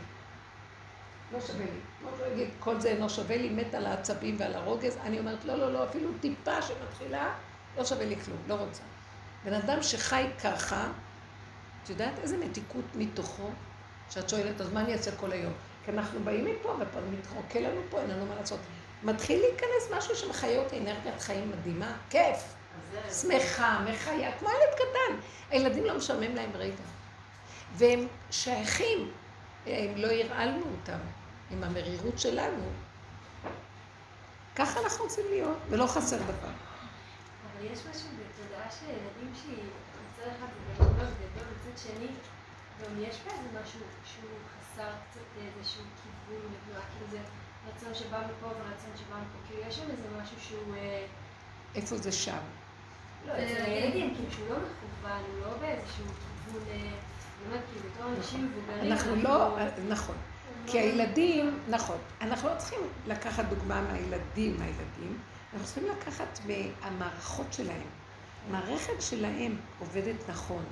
לא 1.32 1.42
שווה 1.42 1.66
לי. 1.66 1.80
כמו 2.00 2.10
שהוא 2.18 2.28
יגיד, 2.28 2.50
כל 2.60 2.80
זה 2.80 2.90
אינו 2.90 3.10
שווה 3.10 3.38
לי, 3.38 3.50
מת 3.50 3.74
על 3.74 3.86
העצבים 3.86 4.36
ועל 4.40 4.54
הרוגז. 4.54 4.98
אני 5.04 5.20
אומרת, 5.20 5.46
לא, 5.46 5.56
לא, 5.56 5.74
לא, 5.74 5.84
אפילו 5.84 6.10
טיפה 6.22 6.62
שמתחילה, 6.62 7.34
לא 7.78 7.86
שווה 7.86 8.06
לי 8.06 8.16
כלום, 8.16 8.38
לא 8.48 8.54
רוצה. 8.54 8.84
בן 9.46 9.54
אדם 9.54 9.84
שחי 9.84 10.26
ככה, 10.44 10.88
את 11.84 11.90
יודעת 11.90 12.20
איזה 12.20 12.38
מתיקות 12.38 12.86
מתוכו? 12.96 13.50
שאת 14.10 14.30
שואלת, 14.30 14.62
אז 14.62 14.74
מה 14.74 14.82
אני 14.82 14.94
אעשה 14.94 15.12
כל 15.16 15.32
היום? 15.32 15.54
כי 15.86 15.92
אנחנו 15.92 16.20
באים 16.24 16.46
מפה, 16.46 16.70
ופה 16.80 17.00
מתרוקל 17.12 17.60
לנו 17.60 17.82
פה, 17.90 18.02
אין 18.02 18.10
לנו 18.10 18.26
מה 18.26 18.36
לעשות. 18.36 18.60
מתחיל 19.04 19.40
להיכנס 19.40 19.98
משהו 19.98 20.16
שמחיה 20.16 20.60
אותי, 20.60 20.78
אנרגיית 20.78 21.22
חיים 21.22 21.52
מדהימה, 21.52 21.98
כיף, 22.10 22.54
שמחה, 23.22 23.80
מחיה, 23.90 24.32
כמו 24.40 24.50
ילד 24.50 24.76
קטן. 24.76 25.28
הילדים 25.50 25.86
לא 25.86 25.98
משעמם 25.98 26.36
להם 26.36 26.50
רגע. 26.54 26.84
והם 27.76 28.08
שייכים, 28.32 29.12
אם 29.68 29.94
לא 29.96 30.08
הרעלנו 30.08 30.66
אותם 30.72 31.00
עם 31.52 31.64
המרירות 31.64 32.20
שלנו. 32.20 32.64
ככה 34.56 34.80
אנחנו 34.80 35.04
רוצים 35.04 35.26
להיות, 35.30 35.58
ולא 35.70 35.88
חסר 35.88 36.18
דבר. 36.18 36.48
אבל 36.48 37.66
יש 37.66 37.80
משהו 37.80 38.10
בתודעה 38.10 38.72
של 38.80 38.86
ילדים 38.86 39.34
שהיא 39.42 39.64
מצד 40.12 40.28
אחד 40.38 40.48
זה 40.78 40.84
גדול, 40.86 40.98
מצד 40.98 41.78
שני 41.78 42.08
גם 42.84 43.02
יש 43.02 43.16
בה 43.26 43.32
איזה 43.32 43.60
משהו 43.62 43.80
שהוא 44.06 44.40
חסר 44.54 44.92
קצת 45.10 45.22
איזשהו 45.38 45.84
כיוון 46.04 46.42
ותנועה, 46.46 46.86
כאילו 46.92 47.12
זה 47.12 47.20
רצון 47.68 47.94
שבא 47.94 48.20
מפה 48.20 48.48
ורצון 48.48 48.92
שבא 48.96 49.16
מפה, 49.16 49.48
כאילו 49.48 49.62
יש 49.68 49.76
שם 49.76 49.90
איזה 49.92 50.08
משהו 50.22 50.36
שהוא, 50.40 50.76
אה, 50.76 51.06
איפה 51.76 51.98
זה 51.98 52.12
שם? 52.12 52.38
לא, 53.28 53.34
אצל 53.34 53.62
הילדים, 53.66 54.16
כאילו 54.16 54.32
שהוא 54.32 54.50
לא 54.50 54.56
מכוון, 54.56 55.22
הוא 55.32 55.46
לא 55.46 55.58
באיזשהו 55.58 56.06
כיוון, 56.06 56.64
אה, 56.70 56.92
באמת, 57.50 57.62
כאילו 57.72 57.90
בתור 57.90 58.12
אנשים 58.18 58.46
מבוגרים, 58.46 58.92
אנחנו 58.92 59.16
לא, 59.16 59.58
נכון. 59.90 60.16
כי 60.68 60.80
הילדים, 60.80 61.60
נכון, 61.70 61.98
אנחנו 62.22 62.50
לא 62.50 62.56
צריכים 62.58 62.80
לקחת 63.08 63.46
דוגמה 63.46 63.82
מהילדים, 63.82 64.58
מהילדים, 64.60 65.20
אנחנו 65.54 65.66
צריכים 65.66 65.86
לקחת 66.00 66.40
מהמערכות 66.46 67.54
שלהם. 67.54 67.88
המערכת 68.48 69.02
שלהם 69.02 69.56
עובדת 69.80 70.30
נכון, 70.30 70.64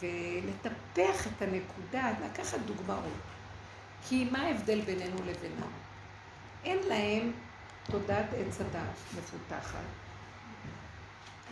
ולטפח 0.00 1.26
את 1.26 1.42
הנקודה, 1.42 2.10
לקחת 2.24 2.58
דוגמאות. 2.66 3.20
כי 4.08 4.24
מה 4.24 4.42
ההבדל 4.42 4.80
בינינו 4.80 5.16
לבינם? 5.16 5.70
אין 6.64 6.78
להם 6.88 7.32
תודעת 7.90 8.26
עץ 8.36 8.60
הדת 8.60 9.18
מפותחת, 9.18 9.84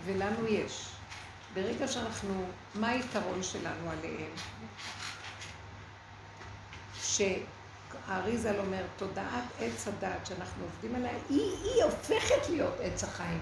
ולנו 0.05 0.47
יש. 0.47 0.89
ברגע 1.55 1.89
שאנחנו, 1.89 2.45
מה 2.75 2.89
היתרון 2.89 3.43
שלנו 3.43 3.91
עליהם? 3.91 4.31
שהאריזל 6.95 8.59
אומר, 8.59 8.83
תודעת 8.97 9.45
עץ 9.61 9.89
הדת 9.89 10.27
שאנחנו 10.27 10.65
עובדים 10.65 10.95
עליה, 10.95 11.13
היא, 11.29 11.53
היא 11.65 11.85
הופכת 11.85 12.49
להיות 12.49 12.75
עץ 12.81 13.05
החיים. 13.05 13.41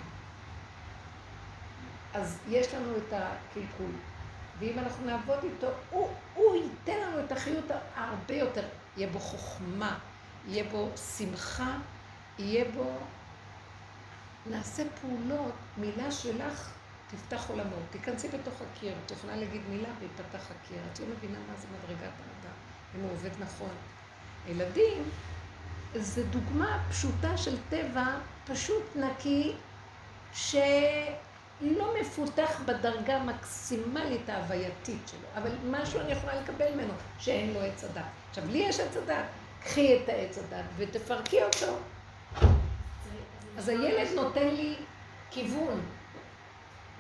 אז 2.14 2.38
יש 2.48 2.74
לנו 2.74 2.96
את 2.96 3.12
הקלקול. 3.12 3.90
ואם 4.58 4.78
אנחנו 4.78 5.06
נעבוד 5.06 5.38
איתו, 5.44 5.66
הוא, 5.90 6.10
הוא 6.34 6.56
ייתן 6.56 7.00
לנו 7.00 7.24
את 7.24 7.32
החיות 7.32 7.64
הרבה 7.96 8.34
יותר. 8.34 8.64
יהיה 8.96 9.08
בו 9.08 9.18
חוכמה, 9.18 9.98
יהיה 10.48 10.64
בו 10.64 10.90
שמחה, 11.16 11.76
יהיה 12.38 12.64
בו... 12.74 12.98
נעשה 14.50 14.82
פעולות, 15.00 15.52
מילה 15.76 16.12
שלך 16.12 16.72
תפתח 17.10 17.48
עולמות. 17.48 17.82
תיכנסי 17.90 18.28
בתוך 18.28 18.54
הקיר, 18.60 18.94
את 19.06 19.10
יכולה 19.10 19.36
להגיד 19.36 19.60
מילה 19.70 19.88
ויפתח 20.00 20.50
הקיר. 20.50 20.78
את 20.92 21.00
לא 21.00 21.06
מבינה 21.06 21.38
מה 21.38 21.56
זה 21.56 21.66
מדרגת 21.68 22.00
האדם, 22.02 22.54
אם 22.96 23.00
הוא 23.00 23.12
עובד 23.12 23.30
נכון. 23.38 23.74
הילדים, 24.46 25.02
זה 25.94 26.24
דוגמה 26.24 26.82
פשוטה 26.90 27.36
של 27.36 27.56
טבע, 27.68 28.18
פשוט 28.46 28.96
נקי, 28.96 29.52
שלא 31.60 31.94
מפותח 32.00 32.60
בדרגה 32.66 33.16
המקסימלית 33.16 34.28
ההווייתית 34.28 35.08
שלו, 35.10 35.28
אבל 35.34 35.50
משהו 35.70 36.00
אני 36.00 36.12
יכולה 36.12 36.40
לקבל 36.40 36.74
ממנו, 36.74 36.92
שאין 37.18 37.54
לו 37.54 37.60
עץ 37.60 37.84
הדת. 37.84 38.04
עכשיו, 38.30 38.44
לי 38.46 38.58
יש 38.58 38.80
עץ 38.80 38.96
הדת, 38.96 39.24
קחי 39.64 39.96
את 39.96 40.08
העץ 40.08 40.38
הדת 40.38 40.64
ותפרקי 40.76 41.42
אותו. 41.42 41.76
אז 43.58 43.68
הילד 43.68 44.08
נותן 44.14 44.48
לי 44.48 44.76
כיוון. 45.30 45.80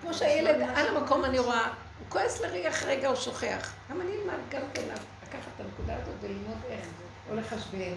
כמו 0.00 0.14
שהילד, 0.14 0.62
על 0.74 0.96
המקום 0.96 1.24
אני 1.24 1.38
רואה, 1.38 1.64
הוא 1.98 2.06
כועס 2.08 2.40
לריח 2.40 2.82
רגע, 2.82 3.08
הוא 3.08 3.16
שוכח. 3.16 3.74
גם 3.90 4.00
אני 4.00 4.10
אלמד 4.10 4.38
גם 4.50 4.62
כן 4.74 4.82
לקחת 5.22 5.48
את 5.56 5.60
הנקודה 5.60 5.96
הזאת 6.02 6.14
וללמוד 6.20 6.58
איך, 6.68 6.86
או 7.30 7.36
לחשבן, 7.36 7.94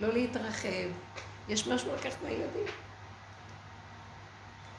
לא 0.00 0.12
להתרחב. 0.12 0.88
יש 1.48 1.68
משהו 1.68 1.94
לקחת 1.94 2.22
מהילדים. 2.22 2.64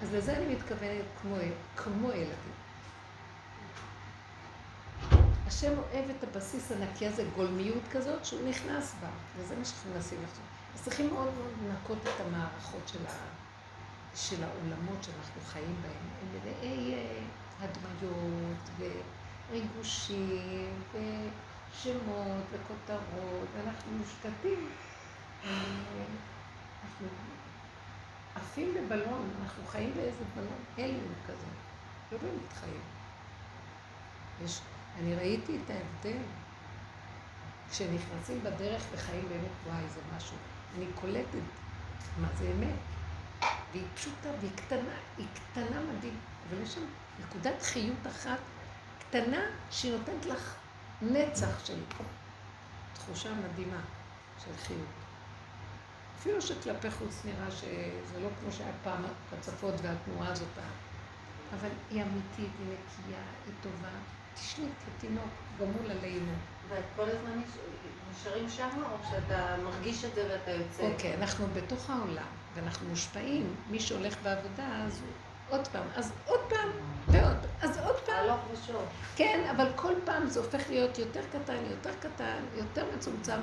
אז 0.01 0.13
לזה 0.13 0.37
אני 0.37 0.55
מתכוונת 0.55 1.05
כמו, 1.21 1.35
כמו 1.75 2.11
ילדים. 2.11 2.53
השם 5.47 5.71
אוהב 5.77 6.09
את 6.09 6.23
הבסיס 6.23 6.71
הנקי 6.71 7.07
הזה, 7.07 7.23
גולמיות 7.35 7.83
כזאת, 7.91 8.25
שהוא 8.25 8.49
נכנס 8.49 8.95
בה, 9.01 9.09
וזה 9.37 9.55
מה 9.55 9.65
שאנחנו 9.65 9.93
מנסים 9.93 10.23
לחשוב. 10.23 10.43
אז 10.75 10.81
צריכים 10.83 11.13
מאוד 11.13 11.29
מאוד 11.37 11.53
לנקות 11.63 11.97
את 12.03 12.21
המערכות 12.25 12.87
של, 12.87 13.07
ה, 13.07 13.11
של 14.15 14.43
העולמות 14.43 15.03
שאנחנו 15.03 15.41
חיים 15.45 15.75
בהם. 15.81 15.91
הם 16.21 16.39
מלאי 16.41 16.93
אה, 16.93 17.23
הדמיות 17.59 18.69
וריגושים 19.49 20.71
ושמות 20.91 22.43
וכותרות, 22.51 23.47
ואנחנו 23.57 23.91
מושתתים. 23.91 24.69
אה, 25.45 25.49
אנחנו 26.83 27.07
עפים 28.35 28.73
בבלון, 28.73 29.29
אנחנו 29.41 29.63
חיים 29.67 29.93
באיזה 29.95 30.23
בלון, 30.35 30.63
הליום 30.77 31.13
כזה, 31.27 31.45
לא 32.11 32.17
באמת 32.17 32.53
חיים. 32.53 32.81
יש, 34.45 34.61
אני 34.99 35.15
ראיתי 35.15 35.57
את 35.65 35.69
ההבדל. 35.69 36.21
כשנכנסים 37.71 38.43
בדרך 38.43 38.83
וחיים 38.91 39.29
באמת, 39.29 39.51
וואי, 39.67 39.89
זה 39.93 39.99
משהו. 40.15 40.37
אני 40.77 40.85
קולטת 40.95 41.45
מה 42.21 42.27
זה 42.37 42.51
אמת. 42.57 42.75
והיא 43.71 43.83
פשוטה 43.95 44.29
והיא 44.39 44.51
קטנה, 44.55 44.93
היא 45.17 45.27
קטנה 45.33 45.81
מדהים. 45.81 46.19
אבל 46.49 46.61
יש 46.61 46.73
שם 46.73 46.85
נקודת 47.19 47.61
חיות 47.61 48.07
אחת 48.07 48.39
קטנה 48.99 49.41
שהיא 49.71 49.91
נותנת 49.97 50.25
לך 50.25 50.55
נצח 51.01 51.65
של 51.65 51.79
תחושה 52.93 53.29
מדהימה 53.33 53.79
של 54.45 54.51
חיות. 54.57 55.00
אפילו 56.21 56.41
שכלפי 56.41 56.91
חוץ 56.91 57.21
נראה 57.25 57.51
שזה 57.51 58.19
לא 58.23 58.27
כמו 58.39 58.51
שהיה 58.51 58.71
פעם 58.83 59.03
הצפות 59.31 59.73
והתנועה 59.81 60.31
הזאת, 60.31 60.57
אבל 61.59 61.69
היא 61.89 62.03
אמיתית, 62.03 62.49
היא 62.59 62.67
נקייה, 62.67 63.21
היא 63.45 63.53
טובה. 63.61 63.89
תשני 64.33 64.65
כתינוק, 64.85 65.29
גמול 65.59 65.91
עלינו. 65.91 66.31
ואת 66.69 66.83
כל 66.95 67.03
הזמן 67.09 67.41
נשארים 68.11 68.49
שם, 68.49 68.69
או 68.91 68.97
שאתה 69.09 69.55
מרגיש 69.63 70.05
את 70.05 70.15
זה 70.15 70.27
ואתה 70.31 70.51
יוצא? 70.51 70.83
אוקיי, 70.83 71.15
אנחנו 71.15 71.45
בתוך 71.53 71.89
העולם, 71.89 72.27
ואנחנו 72.53 72.89
מושפעים. 72.89 73.55
מי 73.69 73.79
שהולך 73.79 74.15
בעבודה, 74.23 74.83
אז 74.85 75.01
הוא 75.01 75.57
עוד 75.57 75.67
פעם, 75.67 75.87
אז 75.95 76.11
עוד 76.25 76.39
פעם, 76.49 76.69
ועוד, 77.07 77.37
אז 77.61 77.77
עוד 77.77 77.95
פעם. 78.05 78.15
הלוך 78.15 78.39
ושוב. 78.53 78.85
כן, 79.15 79.47
אבל 79.55 79.67
כל 79.75 79.93
פעם 80.05 80.27
זה 80.27 80.39
הופך 80.39 80.69
להיות 80.69 80.97
יותר 80.97 81.21
קטן, 81.31 81.65
יותר 81.69 81.91
קטן, 81.99 82.43
יותר 82.53 82.85
מצומצם, 82.95 83.39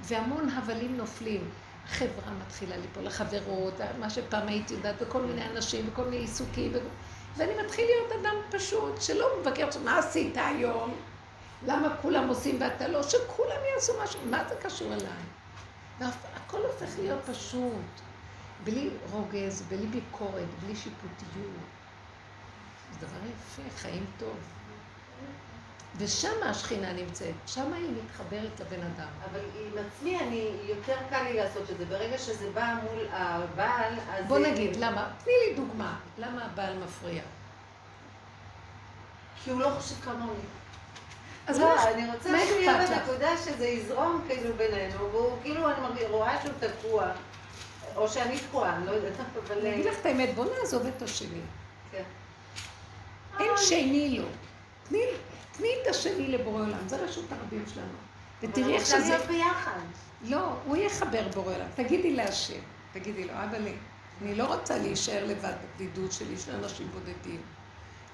והמון 0.00 0.48
הבלים 0.48 0.96
נופלים. 0.96 1.50
החברה 1.84 2.32
מתחילה 2.46 2.76
ליפול, 2.76 3.06
החברות, 3.06 3.74
מה 3.98 4.10
שפעם 4.10 4.48
הייתי 4.48 4.74
יודעת, 4.74 4.94
וכל 5.00 5.22
מיני 5.22 5.46
אנשים, 5.50 5.88
וכל 5.92 6.04
מיני 6.04 6.16
עיסוקים, 6.16 6.70
ו... 6.74 6.78
ואני 7.36 7.52
מתחיל 7.64 7.84
להיות 7.84 8.12
אדם 8.20 8.34
פשוט, 8.50 9.02
שלא 9.02 9.26
מבקר, 9.40 9.68
מה 9.84 9.98
עשית 9.98 10.36
היום? 10.36 10.94
למה 11.66 11.96
כולם 12.02 12.28
עושים 12.28 12.56
ואתה 12.60 12.88
לא? 12.88 13.02
שכולם 13.02 13.60
יעשו 13.74 13.92
משהו, 14.04 14.20
מה 14.30 14.44
זה 14.48 14.54
קשור 14.62 14.92
אליי? 14.92 15.24
והכל 15.98 16.60
הופך 16.66 16.98
להיות 16.98 17.20
פשוט, 17.26 18.00
בלי 18.64 18.90
רוגז, 19.10 19.62
בלי 19.68 19.86
ביקורת, 19.86 20.48
בלי 20.64 20.76
שיפוטיות. 20.76 21.64
זה 22.92 23.06
דבר 23.06 23.18
יפה, 23.26 23.62
חיים 23.76 24.06
טוב. 24.18 24.36
ושם 25.98 26.42
השכינה 26.44 26.92
נמצאת, 26.92 27.34
שם 27.46 27.72
היא 27.72 27.90
מתחברת 28.04 28.60
לבן 28.60 28.80
אדם. 28.82 29.08
אבל 29.30 29.40
עם 29.66 29.72
עצמי, 29.86 30.20
אני, 30.20 30.50
יותר 30.62 30.96
קל 31.10 31.22
לי 31.22 31.32
לעשות 31.34 31.70
את 31.70 31.78
זה. 31.78 31.84
ברגע 31.84 32.18
שזה 32.18 32.50
בא 32.50 32.74
מול 32.82 33.06
הבעל, 33.10 33.94
אז... 34.12 34.24
בוא 34.28 34.38
נגיד, 34.38 34.76
למה? 34.76 35.10
תני 35.24 35.32
לי 35.48 35.54
דוגמה. 35.54 35.96
למה 36.18 36.44
הבעל 36.44 36.78
מפריע? 36.78 37.22
כי 39.44 39.50
הוא 39.50 39.60
לא 39.60 39.70
חושב 39.78 39.94
כמוני. 40.04 40.40
אז 41.46 41.58
לא, 41.60 41.76
מה- 41.76 41.90
אני 41.90 42.10
רוצה 42.14 42.28
שהוא 42.46 42.60
יהיה? 42.60 42.86
בנקודה 42.88 43.36
שזה 43.38 43.66
יזרום 43.66 44.24
כאילו 44.28 44.54
בינינו, 44.56 45.10
והוא 45.12 45.38
כאילו, 45.42 45.70
אני 45.70 46.04
רואה 46.10 46.42
שהוא 46.42 46.52
תקוע, 46.60 47.06
או 47.96 48.08
שאני 48.08 48.38
תקועה, 48.38 48.76
אני 48.76 48.86
לא 48.86 48.90
יודעת, 48.90 49.12
אבל... 49.46 49.58
אני 49.58 49.74
אגיד 49.74 49.86
לך 49.86 49.94
את 50.00 50.06
האמת, 50.06 50.34
בוא 50.34 50.46
נעזוב 50.60 50.86
את 50.86 51.02
השני. 51.02 51.40
כן. 51.92 52.02
אין 53.40 53.50
שני 53.56 54.18
לו. 54.18 54.28
תני, 54.88 55.02
תני 55.56 55.68
את 55.82 55.86
השני 55.86 56.28
לבורא 56.28 56.62
עולם, 56.62 56.88
זה 56.88 56.96
רשות 56.96 57.24
הרבים 57.32 57.64
שלנו. 57.74 57.98
ותראי 58.42 58.74
איך 58.74 58.82
אבל 58.82 58.84
שזה... 58.84 58.96
רוצה 58.96 59.08
להיות 59.08 59.26
ביחד. 59.26 59.80
לא, 60.22 60.56
הוא 60.66 60.76
יחבר 60.76 61.28
בורא 61.34 61.54
עולם. 61.54 61.66
תגידי 61.74 62.12
להשם, 62.12 62.60
תגידי 62.92 63.24
לו, 63.24 63.32
אבא 63.32 63.58
לי, 63.58 63.72
אני 64.22 64.34
לא 64.34 64.54
רוצה 64.54 64.78
להישאר 64.78 65.24
לבד 65.26 65.52
בבדידות 65.62 66.12
שלי 66.12 66.38
של 66.38 66.54
אנשים 66.54 66.88
בודדים. 66.88 67.40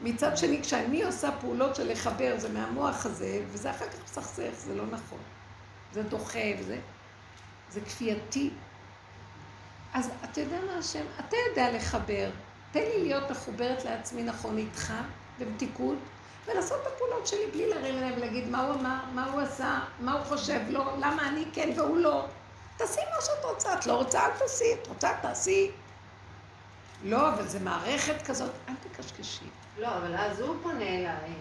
מצד 0.00 0.36
שני, 0.36 0.62
כשאני 0.62 1.02
עושה 1.02 1.30
פעולות 1.40 1.76
של 1.76 1.92
לחבר, 1.92 2.34
זה 2.38 2.48
מהמוח 2.48 3.06
הזה, 3.06 3.42
וזה 3.48 3.70
אחר 3.70 3.88
כך 3.88 4.04
מסכסך, 4.04 4.50
זה 4.56 4.74
לא 4.74 4.86
נכון. 4.86 5.18
זה 5.92 6.02
דוחה, 6.02 6.38
וזה... 6.58 6.78
זה 7.70 7.80
כפייתי. 7.80 8.50
אז 9.94 10.10
אתה 10.24 10.40
יודע 10.40 10.58
מה 10.66 10.78
השם? 10.78 11.04
אתה 11.20 11.36
יודע 11.48 11.72
לחבר. 11.72 12.30
תן 12.72 12.80
לי 12.80 13.02
להיות 13.02 13.30
מחוברת 13.30 13.84
לעצמי 13.84 14.22
נכון 14.22 14.58
איתך, 14.58 14.92
במתיקות, 15.38 15.98
ולעשות 16.46 16.78
את 16.82 16.86
הפעולות 16.86 17.26
שלי 17.26 17.46
בלי 17.52 17.68
להרים 17.68 17.96
עליהם 17.96 18.14
ולהגיד 18.16 18.48
מה 18.48 18.66
הוא 18.66 18.74
אמר, 18.74 18.98
מה 19.14 19.30
הוא 19.32 19.40
עשה, 19.40 19.80
מה 20.00 20.12
הוא 20.12 20.24
חושב, 20.24 20.60
לא, 20.68 20.92
למה 20.98 21.28
אני 21.28 21.44
כן 21.52 21.70
והוא 21.76 21.96
לא. 21.98 22.26
תעשי 22.76 23.00
מה 23.14 23.20
שאת 23.20 23.44
רוצה, 23.44 23.74
את 23.74 23.86
לא 23.86 23.92
רוצה, 23.92 24.26
אל 24.26 24.30
תעשי, 24.38 24.74
את 24.82 24.86
רוצה, 24.86 25.10
תעשי. 25.22 25.70
לא, 27.04 27.28
אבל 27.28 27.48
זה 27.48 27.60
מערכת 27.60 28.22
כזאת, 28.22 28.50
אל 28.68 28.74
תקשקשי. 28.80 29.44
לא, 29.78 29.96
אבל 29.96 30.16
אז 30.16 30.40
הוא 30.40 30.56
פונה 30.62 30.88
אליי, 30.88 31.32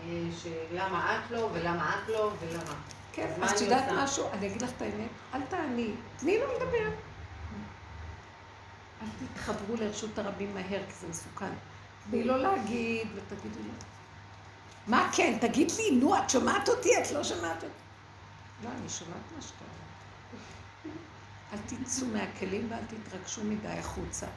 שלמה 0.42 1.20
את 1.26 1.32
לא, 1.32 1.50
ולמה 1.54 1.96
את 2.04 2.10
לא, 2.10 2.32
ולמה. 2.40 2.74
כן, 3.12 3.30
אז 3.42 3.52
את 3.52 3.62
יודעת? 3.62 3.84
משהו? 3.96 4.30
אני 4.32 4.48
אגיד 4.48 4.62
לך 4.62 4.70
את 4.78 4.82
האמת, 4.82 5.10
אל 5.34 5.42
תעני, 5.50 5.92
תני 6.18 6.40
לו 6.40 6.46
לדבר. 6.54 6.92
אל 9.02 9.08
תתחברו 9.34 9.76
לרשות 9.76 10.20
הרבים 10.20 10.54
מהר, 10.54 10.80
כי 10.88 10.94
זה 11.02 11.08
מסוכן. 11.08 11.52
תני 12.10 12.24
לו 12.24 12.38
להגיד, 12.38 13.08
ותגידי 13.16 13.60
לו. 13.60 13.74
מה 14.90 15.10
כן? 15.16 15.38
תגיד 15.42 15.72
לי, 15.72 15.92
נו, 15.92 16.18
את 16.18 16.30
שומעת 16.30 16.70
אותי? 16.70 16.90
את 16.98 17.12
לא 17.12 17.24
שומעת 17.24 17.64
אותי. 17.64 17.76
לא, 18.64 18.70
אני 18.70 18.90
שומעת 18.90 19.22
מה 19.36 19.42
שאתה 19.42 19.64
אומר. 19.64 20.96
אל 21.54 21.84
תצאו 21.84 22.08
מהכלים 22.08 22.72
ואל 22.72 22.84
תתרגשו 22.88 23.44
מדי 23.44 23.68
החוצה. 23.68 24.28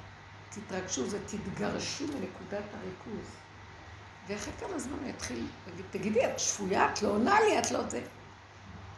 תתרגשו, 0.51 1.11
זה 1.11 1.19
תתגרשו 1.27 2.05
מנקודת 2.05 2.65
הריכוז. 2.75 3.27
ואחרי 4.29 4.53
כמה 4.61 4.79
זמן 4.79 4.99
הוא 5.03 5.09
יתחיל 5.09 5.47
להגיד, 5.67 5.85
תגידי, 5.91 6.27
את 6.27 6.39
שפויה, 6.39 6.93
את 6.93 7.03
לא 7.03 7.09
עונה 7.09 7.41
לי, 7.41 7.59
את 7.59 7.71
לא 7.71 7.89
זה. 7.89 8.03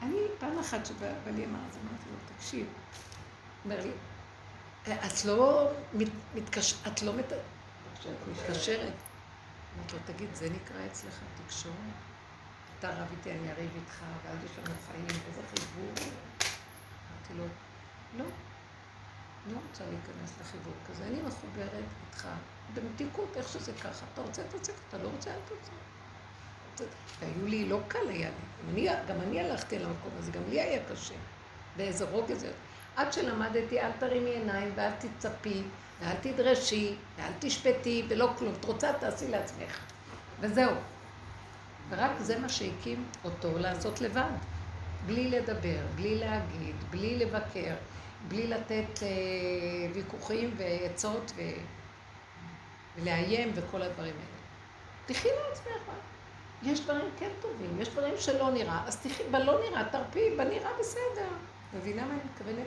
אני, 0.02 0.18
פעם 0.39 0.59
אחת 0.59 0.86
שבעלי 0.86 1.44
אמר, 1.44 1.59
אז 1.70 1.76
אמרתי 1.82 2.05
לו, 2.10 2.36
תקשיב. 2.36 2.66
אומר 3.64 3.81
לי, 3.81 3.90
את 4.94 5.24
לא 5.24 5.70
מת, 5.94 6.09
מתקש... 6.35 6.74
את 6.86 7.02
לא 7.02 7.12
מת... 7.12 7.32
מתקשרת. 8.32 8.93
אמרתי 9.79 9.93
לו, 9.97 10.03
תגיד, 10.15 10.29
זה 10.35 10.49
נקרא 10.51 10.87
אצלך 10.87 11.15
תקשורת? 11.45 11.75
אתה 12.79 12.91
רב 12.91 13.07
איתי, 13.11 13.31
אני 13.31 13.51
אריב 13.53 13.71
איתך, 13.77 14.01
ואז 14.25 14.39
יש 14.45 14.51
לנו 14.59 14.75
חיים, 14.87 15.07
איזה 15.29 15.41
חיבור. 15.51 15.91
אמרתי 15.91 17.35
לו, 17.35 17.45
לא, 18.19 18.25
לא 19.53 19.59
רוצה 19.71 19.85
להיכנס 19.85 20.33
לחיבור 20.41 20.73
כזה, 20.91 21.05
אני 21.07 21.23
מחוברת 21.23 21.71
איתך, 22.07 22.29
במתיקות, 22.75 23.37
איך 23.37 23.49
שזה 23.49 23.73
ככה. 23.73 24.07
אתה 24.13 24.21
רוצה, 24.23 24.43
תעשה, 24.51 24.73
אתה 24.89 24.99
לא 24.99 25.09
רוצה, 25.09 25.31
אל. 25.31 25.71
זה- 26.77 26.87
והיו 27.21 27.47
לי, 27.47 27.69
לא 27.69 27.81
קל 27.89 28.09
היה 28.09 28.31
לי. 28.31 28.35
גם 29.09 29.21
אני, 29.21 29.41
הלכתי 29.41 29.79
למקום 29.79 30.11
הזה, 30.19 30.33
גם 30.33 30.43
לי 30.49 30.61
היה 30.61 30.83
קשה. 30.93 31.15
באיזה 31.77 32.05
רוגז 32.05 32.41
זה. 32.41 32.53
עד 32.97 33.13
שלמדתי, 33.13 33.81
אל 33.81 33.91
תרימי 33.99 34.31
עיניים 34.31 34.73
ואל 34.77 34.91
תצפי, 34.99 35.63
ואל 36.05 36.14
תדרשי, 36.20 36.94
ואל 37.16 37.32
תשפטי, 37.39 38.05
ולא 38.09 38.31
כלום. 38.39 38.55
את 38.60 38.64
רוצה, 38.64 38.93
תעשי 38.93 39.28
לעצמך. 39.28 39.78
וזהו. 40.40 40.72
ורק 41.89 42.10
זה 42.20 42.39
מה 42.39 42.48
שהקים 42.48 43.05
אותו 43.24 43.59
לעשות 43.59 44.01
לבד. 44.01 44.31
בלי 45.06 45.31
לדבר, 45.31 45.81
בלי 45.94 46.18
להגיד, 46.18 46.76
בלי 46.90 47.16
לבקר, 47.18 47.74
בלי 48.28 48.47
לתת 48.47 49.02
אה, 49.02 49.09
ויכוחים 49.94 50.55
ועצות 50.56 51.32
ו... 51.36 51.43
ולאיים 52.97 53.52
וכל 53.55 53.82
הדברים 53.82 54.14
האלה. 54.14 54.39
תחי 55.06 55.28
לעצמך. 55.28 55.94
יש 56.62 56.81
דברים 56.81 57.10
כן 57.18 57.31
טובים, 57.40 57.81
יש 57.81 57.89
דברים 57.89 58.14
שלא 58.18 58.51
נראה, 58.51 58.82
אז 58.86 58.97
תחי, 58.97 59.22
בלא 59.31 59.60
נראה, 59.60 59.85
תרפי, 59.93 60.31
בנראה 60.36 60.70
בסדר. 60.81 61.28
מבינה 61.75 62.05
מה 62.05 62.13
אני 62.13 62.21
מתכוונת? 62.33 62.67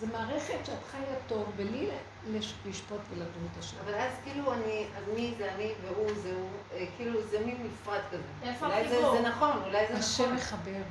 זו 0.00 0.06
מערכת 0.06 0.58
שאת 0.66 0.78
חיה 0.90 1.00
טוב, 1.26 1.52
בלי 1.56 1.88
לש- 2.30 2.54
לשפוט 2.66 3.00
ולדון 3.10 3.48
את 3.52 3.58
השם. 3.58 3.76
אבל 3.84 3.94
אז 3.94 4.12
כאילו 4.24 4.52
אני, 4.52 4.86
אז 4.96 5.04
מי 5.14 5.34
זה 5.38 5.54
אני 5.54 5.72
והוא 5.82 6.10
זה 6.22 6.32
הוא, 6.34 6.48
אה, 6.72 6.86
כאילו 6.96 7.26
זה 7.26 7.46
מין 7.46 7.66
נפרד 7.66 8.00
כזה. 8.10 8.22
איפה 8.42 8.66
אולי 8.66 8.88
זה, 8.88 8.94
החיבור? 8.94 9.16
זה 9.16 9.28
נכון, 9.28 9.62
אולי 9.62 9.86
זה 9.88 9.94
השם 9.96 10.22
נכון. 10.24 10.34
מחבר. 10.36 10.82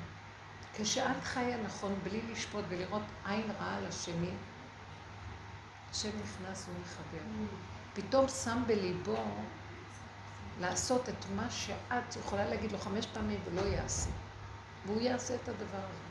כשאת 0.78 1.24
חיה 1.24 1.58
נכון, 1.58 1.96
בלי 2.04 2.22
לשפוט 2.32 2.66
ולראות 2.70 3.02
עין 3.26 3.52
רעה 3.60 3.78
על 3.78 3.86
השני, 3.86 4.30
השם 5.92 6.10
נכנס 6.24 6.66
ומחבר. 6.70 7.24
פתאום 7.94 8.28
שם 8.28 8.64
בליבו 8.68 9.16
לעשות 10.62 11.10
את 11.10 11.26
מה 11.36 11.50
שאת 11.50 12.16
יכולה 12.20 12.46
להגיד 12.50 12.72
לו 12.72 12.78
חמש 12.78 13.06
פעמים 13.06 13.40
ולא 13.46 13.62
יעשה. 13.62 14.10
והוא 14.86 15.02
יעשה 15.02 15.36
את 15.36 15.50
הדבר 15.50 15.64
הזה. 15.78 16.11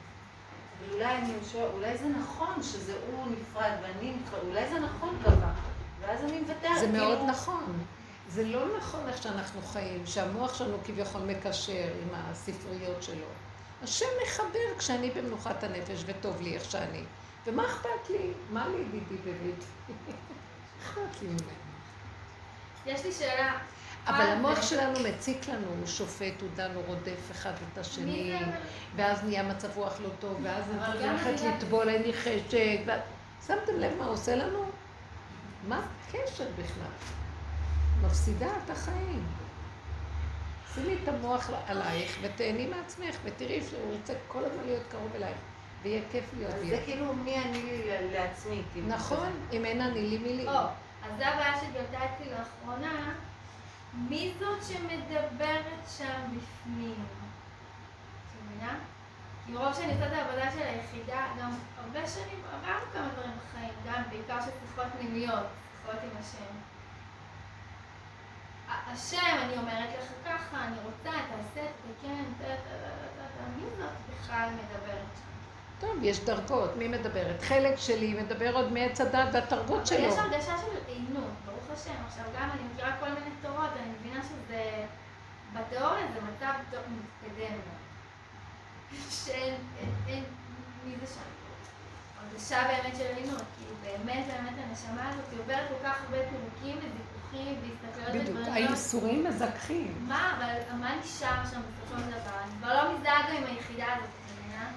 אבל 0.81 0.95
אולי 0.95 1.17
אני 1.17 1.33
שואל, 1.53 1.69
אולי 1.75 1.99
זה 1.99 2.09
נכון 2.09 2.63
שזה 2.63 2.95
הוא 3.07 3.27
נפרד 3.27 3.73
ואני 3.83 4.13
נפרד, 4.13 4.41
אולי 4.49 4.69
זה 4.69 4.81
נכון 4.81 5.19
קבע. 5.25 5.53
ואז 6.01 6.25
אני 6.25 6.41
מוותרת. 6.41 6.79
זה 6.81 6.89
מאוד 6.89 7.19
כאילו, 7.19 7.33
נכון. 7.33 7.85
זה 8.29 8.45
לא 8.45 8.77
נכון 8.79 9.09
איך 9.09 9.23
שאנחנו 9.23 9.63
חיים, 9.63 10.07
שהמוח 10.07 10.55
שלנו 10.55 10.77
כביכול 10.85 11.21
מקשר 11.21 11.93
עם 12.03 12.09
הספריות 12.13 13.03
שלו. 13.03 13.27
השם 13.83 14.07
מחבר 14.27 14.79
כשאני 14.79 15.11
במנוחת 15.11 15.65
הנפש 15.65 16.05
וטוב 16.07 16.41
לי 16.41 16.55
איך 16.55 16.71
שאני. 16.71 17.03
ומה 17.47 17.67
אכפת 17.67 18.11
לי? 18.11 18.33
מה 18.51 18.69
לי 18.69 18.85
דידי 18.85 19.17
דוד? 19.25 19.65
אכפת 20.83 21.23
לי 21.23 21.29
ממנו. 21.29 21.61
יש 22.87 23.05
לי 23.05 23.13
שאלה. 23.13 23.59
אבל 24.11 24.25
מה 24.25 24.33
המוח? 24.33 24.63
שלנו 24.63 24.99
מציק 25.09 25.49
לנו, 25.49 25.67
הוא 25.79 25.87
שופט, 25.87 26.41
הוא 26.41 26.49
דן, 26.57 26.71
הוא 26.75 26.83
רודף 26.87 27.31
אחד 27.31 27.53
את 27.73 27.79
השני? 27.79 28.33
ואז 28.97 29.25
נהיה 29.25 29.43
מצב 29.43 29.69
רוח 29.77 30.01
לא 30.01 30.09
טוב, 30.21 30.39
ואז 30.43 30.65
אני 30.71 31.09
אני- 31.09 31.49
לטבול, 31.57 31.89
אין 31.89 32.03
לי 32.03 32.13
חשק, 32.13 32.81
שמתם 33.47 33.79
לב 33.79 33.93
מה 33.99 34.05
עושה 34.07 34.37
לנו? 34.37 34.65
מה 35.69 35.81
הקשר 36.09 36.45
בכלל? 36.59 36.91
מפסידה 38.03 38.47
את 38.65 38.71
החיים. 38.71 39.27
שימי 40.75 40.95
את 41.03 41.09
המוח 41.09 41.51
עלייך 41.67 42.19
ותהני 42.23 42.67
מעצמך, 42.67 43.17
ותראי 43.25 43.61
שהוא 43.71 43.93
רוצה 43.97 44.13
כל 44.29 44.45
הזמן 44.45 44.65
להיות 44.67 44.83
קרוב 44.91 45.09
אלייך, 45.17 45.37
ויהיה 45.83 46.03
כיף 46.13 46.25
להיות 46.39 46.55
זה. 46.69 46.83
כאילו 46.85 47.15
מי 47.15 47.37
אני 47.39 47.63
לעצמי. 48.13 48.63
כאילו, 48.73 48.87
נכון, 48.89 49.29
אם 49.53 49.65
אין 49.65 49.81
אני 49.81 50.01
לי 50.03 50.19
מי 50.19 50.37
לי. 50.37 50.49
אז 50.49 50.59
זה 51.19 51.29
הבעיה 51.29 51.53
שגלתה 51.61 51.99
אצלי 52.05 52.27
לאחרונה. 52.31 53.13
מי 53.95 54.33
זאת 54.39 54.59
שמדברת 54.65 55.65
שם 55.99 56.21
בפנים? 56.37 57.05
את 57.05 58.43
מבינה? 58.47 58.75
כי 59.47 59.53
מרוב 59.53 59.75
שאני 59.75 59.93
עושה 59.93 60.07
את 60.07 60.13
העבודה 60.13 60.51
של 60.53 60.63
היחידה, 60.63 61.27
גם 61.41 61.51
הרבה 61.85 62.09
שנים 62.09 62.43
עברנו 62.55 62.85
כמה 62.93 63.09
דברים 63.15 63.31
בחיים, 63.39 63.73
גם 63.87 64.03
בעיקר 64.11 64.41
של 64.41 64.51
שיחות 64.69 64.87
פנימיות, 64.99 65.47
שיחות 65.81 66.01
עם 66.03 66.11
השם. 66.21 66.55
השם, 68.93 69.37
אני 69.45 69.57
אומרת 69.59 69.89
לך 69.99 70.07
ככה, 70.25 70.65
אני 70.65 70.77
רוצה, 70.85 71.11
תעשה, 71.29 71.67
תתקן, 71.67 72.09
ת- 72.39 72.43
ת- 72.43 72.45
ת- 72.45 72.81
ת- 73.19 73.21
ת- 73.21 73.57
מי 73.57 73.63
זאת 73.79 73.91
בכלל 74.11 74.49
מדברת 74.55 75.07
שם? 75.15 75.31
טוב, 75.81 75.97
יש 76.03 76.21
דרגות, 76.25 76.77
מי 76.77 76.89
מדברת? 76.89 77.43
חלק 77.43 77.77
שלי 77.77 78.23
מדבר 78.23 78.55
עוד 78.57 78.73
מעץ 78.73 79.01
הדת 79.01 79.29
והתרבות 79.33 79.77
אבל 79.79 79.87
שלו. 79.87 79.99
יש 79.99 80.19
הרגשה 80.19 80.57
של 80.59 80.77
עינות, 80.87 81.31
ברוך 81.71 81.83
השם. 81.83 82.05
עכשיו 82.07 82.25
גם 82.41 82.51
אני 82.51 82.63
מכירה 82.73 82.97
כל 83.01 83.09
מיני 83.09 83.31
תורות, 83.43 83.71
אני 83.83 83.93
מבינה 83.99 84.21
שזה, 84.23 84.87
בתיאוריה 85.53 86.07
זה 86.15 86.21
מצב 86.21 86.53
טוב 86.71 86.81
מתקדם. 86.81 87.59
שאין, 89.11 89.55
אין, 89.79 89.89
אין, 90.07 90.25
מי 90.85 90.95
זה 91.01 91.15
שם? 91.15 91.21
הרגשה 92.21 92.63
באמת 92.69 92.97
של 92.97 93.17
עינות, 93.17 93.43
כאילו 93.59 93.75
באמת 93.83 94.27
באמת 94.27 94.55
הנשמה 94.69 95.09
הזאת 95.09 95.25
עוברת 95.39 95.69
כל 95.69 95.89
כך 95.89 95.97
הרבה 96.05 96.17
פירוקים 96.29 96.79
וויכוחים 96.79 97.61
והסתכלויות 97.63 98.29
בדיוק. 98.29 98.49
האיסורים 98.49 99.25
מזכחים. 99.25 100.05
מה, 100.09 100.37
אבל 100.39 100.77
מה 100.77 100.97
נשאר 100.97 101.45
שם 101.51 101.61
בסופו 101.61 102.01
של 102.01 102.11
דבר? 102.11 102.37
אני 102.45 102.51
כבר 102.59 102.85
לא 102.85 102.95
מזדהה 102.95 103.23
גם 103.31 103.37
עם 103.37 103.45
היחידה 103.47 103.87
הזאת, 103.93 104.09
את 104.09 104.33
מבינה? 104.39 104.71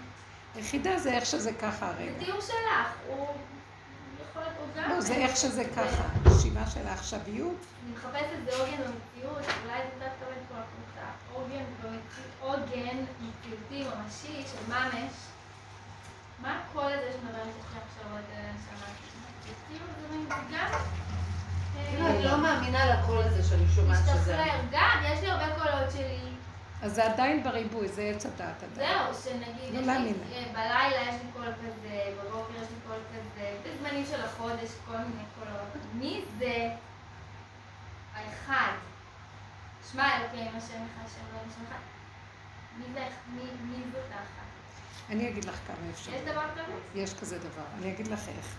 יחידה 0.55 0.99
זה 0.99 1.13
איך 1.13 1.25
שזה 1.25 1.53
ככה 1.53 1.93
זה 1.93 2.03
הרגע. 2.03 2.25
תיאור 2.25 2.41
שלך, 2.41 2.57
הוא 3.07 3.15
יכול 3.15 3.27
להיות, 3.27 3.37
הוא 3.39 4.19
גם... 4.19 4.25
לא, 4.75 5.01
זה 5.01 5.13
איך 5.13 5.37
שזה 5.37 5.63
ככה. 5.75 6.03
נשימה 6.25 6.67
של 6.67 6.87
העכשוויות. 6.87 7.55
אני 7.85 7.93
מחפשת 7.95 8.25
איזה 8.31 8.61
עוגן 8.61 8.77
במציאות, 8.77 9.45
אולי 9.63 9.77
זה 9.77 9.89
קצת 9.95 10.09
תקבל 10.19 10.31
את 10.31 10.47
כל 10.49 10.55
הקבוצה. 10.55 10.83
עוגן 12.41 13.05
מציאותי 13.21 13.83
ממשי 13.83 14.43
של 14.51 14.73
ממש. 14.73 15.13
מה 16.41 16.59
הקול 16.59 16.83
הזה 16.83 17.11
שמדבר 17.13 17.39
איתך 17.39 17.67
עכשיו 17.67 18.11
עוד 18.11 18.23
כאילו. 19.67 19.85
אה, 21.77 21.89
כאילו 21.89 22.07
אני 22.07 22.23
לא 22.23 22.37
מאמינה 22.37 22.85
לקול 22.85 23.17
הזה 23.17 23.43
שאני 23.49 23.65
שומעת 23.75 23.99
שזה... 23.99 24.13
משתחרר. 24.15 24.61
גם, 24.71 25.03
יש 25.03 25.19
לי 25.19 25.31
הרבה 25.31 25.45
קולות 25.55 25.91
שלי. 25.91 26.32
אז 26.83 26.95
זה 26.95 27.05
עדיין 27.05 27.43
בריבוי, 27.43 27.87
זה 27.87 28.01
עץ 28.01 28.25
הדעת 28.25 28.63
עדיין. 28.63 29.13
זהו, 29.13 29.23
שנגיד, 29.23 29.73
לא 29.73 29.79
יש. 29.79 29.87
לי, 29.87 30.13
אה, 30.35 30.45
בלילה 30.53 31.01
יש 31.01 31.15
לי 31.21 31.31
קול 31.33 31.45
כזה, 31.45 32.13
בבוקר 32.17 32.53
יש 32.55 32.67
לי 32.69 32.75
קול 32.87 32.97
כזה, 33.11 33.57
בזמנים 33.63 34.05
של 34.05 34.21
החודש 34.21 34.69
כל 34.85 34.97
מיני 34.97 35.23
קולות. 35.39 35.85
מי 35.93 36.21
זה 36.39 36.69
האחד? 38.15 38.71
שמע 39.91 40.17
אלוקים, 40.17 40.47
השם 40.47 40.73
אחד, 40.73 41.05
השם 41.05 41.21
לא 41.33 41.39
השם 41.47 41.63
אחד. 41.67 41.79
מי 42.77 42.85
זה, 42.93 42.99
זאת 43.93 44.11
האחת? 44.11 44.43
אני 45.09 45.29
אגיד 45.29 45.45
לך 45.45 45.59
כמה 45.67 45.75
יש 45.91 45.99
אפשרויות. 45.99 46.25
דבר 46.25 46.49
כזה? 46.51 47.01
יש 47.01 47.13
כזה 47.13 47.39
דבר. 47.39 47.63
אני 47.77 47.93
אגיד 47.93 48.07
לך 48.07 48.29
איך. 48.37 48.55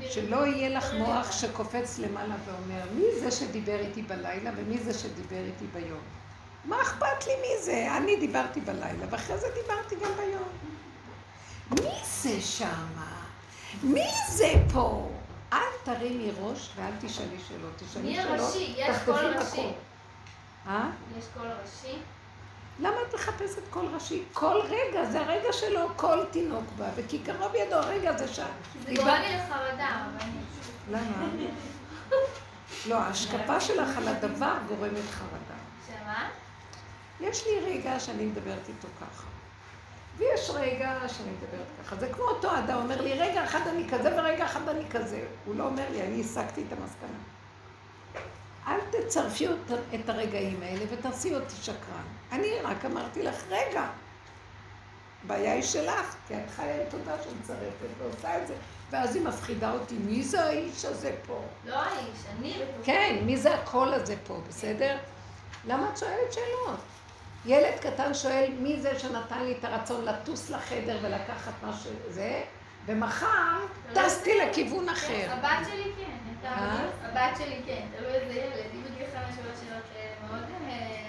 שלא 0.00 0.46
יהיה 0.46 0.68
לך 0.68 0.94
מוח. 0.98 1.32
שקופץ 1.32 1.98
למעלה 1.98 2.34
ואומר, 2.44 2.84
מי 2.94 3.20
זה 3.20 3.30
שדיבר 3.30 3.80
איתי 3.80 4.02
בלילה 4.02 4.50
ומי 4.56 4.78
זה 4.78 4.94
שדיבר 4.94 5.44
איתי 5.44 5.66
ביום? 5.72 6.21
מה 6.64 6.82
אכפת 6.82 7.26
לי 7.26 7.32
מי 7.40 7.62
זה? 7.62 7.88
אני 7.96 8.16
דיברתי 8.16 8.60
בלילה, 8.60 9.06
ואחרי 9.10 9.38
זה 9.38 9.46
דיברתי 9.62 9.94
גם 9.96 10.10
ביום. 10.16 10.48
מי 11.70 11.98
זה 12.04 12.40
שמה? 12.40 13.22
מי 13.82 14.06
זה 14.28 14.52
פה? 14.72 15.08
אל 15.52 15.58
תרימי 15.84 16.30
ראש 16.40 16.70
ואל 16.76 16.92
תשאלי 17.00 17.36
שאלות. 17.48 17.72
תשאלי 17.76 18.08
מי 18.08 18.16
שאלות, 18.16 18.40
הראשי? 18.40 18.74
יש 18.76 18.88
תחטפי 18.88 19.04
קול. 19.04 19.36
ראשי. 19.38 19.72
אה? 20.66 20.90
יש 21.18 21.24
קול 21.34 21.46
ראשי? 21.62 21.98
למה 22.80 22.96
את 23.08 23.14
מחפשת 23.14 23.68
קול 23.70 23.86
ראשי? 23.94 24.22
כל 24.32 24.60
רגע, 24.68 25.04
זה 25.04 25.20
הרגע 25.20 25.52
שלו, 25.52 25.88
כל 25.96 26.24
תינוק 26.30 26.64
בא, 26.78 26.86
וכי 26.94 27.18
קרוב 27.18 27.54
ידו 27.54 27.74
הרגע 27.76 28.10
הזה 28.10 28.28
שם. 28.28 28.46
זה 28.86 28.94
גורם 28.94 29.20
לי 29.20 29.36
לחרדה, 29.36 30.04
אבל 30.04 30.20
אני... 30.20 30.38
למה? 30.90 31.46
לא, 32.88 32.94
ההשקפה 32.98 33.60
שלך 33.60 33.96
על 33.96 34.08
הדבר 34.08 34.54
גורמת 34.68 35.10
חרדה. 35.10 35.58
שמה? 35.86 36.28
יש 37.22 37.46
לי 37.46 37.60
רגע 37.60 38.00
שאני 38.00 38.26
מדברת 38.26 38.68
איתו 38.68 38.88
ככה. 39.00 39.26
ויש 40.16 40.50
רגע 40.54 40.98
שאני 41.08 41.30
מדברת 41.30 41.66
ככה. 41.82 41.96
זה 41.96 42.08
כמו 42.12 42.24
אותו 42.24 42.58
אדם 42.58 42.78
אומר 42.82 43.00
לי, 43.00 43.12
רגע 43.12 43.44
אחד 43.44 43.60
אני 43.66 43.88
כזה 43.88 44.16
ורגע 44.16 44.44
אחד 44.44 44.68
אני 44.68 44.84
כזה. 44.90 45.24
הוא 45.44 45.54
לא 45.54 45.66
אומר 45.66 45.84
לי, 45.90 46.02
אני 46.02 46.20
הסקתי 46.20 46.64
את 46.68 46.78
המסקנה. 46.78 47.18
אל 48.66 48.78
תצרפי 48.90 49.46
את 49.94 50.08
הרגעים 50.08 50.62
האלה 50.62 50.84
ותעשי 50.90 51.34
אותי 51.34 51.54
שקרן. 51.62 52.06
אני 52.32 52.60
רק 52.62 52.84
אמרתי 52.84 53.22
לך, 53.22 53.44
רגע. 53.48 53.86
הבעיה 55.24 55.52
היא 55.52 55.62
שלך, 55.62 56.16
כי 56.28 56.34
את 56.34 56.50
חיה 56.56 56.82
עם 56.82 56.90
תודה 56.90 57.16
שמצרפת 57.22 57.86
ועושה 57.98 58.42
את 58.42 58.46
זה. 58.46 58.54
ואז 58.90 59.16
היא 59.16 59.24
מפחידה 59.24 59.72
אותי, 59.72 59.94
מי 59.94 60.22
זה 60.22 60.44
האיש 60.44 60.84
הזה 60.84 61.14
פה? 61.26 61.40
לא 61.64 61.76
האיש, 61.76 62.18
אני. 62.38 62.62
כן, 62.84 63.22
מי 63.26 63.36
זה 63.36 63.54
הקול 63.54 63.94
הזה 63.94 64.14
פה, 64.26 64.40
בסדר? 64.48 64.96
למה 65.66 65.90
את 65.92 65.98
שואלת 65.98 66.32
שאלות? 66.32 66.80
ילד 67.46 67.74
קטן 67.80 68.14
שואל, 68.14 68.50
מי 68.58 68.80
זה 68.80 68.98
שנתן 68.98 69.44
לי 69.44 69.54
את 69.58 69.64
הרצון 69.64 70.04
לטוס 70.04 70.50
לחדר 70.50 70.98
ולקחת 71.02 71.52
מה 71.62 71.72
שזה, 71.72 72.42
ומחר 72.86 73.58
טסתי 73.94 74.30
לכיוון 74.38 74.88
אחר. 74.88 75.26
הבת 75.30 75.66
שלי 75.70 75.92
כן, 75.98 76.46
אה? 76.48 76.84
הבת 77.02 77.38
שלי 77.38 77.60
כן, 77.66 77.86
תלוי 77.98 78.12
איזה 78.12 78.32
ילד, 78.40 78.52
אם 78.74 78.82
בגיל 78.82 79.06
חמש 79.14 79.34
שלוש 79.36 79.58
שאלות 79.68 79.82
מאוד... 80.30 80.42
אה, 80.68 81.02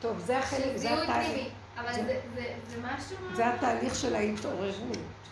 טוב, 0.00 0.18
זה 0.18 0.38
החלק, 0.38 0.76
זה 0.76 1.02
התהליך. 1.02 1.48
אבל 1.78 1.92
זה- 1.92 2.20
משהו... 2.82 3.16
זה 3.34 3.54
התהליך 3.54 3.94
של 3.94 4.14
ההתעוררות. 4.14 4.74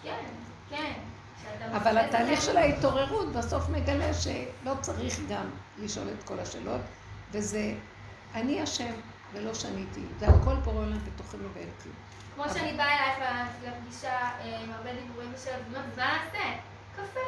כן, 0.02 0.24
כן. 0.70 0.92
אבל 1.76 1.98
התהליך 1.98 2.42
של 2.42 2.56
ההתעוררות 2.56 3.32
בסוף 3.32 3.68
מגלה 3.68 4.14
שלא 4.14 4.72
צריך 4.80 5.20
גם 5.28 5.46
לשאול 5.78 6.06
את 6.18 6.24
כל 6.24 6.38
השאלות, 6.40 6.80
וזה 7.32 7.72
אני 8.34 8.60
השם, 8.60 8.92
ולא 9.34 9.54
שניתי. 9.54 10.00
זה 10.18 10.26
הכל 10.28 10.54
בורא 10.54 10.76
עולם 10.76 10.98
בתוכנו 10.98 11.48
ואין 11.54 11.68
כלום. 11.82 11.94
כמו 12.34 12.44
שאני 12.54 12.72
באה 12.76 13.16
אלייך 13.16 13.54
לפגישה 13.64 14.12
אה, 14.12 14.60
עם 14.60 14.72
הרבה 14.72 14.94
דיבורים 14.94 15.30
ושל 15.34 15.50
אבינות, 15.50 15.84
מה 15.96 16.18
נעשה? 16.24 16.56
קפה. 16.96 17.20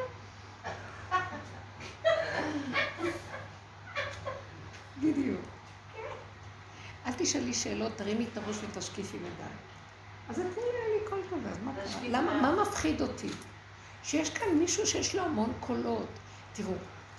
בדיוק. 5.02 5.40
אל 7.06 7.12
תשאלי 7.16 7.54
שאלות, 7.54 7.92
תרימי 7.96 8.26
את 8.32 8.36
הראש 8.36 8.56
ותשקיפי 8.56 9.16
מדי. 9.16 9.52
אז 10.28 10.40
את 10.40 10.46
תראי 10.54 10.66
לי 10.66 11.10
כל 11.10 11.20
טוב, 11.30 11.46
אז 11.46 11.58
מה 11.64 11.72
קרה? 11.74 12.08
למה, 12.08 12.42
מה 12.42 12.62
מפחיד 12.62 13.02
אותי? 13.02 13.28
שיש 14.02 14.30
כאן 14.30 14.48
מישהו 14.58 14.86
שיש 14.86 15.14
לו 15.14 15.22
המון 15.22 15.52
קולות. 15.60 16.08
תראו, 16.52 16.72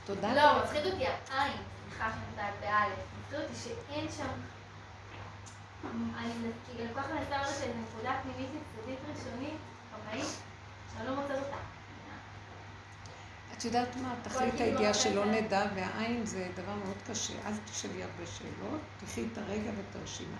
תודה. 0.05 0.33
לא, 0.33 0.63
מפחיד 0.63 0.85
אותי 0.85 1.05
העין, 1.05 1.57
סליחה 1.89 2.09
שאני 2.11 2.31
יודעת 2.31 2.53
באלף. 2.61 2.99
מפחיד 3.21 3.39
אותי 3.39 3.55
שאין 3.55 4.07
שם... 4.17 4.27
אני 5.83 6.31
כאילו 6.65 6.93
כל 6.93 7.01
כך 7.01 7.09
מנסה 7.09 7.37
לראות 7.37 7.49
איזו 7.49 7.73
נקודה 7.89 8.19
פנימית 8.23 8.49
יסודית 8.49 8.99
ראשונית, 9.09 9.57
חוואית, 9.91 10.27
שאני 10.93 11.07
לא 11.07 11.15
מוצאת 11.15 11.37
אותה. 11.43 11.57
את 13.57 13.65
יודעת 13.65 13.95
מה, 13.95 14.15
תכלית 14.23 14.59
הידיעה 14.59 14.93
שלא 14.93 15.25
נדע, 15.25 15.65
והעין 15.75 16.25
זה 16.25 16.47
דבר 16.55 16.75
מאוד 16.75 16.97
קשה. 17.07 17.33
אל 17.45 17.53
תשאלי 17.65 18.03
הרבה 18.03 18.25
שאלות, 18.25 18.81
תחי 19.05 19.25
את 19.33 19.37
הרגע 19.37 19.69
ואת 19.77 19.95
הרשימה. 19.95 20.37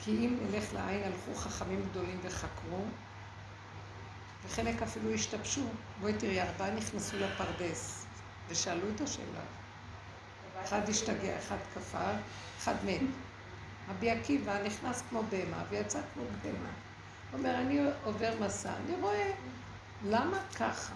כי 0.00 0.10
אם 0.10 0.38
נלך 0.42 0.74
לעין, 0.74 1.02
הלכו 1.02 1.34
חכמים 1.34 1.82
גדולים 1.90 2.20
וחקרו, 2.22 2.84
וחלק 4.46 4.82
אפילו 4.82 5.10
השתבשו. 5.10 5.66
בואי 6.00 6.12
תראי, 6.12 6.42
ארבעה 6.42 6.70
נכנסו 6.70 7.16
לפרדס, 7.18 8.06
ושאלו 8.48 8.90
את 8.94 9.00
השאלה. 9.00 9.40
אחד 10.64 10.88
השתגע, 10.88 11.38
אחד 11.38 11.56
כפר, 11.74 12.12
אחד 12.58 12.74
מת. 12.84 13.00
רבי 13.88 14.10
עקיבא 14.10 14.62
נכנס 14.62 15.02
כמו 15.10 15.22
בהמה 15.30 15.62
ויצא 15.70 16.00
כמו 16.14 16.22
בהמה. 16.42 16.68
אומר, 17.32 17.54
אני 17.54 17.80
עובר 18.04 18.34
מסע, 18.40 18.72
אני 18.76 18.94
רואה, 19.00 19.30
למה 20.04 20.38
ככה? 20.56 20.94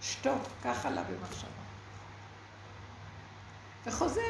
שתוק, 0.00 0.42
ככה 0.64 0.90
לה 0.90 1.02
במחשבה. 1.02 1.50
וחוזר, 3.86 4.20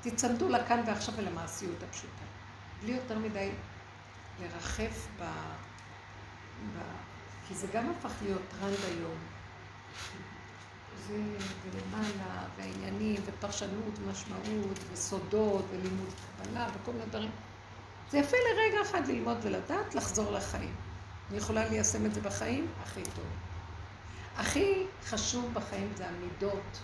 תצמדו 0.00 0.48
לכאן 0.48 0.80
ועכשיו 0.86 1.14
ולמעשיות 1.16 1.82
הפשוטה. 1.82 2.24
בלי 2.82 2.92
יותר 2.92 3.18
מדי 3.18 3.50
לרחף 4.40 5.06
ב... 5.20 5.22
ב... 6.74 6.78
כי 7.48 7.54
זה 7.54 7.66
גם 7.72 7.90
הפך 7.90 8.12
להיות 8.22 8.42
טרנד 8.50 8.78
היום. 8.88 9.18
זה 11.06 11.36
ולמעלה, 11.62 12.46
והעניינים, 12.56 13.22
ופרשנות, 13.26 13.98
ומשמעות, 13.98 14.78
וסודות, 14.92 15.64
ולימוד 15.70 16.14
קבלה, 16.36 16.68
וכל 16.74 16.92
מיני 16.92 17.06
דברים. 17.06 17.30
זה 18.10 18.18
יפה 18.18 18.36
לרגע 18.36 18.82
אחד 18.82 19.06
ללמוד 19.06 19.36
ולדעת, 19.42 19.94
לחזור 19.94 20.32
לחיים. 20.32 20.74
אני 21.30 21.38
יכולה 21.38 21.68
ליישם 21.68 22.06
את 22.06 22.14
זה 22.14 22.20
בחיים? 22.20 22.66
הכי 22.82 23.02
טוב. 23.02 23.24
הכי 24.36 24.86
חשוב 25.04 25.54
בחיים 25.54 25.92
זה 25.96 26.08
המידות 26.08 26.80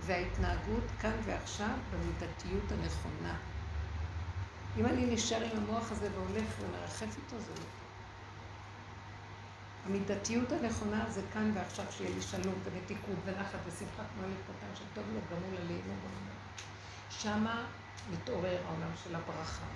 וההתנהגות 0.00 0.84
כאן 1.00 1.16
ועכשיו 1.24 1.76
במידתיות 1.90 2.72
הנכונה. 2.72 3.36
אם 4.76 4.86
אני 4.86 5.14
נשאר 5.14 5.42
עם 5.42 5.56
המוח 5.56 5.92
הזה 5.92 6.08
והולך 6.14 6.54
ומרחף 6.60 7.16
איתו, 7.16 7.40
זה 7.40 7.52
לא. 7.54 7.79
המידתיות 9.86 10.52
הנכונה 10.52 11.04
זה 11.08 11.22
כאן 11.32 11.52
ועכשיו, 11.54 11.84
שיהיה 11.90 12.10
לי 12.14 12.22
שלום 12.22 12.54
ומתיקות 12.64 13.16
ונחת 13.24 13.58
ושמחה 13.66 14.02
כמו 14.14 14.22
ילד 14.22 14.36
קטן 14.44 14.74
שטוב 14.74 15.04
לו, 15.14 15.20
גמול 15.30 15.56
עלינו 15.56 15.82
גמול. 15.82 16.30
שמה 17.10 17.66
מתעורר 18.12 18.58
העולם 18.66 18.90
של 19.04 19.14
הברכה. 19.14 19.66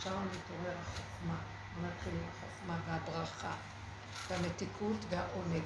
שמה 0.00 0.20
מתעורר 0.24 0.76
החוכמה. 0.80 1.34
עם 1.78 1.84
החוכמה 1.84 2.76
והברכה. 2.86 3.52
והמתיקות 4.28 5.04
והעונג. 5.08 5.62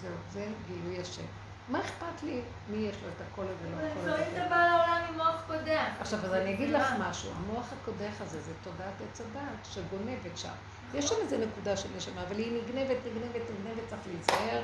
זהו, 0.00 0.12
זה 0.32 0.48
גילוי 0.66 1.00
השם. 1.00 1.22
מה 1.68 1.80
אכפת 1.80 2.22
לי 2.22 2.40
מי 2.70 2.76
יש 2.76 2.96
לו 3.02 3.08
את 3.08 3.20
הקול 3.20 3.44
הזה, 3.44 3.70
לא 3.70 3.76
הקול 3.76 3.88
לפעמים 3.88 4.14
הזה? 4.14 4.42
אתה 4.42 4.48
בא 4.50 4.56
לעולם 4.56 5.02
עם 5.08 5.14
מוח 5.14 5.42
קודח. 5.46 5.90
עכשיו, 6.00 6.24
אז 6.24 6.32
אני 6.32 6.54
אגיד 6.54 6.70
לך 6.70 6.86
משהו, 6.98 7.30
המוח 7.36 7.66
הקודח 7.72 8.12
הזה 8.20 8.40
זה 8.40 8.52
תודעת 8.64 8.94
עץ 9.00 9.20
הדעת 9.20 9.64
שגונבת 9.64 10.38
שם. 10.38 10.52
יש 10.94 11.08
שם 11.08 11.14
איזה 11.22 11.46
נקודה 11.46 11.76
של 11.76 11.88
נשמה, 11.96 12.22
אבל 12.22 12.36
היא 12.36 12.62
נגנבת, 12.62 12.96
נגנבת, 13.06 13.50
נגנבת, 13.50 13.88
צריך 13.88 14.00
להיזהר, 14.06 14.62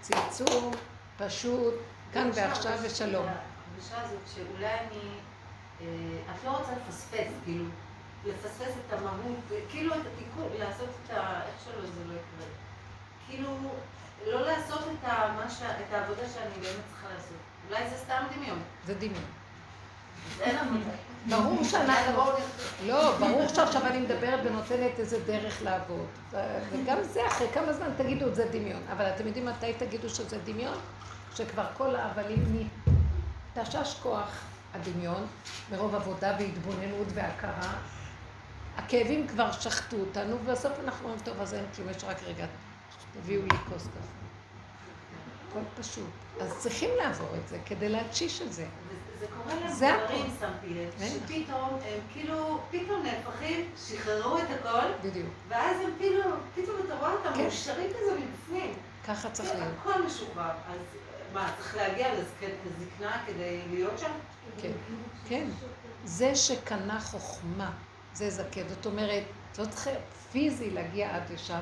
צמצום, 0.00 0.72
פשוט, 1.18 1.74
כאן 2.12 2.30
ועכשיו 2.34 2.78
ושלום. 2.82 3.26
ההרגשה 3.26 4.02
הזאת 4.02 4.20
שאולי 4.34 4.74
אני, 4.74 5.10
אה, 5.80 5.86
את 6.34 6.44
לא 6.44 6.50
רוצה 6.50 6.72
לפספס, 6.72 7.32
כאילו, 7.44 7.64
לפספס 8.26 8.72
את 8.86 8.92
המהות, 8.92 9.38
כאילו 9.70 9.94
את 9.94 10.00
התיקון, 10.00 10.48
לעשות 10.58 10.88
את 11.04 11.10
ה... 11.10 11.40
איך 11.46 11.54
שלא 11.64 11.86
זה 11.86 12.04
לא 12.06 12.12
יקרה. 12.12 12.48
כאילו, 13.26 13.48
לא 14.26 14.46
לעשות 14.46 14.82
את 15.04 15.92
העבודה 15.94 16.28
שאני 16.34 16.54
באמת 16.60 16.84
צריכה 16.90 17.08
לעשות. 17.14 17.36
אולי 17.68 17.90
זה 17.90 17.96
סתם 17.96 18.24
דמיון. 18.36 18.62
זה 18.86 18.94
דמיון. 18.94 19.24
אז 20.34 20.40
אין 20.40 20.58
עבודה. 20.58 20.90
ברור 21.26 21.64
שאנחנו... 21.64 22.22
לא, 22.86 23.18
ברור 23.18 23.48
שעכשיו 23.48 23.86
אני 23.86 23.98
מדברת 23.98 24.40
ונותנת 24.44 24.98
איזה 24.98 25.18
דרך 25.26 25.62
לעבוד. 25.62 26.06
וגם 26.72 26.98
זה, 27.02 27.26
אחרי 27.26 27.46
כמה 27.54 27.72
זמן 27.72 27.88
תגידו 27.96 28.34
זה 28.34 28.48
דמיון. 28.52 28.82
אבל 28.92 29.04
אתם 29.04 29.26
יודעים 29.26 29.46
מתי 29.46 29.72
תגידו 29.78 30.08
שזה 30.08 30.38
דמיון? 30.44 30.78
שכבר 31.34 31.66
כל 31.76 31.96
ההבלים 31.96 32.68
תשש 33.54 33.96
כוח 34.02 34.40
הדמיון, 34.74 35.26
מרוב 35.70 35.94
עבודה 35.94 36.36
והתבוננות 36.38 37.06
והכרה. 37.14 37.74
הכאבים 38.76 39.28
כבר 39.28 39.52
שחטו 39.52 39.96
אותנו, 39.96 40.36
ובסוף 40.44 40.72
אנחנו 40.84 41.04
אומרים, 41.04 41.24
טוב, 41.24 41.40
אז 41.40 41.54
אין 41.54 41.64
כלום, 41.76 41.88
יש 41.88 42.04
רק 42.04 42.16
רגע, 42.22 42.46
תביאו 43.12 43.42
לי 43.42 43.58
כוס 43.68 43.82
קפה. 43.82 44.18
הכל 45.48 45.82
פשוט. 45.82 46.10
אז 46.40 46.58
צריכים 46.58 46.90
לעבור 46.98 47.28
את 47.42 47.48
זה 47.48 47.58
כדי 47.66 47.88
להתשיש 47.88 48.42
את 48.42 48.52
זה. 48.52 48.66
זה 49.20 49.26
קורה 49.36 49.54
הכל. 49.54 50.14
שמתי 50.40 50.74
לב. 50.74 50.90
שפתאום 50.98 51.68
הם 51.74 51.98
כאילו, 52.12 52.60
פתאום 52.70 53.02
נהפכים, 53.02 53.70
שחררו 53.86 54.38
את 54.38 54.44
הכל, 54.60 55.08
בדיוק. 55.08 55.28
ואז 55.48 55.76
הם 55.80 55.90
כאילו, 55.98 56.22
פתאום 56.54 56.76
אתה 56.86 56.94
רואה 56.94 57.12
אותם 57.12 57.32
כן. 57.34 57.42
מאושרים 57.42 57.90
כזה 57.90 58.18
מבפנים. 58.20 58.74
ככה 59.06 59.30
צריך 59.30 59.48
כן, 59.50 59.58
להיות. 59.58 59.72
הכל 59.80 60.02
משוחרר. 60.02 60.44
אז 60.50 60.78
מה, 61.32 61.52
צריך 61.58 61.76
להגיע 61.76 62.14
לזק- 62.14 62.48
לזקנה 62.66 63.22
כדי 63.26 63.60
להיות 63.70 63.98
שם? 63.98 64.10
כן, 64.62 64.72
כן. 65.28 65.46
זה 66.04 66.34
שקנה 66.36 67.00
חוכמה, 67.00 67.70
זה 68.14 68.30
זקן. 68.30 68.68
זאת 68.68 68.86
אומרת, 68.86 69.22
לא 69.58 69.64
צריך 69.64 69.88
פיזי 70.32 70.70
להגיע 70.70 71.16
עד 71.16 71.22
לשם. 71.32 71.60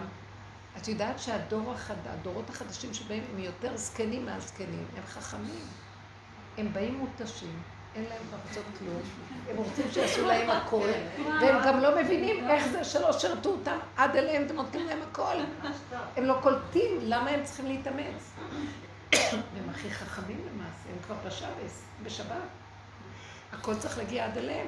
את 0.77 0.89
יודעת 0.89 1.19
שהדור 1.21 1.73
החד... 1.73 1.95
הדורות 2.07 2.51
החדשים 2.51 2.95
שבהם 2.95 3.23
הם 3.33 3.39
יותר 3.39 3.77
זקנים 3.77 4.27
מהזקנים, 4.27 4.85
הם 4.97 5.03
חכמים. 5.07 5.65
הם 6.59 6.73
באים 6.73 6.95
מותשים, 6.99 7.63
אין 7.95 8.05
להם 8.05 8.23
לחצות 8.35 8.65
כלום, 8.79 9.01
הם 9.51 9.57
רוצים 9.57 9.85
שיעשו 9.93 10.27
להם 10.27 10.51
הכל, 10.51 10.89
והם 11.41 11.57
גם 11.67 11.81
לא 11.81 12.03
מבינים 12.03 12.51
איך 12.51 12.67
זה 12.67 12.85
שלא 12.85 13.13
שירתו 13.13 13.49
אותם 13.49 13.79
עד 13.97 14.17
אליהם, 14.17 14.47
אתם 14.47 14.55
נותנים 14.55 14.87
להם 14.87 14.99
הכל. 15.11 15.37
הם 16.17 16.25
לא 16.25 16.39
קולטים 16.43 16.99
למה 17.03 17.31
הם 17.31 17.45
צריכים 17.45 17.67
להתאמץ. 17.67 18.33
הם 19.13 19.71
הכי 19.71 19.91
חכמים 19.91 20.47
למעשה, 20.53 20.89
הם 20.93 20.99
כבר 21.07 21.15
בשבס, 21.27 21.83
בשבת. 22.03 22.37
הכל 23.53 23.75
צריך 23.75 23.99
להגיע 23.99 24.25
עד 24.25 24.39
אליהם. 24.39 24.67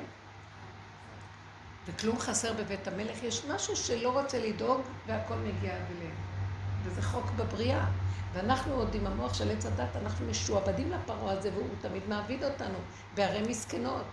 וכלום 1.86 2.18
חסר 2.18 2.52
בבית 2.52 2.88
המלך. 2.88 3.22
יש 3.22 3.44
משהו 3.44 3.76
שלא 3.76 4.20
רוצה 4.20 4.38
לדאוג, 4.38 4.80
והכל 5.06 5.34
מגיע 5.34 5.76
עד 5.76 5.82
אליהם. 5.96 6.14
וזה 6.88 7.02
חוק 7.02 7.30
בבריאה. 7.36 7.84
ואנחנו 8.32 8.74
עוד 8.74 8.94
עם 8.94 9.06
המוח 9.06 9.34
של 9.34 9.50
עץ 9.50 9.66
הדת, 9.66 9.96
אנחנו 10.02 10.26
משועבדים 10.26 10.90
לפרעה 10.90 11.32
הזה, 11.32 11.50
והוא 11.54 11.68
תמיד 11.80 12.02
מעביד 12.08 12.44
אותנו, 12.44 12.78
בערי 13.14 13.42
מסכנות. 13.48 14.04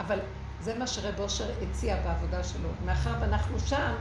אבל 0.00 0.18
זה 0.60 0.78
מה 0.78 0.86
שרב 0.86 1.20
אושר 1.20 1.50
הציע 1.62 1.96
בעבודה 2.02 2.44
שלו. 2.44 2.68
מאחר 2.84 3.14
ואנחנו 3.20 3.60
שם, 3.60 3.94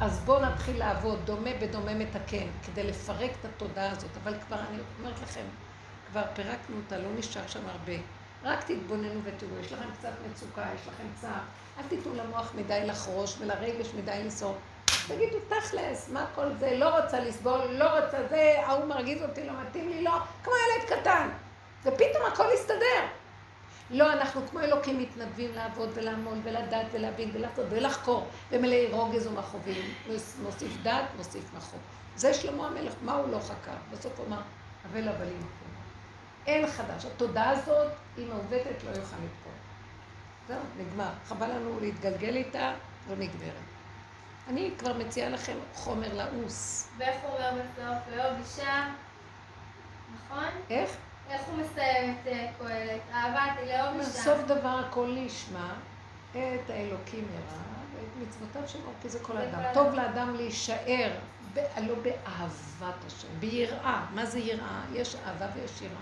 אז 0.00 0.20
בואו 0.24 0.40
נתחיל 0.40 0.78
לעבוד 0.78 1.18
דומה 1.24 1.50
בדומה 1.60 1.94
מתקן, 1.94 2.46
כדי 2.66 2.82
לפרק 2.82 3.30
את 3.40 3.44
התודעה 3.44 3.90
הזאת. 3.90 4.10
אבל 4.22 4.34
כבר, 4.46 4.58
אני 4.70 4.78
אומרת 4.98 5.22
לכם, 5.22 5.44
כבר 6.10 6.22
פירקנו 6.34 6.76
אותה, 6.76 6.98
לא 6.98 7.08
נשאר 7.18 7.46
שם 7.46 7.66
הרבה. 7.66 8.02
רק 8.44 8.64
תתבוננו 8.64 9.20
ותראו, 9.24 9.58
יש 9.60 9.72
לכם 9.72 9.88
קצת 9.98 10.12
מצוקה, 10.30 10.66
יש 10.74 10.88
לכם 10.88 11.04
צער. 11.14 11.40
אל 11.78 11.84
תיתנו 11.88 12.14
למוח 12.14 12.52
מדי 12.56 12.86
לחרוש 12.86 13.36
ולרגש 13.40 13.94
מדי 13.98 14.22
לסעור. 14.24 14.56
תגידו 15.08 15.38
תכלס, 15.48 16.08
מה 16.08 16.26
כל 16.34 16.46
זה, 16.58 16.76
לא 16.76 17.00
רוצה 17.00 17.20
לסבול, 17.20 17.60
לא 17.70 17.84
רוצה 17.84 18.18
זה, 18.28 18.54
ההוא 18.66 18.84
מרגיז 18.84 19.22
אותי, 19.22 19.46
לא 19.46 19.52
מתאים 19.62 19.88
לי, 19.88 20.02
לא, 20.02 20.12
כמו 20.44 20.52
ילד 20.52 21.00
קטן. 21.00 21.28
ופתאום 21.84 22.26
הכל 22.32 22.46
יסתדר. 22.54 23.06
לא, 23.90 24.12
אנחנו 24.12 24.40
כמו 24.50 24.60
אלוקים 24.60 24.98
מתנדבים 24.98 25.54
לעבוד 25.54 25.90
ולעמול 25.94 26.38
ולדעת 26.44 26.86
ולהבין 26.92 27.30
ולעשות 27.34 27.66
ולחקור, 27.70 28.26
ומלאי 28.50 28.86
רוגז 28.90 29.26
ומכאובים. 29.26 29.94
מוסיף 30.42 30.76
דעת, 30.82 31.04
מוסיף 31.16 31.44
מכאוב. 31.56 31.80
זה 32.16 32.34
שלמה 32.34 32.66
המלך, 32.66 32.94
מה 33.02 33.14
הוא 33.14 33.28
לא 33.28 33.38
חקר? 33.38 33.76
בסוף 33.92 34.12
הוא 34.18 34.26
אמר, 34.26 34.40
אבל 34.92 35.08
הבלים 35.08 35.36
אחרונה. 35.36 35.80
אין 36.46 36.66
חדש. 36.66 37.04
התודעה 37.04 37.50
הזאת, 37.50 37.92
היא 38.16 38.28
מעוותת, 38.28 38.84
לא 38.84 38.90
יוכל 38.90 39.16
לתפור. 39.16 39.52
זהו, 40.48 40.58
נגמר. 40.78 41.10
חבל 41.28 41.46
לנו 41.46 41.80
להתגלגל 41.80 42.36
איתה, 42.36 42.72
לא 43.08 43.16
נגמרת. 43.16 43.73
אני 44.48 44.70
כבר 44.78 44.92
מציעה 44.92 45.28
לכם 45.28 45.56
חומר 45.74 46.14
לעוס. 46.14 46.88
ואיך 46.98 47.16
הוא 47.22 47.30
אומר 47.30 47.50
בסוף? 47.62 48.16
לאהוב 48.16 48.38
אישה, 48.38 48.86
נכון? 50.14 50.44
איך? 50.70 50.90
איך 51.30 51.42
הוא 51.42 51.58
מסיים 51.58 52.16
את 52.22 52.26
אה, 52.26 52.48
קהלת? 52.58 53.00
אהבתי, 53.12 53.66
לאהוב 53.66 53.98
אישה. 54.00 54.10
סוף 54.10 54.38
דבר 54.46 54.80
הכל 54.88 55.14
נשמע 55.16 55.72
את 56.30 56.70
האלוקים 56.70 57.26
ירא 57.32 57.58
ואת 57.94 58.28
מצוותיו 58.28 58.68
שלו, 58.68 58.90
כי 59.02 59.08
זה 59.08 59.18
כל 59.22 59.36
אדם. 59.36 59.62
טוב 59.74 59.86
אדם. 59.86 59.96
לאדם 59.96 60.34
להישאר, 60.36 61.10
לא 61.56 61.94
באהבת 61.94 63.04
השם, 63.06 63.28
ביראה. 63.40 64.06
מה 64.14 64.26
זה 64.26 64.38
יראה? 64.38 64.82
יש 64.92 65.16
אהבה 65.26 65.46
ויש 65.54 65.82
יראה. 65.82 65.96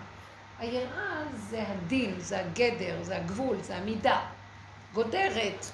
היראה 0.59 1.23
זה 1.37 1.65
הדין, 1.69 2.21
זה 2.21 2.41
הגדר, 2.41 3.03
זה 3.03 3.17
הגבול, 3.17 3.63
זה 3.63 3.77
המידה. 3.77 4.21
גודרת. 4.93 5.67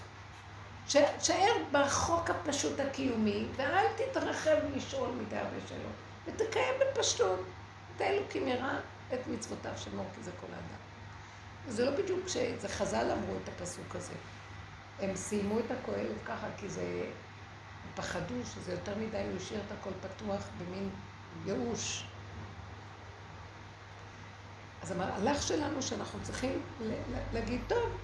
שער 0.89 1.53
בחוק 1.73 2.31
הפשוט 2.31 2.81
הקיומי, 2.81 3.47
ואל 3.57 3.87
תתרחב 3.97 4.57
לשאול 4.77 5.11
מדי 5.11 5.37
הרבה 5.37 5.57
שאלות, 5.69 5.93
ותקיים 6.27 6.75
בפשטות. 6.81 7.41
את 7.97 8.01
האלוקים 8.01 8.49
יראה 8.49 8.79
את 9.15 9.27
מצוותיו 9.27 9.73
שמור, 9.77 10.07
כי 10.15 10.23
זה 10.23 10.31
כל 10.41 10.47
האדם. 10.53 10.79
זה 11.69 11.85
לא 11.85 11.91
בדיוק 11.91 12.29
ש... 12.29 12.37
זה 12.37 12.69
חז"ל 12.69 13.11
אמרו 13.13 13.35
את 13.43 13.49
הפסוק 13.49 13.97
הזה. 13.97 14.13
הם 14.99 15.17
סיימו 15.17 15.59
את 15.59 15.71
הקהלת 15.71 16.17
ככה, 16.25 16.47
כי 16.57 16.69
זה... 16.69 16.83
הם 17.85 17.91
פחדו 17.95 18.35
שזה 18.55 18.73
יותר 18.73 18.95
מדי, 18.99 19.23
הוא 19.23 19.37
השאיר 19.37 19.61
את 19.67 19.73
הכל 19.73 19.91
פתוח 20.01 20.43
במין 20.59 20.91
ייאוש. 21.47 22.05
אז 24.83 24.91
המהלך 24.91 25.43
שלנו 25.43 25.83
שאנחנו 25.83 26.19
צריכים 26.23 26.63
להגיד, 27.33 27.61
טוב, 27.67 27.99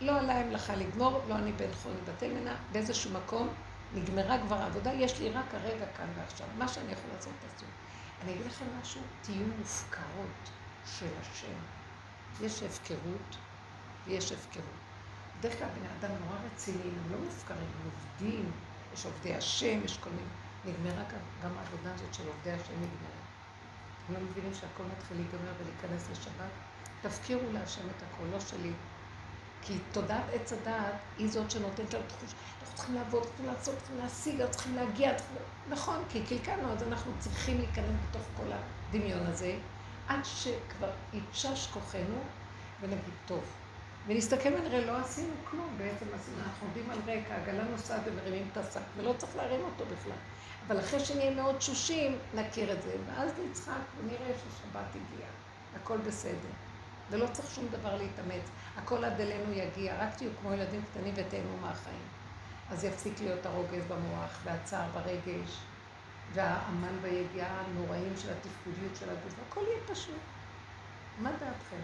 לא 0.00 0.18
עליי 0.18 0.44
מלאכה 0.44 0.76
לגמור, 0.76 1.24
לא 1.28 1.34
אני 1.34 1.52
בן 1.52 1.72
חוני 1.82 2.00
בטל 2.00 2.32
מנה, 2.32 2.56
באיזשהו 2.72 3.10
מקום 3.12 3.48
נגמרה 3.94 4.38
כבר 4.46 4.56
העבודה, 4.56 4.92
יש 4.92 5.18
לי 5.18 5.30
רק 5.30 5.54
הרגע 5.54 5.86
כאן 5.96 6.06
ועכשיו. 6.16 6.46
מה 6.58 6.68
שאני 6.68 6.92
יכול 6.92 7.10
לעשות, 7.14 7.32
תעשו. 7.40 7.66
אני 8.22 8.34
אגיד 8.34 8.46
לכם 8.46 8.64
משהו, 8.80 9.00
תהיו 9.22 9.46
מופקרות 9.58 10.50
של 10.84 11.06
השם. 11.20 11.58
יש 12.40 12.62
הפקרות 12.62 13.36
ויש 14.06 14.32
הפקרות. 14.32 14.80
בדרך 15.38 15.58
כלל 15.58 15.68
בני 15.68 15.88
אדם 15.98 16.10
נורא 16.24 16.38
רציניים, 16.52 16.98
הם 17.04 17.12
לא 17.12 17.18
מופקרים, 17.18 17.58
הם 17.58 17.90
עובדים, 17.90 18.50
יש 18.94 19.06
עובדי 19.06 19.34
השם, 19.34 19.84
יש 19.84 19.98
כל 19.98 20.10
מיני... 20.10 20.28
נגמרה 20.64 21.02
גם, 21.02 21.18
גם 21.44 21.58
העבודה 21.58 21.94
הזאת 21.94 22.14
של 22.14 22.28
עובדי 22.28 22.50
השם 22.50 22.72
נגמרה. 22.72 23.20
הם 24.08 24.14
לא 24.14 24.20
מבינים 24.20 24.54
שהכל 24.54 24.82
מתחיל 24.96 25.16
להיגמר 25.16 25.52
ולהיכנס 25.58 26.10
לשבת? 26.10 26.50
תפקירו 27.02 27.52
להשם 27.52 27.90
את 27.90 28.02
הכל, 28.02 28.24
לא 28.32 28.40
שלי. 28.40 28.72
כי 29.62 29.78
תודעת 29.92 30.24
עץ 30.32 30.52
הדעת 30.52 30.94
היא 31.18 31.30
זאת 31.30 31.50
שנותנת 31.50 31.94
לנו 31.94 32.02
תחוש, 32.08 32.34
אנחנו 32.60 32.74
צריכים 32.74 32.94
לעבוד, 32.94 33.22
צריכים 33.22 33.46
לעשות, 33.46 33.74
צריכים 33.78 33.98
להשיג, 33.98 34.46
צריכים 34.50 34.76
להגיע. 34.76 35.12
נכון, 35.68 36.04
כי 36.08 36.22
קלקלנו, 36.28 36.72
אז 36.72 36.82
אנחנו 36.82 37.12
צריכים 37.18 37.58
להיכנס 37.58 37.96
בתוך 38.10 38.22
כל 38.36 38.52
הדמיון 38.52 39.26
הזה, 39.26 39.58
עד 40.08 40.20
שכבר 40.24 40.90
יתשש 41.12 41.68
כוחנו, 41.72 42.18
ונגיד, 42.80 43.14
טוב. 43.26 43.44
ונסתכל 44.06 44.48
ונראה, 44.48 44.86
לא 44.86 44.96
עשינו 44.96 45.32
כלום 45.44 45.74
בעצם, 45.78 46.06
עשינו, 46.14 46.36
אנחנו 46.38 46.66
עומדים 46.66 46.90
על 46.90 46.98
ריק, 47.06 47.30
העגלה 47.30 47.64
נוסעת 47.64 48.00
ומרימים 48.04 48.48
את 48.52 48.56
השק, 48.56 48.80
ולא 48.96 49.14
צריך 49.18 49.36
להרים 49.36 49.60
אותו 49.60 49.84
בכלל. 49.84 50.16
אבל 50.66 50.80
אחרי 50.80 51.00
שנהיה 51.00 51.30
מאוד 51.30 51.56
תשושים, 51.56 52.18
נכיר 52.34 52.72
את 52.72 52.82
זה, 52.82 52.96
ואז 53.06 53.30
נצחק 53.50 53.80
ונראה 53.98 54.32
ששבת 54.38 54.90
הגיעה, 54.90 55.30
הכל 55.76 55.98
בסדר. 55.98 56.50
ולא 57.10 57.26
צריך 57.32 57.50
שום 57.50 57.68
דבר 57.70 57.96
להתאמץ, 57.96 58.50
הכל 58.76 59.04
עד 59.04 59.20
אלינו 59.20 59.52
יגיע, 59.52 59.94
רק 60.00 60.14
תהיו 60.16 60.30
כמו 60.40 60.52
ילדים 60.52 60.82
קטנים 60.90 61.14
ותהנו 61.16 61.56
מהחיים. 61.60 62.02
אז 62.70 62.84
יפסיק 62.84 63.20
להיות 63.20 63.46
הרוגז 63.46 63.82
במוח, 63.88 64.38
והצער 64.44 64.88
ברגש, 64.94 65.58
והעמל 66.34 66.98
בידיעה 67.02 67.60
הנוראים 67.60 68.12
של 68.16 68.30
התפקודיות 68.30 68.96
של 68.96 69.10
הגוף, 69.10 69.34
הכל 69.48 69.60
יהיה 69.60 69.94
פשוט. 69.94 70.20
מה 71.18 71.30
דעתכם? 71.30 71.82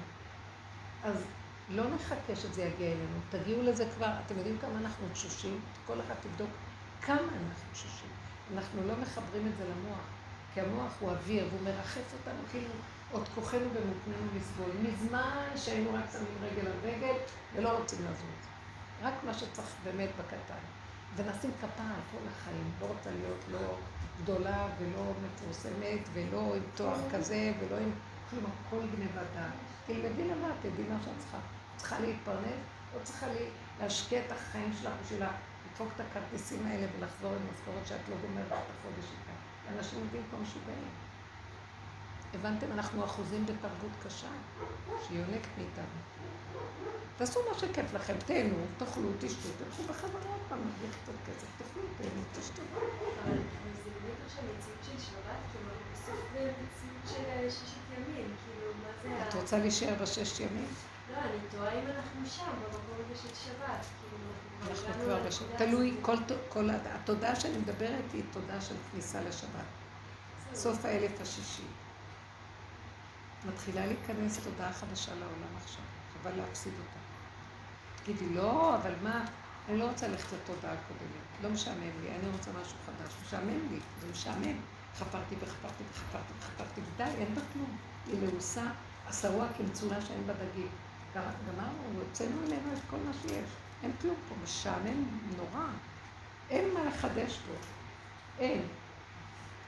אז 1.04 1.24
לא 1.68 1.84
נחכה 1.94 2.36
שזה 2.36 2.62
יגיע 2.62 2.86
אלינו, 2.86 3.18
תגיעו 3.30 3.62
לזה 3.62 3.88
כבר, 3.96 4.10
אתם 4.26 4.38
יודעים 4.38 4.58
כמה 4.58 4.78
אנחנו 4.78 5.06
תשושים? 5.12 5.60
כל 5.86 6.00
אחד 6.00 6.14
תבדוק 6.22 6.50
כמה 7.02 7.18
אנחנו 7.18 7.72
תשושים. 7.72 8.08
אנחנו 8.54 8.86
לא 8.86 8.94
מחברים 9.02 9.46
את 9.46 9.56
זה 9.58 9.64
למוח, 9.64 10.04
כי 10.54 10.60
המוח 10.60 10.92
הוא 11.00 11.10
אוויר 11.10 11.48
והוא 11.50 11.62
מרחף 11.62 12.12
אותנו 12.12 12.42
כאילו 12.50 12.74
עוד 13.12 13.28
כוחנו 13.34 13.60
במותנינו 13.60 14.26
לסבול. 14.36 14.70
מזמן 14.82 15.46
שהיינו 15.56 15.94
רק 15.94 16.04
שמים 16.12 16.38
רגל 16.42 16.66
על 16.66 16.78
רגל 16.82 17.14
ולא 17.54 17.78
רוצים 17.78 17.98
לזוז. 17.98 18.46
רק 19.02 19.14
מה 19.24 19.34
שצריך 19.34 19.74
באמת 19.84 20.10
בקטן. 20.18 20.62
ונשים 21.16 21.50
כפרה 21.60 21.86
על 21.86 22.00
כל 22.12 22.28
החיים. 22.32 22.70
לא 22.80 22.86
רוצה 22.86 23.10
להיות 23.10 23.44
לא 23.52 23.76
גדולה 24.22 24.68
ולא 24.78 25.12
מפורסמת 25.24 26.08
ולא 26.12 26.54
עם 26.54 26.62
תואר 26.74 26.98
כזה 27.12 27.52
ולא 27.60 27.76
עם 27.76 27.90
כלום, 28.30 28.44
הכל 28.46 28.80
גניבת 28.96 29.26
דעת. 29.34 29.52
תלמדי 29.86 30.24
לבד, 30.28 30.50
תדעי 30.62 30.84
מה 30.88 30.98
שאת 31.04 31.12
צריכה. 31.18 31.38
צריכה 31.76 32.00
להתפרנס 32.00 32.60
או 32.94 32.98
צריכה 33.02 33.26
לי 33.26 33.48
להשקיע 33.80 34.20
את 34.26 34.32
החיים 34.32 34.72
שלך 34.82 34.92
בשביל 35.04 35.22
לדפוק 35.70 35.88
את 35.94 36.00
הכרטיסים 36.00 36.66
האלה 36.66 36.86
ולחזור 36.98 37.32
למשכורת 37.32 37.86
שאת 37.86 38.08
לא 38.08 38.16
גומרת 38.22 38.46
את 38.46 38.52
החודש 38.52 39.04
איתה. 39.10 39.78
אנשים 39.78 39.98
עובדים 39.98 40.22
כמו 40.30 40.38
משוגעים. 40.42 41.05
הבנתם? 42.34 42.72
אנחנו 42.72 43.04
אחוזים 43.04 43.46
בתרבות 43.46 43.90
קשה, 44.04 44.26
שהיא 45.06 45.18
יונקת 45.18 45.48
מאיתנו. 45.58 45.98
תעשו 47.16 47.40
מה 47.52 47.58
שכיף 47.58 47.94
לכם, 47.94 48.14
תהנו, 48.26 48.56
תאכלו, 48.78 49.08
תשתו, 49.20 49.48
תלכו 49.58 49.82
בחזרה 49.82 50.30
עוד 50.32 50.40
פעם, 50.48 50.58
נרוויח 50.58 50.96
קצת 51.02 51.12
כסף, 51.26 51.46
תאכלו, 51.58 51.82
תהנו, 51.96 52.22
תשתו. 52.32 52.62
אבל 53.24 53.36
זה 53.84 53.90
באמת 53.90 54.18
עכשיו 54.26 54.44
מציאות 54.44 54.78
של 54.82 54.98
שבת, 55.06 55.40
כאילו, 55.52 55.70
בסוף 55.92 56.20
זה 56.32 56.52
מציאות 56.52 57.06
של 57.06 57.50
שישית 57.50 57.82
ימים, 57.96 58.34
כאילו, 58.44 58.72
מה 58.82 59.18
זה. 59.22 59.28
את 59.28 59.34
רוצה 59.34 59.58
להישאר 59.58 59.94
בשש 60.02 60.40
ימים? 60.40 60.68
לא, 61.12 61.18
אני 61.18 61.38
תוהה 61.50 61.72
אם 61.72 61.86
אנחנו 61.86 62.26
שם, 62.26 62.52
במקום 62.62 62.96
הזה 63.04 63.22
של 63.22 63.34
שבת, 63.44 63.84
כאילו, 64.00 64.26
אנחנו 64.70 65.04
כבר. 65.04 65.26
הזאת. 65.26 65.48
תלוי, 65.56 65.94
כל, 66.48 66.68
התודעה 66.92 67.36
שאני 67.36 67.58
מדברת 67.58 68.12
היא 68.12 68.22
תודעה 68.32 68.60
של 68.60 68.74
כניסה 68.92 69.20
לשבת. 69.20 69.66
סוף 70.54 70.84
האלף 70.84 71.20
השישי. 71.20 71.62
מתחילה 73.44 73.86
להיכנס 73.86 74.38
תודעה 74.44 74.72
חדשה 74.72 75.14
לעולם 75.14 75.56
עכשיו, 75.62 75.84
חבל 76.12 76.36
להפסיד 76.36 76.72
אותה. 76.78 76.98
תגידי, 78.02 78.34
לא, 78.34 78.76
אבל 78.76 78.92
מה, 79.02 79.24
אני 79.68 79.78
לא 79.78 79.88
רוצה 79.88 80.08
ללכת 80.08 80.32
לתודעה 80.32 80.72
הקודמת, 80.72 81.42
לא 81.42 81.50
משעמם 81.50 82.02
לי, 82.02 82.10
אני 82.10 82.28
רוצה 82.32 82.50
משהו 82.50 82.76
חדש, 82.86 83.12
משעמם 83.26 83.68
לי, 83.70 83.78
זה 84.00 84.06
משעמם. 84.12 84.56
חפרתי 84.98 85.34
וחפרתי 85.40 85.82
וחפרתי 85.92 86.32
וחפרתי, 86.38 86.80
די, 86.96 87.02
אין 87.02 87.34
בה 87.34 87.40
כלום. 87.52 87.76
היא 88.06 88.20
מעושה, 88.22 88.64
עשרוה 89.06 89.46
כמצולה 89.56 90.00
שאין 90.00 90.26
בה 90.26 90.32
דגים. 90.32 90.68
גמרנו, 91.14 92.00
הוצאנו 92.00 92.36
ממנו 92.36 92.72
את 92.72 92.82
כל 92.90 92.96
מה 92.96 93.12
שיש. 93.22 93.50
אין 93.82 93.92
כלום 94.00 94.16
פה, 94.28 94.34
משעמם 94.42 95.04
נורא. 95.36 95.66
אין 96.50 96.74
מה 96.74 96.84
לחדש 96.84 97.38
פה. 97.46 97.52
אין. 98.38 98.62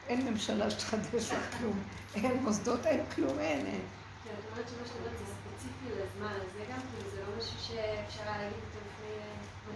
אין 0.09 0.29
ממשלה 0.29 0.71
שתחדש 0.71 1.33
לך 1.33 1.59
כלום. 1.59 1.83
אין 2.15 2.43
מוסדות, 2.43 2.87
אין 2.87 3.01
כלום, 3.15 3.39
אין, 3.39 3.67
אין. 3.67 3.81
כן, 4.25 4.31
את 4.31 4.53
אומרת 4.53 4.69
שמה 4.69 4.87
שאת 4.87 4.97
אומרת 4.97 5.19
זה 5.19 5.25
ספציפי 5.25 5.87
לזמן 5.91 6.33
הזה 6.33 6.65
גם, 6.71 6.79
כאילו, 6.95 7.11
זה 7.11 7.21
לא 7.21 7.39
משהו 7.39 7.59
שאפשר 7.59 8.23
היה 8.23 8.39
להגיד 8.39 8.59
אותו 8.59 8.79
לפני 8.89 9.15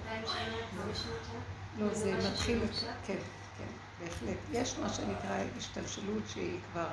200 0.05 0.27
שנה, 0.27 0.85
500 0.85 0.97
שנה? 1.25 1.87
לא, 1.87 1.95
זה 1.95 2.31
מתחיל? 2.31 2.61
כן, 3.07 3.17
כן, 3.59 3.67
בהחלט. 4.01 4.39
יש 4.53 4.79
מה 4.79 4.89
שנקרא 4.89 5.37
השתלשלות 5.59 6.23
שהיא 6.29 6.59
כבר, 6.73 6.89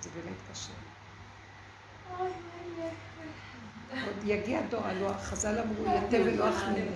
זה 0.00 0.10
באמת 0.14 0.36
קשה. 0.52 0.72
עוד 4.06 4.24
יגיע 4.24 4.60
דור 4.70 4.86
הלוח, 4.86 5.16
חז"ל 5.22 5.58
אמרו, 5.58 5.84
יתה 5.84 6.16
ולא 6.24 6.48
אחמיר. 6.50 6.92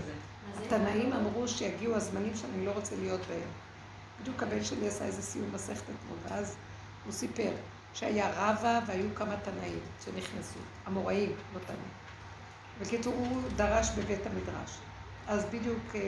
התנאים 0.59 1.13
אמרו 1.13 1.49
שיגיעו 1.49 1.95
הזמנים 1.95 2.33
שאני 2.37 2.67
לא 2.67 2.71
רוצה 2.71 2.97
להיות 2.97 3.21
בהם. 3.29 3.49
בדיוק 4.25 4.43
הבן 4.43 4.65
שלי 4.65 4.89
עשה 4.89 5.05
איזה 5.05 5.23
סיום 5.23 5.53
מסכת 5.53 5.83
אתמול, 5.83 6.19
ואז 6.29 6.57
הוא 7.05 7.13
סיפר 7.13 7.51
שהיה 7.95 8.31
רבא 8.37 8.81
והיו 8.87 9.15
כמה 9.15 9.37
תנאים 9.37 9.79
שנכנסו, 10.05 10.59
אמוראים, 10.89 11.33
לא 11.55 11.59
תנאים. 11.59 11.89
בקיצור, 12.81 13.15
הוא 13.15 13.43
דרש 13.57 13.91
בבית 13.91 14.27
המדרש. 14.27 14.79
אז 15.27 15.45
בדיוק 15.45 15.79
אה, 15.95 16.01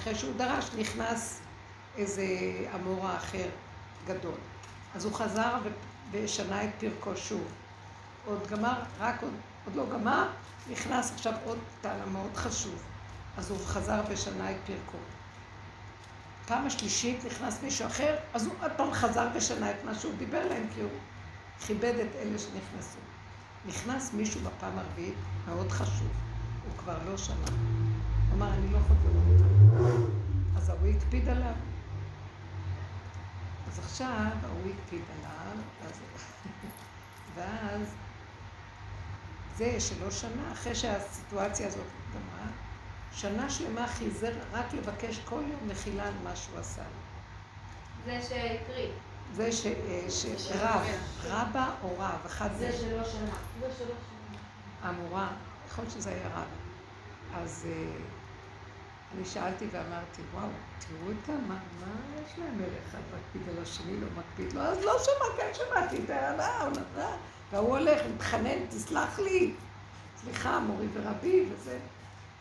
אחרי 0.00 0.14
שהוא 0.14 0.34
דרש, 0.36 0.70
נכנס 0.78 1.40
איזה 1.96 2.26
אמורא 2.74 3.16
אחר 3.16 3.48
גדול. 4.06 4.38
אז 4.94 5.04
הוא 5.04 5.14
חזר 5.14 5.58
ושנה 6.10 6.64
את 6.64 6.70
פרקו 6.78 7.16
שוב. 7.16 7.44
עוד 8.26 8.46
גמר, 8.50 8.82
רק 8.98 9.22
עוד, 9.22 9.34
עוד 9.64 9.76
לא 9.76 9.84
גמר, 9.92 10.28
נכנס 10.70 11.12
עכשיו 11.14 11.32
עוד 11.44 11.58
תנא 11.80 12.04
מאוד 12.12 12.36
חשוב. 12.36 12.82
אז 13.36 13.50
הוא 13.50 13.58
חזר 13.66 14.00
ושנה 14.08 14.50
את 14.50 14.56
פרקו. 14.66 14.98
פעם 16.46 16.66
השלישית 16.66 17.24
נכנס 17.24 17.62
מישהו 17.62 17.86
אחר, 17.86 18.16
אז 18.34 18.46
הוא 18.46 18.54
עוד 18.60 18.70
פעם 18.76 18.92
חזר 18.92 19.28
ושנה 19.34 19.70
את 19.70 19.84
מה 19.84 19.94
שהוא 19.94 20.14
דיבר 20.18 20.48
להם, 20.48 20.66
כי 20.74 20.80
הוא 20.80 20.90
כיבד 21.66 21.94
את 21.94 22.16
אלה 22.16 22.38
שנכנסו. 22.38 22.98
נכנס 23.66 24.12
מישהו 24.12 24.40
בפעם 24.40 24.78
הרביעית, 24.78 25.14
מאוד 25.46 25.72
חשוב. 25.72 26.08
הוא 26.64 26.78
כבר 26.78 26.98
לא 27.06 27.16
שמע. 27.16 27.36
הוא 27.36 28.36
אמר, 28.36 28.54
אני 28.54 28.72
לא 28.72 28.78
חוזר 28.78 29.08
למיטה. 29.14 29.44
אז 30.56 30.68
ההוא 30.68 30.88
הקפיד 30.88 31.28
עליו. 31.28 31.54
אז 33.68 33.78
עכשיו 33.78 34.30
ההוא 34.42 34.72
הקפיד 34.74 35.02
עליו, 35.18 35.62
אז... 35.86 36.00
ואז 37.34 37.94
זה 39.56 39.80
שלא 39.80 40.10
שנה, 40.10 40.52
אחרי 40.52 40.74
שהסיטואציה 40.74 41.66
הזאת 41.66 41.86
גמרה, 42.14 42.46
שנה 43.16 43.50
שלמה 43.50 43.86
חיזר 43.86 44.32
רק 44.52 44.72
לבקש 44.72 45.20
כל 45.24 45.42
יום 45.50 45.68
מחילה 45.68 46.06
על 46.06 46.14
מה 46.24 46.36
שהוא 46.36 46.58
עשה. 46.58 46.82
זה 48.04 48.22
שהקריא. 48.22 48.88
זה 49.32 49.52
ש... 49.52 49.66
אה, 49.66 50.10
שרב, 50.38 50.80
רבא 51.24 51.70
או 51.82 51.94
רב, 51.98 52.18
אחד 52.26 52.48
זה 52.58 52.72
שלא 52.72 53.04
שנה. 53.04 53.36
זה 53.60 53.66
שלוש 53.78 53.78
שנים. 53.78 54.40
אמורה, 54.88 55.28
יכול 55.68 55.84
להיות 55.84 55.94
שזה 55.94 56.10
היה 56.10 56.28
רב. 56.34 56.48
אז 57.34 57.66
אה, 57.68 57.96
אני 59.14 59.24
שאלתי 59.24 59.66
ואמרתי, 59.70 60.22
וואו, 60.34 60.48
תראו 60.78 61.12
את 61.12 61.28
מה, 61.28 61.58
מה 61.80 61.86
יש 62.26 62.38
להם 62.38 62.60
אחד 62.88 62.98
מקפיד 63.16 63.48
על 63.48 63.62
השני, 63.62 64.00
לא 64.00 64.06
מקפיד 64.16 64.52
לו, 64.52 64.60
אז 64.60 64.84
לא 64.84 64.92
כן 65.36 65.50
שמעתי 65.52 65.96
את 66.04 66.10
הערה, 66.10 66.62
הוא 66.62 66.70
נתן, 66.70 67.16
והוא 67.50 67.78
הולך, 67.78 68.00
מתחנן, 68.14 68.66
תסלח 68.68 69.18
לי, 69.18 69.54
סליחה, 70.16 70.60
מורי 70.60 70.86
ורבי, 70.92 71.44
וזה. 71.50 71.78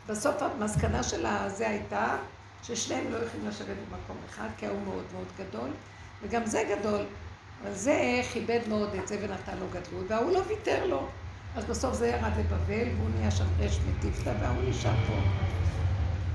בסוף 0.07 0.41
המסקנה 0.41 1.03
של 1.03 1.25
הזה 1.25 1.69
הייתה 1.69 2.17
ששניהם 2.63 3.11
לא 3.11 3.17
יכולים 3.17 3.47
לשבת 3.47 3.67
במקום 3.89 4.17
אחד, 4.29 4.47
כי 4.57 4.65
ההוא 4.65 4.81
מאוד 4.81 5.03
מאוד 5.13 5.27
גדול, 5.37 5.69
וגם 6.21 6.45
זה 6.45 6.63
גדול, 6.77 7.01
אבל 7.61 7.73
זה 7.73 8.21
כיבד 8.33 8.59
מאוד 8.67 8.95
את 8.95 9.07
זה 9.07 9.17
ונתן 9.21 9.57
לו 9.57 9.65
גדלות, 9.69 10.05
וההוא 10.07 10.31
לא 10.31 10.41
ויתר 10.47 10.85
לו. 10.85 11.07
אז 11.55 11.65
בסוף 11.65 11.93
זה 11.93 12.07
ירד 12.07 12.31
לבבל, 12.39 12.87
והוא 12.97 13.09
נהיה 13.15 13.31
שם 13.31 13.45
אש 13.65 13.79
מטיפתא, 13.79 14.33
וההוא 14.41 14.63
נשאר 14.69 14.95
פה. 15.07 15.13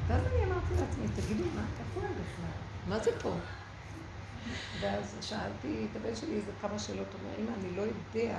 ואז 0.07 0.23
אני 0.27 0.45
אמרתי 0.45 0.75
לעצמי, 0.81 1.07
תגידו, 1.17 1.45
מה, 1.55 1.61
הם 1.61 2.13
בכלל? 2.13 2.51
מה 2.89 2.99
זה 2.99 3.11
פה? 3.21 3.33
ואז 4.81 5.17
שאלתי 5.21 5.87
את 5.91 5.97
הבן 5.97 6.17
שלי 6.17 6.37
איזה 6.37 6.53
כמה 6.61 6.79
שאלות, 6.79 7.07
הוא 7.13 7.21
אומר, 7.21 7.39
אמא, 7.39 7.57
אני 7.61 7.77
לא 7.77 7.83
יודע, 7.83 8.39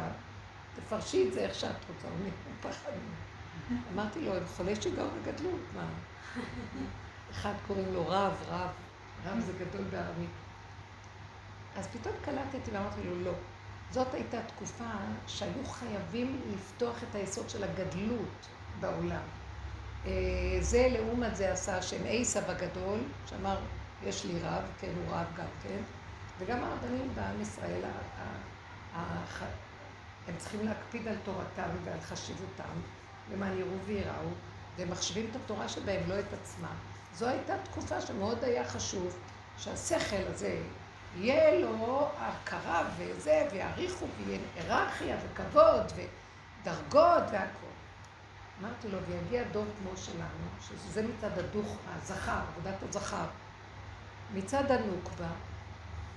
תפרשי 0.75 1.27
את 1.27 1.33
זה 1.33 1.39
איך 1.39 1.55
שאת 1.55 1.75
רוצה, 1.89 2.07
הוא 2.07 2.31
פחד. 2.61 2.91
אמרתי 3.93 4.25
לו, 4.25 4.35
הם 4.35 4.43
חולי 4.57 4.75
שיגעון 4.75 5.09
הגדלות, 5.21 5.61
מה? 5.75 5.85
אחד 7.31 7.53
קוראים 7.67 7.93
לו 7.93 8.07
רב, 8.07 8.33
רב, 8.49 8.69
רב 9.25 9.39
זה 9.39 9.53
גדול 9.53 9.83
בארמית. 9.91 10.29
אז 11.75 11.87
פתאום 11.87 12.15
קלטתי 12.21 12.71
ואמרתי 12.71 13.03
לו, 13.03 13.23
לא. 13.23 13.31
זאת 13.91 14.13
הייתה 14.13 14.37
תקופה 14.41 14.83
שהיו 15.27 15.65
חייבים 15.65 16.41
לפתוח 16.53 17.03
את 17.03 17.15
היסוד 17.15 17.49
של 17.49 17.63
הגדלות 17.63 18.47
בעולם. 18.79 19.21
אה, 20.05 20.11
זה 20.59 20.87
לעומת 20.91 21.35
זה 21.35 21.51
עשה 21.51 21.77
השם 21.77 22.03
עיסא 22.03 22.41
בגדול, 22.41 22.99
שאמר, 23.25 23.59
יש 24.03 24.25
לי 24.25 24.39
רב, 24.41 24.63
כן, 24.79 24.91
הוא 24.95 25.15
רב 25.15 25.25
גם 25.37 25.45
כן, 25.63 25.81
וגם 26.39 26.63
הרבנים 26.63 27.09
בעם 27.15 27.41
ישראל, 27.41 27.81
הם 30.27 30.33
צריכים 30.37 30.65
להקפיד 30.65 31.07
על 31.07 31.15
תורתם 31.23 31.69
ועל 31.83 32.01
חשיבותם, 32.01 32.63
למען 33.33 33.57
יראו 33.57 33.77
וייראו, 33.85 34.29
והם 34.77 34.89
מחשיבים 34.89 35.27
את 35.31 35.35
התורה 35.35 35.69
שבהם, 35.69 36.01
לא 36.07 36.19
את 36.19 36.33
עצמם. 36.41 36.75
זו 37.15 37.27
הייתה 37.27 37.53
תקופה 37.63 38.01
שמאוד 38.01 38.43
היה 38.43 38.67
חשוב 38.67 39.17
שהשכל 39.57 40.23
הזה 40.27 40.59
יהיה 41.17 41.59
לו 41.59 42.07
הכרה 42.17 42.89
וזה, 42.97 43.47
ויעריכו, 43.51 44.05
ויהיה 44.17 44.39
היררכיה 44.55 45.17
וכבוד 45.25 45.91
ודרגות 45.95 47.23
והכול. 47.31 47.69
אמרתי 48.61 48.87
לו, 48.87 48.97
ויגיע 49.07 49.43
דור 49.51 49.65
כמו 49.81 49.97
שלנו, 49.97 50.47
שזה 50.61 51.07
מצד 51.07 51.39
הדוך, 51.39 51.75
הזכר, 51.95 52.39
עבודת 52.47 52.83
הזכר. 52.89 53.25
מצד 54.33 54.71
הנוקבה, 54.71 55.29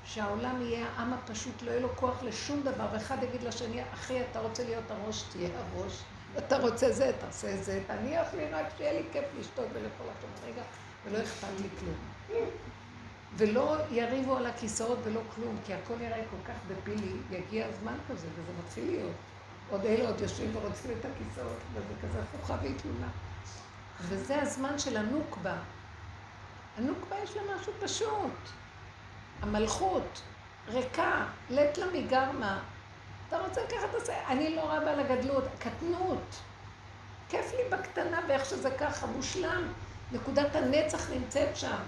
שהעולם 0.05 0.63
יהיה 0.63 0.87
העם 0.97 1.13
הפשוט, 1.13 1.63
לא 1.63 1.71
יהיה 1.71 1.81
לו 1.81 1.97
כוח 1.97 2.23
לשום 2.23 2.63
דבר, 2.63 2.87
ואחד 2.93 3.23
יגיד 3.23 3.43
לשני, 3.43 3.83
אחי, 3.95 4.21
אתה 4.31 4.41
רוצה 4.41 4.65
להיות 4.65 4.91
הראש, 4.91 5.23
תהיה 5.23 5.49
הראש. 5.59 6.03
אתה 6.39 6.59
רוצה 6.59 6.93
זה, 6.93 7.13
תעשה 7.21 7.57
זה, 7.57 7.81
תניח 7.87 8.35
לי 8.35 8.49
רק 8.49 8.67
שיהיה 8.77 8.93
לי 8.93 9.03
כיף 9.13 9.25
לשתות 9.41 9.67
ולאכול 9.73 10.07
אותו 10.07 10.47
רגע, 10.47 10.63
ולא 11.05 11.23
אכפת 11.23 11.61
לי 11.61 11.69
כלום. 11.81 11.95
ולא 13.37 13.77
יריבו 13.91 14.37
על 14.37 14.47
הכיסאות 14.47 14.99
ולא 15.05 15.21
כלום, 15.35 15.57
כי 15.67 15.75
הכל 15.75 16.01
יראה 16.01 16.23
כל 16.31 16.53
כך 16.53 16.59
דבילי, 16.69 17.13
יגיע 17.31 17.67
הזמן 17.67 17.95
כזה, 18.09 18.27
וזה 18.35 18.53
מתחיל 18.65 18.87
להיות. 18.87 19.17
עוד 19.71 19.85
אלה 19.85 20.09
עוד 20.09 20.21
יושבים 20.21 20.57
ורוצים 20.57 20.91
את 20.91 21.05
הכיסאות, 21.05 21.59
וזה 21.75 21.95
כזה 22.03 22.19
הפוכה 22.23 22.57
והתלונה. 22.63 23.09
וזה 24.01 24.43
הזמן 24.43 24.79
של 24.79 24.97
הנוקבה. 24.97 25.57
הנוקבה 26.79 27.17
יש 27.25 27.37
לה 27.37 27.43
משהו 27.57 27.73
פשוט. 27.81 28.49
המלכות, 29.43 30.23
ריקה, 30.69 31.27
לה 31.51 31.87
מגרמה. 31.93 32.61
אתה 33.33 33.41
רוצה 33.41 33.61
ככה 33.69 33.87
תעשה, 33.99 34.13
אני 34.29 34.57
לא 34.57 34.61
רבה 34.63 34.93
על 34.93 35.01
הגדלות, 35.01 35.45
קטנות. 35.59 36.41
כיף 37.29 37.53
לי 37.53 37.77
בקטנה 37.77 38.21
ואיך 38.29 38.45
שזה 38.45 38.71
ככה, 38.71 39.07
מושלם. 39.07 39.73
נקודת 40.13 40.57
הנצח 40.57 41.11
נמצאת 41.11 41.57
שם. 41.57 41.83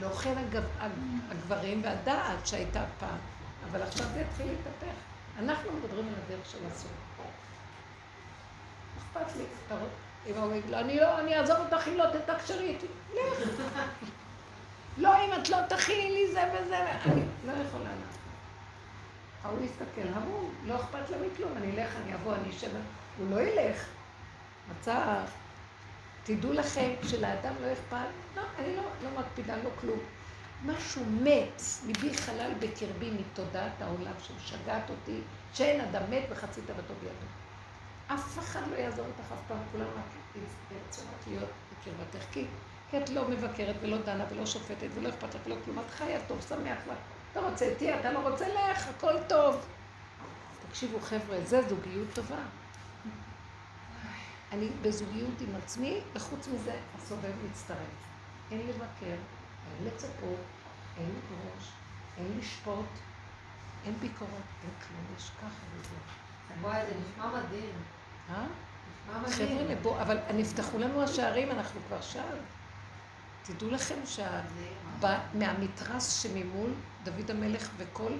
לא 0.00 0.08
כן 0.08 0.34
הגברים 1.30 1.80
והדעת 1.84 2.46
שהייתה 2.46 2.84
פעם, 2.98 3.18
אבל 3.70 3.82
עכשיו 3.82 4.06
זה 4.14 4.20
יתחיל 4.20 4.46
להתהפך. 4.46 4.96
אנחנו 5.38 5.72
מדברים 5.72 6.08
על 6.08 6.14
הדרך 6.26 6.50
של 6.50 6.58
הסוף. 6.72 6.90
אכפת 8.98 9.36
לי. 9.36 9.44
אם 10.26 10.34
הוא 10.34 10.54
יגיד 10.54 10.70
לו, 10.70 10.78
אני 10.78 10.96
לא, 10.96 11.18
אני 11.18 11.36
אעזוב 11.36 11.56
אותך 11.56 11.88
אם 11.88 11.96
לא 11.96 12.04
תתקשרי 12.12 12.68
איתי. 12.68 12.86
לך. 13.14 13.80
לא, 15.02 15.24
אם 15.24 15.30
את 15.42 15.48
לא 15.48 15.58
תכיני 15.68 16.10
לי 16.10 16.32
זה 16.32 16.42
וזה, 16.52 16.78
אני 17.04 17.22
לא 17.46 17.52
יכולה 17.52 17.84
לעשות. 17.84 18.13
ההוא 19.44 19.64
יסתכל, 19.64 20.08
ההוא, 20.14 20.50
לא 20.64 20.76
אכפת 20.76 21.10
לה 21.10 21.16
מכלום, 21.26 21.52
אני 21.56 21.70
אלך, 21.70 21.96
אני 22.04 22.14
אבוא, 22.14 22.34
אני 22.34 22.50
אשב, 22.50 22.70
הוא 23.18 23.30
לא 23.30 23.40
ילך. 23.40 23.84
מצא, 24.70 25.24
תדעו 26.24 26.52
לכם, 26.52 26.90
כשלאדם 27.02 27.54
לא 27.60 27.72
אכפת, 27.72 28.08
לא, 28.36 28.42
אני 28.58 28.76
לא, 28.76 28.82
לא 29.02 29.20
מקפידה, 29.20 29.56
לא 29.56 29.70
כלום. 29.80 29.98
משהו 30.66 31.02
מת, 31.04 31.62
ליבי 31.86 32.14
חלל 32.14 32.52
בקרבי 32.58 33.10
מתודעת 33.10 33.82
העולם 33.82 34.12
שמשגעת 34.18 34.90
אותי, 34.90 35.20
שאין 35.54 35.80
אדם 35.80 36.02
מת 36.10 36.24
וחצי 36.30 36.60
תוותו 36.66 36.94
בידו. 37.00 37.26
אף 38.06 38.38
אחד 38.38 38.60
לא 38.70 38.76
יעזור 38.76 39.06
אותך 39.06 39.32
אף 39.32 39.38
פעם, 39.48 39.58
כולם 39.72 39.86
רק 39.86 40.40
ירצו 40.70 41.02
להיות 41.26 41.48
בקרבתך, 41.72 42.24
כי 42.32 42.46
את 42.96 43.10
לא 43.10 43.28
מבקרת 43.28 43.76
ולא 43.80 43.98
דנה 44.02 44.24
ולא 44.30 44.46
שופטת 44.46 44.88
ולא 44.94 45.08
אכפת 45.08 45.34
לך 45.34 45.40
ולא 45.46 45.56
כלום, 45.64 45.78
את 45.78 45.90
חיה 45.90 46.18
טוב, 46.28 46.46
שמח 46.48 46.78
לך. 46.86 47.13
אתה 47.34 47.42
רוצה, 47.42 47.74
תהיה, 47.78 48.00
אתה 48.00 48.12
לא 48.12 48.28
רוצה, 48.28 48.46
לך, 48.48 48.88
הכל 48.88 49.14
טוב. 49.28 49.66
תקשיבו 50.68 51.00
חבר'ה, 51.00 51.44
זה 51.44 51.68
זוגיות 51.68 52.08
טובה. 52.14 52.36
אני 54.52 54.68
בזוגיות 54.82 55.40
עם 55.40 55.56
עצמי, 55.56 56.00
וחוץ 56.14 56.48
מזה 56.48 56.74
הסובב 56.96 57.32
מצטרף. 57.50 57.78
אין 58.50 58.60
לבקר, 58.68 59.06
אין 59.06 59.86
לצפות, 59.86 60.40
אין 60.96 61.06
לדרוש, 61.10 61.70
אין 62.18 62.38
לשפוט, 62.38 62.86
אין 63.84 63.94
ביקורת, 64.00 64.30
אין 64.62 64.70
כלום, 64.88 65.04
יש 65.16 65.30
ככה 65.38 65.64
וזה. 65.74 65.94
וואי, 66.60 66.82
זה 66.86 66.92
נשמע 67.00 67.26
מדהים. 67.26 67.74
אה? 68.30 68.46
חבר'ה, 69.30 69.74
בואו, 69.82 70.02
אבל 70.02 70.18
נפתחו 70.34 70.78
לנו 70.78 71.02
השערים, 71.02 71.50
אנחנו 71.50 71.80
כבר 71.88 72.00
שם. 72.00 72.34
תדעו 73.42 73.70
לכם 73.70 73.94
שמהמתרס 75.00 76.22
שממול, 76.22 76.70
דוד 77.04 77.30
המלך 77.30 77.68
וכל 77.76 78.12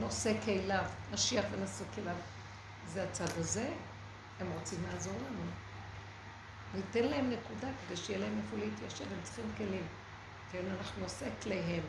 נושא 0.00 0.32
כליו, 0.44 0.84
משיח 1.12 1.44
ונושא 1.52 1.84
כליו, 1.94 2.16
זה 2.86 3.04
הצד 3.04 3.38
הזה, 3.38 3.72
הם 4.40 4.46
רוצים 4.58 4.78
לעזור 4.92 5.14
לנו. 5.14 5.50
ניתן 6.74 7.04
להם 7.04 7.30
נקודה 7.30 7.68
כדי 7.86 7.96
שיהיה 7.96 8.18
להם 8.18 8.40
איפה 8.44 8.56
להתיישב, 8.56 9.12
הם 9.12 9.18
צריכים 9.22 9.52
כלים. 9.56 9.86
כן, 10.52 10.62
אנחנו 10.78 11.02
נושא 11.02 11.26
כליהם. 11.42 11.82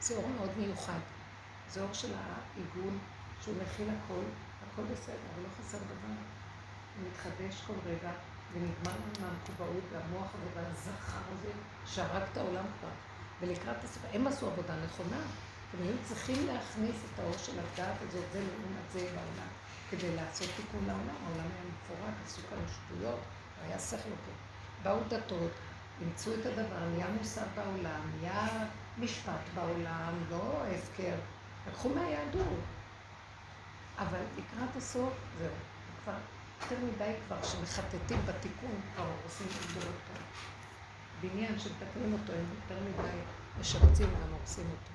זה 0.00 0.16
אור 0.16 0.28
מאוד 0.28 0.50
מיוחד. 0.58 0.98
זה 1.70 1.82
אור 1.82 1.92
של 1.92 2.12
העיגון, 2.14 2.98
שהוא 3.40 3.54
מכיל 3.62 3.88
הכל, 3.88 4.22
הכל 4.62 4.82
בסדר, 4.82 5.14
אבל 5.34 5.42
לא 5.42 5.48
חסר 5.58 5.78
דבר. 5.78 6.14
הוא 6.96 7.08
מתחדש 7.10 7.62
כל 7.66 7.74
רגע, 7.86 8.10
ונגמר 8.52 8.92
לנו 8.92 9.26
מהמקובעות 9.26 9.84
והמוח 9.92 10.26
הזה 10.34 10.50
והזכר 10.54 11.22
הזה, 11.32 11.50
שהרג 11.86 12.22
את 12.32 12.36
העולם 12.36 12.64
כבר. 12.80 13.11
ולקראת 13.42 13.84
הסוף, 13.84 14.02
הם 14.12 14.26
עשו 14.26 14.46
עבודה 14.46 14.74
נכונה, 14.84 15.20
הם 15.72 15.82
היו 15.82 15.94
צריכים 16.04 16.46
להכניס 16.46 16.96
את 16.96 17.18
האור 17.18 17.38
של 17.38 17.52
הדעת 17.58 17.96
הזאת, 18.08 18.24
זה 18.32 18.40
לעומת 18.40 18.90
זה 18.92 18.98
בעולם, 18.98 19.48
כדי 19.90 20.16
לעשות 20.16 20.48
תיקון 20.56 20.84
לעולם. 20.86 21.16
העולם 21.24 21.50
היה 21.54 21.72
מפורק, 21.72 22.14
עשו 22.26 22.40
כאן 22.50 22.58
שטויות, 22.68 23.18
היה 23.64 23.78
שכל 23.78 23.96
פה. 23.96 24.32
באו 24.82 24.98
דתות, 25.08 25.50
אימצו 26.00 26.34
את 26.34 26.46
הדבר, 26.46 26.88
נהיה 26.94 27.06
מוסר 27.18 27.42
בעולם, 27.54 28.00
נהיה 28.20 28.66
משפט 28.98 29.48
בעולם, 29.54 30.14
לא 30.30 30.62
הפקר. 30.74 31.14
לקחו 31.68 31.88
מהיהדות. 31.88 32.58
אבל 33.98 34.18
לקראת 34.38 34.76
הסוף, 34.76 35.12
זהו, 35.38 35.48
כבר 36.04 36.14
יותר 36.62 36.76
מדי 36.84 37.12
כבר, 37.26 37.42
שמחטטים 37.42 38.18
בתיקון, 38.26 38.80
כבר 38.94 39.06
עושים 39.24 39.46
גדולות 39.46 39.96
כאן. 40.08 40.22
בניין 41.22 41.58
שמתקנים 41.58 42.12
אותו, 42.12 42.32
יותר 42.32 42.82
מדי 42.84 43.18
משפצים 43.60 44.06
גם 44.06 44.32
הורסים 44.32 44.66
אותו. 44.70 44.92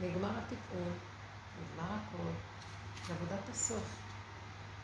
נגמר 0.00 0.38
התיקון, 0.38 0.92
נגמר 1.60 1.96
הכל, 1.96 2.30
זה 3.06 3.12
עבודת 3.12 3.48
הסוף. 3.48 3.84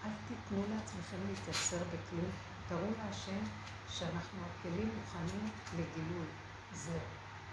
אל 0.05 0.11
תיתנו 0.29 0.63
לעצמכם 0.75 1.17
להתייסר 1.29 1.77
בכלום, 1.77 2.31
תראו 2.69 2.87
להשם 2.99 3.41
שאנחנו 3.89 4.41
הכלים 4.47 4.91
מוכנים 4.99 5.49
לגילוי. 5.73 6.27
זהו. 6.73 6.99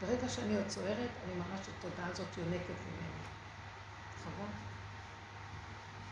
ברגע 0.02 0.30
שאני 0.30 0.56
עוד 0.56 0.68
צוערת, 0.68 1.10
אני 1.26 1.34
ממש 1.36 1.60
התודעה 1.78 2.08
הזאת 2.08 2.38
יונקת 2.38 2.80
ממני. 2.88 3.24
חבל. 4.24 4.52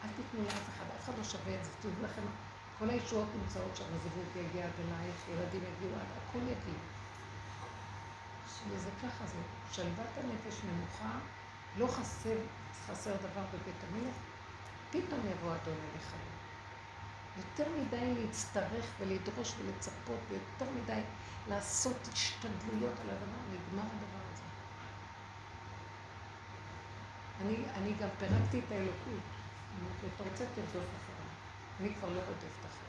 אל 0.04 0.10
תיתנו 0.16 0.44
לאף 0.44 0.70
אחד, 0.76 0.86
אף 0.96 1.04
אחד 1.04 1.14
לא 1.18 1.24
שווה 1.24 1.56
את 1.56 1.66
זה. 1.66 1.72
תראו 1.82 1.94
לכם, 2.04 2.22
כל 2.80 2.90
הישועות 2.90 3.28
נמצאות 3.42 3.76
שם, 3.76 3.86
הזיווג 3.96 4.36
יגיע 4.36 4.66
עד 4.66 4.72
אלייך, 4.80 5.16
ילדים 5.30 5.62
יגיעו 5.64 5.96
עד, 5.96 6.08
הכל 6.18 6.42
יגיע. 6.42 6.97
וזה 8.70 8.90
ככה, 9.04 9.28
זה 9.28 9.38
שלוות 9.72 10.08
הנפש 10.18 10.62
מנוחה, 10.64 11.20
לא 11.78 11.88
חסר, 11.88 12.38
חסר 12.88 13.16
דבר 13.16 13.44
בבית 13.54 13.84
המלך, 13.90 14.16
פתאום 14.92 15.20
יבוא 15.32 15.56
אדון 15.56 15.78
אליך. 15.92 16.14
יותר 17.38 17.70
מדי 17.80 18.14
להצטרך 18.16 18.86
ולדרוש 19.00 19.54
ולצפות, 19.60 20.20
ויותר 20.30 20.72
מדי 20.82 21.02
לעשות 21.48 22.10
השתדלויות 22.14 22.94
על 23.02 23.10
הדבר, 23.10 23.42
נגמר 23.52 23.84
הדבר 23.84 24.24
הזה. 24.34 24.44
אני, 27.42 27.58
אני 27.76 27.94
גם 27.94 28.10
פירקתי 28.20 28.60
את 28.60 28.72
האלוקות. 28.72 29.24
אמרתי, 29.80 30.08
אתה 30.16 30.24
רוצה 30.24 30.46
תרדוף 30.56 30.74
אחריו. 30.74 31.30
אני 31.80 31.96
כבר 31.96 32.10
לא 32.10 32.20
רודפת 32.20 32.66
אחריך. 32.66 32.87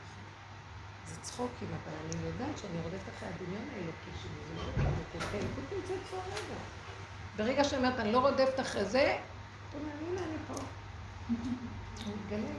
זה 1.07 1.15
צחוקים, 1.21 1.67
אבל 1.67 1.93
אני 2.05 2.27
יודעת 2.27 2.57
שאני 2.57 2.81
רודפת 2.83 3.09
אחרי 3.17 3.29
הדמיון 3.29 3.67
האלוקי 3.73 4.11
שלי, 4.21 4.31
זה 4.47 4.53
לא 4.55 4.89
רודפת, 4.89 5.33
האלוקות 5.33 5.63
נמצאת 5.77 6.07
כבר 6.09 6.19
רגע. 6.27 6.59
ברגע 7.37 7.63
שאני 7.63 7.85
אומרת, 7.85 7.99
אני 7.99 8.11
לא 8.11 8.19
רודפת 8.19 8.59
אחרי 8.59 8.85
זה, 8.85 9.17
אתה 9.69 9.77
אומר, 9.77 9.91
הנה 10.09 10.21
אני 10.21 10.37
פה. 10.47 10.53
הוא 12.05 12.15
מתגלה. 12.17 12.49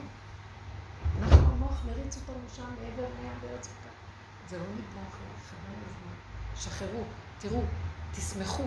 אנחנו 1.22 1.52
המוח 1.52 1.82
מריץ 1.86 2.16
אותנו 2.16 2.44
שם 2.56 2.64
מעבר 2.80 3.02
לים 3.02 3.32
בארץ 3.40 3.66
וכאן. 3.68 3.90
זה 4.48 4.58
לא 4.58 4.64
נגמר 4.64 5.08
אחרי 5.08 5.26
חבל 5.50 5.80
הזמן. 5.86 6.14
שחררו, 6.56 7.02
תראו, 7.38 7.62
תשמחו. 8.12 8.64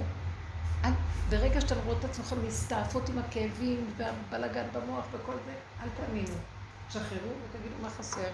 אל, 0.85 0.91
ברגע 1.29 1.61
שאתם 1.61 1.75
רואים 1.85 1.99
את 1.99 2.05
עצמכם 2.05 2.47
מסתעפות 2.47 3.09
עם 3.09 3.17
הכאבים 3.17 3.93
והבלגן 3.97 4.65
במוח 4.73 5.05
וכל 5.11 5.35
זה, 5.45 5.53
אל 5.83 5.89
תאמינו. 5.89 6.35
שחררו 6.89 7.31
ותגידו 7.43 7.75
מה 7.81 7.89
חסר, 7.89 8.29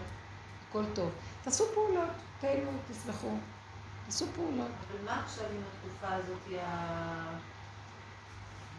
הכל 0.69 0.83
טוב. 0.93 1.11
תעשו 1.43 1.65
פעולות, 1.73 2.09
תהנו, 2.39 2.71
תשמחו. 2.91 3.37
תעשו 4.05 4.25
פעולות. 4.35 4.71
אבל 4.87 5.05
מה 5.05 5.23
עכשיו 5.23 5.45
עם 5.45 5.61
התקופה 5.61 6.13
הזאת 6.15 6.41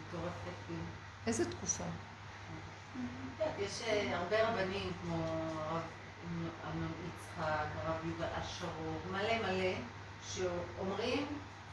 המטורפת? 0.09 0.55
כאילו? 0.67 0.81
איזה 1.27 1.51
תקופה? 1.51 1.83
יש 3.59 3.81
אה, 3.87 4.17
הרבה 4.17 4.49
רבנים 4.49 4.91
כמו 5.01 5.25
הרב 5.59 5.81
אמנון 6.71 6.91
יצחק, 7.07 7.65
הרב 7.83 8.05
יהודה 8.05 8.27
אשרור, 8.41 8.99
מלא 9.11 9.37
מלא, 9.37 9.73
שאומרים 10.29 11.25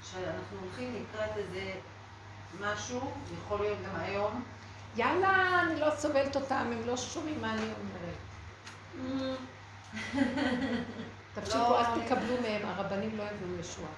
שאנחנו 0.02 0.58
הולכים 0.60 0.94
לקראת 0.94 1.36
איזה 1.36 1.72
משהו, 2.60 3.12
יכול 3.38 3.60
להיות 3.60 3.78
גם 3.86 4.00
היום. 4.00 4.44
יאללה, 4.96 5.62
אני 5.62 5.80
לא 5.80 5.90
סובלת 5.96 6.36
אותם, 6.36 6.54
הם 6.54 6.86
לא 6.86 6.96
שומעים 6.96 7.40
מה 7.40 7.54
אני 7.54 7.62
אומרת. 7.62 8.16
תפסיקו, 11.34 11.58
לא, 11.58 11.80
אל 11.80 12.00
תקבלו 12.00 12.40
מהם, 12.42 12.66
הרבנים 12.66 13.18
לא 13.18 13.22
יביאו 13.22 13.60
ישועה. 13.60 13.90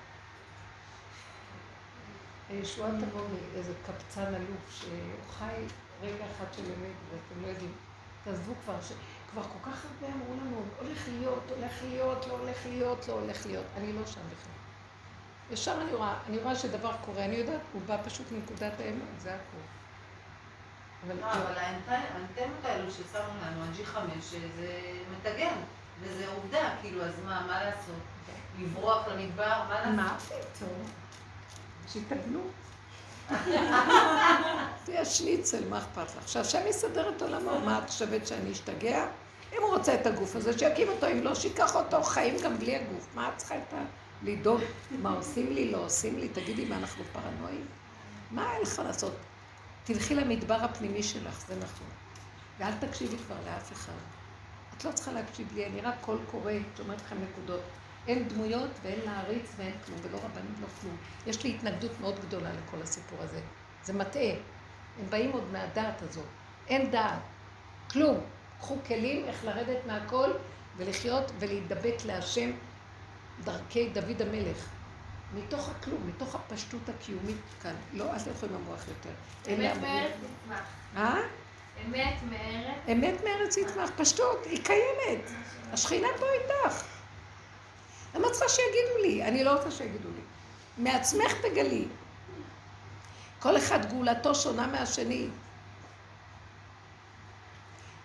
הישועה 2.49 2.91
תבוא 2.91 3.23
מאיזה 3.55 3.73
קבצן 3.87 4.35
אלוף 4.35 4.71
שהוא 4.71 5.33
חי 5.39 5.65
רגע 6.03 6.25
אחד 6.37 6.45
של 6.57 6.63
אמת 6.65 6.97
ואתם 7.11 7.43
לא 7.43 7.47
יודעים. 7.47 7.73
תעזבו 8.25 8.53
כבר, 8.65 8.79
כבר 9.33 9.43
כל 9.43 9.71
כך 9.71 9.85
הרבה 9.85 10.15
אמרו 10.15 10.35
לנו, 10.35 10.63
הולך 10.79 11.09
להיות, 11.09 11.43
הולך 11.57 11.73
להיות, 11.83 12.27
לא 12.27 12.33
הולך 12.33 12.67
להיות, 12.67 13.09
לא 13.09 13.13
הולך 13.13 13.47
להיות. 13.47 13.67
אני 13.77 13.93
לא 13.93 14.07
שם 14.07 14.21
בכלל. 14.21 14.53
ישר 15.51 15.83
אני 15.83 15.93
רואה, 15.95 16.15
אני 16.29 16.39
רואה 16.39 16.57
שדבר 16.57 16.93
קורה, 17.05 17.25
אני 17.25 17.37
יודעת, 17.37 17.61
הוא 17.73 17.83
בא 17.87 17.97
פשוט 18.05 18.33
מנקודת 18.33 18.81
האמת, 18.81 19.21
זה 19.21 19.35
הכול. 19.35 19.61
אבל 21.07 21.17
לא, 21.21 21.27
האנטנות 21.27 22.65
האלו 22.65 22.91
ששמו 22.91 23.21
לנו, 23.43 23.63
ה-G5, 23.63 23.99
זה 24.57 24.93
מטגן, 25.13 25.55
וזה 26.03 26.29
עובדה, 26.29 26.71
כאילו, 26.81 27.05
אז 27.05 27.13
מה, 27.25 27.47
מה 27.47 27.65
לעשות? 27.65 28.01
לברוח 28.59 29.09
למדבר, 29.09 29.63
מה 29.69 29.81
לעשות? 29.81 29.97
מה 29.97 30.19
פתאום? 30.19 30.83
שיתגנו. 31.89 32.41
תהיה 34.85 35.05
שניצל, 35.15 35.69
מה 35.69 35.79
אכפת 35.79 36.17
לך? 36.17 36.29
שהשם 36.29 36.61
יסדר 36.67 37.09
את 37.17 37.23
עולמו, 37.23 37.61
מה 37.61 37.79
את 37.79 37.91
חושבת 37.91 38.27
שאני 38.27 38.53
אשתגע? 38.53 39.07
אם 39.53 39.63
הוא 39.63 39.71
רוצה 39.71 39.95
את 39.95 40.07
הגוף 40.07 40.37
הזה, 40.37 40.59
שיקים 40.59 40.89
אותו, 40.89 41.07
אם 41.07 41.23
לא, 41.23 41.35
שיקח 41.35 41.77
אותו, 41.77 42.03
חיים 42.03 42.37
גם 42.45 42.59
בלי 42.59 42.77
הגוף. 42.77 43.09
מה 43.15 43.29
את 43.29 43.37
צריכה 43.37 43.55
את 43.57 43.73
ה... 43.75 43.77
לדאוג 44.23 44.61
מה 45.03 45.11
עושים 45.11 45.53
לי, 45.53 45.73
לא 45.73 45.79
עושים 45.79 46.19
לי? 46.19 46.29
תגידי, 46.29 46.65
מה 46.65 46.77
אנחנו 46.77 47.05
פרנואיים? 47.13 47.67
מה 48.31 48.53
אין 48.55 48.63
לך 48.63 48.83
לעשות? 48.85 49.13
תלכי 49.85 50.15
למדבר 50.15 50.55
הפנימי 50.55 51.03
שלך, 51.03 51.45
זה 51.49 51.55
נכון. 51.57 51.87
ואל 52.59 52.73
תקשיבי 52.81 53.17
כבר 53.19 53.37
לאף 53.47 53.73
אחד. 53.73 54.20
את 54.81 54.85
לא 54.85 54.93
צריכה 54.93 55.13
להקשיב 55.13 55.53
לי, 55.55 55.67
אני 55.67 55.81
רק 55.81 55.95
קול 56.01 56.19
קורא, 56.31 56.53
שאומרת 56.77 57.01
לכם 57.01 57.17
נקודות. 57.31 57.61
אין 58.07 58.29
דמויות 58.29 58.71
ואין 58.83 59.01
להעריץ 59.05 59.51
ואין 59.57 59.73
כלום, 59.87 59.99
ולא 60.03 60.17
רבנית, 60.17 60.61
לא 60.61 60.67
כלום. 60.81 60.97
יש 61.27 61.45
לי 61.45 61.55
התנגדות 61.55 62.01
מאוד 62.01 62.21
גדולה 62.21 62.51
לכל 62.53 62.83
הסיפור 62.83 63.19
הזה. 63.23 63.41
זה 63.85 63.93
מטעה. 63.93 64.33
הם 65.01 65.11
באים 65.11 65.33
עוד 65.33 65.45
מהדעת 65.53 66.03
הזאת. 66.03 66.25
אין 66.69 66.91
דעת. 66.91 67.19
כלום. 67.91 68.21
קחו 68.59 68.77
כלים 68.87 69.25
איך 69.25 69.45
לרדת 69.45 69.87
מהכל 69.87 70.31
ולחיות 70.77 71.33
ולהידבק 71.39 71.97
להשם 72.05 72.51
דרכי 73.45 73.89
דוד 73.89 74.23
המלך. 74.23 74.69
מתוך 75.35 75.69
הכלום, 75.69 76.07
מתוך 76.07 76.35
הפשטות 76.35 76.89
הקיומית 76.89 77.41
כאן. 77.63 77.75
לא, 77.93 78.13
אל 78.13 78.19
תלכו 78.19 78.47
עם 78.47 78.55
המוח 78.55 78.89
יותר. 78.89 79.11
אמת 79.49 79.77
מארץ 79.83 80.13
תצמח. 80.13 80.65
אה? 80.97 81.21
אמת 81.87 82.23
מארץ. 82.31 82.77
אמת 82.93 83.15
מארץ 83.25 83.59
תצמח, 83.59 83.91
פשטות, 83.97 84.45
היא 84.45 84.65
קיימת. 84.65 85.31
השכינה 85.73 86.09
פה 86.19 86.27
איתך. 86.33 86.85
למה 88.15 88.31
צריכה 88.31 88.49
שיגידו 88.49 89.03
לי? 89.03 89.25
אני 89.25 89.45
לא 89.45 89.57
רוצה 89.57 89.71
שיגידו 89.71 90.09
לי. 90.09 90.23
מעצמך 90.79 91.33
תגלי. 91.43 91.85
כל 93.39 93.57
אחד 93.57 93.91
גאולתו 93.93 94.35
שונה 94.35 94.67
מהשני. 94.67 95.29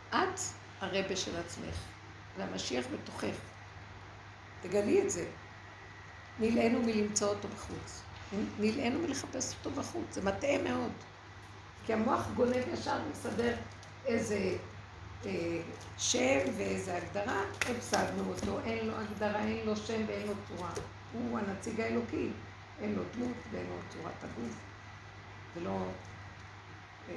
את 0.09 0.39
הרבה 0.81 1.15
של 1.15 1.37
עצמך, 1.37 1.75
והמשיח 2.37 2.85
בתוכך. 2.93 3.35
תגלי 4.61 5.01
את 5.01 5.09
זה. 5.09 5.25
נלאינו 6.39 6.81
מלמצוא 6.81 7.27
אותו 7.27 7.47
בחוץ. 7.47 8.01
נלאינו 8.59 8.99
מלחפש 8.99 9.53
אותו 9.53 9.71
בחוץ. 9.71 10.05
זה 10.11 10.21
מטעה 10.21 10.57
מאוד. 10.57 10.91
כי 11.85 11.93
המוח 11.93 12.27
גונב 12.35 12.63
ישר 12.73 12.97
ומסדר 13.07 13.55
איזה 14.05 14.57
אה, 15.25 15.61
שם 15.97 16.39
ואיזה 16.57 16.97
הגדרה, 16.97 17.41
הפסדנו 17.61 18.23
אותו, 18.29 18.59
אין 18.59 18.87
לו 18.87 18.93
הגדרה, 18.97 19.39
אין 19.39 19.65
לו 19.65 19.75
שם 19.75 20.01
ואין 20.07 20.27
לו 20.27 20.33
צורה. 20.47 20.69
הוא 21.13 21.39
הנציג 21.39 21.81
האלוקי, 21.81 22.29
אין 22.81 22.95
לו 22.95 23.03
דמות 23.15 23.37
ואין 23.51 23.65
לו 23.65 23.75
צורת 23.89 24.23
הגוף, 24.23 24.55
ולא 25.55 25.87
אה, 27.09 27.15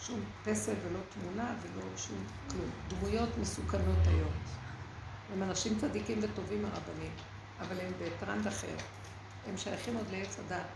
שום 0.00 0.20
פסל 0.44 0.74
ולא 0.84 0.98
תמונה 1.08 1.54
ולא 1.62 1.82
שום 1.96 2.24
כלום. 2.50 2.70
דמויות 2.88 3.38
מסוכנות 3.38 4.06
היום. 4.06 4.32
הם 5.32 5.42
אנשים 5.42 5.78
צדיקים 5.78 6.18
וטובים 6.22 6.64
הרבנים, 6.64 7.12
אבל 7.60 7.80
הם 7.80 7.92
בטרנד 8.00 8.46
אחר. 8.46 8.76
הם 9.48 9.56
שייכים 9.56 9.96
עוד 9.96 10.06
לעץ 10.10 10.38
הדת. 10.38 10.66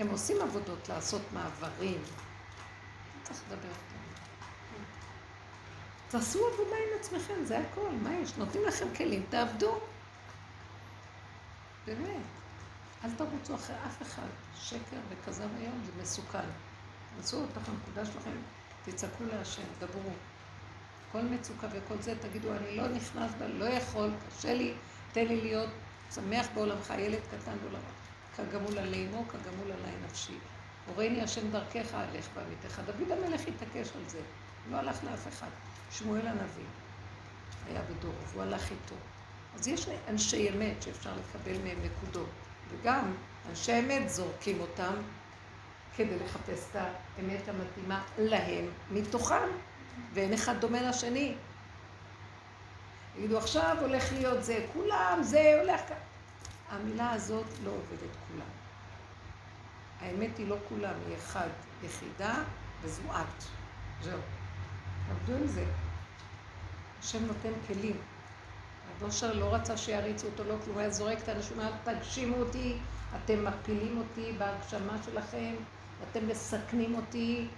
הם 0.00 0.08
עושים 0.08 0.36
עבודות 0.42 0.88
לעשות 0.88 1.22
מעברים. 1.32 2.02
צריך 3.22 3.40
לדבר 3.46 3.68
איתם. 3.68 4.00
תעשו 6.08 6.46
עבודה 6.46 6.76
עם 6.76 7.00
עצמכם, 7.00 7.44
זה 7.44 7.58
הכל, 7.58 7.90
מה 8.02 8.14
יש? 8.14 8.32
נותנים 8.38 8.64
לכם 8.64 8.86
כלים, 8.96 9.26
תעבדו. 9.28 9.78
באמת. 11.86 12.22
אל 13.04 13.10
תרוצו 13.16 13.54
אחרי 13.54 13.76
אף 13.86 14.02
אחד. 14.02 14.26
שקר 14.60 14.96
וכזב 15.08 15.48
היום 15.58 15.82
זה 15.86 16.02
מסוכן. 16.02 16.48
תעשו 17.16 17.36
אותך 17.36 17.68
הנקודה 17.68 18.06
שלכם, 18.06 18.36
תצעקו 18.84 19.24
להשם, 19.24 19.62
דברו. 19.78 20.10
כל 21.12 21.22
מצוקה 21.22 21.66
וכל 21.72 22.02
זה, 22.02 22.14
תגידו, 22.20 22.52
אני 22.52 22.76
לא 22.76 22.88
נכנס 22.88 23.30
בה, 23.38 23.48
לא 23.48 23.64
יכול, 23.64 24.10
קשה 24.28 24.54
לי, 24.54 24.74
תן 25.12 25.26
לי 25.26 25.40
להיות 25.40 25.70
שמח 26.14 26.46
בעולמך, 26.54 26.92
ילד 26.98 27.20
קטן 27.30 27.56
בעולמך. 27.62 27.99
כגמול 28.36 28.78
עלי 28.78 29.06
אמו, 29.06 29.24
כגמול 29.28 29.72
עלי 29.72 29.92
נפשי. 30.04 30.38
הורני 30.86 31.22
השם 31.22 31.50
דרכך, 31.50 31.94
אלך 31.94 32.28
בעמיתך. 32.34 32.80
דוד 32.86 33.12
המלך 33.12 33.40
התעקש 33.40 33.88
על 33.96 34.02
זה. 34.08 34.20
לא 34.70 34.76
הלך 34.76 35.04
לאף 35.04 35.28
אחד. 35.28 35.48
שמואל 35.90 36.26
הנביא 36.26 36.64
היה 37.66 37.82
בדור, 37.82 38.14
והוא 38.26 38.42
הלך 38.42 38.70
איתו. 38.70 38.94
אז 39.54 39.68
יש 39.68 39.86
אנשי 40.08 40.50
אמת 40.50 40.82
שאפשר 40.82 41.10
לקבל 41.16 41.58
מהם 41.64 41.78
נקודות, 41.84 42.28
וגם 42.70 43.12
אנשי 43.50 43.78
אמת 43.78 44.10
זורקים 44.10 44.60
אותם 44.60 44.94
כדי 45.96 46.18
לחפש 46.24 46.66
את 46.70 46.76
האמת 46.76 47.48
המתאימה 47.48 48.04
להם 48.18 48.64
מתוכם, 48.90 49.48
ואין 50.14 50.32
אחד 50.32 50.60
דומה 50.60 50.82
לשני. 50.82 51.34
יגידו, 53.18 53.38
עכשיו 53.38 53.76
הולך 53.80 54.12
להיות 54.12 54.44
זה, 54.44 54.66
כולם, 54.72 55.18
זה 55.22 55.60
הולך 55.60 55.80
ככה. 55.80 56.09
המילה 56.70 57.10
הזאת 57.10 57.46
לא 57.64 57.70
עובדת 57.70 58.16
כולם. 58.28 58.50
האמת 60.00 60.38
היא 60.38 60.48
לא 60.48 60.56
כולם, 60.68 60.94
היא 61.06 61.16
אחד, 61.16 61.48
יחידה, 61.84 62.34
וזו 62.82 63.02
את. 63.10 63.44
זהו. 64.02 64.20
עבדו 65.10 65.36
עם 65.36 65.46
זה. 65.46 65.64
השם 67.00 67.26
נותן 67.26 67.52
כלים. 67.66 67.96
הבושר 68.96 69.32
לא 69.32 69.54
רצה 69.54 69.76
שיריצו 69.76 70.26
אותו, 70.26 70.44
לא 70.44 70.54
כלום, 70.64 70.78
היה 70.78 70.90
זורק 70.90 71.18
את 71.18 71.28
האנשים, 71.28 71.60
אל 71.60 71.94
תגשימו 71.94 72.36
אותי, 72.36 72.78
אתם 73.16 73.44
מפילים 73.44 73.98
אותי 73.98 74.32
בהגשמה 74.38 74.96
שלכם, 75.04 75.54
אתם 76.10 76.28
מסכנים 76.28 76.94
אותי, 76.94 77.48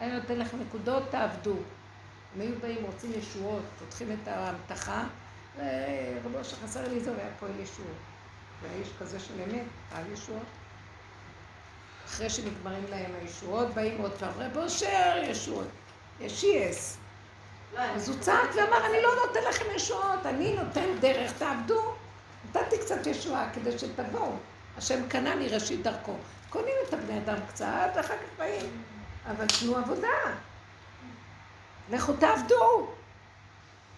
אני 0.00 0.12
נותן 0.20 0.38
לכם 0.38 0.60
נקודות, 0.60 1.02
תעבדו. 1.10 1.56
הם 2.34 2.40
היו 2.40 2.60
באים, 2.60 2.84
רוצים 2.84 3.12
ישועות, 3.18 3.62
פותחים 3.78 4.08
את 4.12 4.28
ההמתחה, 4.28 5.04
רבו 6.24 6.44
שחסר 6.44 6.88
לי 6.88 7.00
זה, 7.00 7.10
הוא 7.10 7.18
היה 7.18 7.30
פועל 7.38 7.60
ישועות. 7.60 8.15
והיה 8.68 8.80
איש 8.80 8.88
כזה 9.00 9.20
של 9.20 9.34
אמת, 9.46 9.64
פעל 9.90 10.12
ישועות. 10.12 10.42
אחרי 12.06 12.30
שנגמרים 12.30 12.84
להם 12.90 13.10
הישועות, 13.20 13.74
באים 13.74 14.00
עוד 14.00 14.12
פעם, 14.12 14.32
רב 14.36 14.56
אושר, 14.56 15.22
ישועות. 15.22 15.66
יש 16.20 16.44
יס. 16.44 16.96
לא, 17.74 17.80
אז 17.80 18.08
הוא 18.08 18.18
צעק 18.20 18.50
ואמר, 18.56 18.86
אני 18.86 19.02
לא 19.02 19.10
נותן 19.26 19.40
לכם 19.48 19.64
ישועות, 19.74 20.26
אני 20.26 20.56
נותן 20.56 20.98
דרך, 21.00 21.32
תעבדו. 21.38 21.94
נתתי 22.48 22.78
קצת 22.78 23.06
ישועה 23.06 23.50
כדי 23.54 23.78
שתבואו. 23.78 24.32
השם 24.76 25.08
קנה 25.08 25.34
לי 25.34 25.48
ראשית 25.48 25.82
דרכו. 25.82 26.14
קונים 26.50 26.74
את 26.88 26.94
הבני 26.94 27.18
אדם 27.18 27.36
קצת, 27.48 27.90
ואחר 27.96 28.14
כך 28.14 28.38
באים. 28.38 28.82
אבל 29.26 29.46
תנו 29.46 29.76
עבודה. 29.76 30.08
לכו 31.90 32.12
תעבדו. 32.12 32.88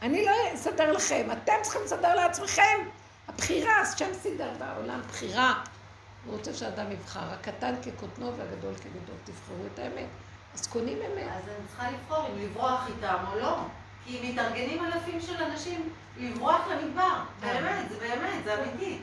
אני 0.02 0.24
לא 0.24 0.32
אסדר 0.54 0.92
לכם, 0.92 1.28
אתם 1.32 1.52
צריכים 1.62 1.82
לסדר 1.84 2.14
לעצמכם. 2.14 2.78
הבחירה, 3.28 3.80
השם 3.80 4.14
סידר 4.14 4.50
בעולם 4.58 5.00
בחירה. 5.08 5.62
הוא 6.24 6.36
רוצה 6.36 6.54
שאדם 6.54 6.92
יבחר, 6.92 7.32
הקטן 7.32 7.74
כקוטנו 7.82 8.36
והגדול 8.36 8.74
כגדול. 8.74 9.16
תבחרו 9.24 9.66
את 9.74 9.78
האמת. 9.78 10.06
אז 10.54 10.66
קונים 10.66 10.98
אמת. 10.98 11.28
אז 11.28 11.48
אני 11.48 11.66
צריכה 11.68 11.90
לבחור 11.90 12.26
אם 12.28 12.38
לברוח 12.38 12.86
איתם 12.88 13.24
או 13.32 13.38
לא. 13.38 13.58
כי 14.04 14.32
מתארגנים 14.32 14.84
אלפים 14.84 15.20
של 15.20 15.42
אנשים 15.42 15.92
לברוח 16.18 16.66
למדבר. 16.70 17.22
באמת, 17.40 17.88
זה 17.88 17.98
באמת, 17.98 18.44
זה 18.44 18.62
אמיתי. 18.62 18.98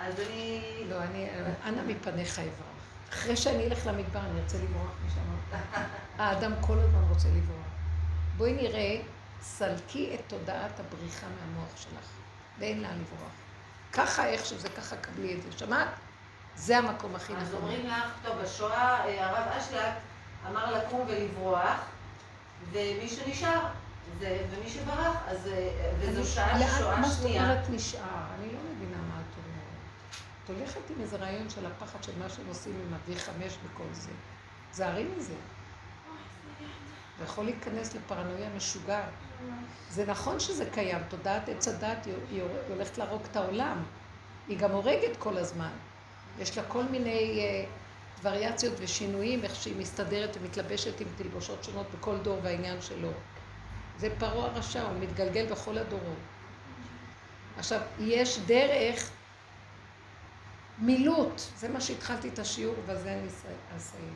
אז 0.00 0.14
אני... 0.20 0.62
לא, 0.88 1.02
אני, 1.02 1.28
אנא 1.64 1.82
מפניך 1.86 2.38
אברח. 2.38 2.70
אחרי 3.10 3.36
שאני 3.36 3.66
אלך 3.66 3.86
למדבר, 3.86 4.20
אני 4.20 4.40
ארצה 4.40 4.58
לברוח 4.58 4.90
משם. 5.06 5.58
האדם 6.18 6.52
כל 6.60 6.78
הזמן 6.78 7.02
רוצה 7.08 7.28
לברוח. 7.28 7.66
בואי 8.36 8.52
נראה, 8.52 9.00
סלקי 9.42 10.14
את 10.14 10.20
תודעת 10.26 10.80
הבריחה 10.80 11.26
מהמוח 11.26 11.76
שלך, 11.76 12.19
ואין 12.60 12.82
לאן 12.82 13.00
לברוח. 13.00 13.30
ככה, 13.92 14.26
איך 14.26 14.46
שזה, 14.46 14.68
ככה 14.68 14.96
קבלי 14.96 15.34
את 15.34 15.42
זה. 15.42 15.58
שמעת? 15.58 15.88
זה 16.56 16.78
המקום 16.78 17.16
הכי 17.16 17.32
אז 17.36 17.48
נכון. 17.48 17.54
אומרים 17.62 17.86
לך, 17.86 18.12
טוב, 18.22 18.36
בשואה 18.42 19.04
אה, 19.04 19.26
הרב 19.26 19.48
אשלג 19.48 19.92
אמר 20.48 20.78
לקום 20.78 21.04
ולברוח, 21.08 21.80
ומי 22.70 23.08
שנשאר, 23.08 23.60
זה, 24.18 24.46
ומי 24.50 24.70
שברח, 24.70 25.16
אז, 25.26 25.46
אה, 25.46 25.92
וזו 25.98 26.26
שעה 26.32 26.78
שואה 26.78 27.00
מה 27.00 27.08
זאת 27.08 27.22
שנייה. 27.22 27.42
אומרת 27.42 27.70
נשאר? 27.70 28.00
אני 28.38 28.52
לא 28.52 28.58
מבינה 28.74 28.96
מה 28.96 29.14
את 29.14 29.36
אומרת. 29.38 29.60
את 30.44 30.50
הולכת 30.50 30.90
עם 30.90 31.02
איזה 31.02 31.16
רעיון 31.16 31.50
של 31.50 31.66
הפחד 31.66 32.04
של 32.04 32.12
מה 32.18 32.28
שהם 32.28 32.46
עושים 32.48 32.72
עם 32.86 32.94
ה-V5 32.94 33.30
וכל 33.64 33.84
זה. 33.92 34.10
זהרי 34.72 35.04
מזה. 35.16 35.34
זה 37.18 37.24
יכול 37.24 37.44
להיכנס 37.44 37.94
לפרנויה 37.94 38.48
משוגעת. 38.56 39.12
זה 39.90 40.06
נכון 40.06 40.40
שזה 40.40 40.64
קיים, 40.72 40.98
תודעת 41.08 41.48
עץ 41.48 41.68
הדת 41.68 42.06
היא 42.30 42.42
הולכת 42.68 42.98
להרוג 42.98 43.22
את 43.30 43.36
העולם. 43.36 43.82
היא 44.48 44.58
גם 44.58 44.70
הורגת 44.70 45.16
כל 45.18 45.38
הזמן. 45.38 45.70
יש 46.38 46.58
לה 46.58 46.64
כל 46.68 46.84
מיני 46.84 47.40
אה, 47.40 47.64
וריאציות 48.22 48.74
ושינויים, 48.78 49.44
איך 49.44 49.54
שהיא 49.54 49.76
מסתדרת 49.76 50.36
ומתלבשת 50.40 51.00
עם 51.00 51.06
תלבושות 51.16 51.64
שונות 51.64 51.86
בכל 51.98 52.16
דור 52.18 52.38
והעניין 52.42 52.80
שלו. 52.80 53.10
זה 53.98 54.08
פרעה 54.18 54.46
הרשע, 54.46 54.82
הוא 54.82 54.98
מתגלגל 55.00 55.46
בכל 55.46 55.78
הדורות. 55.78 56.18
עכשיו, 57.58 57.80
יש 57.98 58.38
דרך 58.46 59.10
מילוט, 60.78 61.40
זה 61.56 61.68
מה 61.68 61.80
שהתחלתי 61.80 62.28
את 62.28 62.38
השיעור, 62.38 62.74
ובזה 62.78 63.12
אני 63.12 63.26
אס- 63.28 63.44
אסיים. 63.76 64.14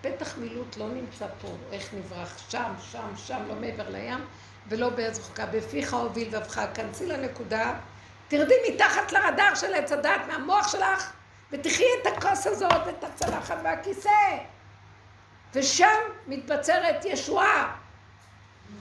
הפתח 0.00 0.38
מילוט 0.38 0.76
לא 0.76 0.88
נמצא 0.88 1.26
פה, 1.40 1.48
איך 1.72 1.94
נברח, 1.94 2.38
שם, 2.48 2.72
שם, 2.92 3.16
שם, 3.16 3.42
לא 3.48 3.54
מעבר 3.54 3.90
לים, 3.90 4.24
ולא 4.68 4.88
בארץ 4.90 5.18
רחוקה. 5.18 5.46
בפיך 5.46 5.94
הוביל 5.94 6.28
ובך, 6.36 6.60
כנסי 6.74 7.06
לנקודה, 7.06 7.74
תרדי 8.28 8.54
מתחת 8.68 9.12
לרדאר 9.12 9.54
של 9.54 9.74
עץ 9.74 9.92
הדת, 9.92 10.20
מהמוח 10.28 10.68
שלך, 10.68 11.12
ותחי 11.52 11.84
את 12.02 12.06
הכוס 12.06 12.46
הזאת, 12.46 12.88
את 12.88 13.04
הצלחת 13.04 13.56
והכיסא. 13.64 14.08
ושם 15.54 15.98
מתבצרת 16.26 17.04
ישועה. 17.04 17.76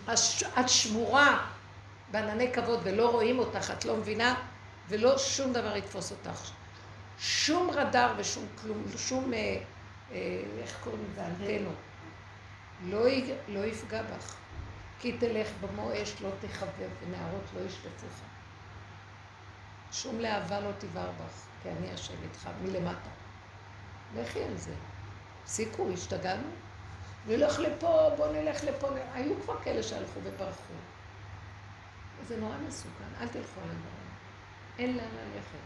הש- 0.07 0.43
את 0.43 0.69
שמורה 0.69 1.45
בענני 2.11 2.53
כבוד 2.53 2.79
ולא 2.83 3.11
רואים 3.11 3.39
אותך, 3.39 3.71
את 3.77 3.85
לא 3.85 3.95
מבינה, 3.95 4.35
ולא 4.89 5.17
שום 5.17 5.53
דבר 5.53 5.75
יתפוס 5.77 6.11
אותך. 6.11 6.49
שום 7.19 7.69
רדאר 7.71 8.13
ושום 8.17 8.45
כלום, 8.61 8.83
שום, 8.97 9.33
אה, 9.33 9.57
איך 10.11 10.77
קוראים 10.84 11.03
לזה, 11.11 11.26
אנטנות. 11.26 11.76
לא, 12.84 13.06
לא 13.48 13.65
יפגע 13.65 14.03
בך. 14.03 14.36
כי 14.99 15.18
תלך 15.18 15.49
במו 15.61 15.90
אש 15.94 16.22
לא 16.22 16.30
תחבב 16.40 16.90
ונערות 17.02 17.44
לא 17.56 17.61
ישטפוך. 17.61 18.22
שום 19.91 20.19
להבה 20.19 20.60
לא 20.60 20.72
תבער 20.77 21.11
בך, 21.11 21.45
כי 21.64 21.69
אני 21.69 21.91
השם 21.91 22.23
איתך 22.23 22.49
מלמטה. 22.61 23.10
לכי 24.15 24.44
על 24.44 24.57
זה. 24.57 24.73
הפסיקו, 25.44 25.90
השתגענו? 25.94 26.48
נלך 27.27 27.60
לפה, 27.60 28.10
בוא 28.18 28.27
נלך 28.27 28.64
לפה. 28.64 28.88
היו 29.14 29.41
כבר 29.41 29.61
כאלה 29.64 29.84
שהלכו 29.84 30.19
וברחו. 30.23 30.73
זה 32.27 32.38
נורא 32.38 32.56
מסוכן, 32.68 33.22
אל 33.22 33.27
תלכו 33.27 33.61
על 33.61 33.69
הדברים. 33.69 34.06
אין 34.80 34.98
לאן 34.98 35.06
ללכת. 35.06 35.57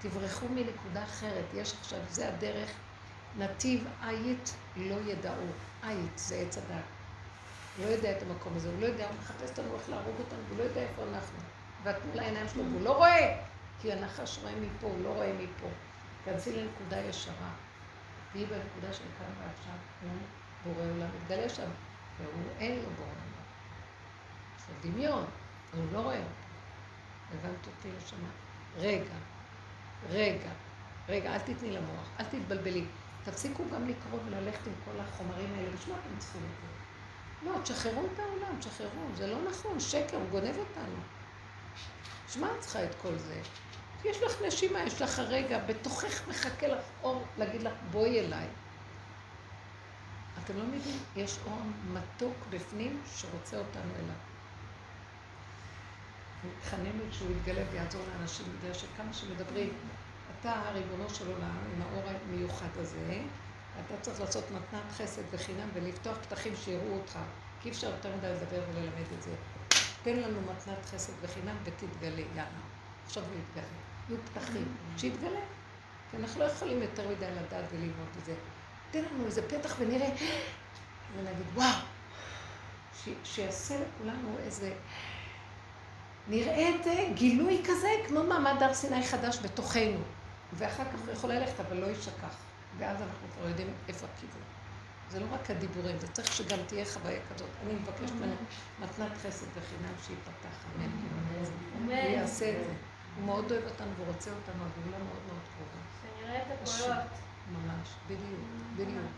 תברחו 0.00 0.48
מנקודה 0.48 1.04
אחרת. 1.04 1.44
יש 1.54 1.74
עכשיו, 1.80 1.98
זה 2.08 2.28
הדרך. 2.28 2.70
נתיב 3.38 3.84
עית 4.02 4.54
לא 4.76 4.96
ידעו. 5.06 5.46
עית 5.82 6.18
זה 6.18 6.36
עץ 6.36 6.58
הדת. 6.58 6.84
הוא 7.76 7.86
לא 7.86 7.90
יודע 7.90 8.16
את 8.16 8.22
המקום 8.22 8.52
הזה, 8.56 8.68
הוא 8.68 8.80
לא 8.80 8.86
יודע, 8.86 9.06
הוא 9.06 9.16
מחפש 9.20 9.50
אותנו 9.50 9.74
איך 9.74 9.88
להרוג 9.88 10.14
אותנו, 10.18 10.38
הוא 10.48 10.58
לא 10.58 10.62
יודע 10.62 10.80
איפה 10.80 11.02
אנחנו. 11.02 11.38
והתנו 11.82 12.10
לעיניים 12.14 12.48
שלו, 12.48 12.64
והוא 12.64 12.82
לא 12.82 12.96
רואה, 12.96 13.42
כי 13.80 13.92
הנחש 13.92 14.38
רואה 14.42 14.52
מפה, 14.60 14.86
הוא 14.86 15.04
לא 15.04 15.08
רואה 15.08 15.32
מפה. 15.32 15.66
כנסי 16.24 16.52
לנקודה 16.52 17.00
ישרה. 17.00 17.50
והיא 18.32 18.46
בנקודה 18.46 18.92
של 18.92 19.04
כאן 19.18 19.46
ועכשיו, 19.46 19.74
הוא 20.02 20.74
בורא 20.74 20.86
עולם, 20.86 21.08
מתגלה 21.22 21.48
שם, 21.48 21.68
והוא 22.18 22.42
אין 22.58 22.76
לו 22.76 22.90
בורא 22.96 23.08
עולם. 23.08 23.24
זה 24.66 24.90
דמיון, 24.90 25.24
הוא 25.74 25.84
לא 25.92 25.98
רואה 25.98 26.18
אותו. 26.18 26.28
הבנת 27.32 27.66
אותי 27.66 27.88
לשמה? 27.96 28.28
רגע, 28.76 29.14
רגע, 30.10 30.50
רגע, 31.08 31.34
אל 31.34 31.38
תתני 31.38 31.70
למוח, 31.70 32.08
אל 32.20 32.24
תתבלבלי. 32.24 32.84
תפסיקו 33.24 33.62
גם 33.74 33.88
לקרוא 33.88 34.20
וללכת 34.26 34.66
עם 34.66 34.72
כל 34.84 35.00
החומרים 35.00 35.54
האלה, 35.56 35.70
בשביל 35.70 35.94
מה 35.94 36.00
אתם 36.00 36.18
צריכים 36.18 36.42
את 36.42 36.60
זה? 36.60 36.74
לא, 37.50 37.62
תשחררו 37.62 38.06
את 38.14 38.18
העולם, 38.18 38.58
תשחררו, 38.58 39.02
זה 39.16 39.26
לא 39.26 39.36
נכון, 39.50 39.80
שקר, 39.80 40.16
הוא 40.16 40.28
גונב 40.30 40.56
אותנו. 40.58 40.96
בשביל 42.28 42.44
מה 42.44 42.50
את 42.54 42.60
צריכה 42.60 42.84
את 42.84 42.94
כל 43.02 43.18
זה? 43.18 43.40
יש 44.04 44.22
לך 44.22 44.42
נשימה, 44.46 44.82
יש 44.82 45.02
לך 45.02 45.18
הרגע, 45.18 45.58
בתוכך 45.66 46.28
מחכה 46.28 46.68
לך 46.68 46.84
אור 47.02 47.24
להגיד 47.38 47.62
לך, 47.62 47.72
בואי 47.90 48.20
אליי. 48.20 48.46
אתם 50.44 50.58
לא 50.58 50.64
מבינים? 50.64 50.98
יש 51.16 51.38
אור 51.46 51.60
מתוק 51.92 52.36
בפנים 52.50 53.02
שרוצה 53.14 53.58
אותנו 53.58 53.92
אליו. 53.94 54.14
מתחננת 56.44 57.12
שהוא 57.12 57.30
יתגלה 57.30 57.62
ויעזור 57.72 58.02
לאנשים, 58.12 58.46
בגלל 58.58 58.74
שכמה 58.74 59.12
שמדברים, 59.12 59.72
אתה 60.44 60.52
הריבונו 60.52 61.10
של 61.10 61.26
עולם, 61.26 61.58
עם 61.74 61.82
האור 61.82 62.02
המיוחד 62.28 62.68
הזה, 62.76 63.18
אתה 63.86 63.94
צריך 64.00 64.20
לעשות 64.20 64.44
מתנת 64.50 64.92
חסד 64.92 65.22
וחינם 65.30 65.68
ולפתוח 65.74 66.16
פתחים 66.16 66.52
שיראו 66.56 66.94
אותך, 66.94 67.18
כי 67.60 67.68
אי 67.68 67.74
אפשר 67.74 67.86
יותר 67.86 68.16
מדי 68.16 68.26
לדבר 68.26 68.62
וללמד 68.68 69.12
את 69.18 69.22
זה. 69.22 69.30
תן 70.02 70.16
לנו 70.16 70.40
מתנת 70.40 70.86
חסד 70.86 71.12
וחינם 71.22 71.56
ותתגלה, 71.64 72.20
יאללה. 72.20 72.44
עכשיו 73.06 73.22
הוא 73.22 73.32
יתגלה. 73.32 73.64
יהיו 74.08 74.18
פתחים, 74.24 74.76
שיתגלה. 74.96 75.40
כי 76.10 76.16
אנחנו 76.16 76.40
לא 76.40 76.44
יכולים 76.44 76.82
יותר 76.82 77.08
מדי 77.08 77.26
לדעת 77.26 77.64
וללמוד 77.72 78.08
את 78.18 78.24
זה. 78.24 78.34
תן 78.90 79.02
לנו 79.12 79.26
איזה 79.26 79.48
פתח 79.48 79.74
ונראה, 79.78 80.08
ונגיד, 81.16 81.46
וואו, 81.54 81.78
שיעשה 83.24 83.74
לכולנו 83.74 84.36
איזה... 84.38 84.72
נראה 86.28 86.68
את 86.68 86.84
זה, 86.84 87.08
גילוי 87.14 87.62
כזה, 87.64 87.88
כמו 88.08 88.22
מעמד 88.22 88.62
הר 88.62 88.74
סיני 88.74 89.02
חדש 89.06 89.38
בתוכנו. 89.42 90.00
ואחר 90.56 90.84
כך 90.84 91.00
הוא 91.06 91.12
יכול 91.12 91.32
ללכת, 91.32 91.60
אבל 91.60 91.76
לא 91.76 91.86
יישכח. 91.86 92.36
ואז 92.78 92.96
אנחנו 93.02 93.28
כבר 93.36 93.48
יודעים 93.48 93.68
איפה 93.88 94.06
הכיוון. 94.14 94.42
זה 95.10 95.20
לא 95.20 95.26
רק 95.32 95.50
הדיבורים, 95.50 95.98
זה 95.98 96.08
צריך 96.08 96.32
שגם 96.32 96.58
תהיה 96.66 96.84
חוויה 96.84 97.20
כזאת. 97.34 97.48
אני 97.62 97.74
מבקשת 97.74 98.14
ממנו 98.14 98.34
מתנת 98.80 99.12
חסד 99.22 99.46
וחינם 99.54 99.94
שייפתח, 100.06 100.56
אמן. 100.76 100.90
הוא 101.84 101.92
יעשה 101.92 102.50
את 102.50 102.64
זה. 102.64 102.72
הוא 103.16 103.24
מאוד 103.26 103.52
אוהב 103.52 103.64
אותנו 103.64 103.90
ורוצה 103.98 104.30
אותנו, 104.30 104.64
הגאולה 104.64 104.98
מאוד 104.98 105.22
מאוד 105.26 105.40
קרובה. 105.56 105.84
שנראה 106.02 106.42
את 106.42 106.46
הקולות. 106.62 107.10
ממש, 107.52 107.88
בדיוק, 108.06 108.40
בדיוק, 108.76 109.12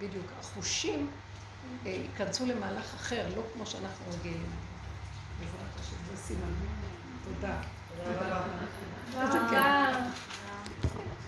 בדיוק. 0.00 0.26
החושים 0.40 1.10
אה, 1.86 1.90
ייכנסו 1.90 2.46
למהלך 2.46 2.94
אחר, 2.94 3.28
לא 3.36 3.42
כמו 3.54 3.66
שאנחנו 3.66 4.04
רגילים. 4.18 4.46
בעזרת 5.40 5.80
השם, 5.80 5.96
זה 6.10 6.16
סימן. 6.16 6.52
תודה. 7.24 7.60
תודה 8.04 8.38
רבה. 8.38 8.48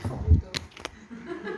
Thank 0.03 0.33
you. 0.33 0.40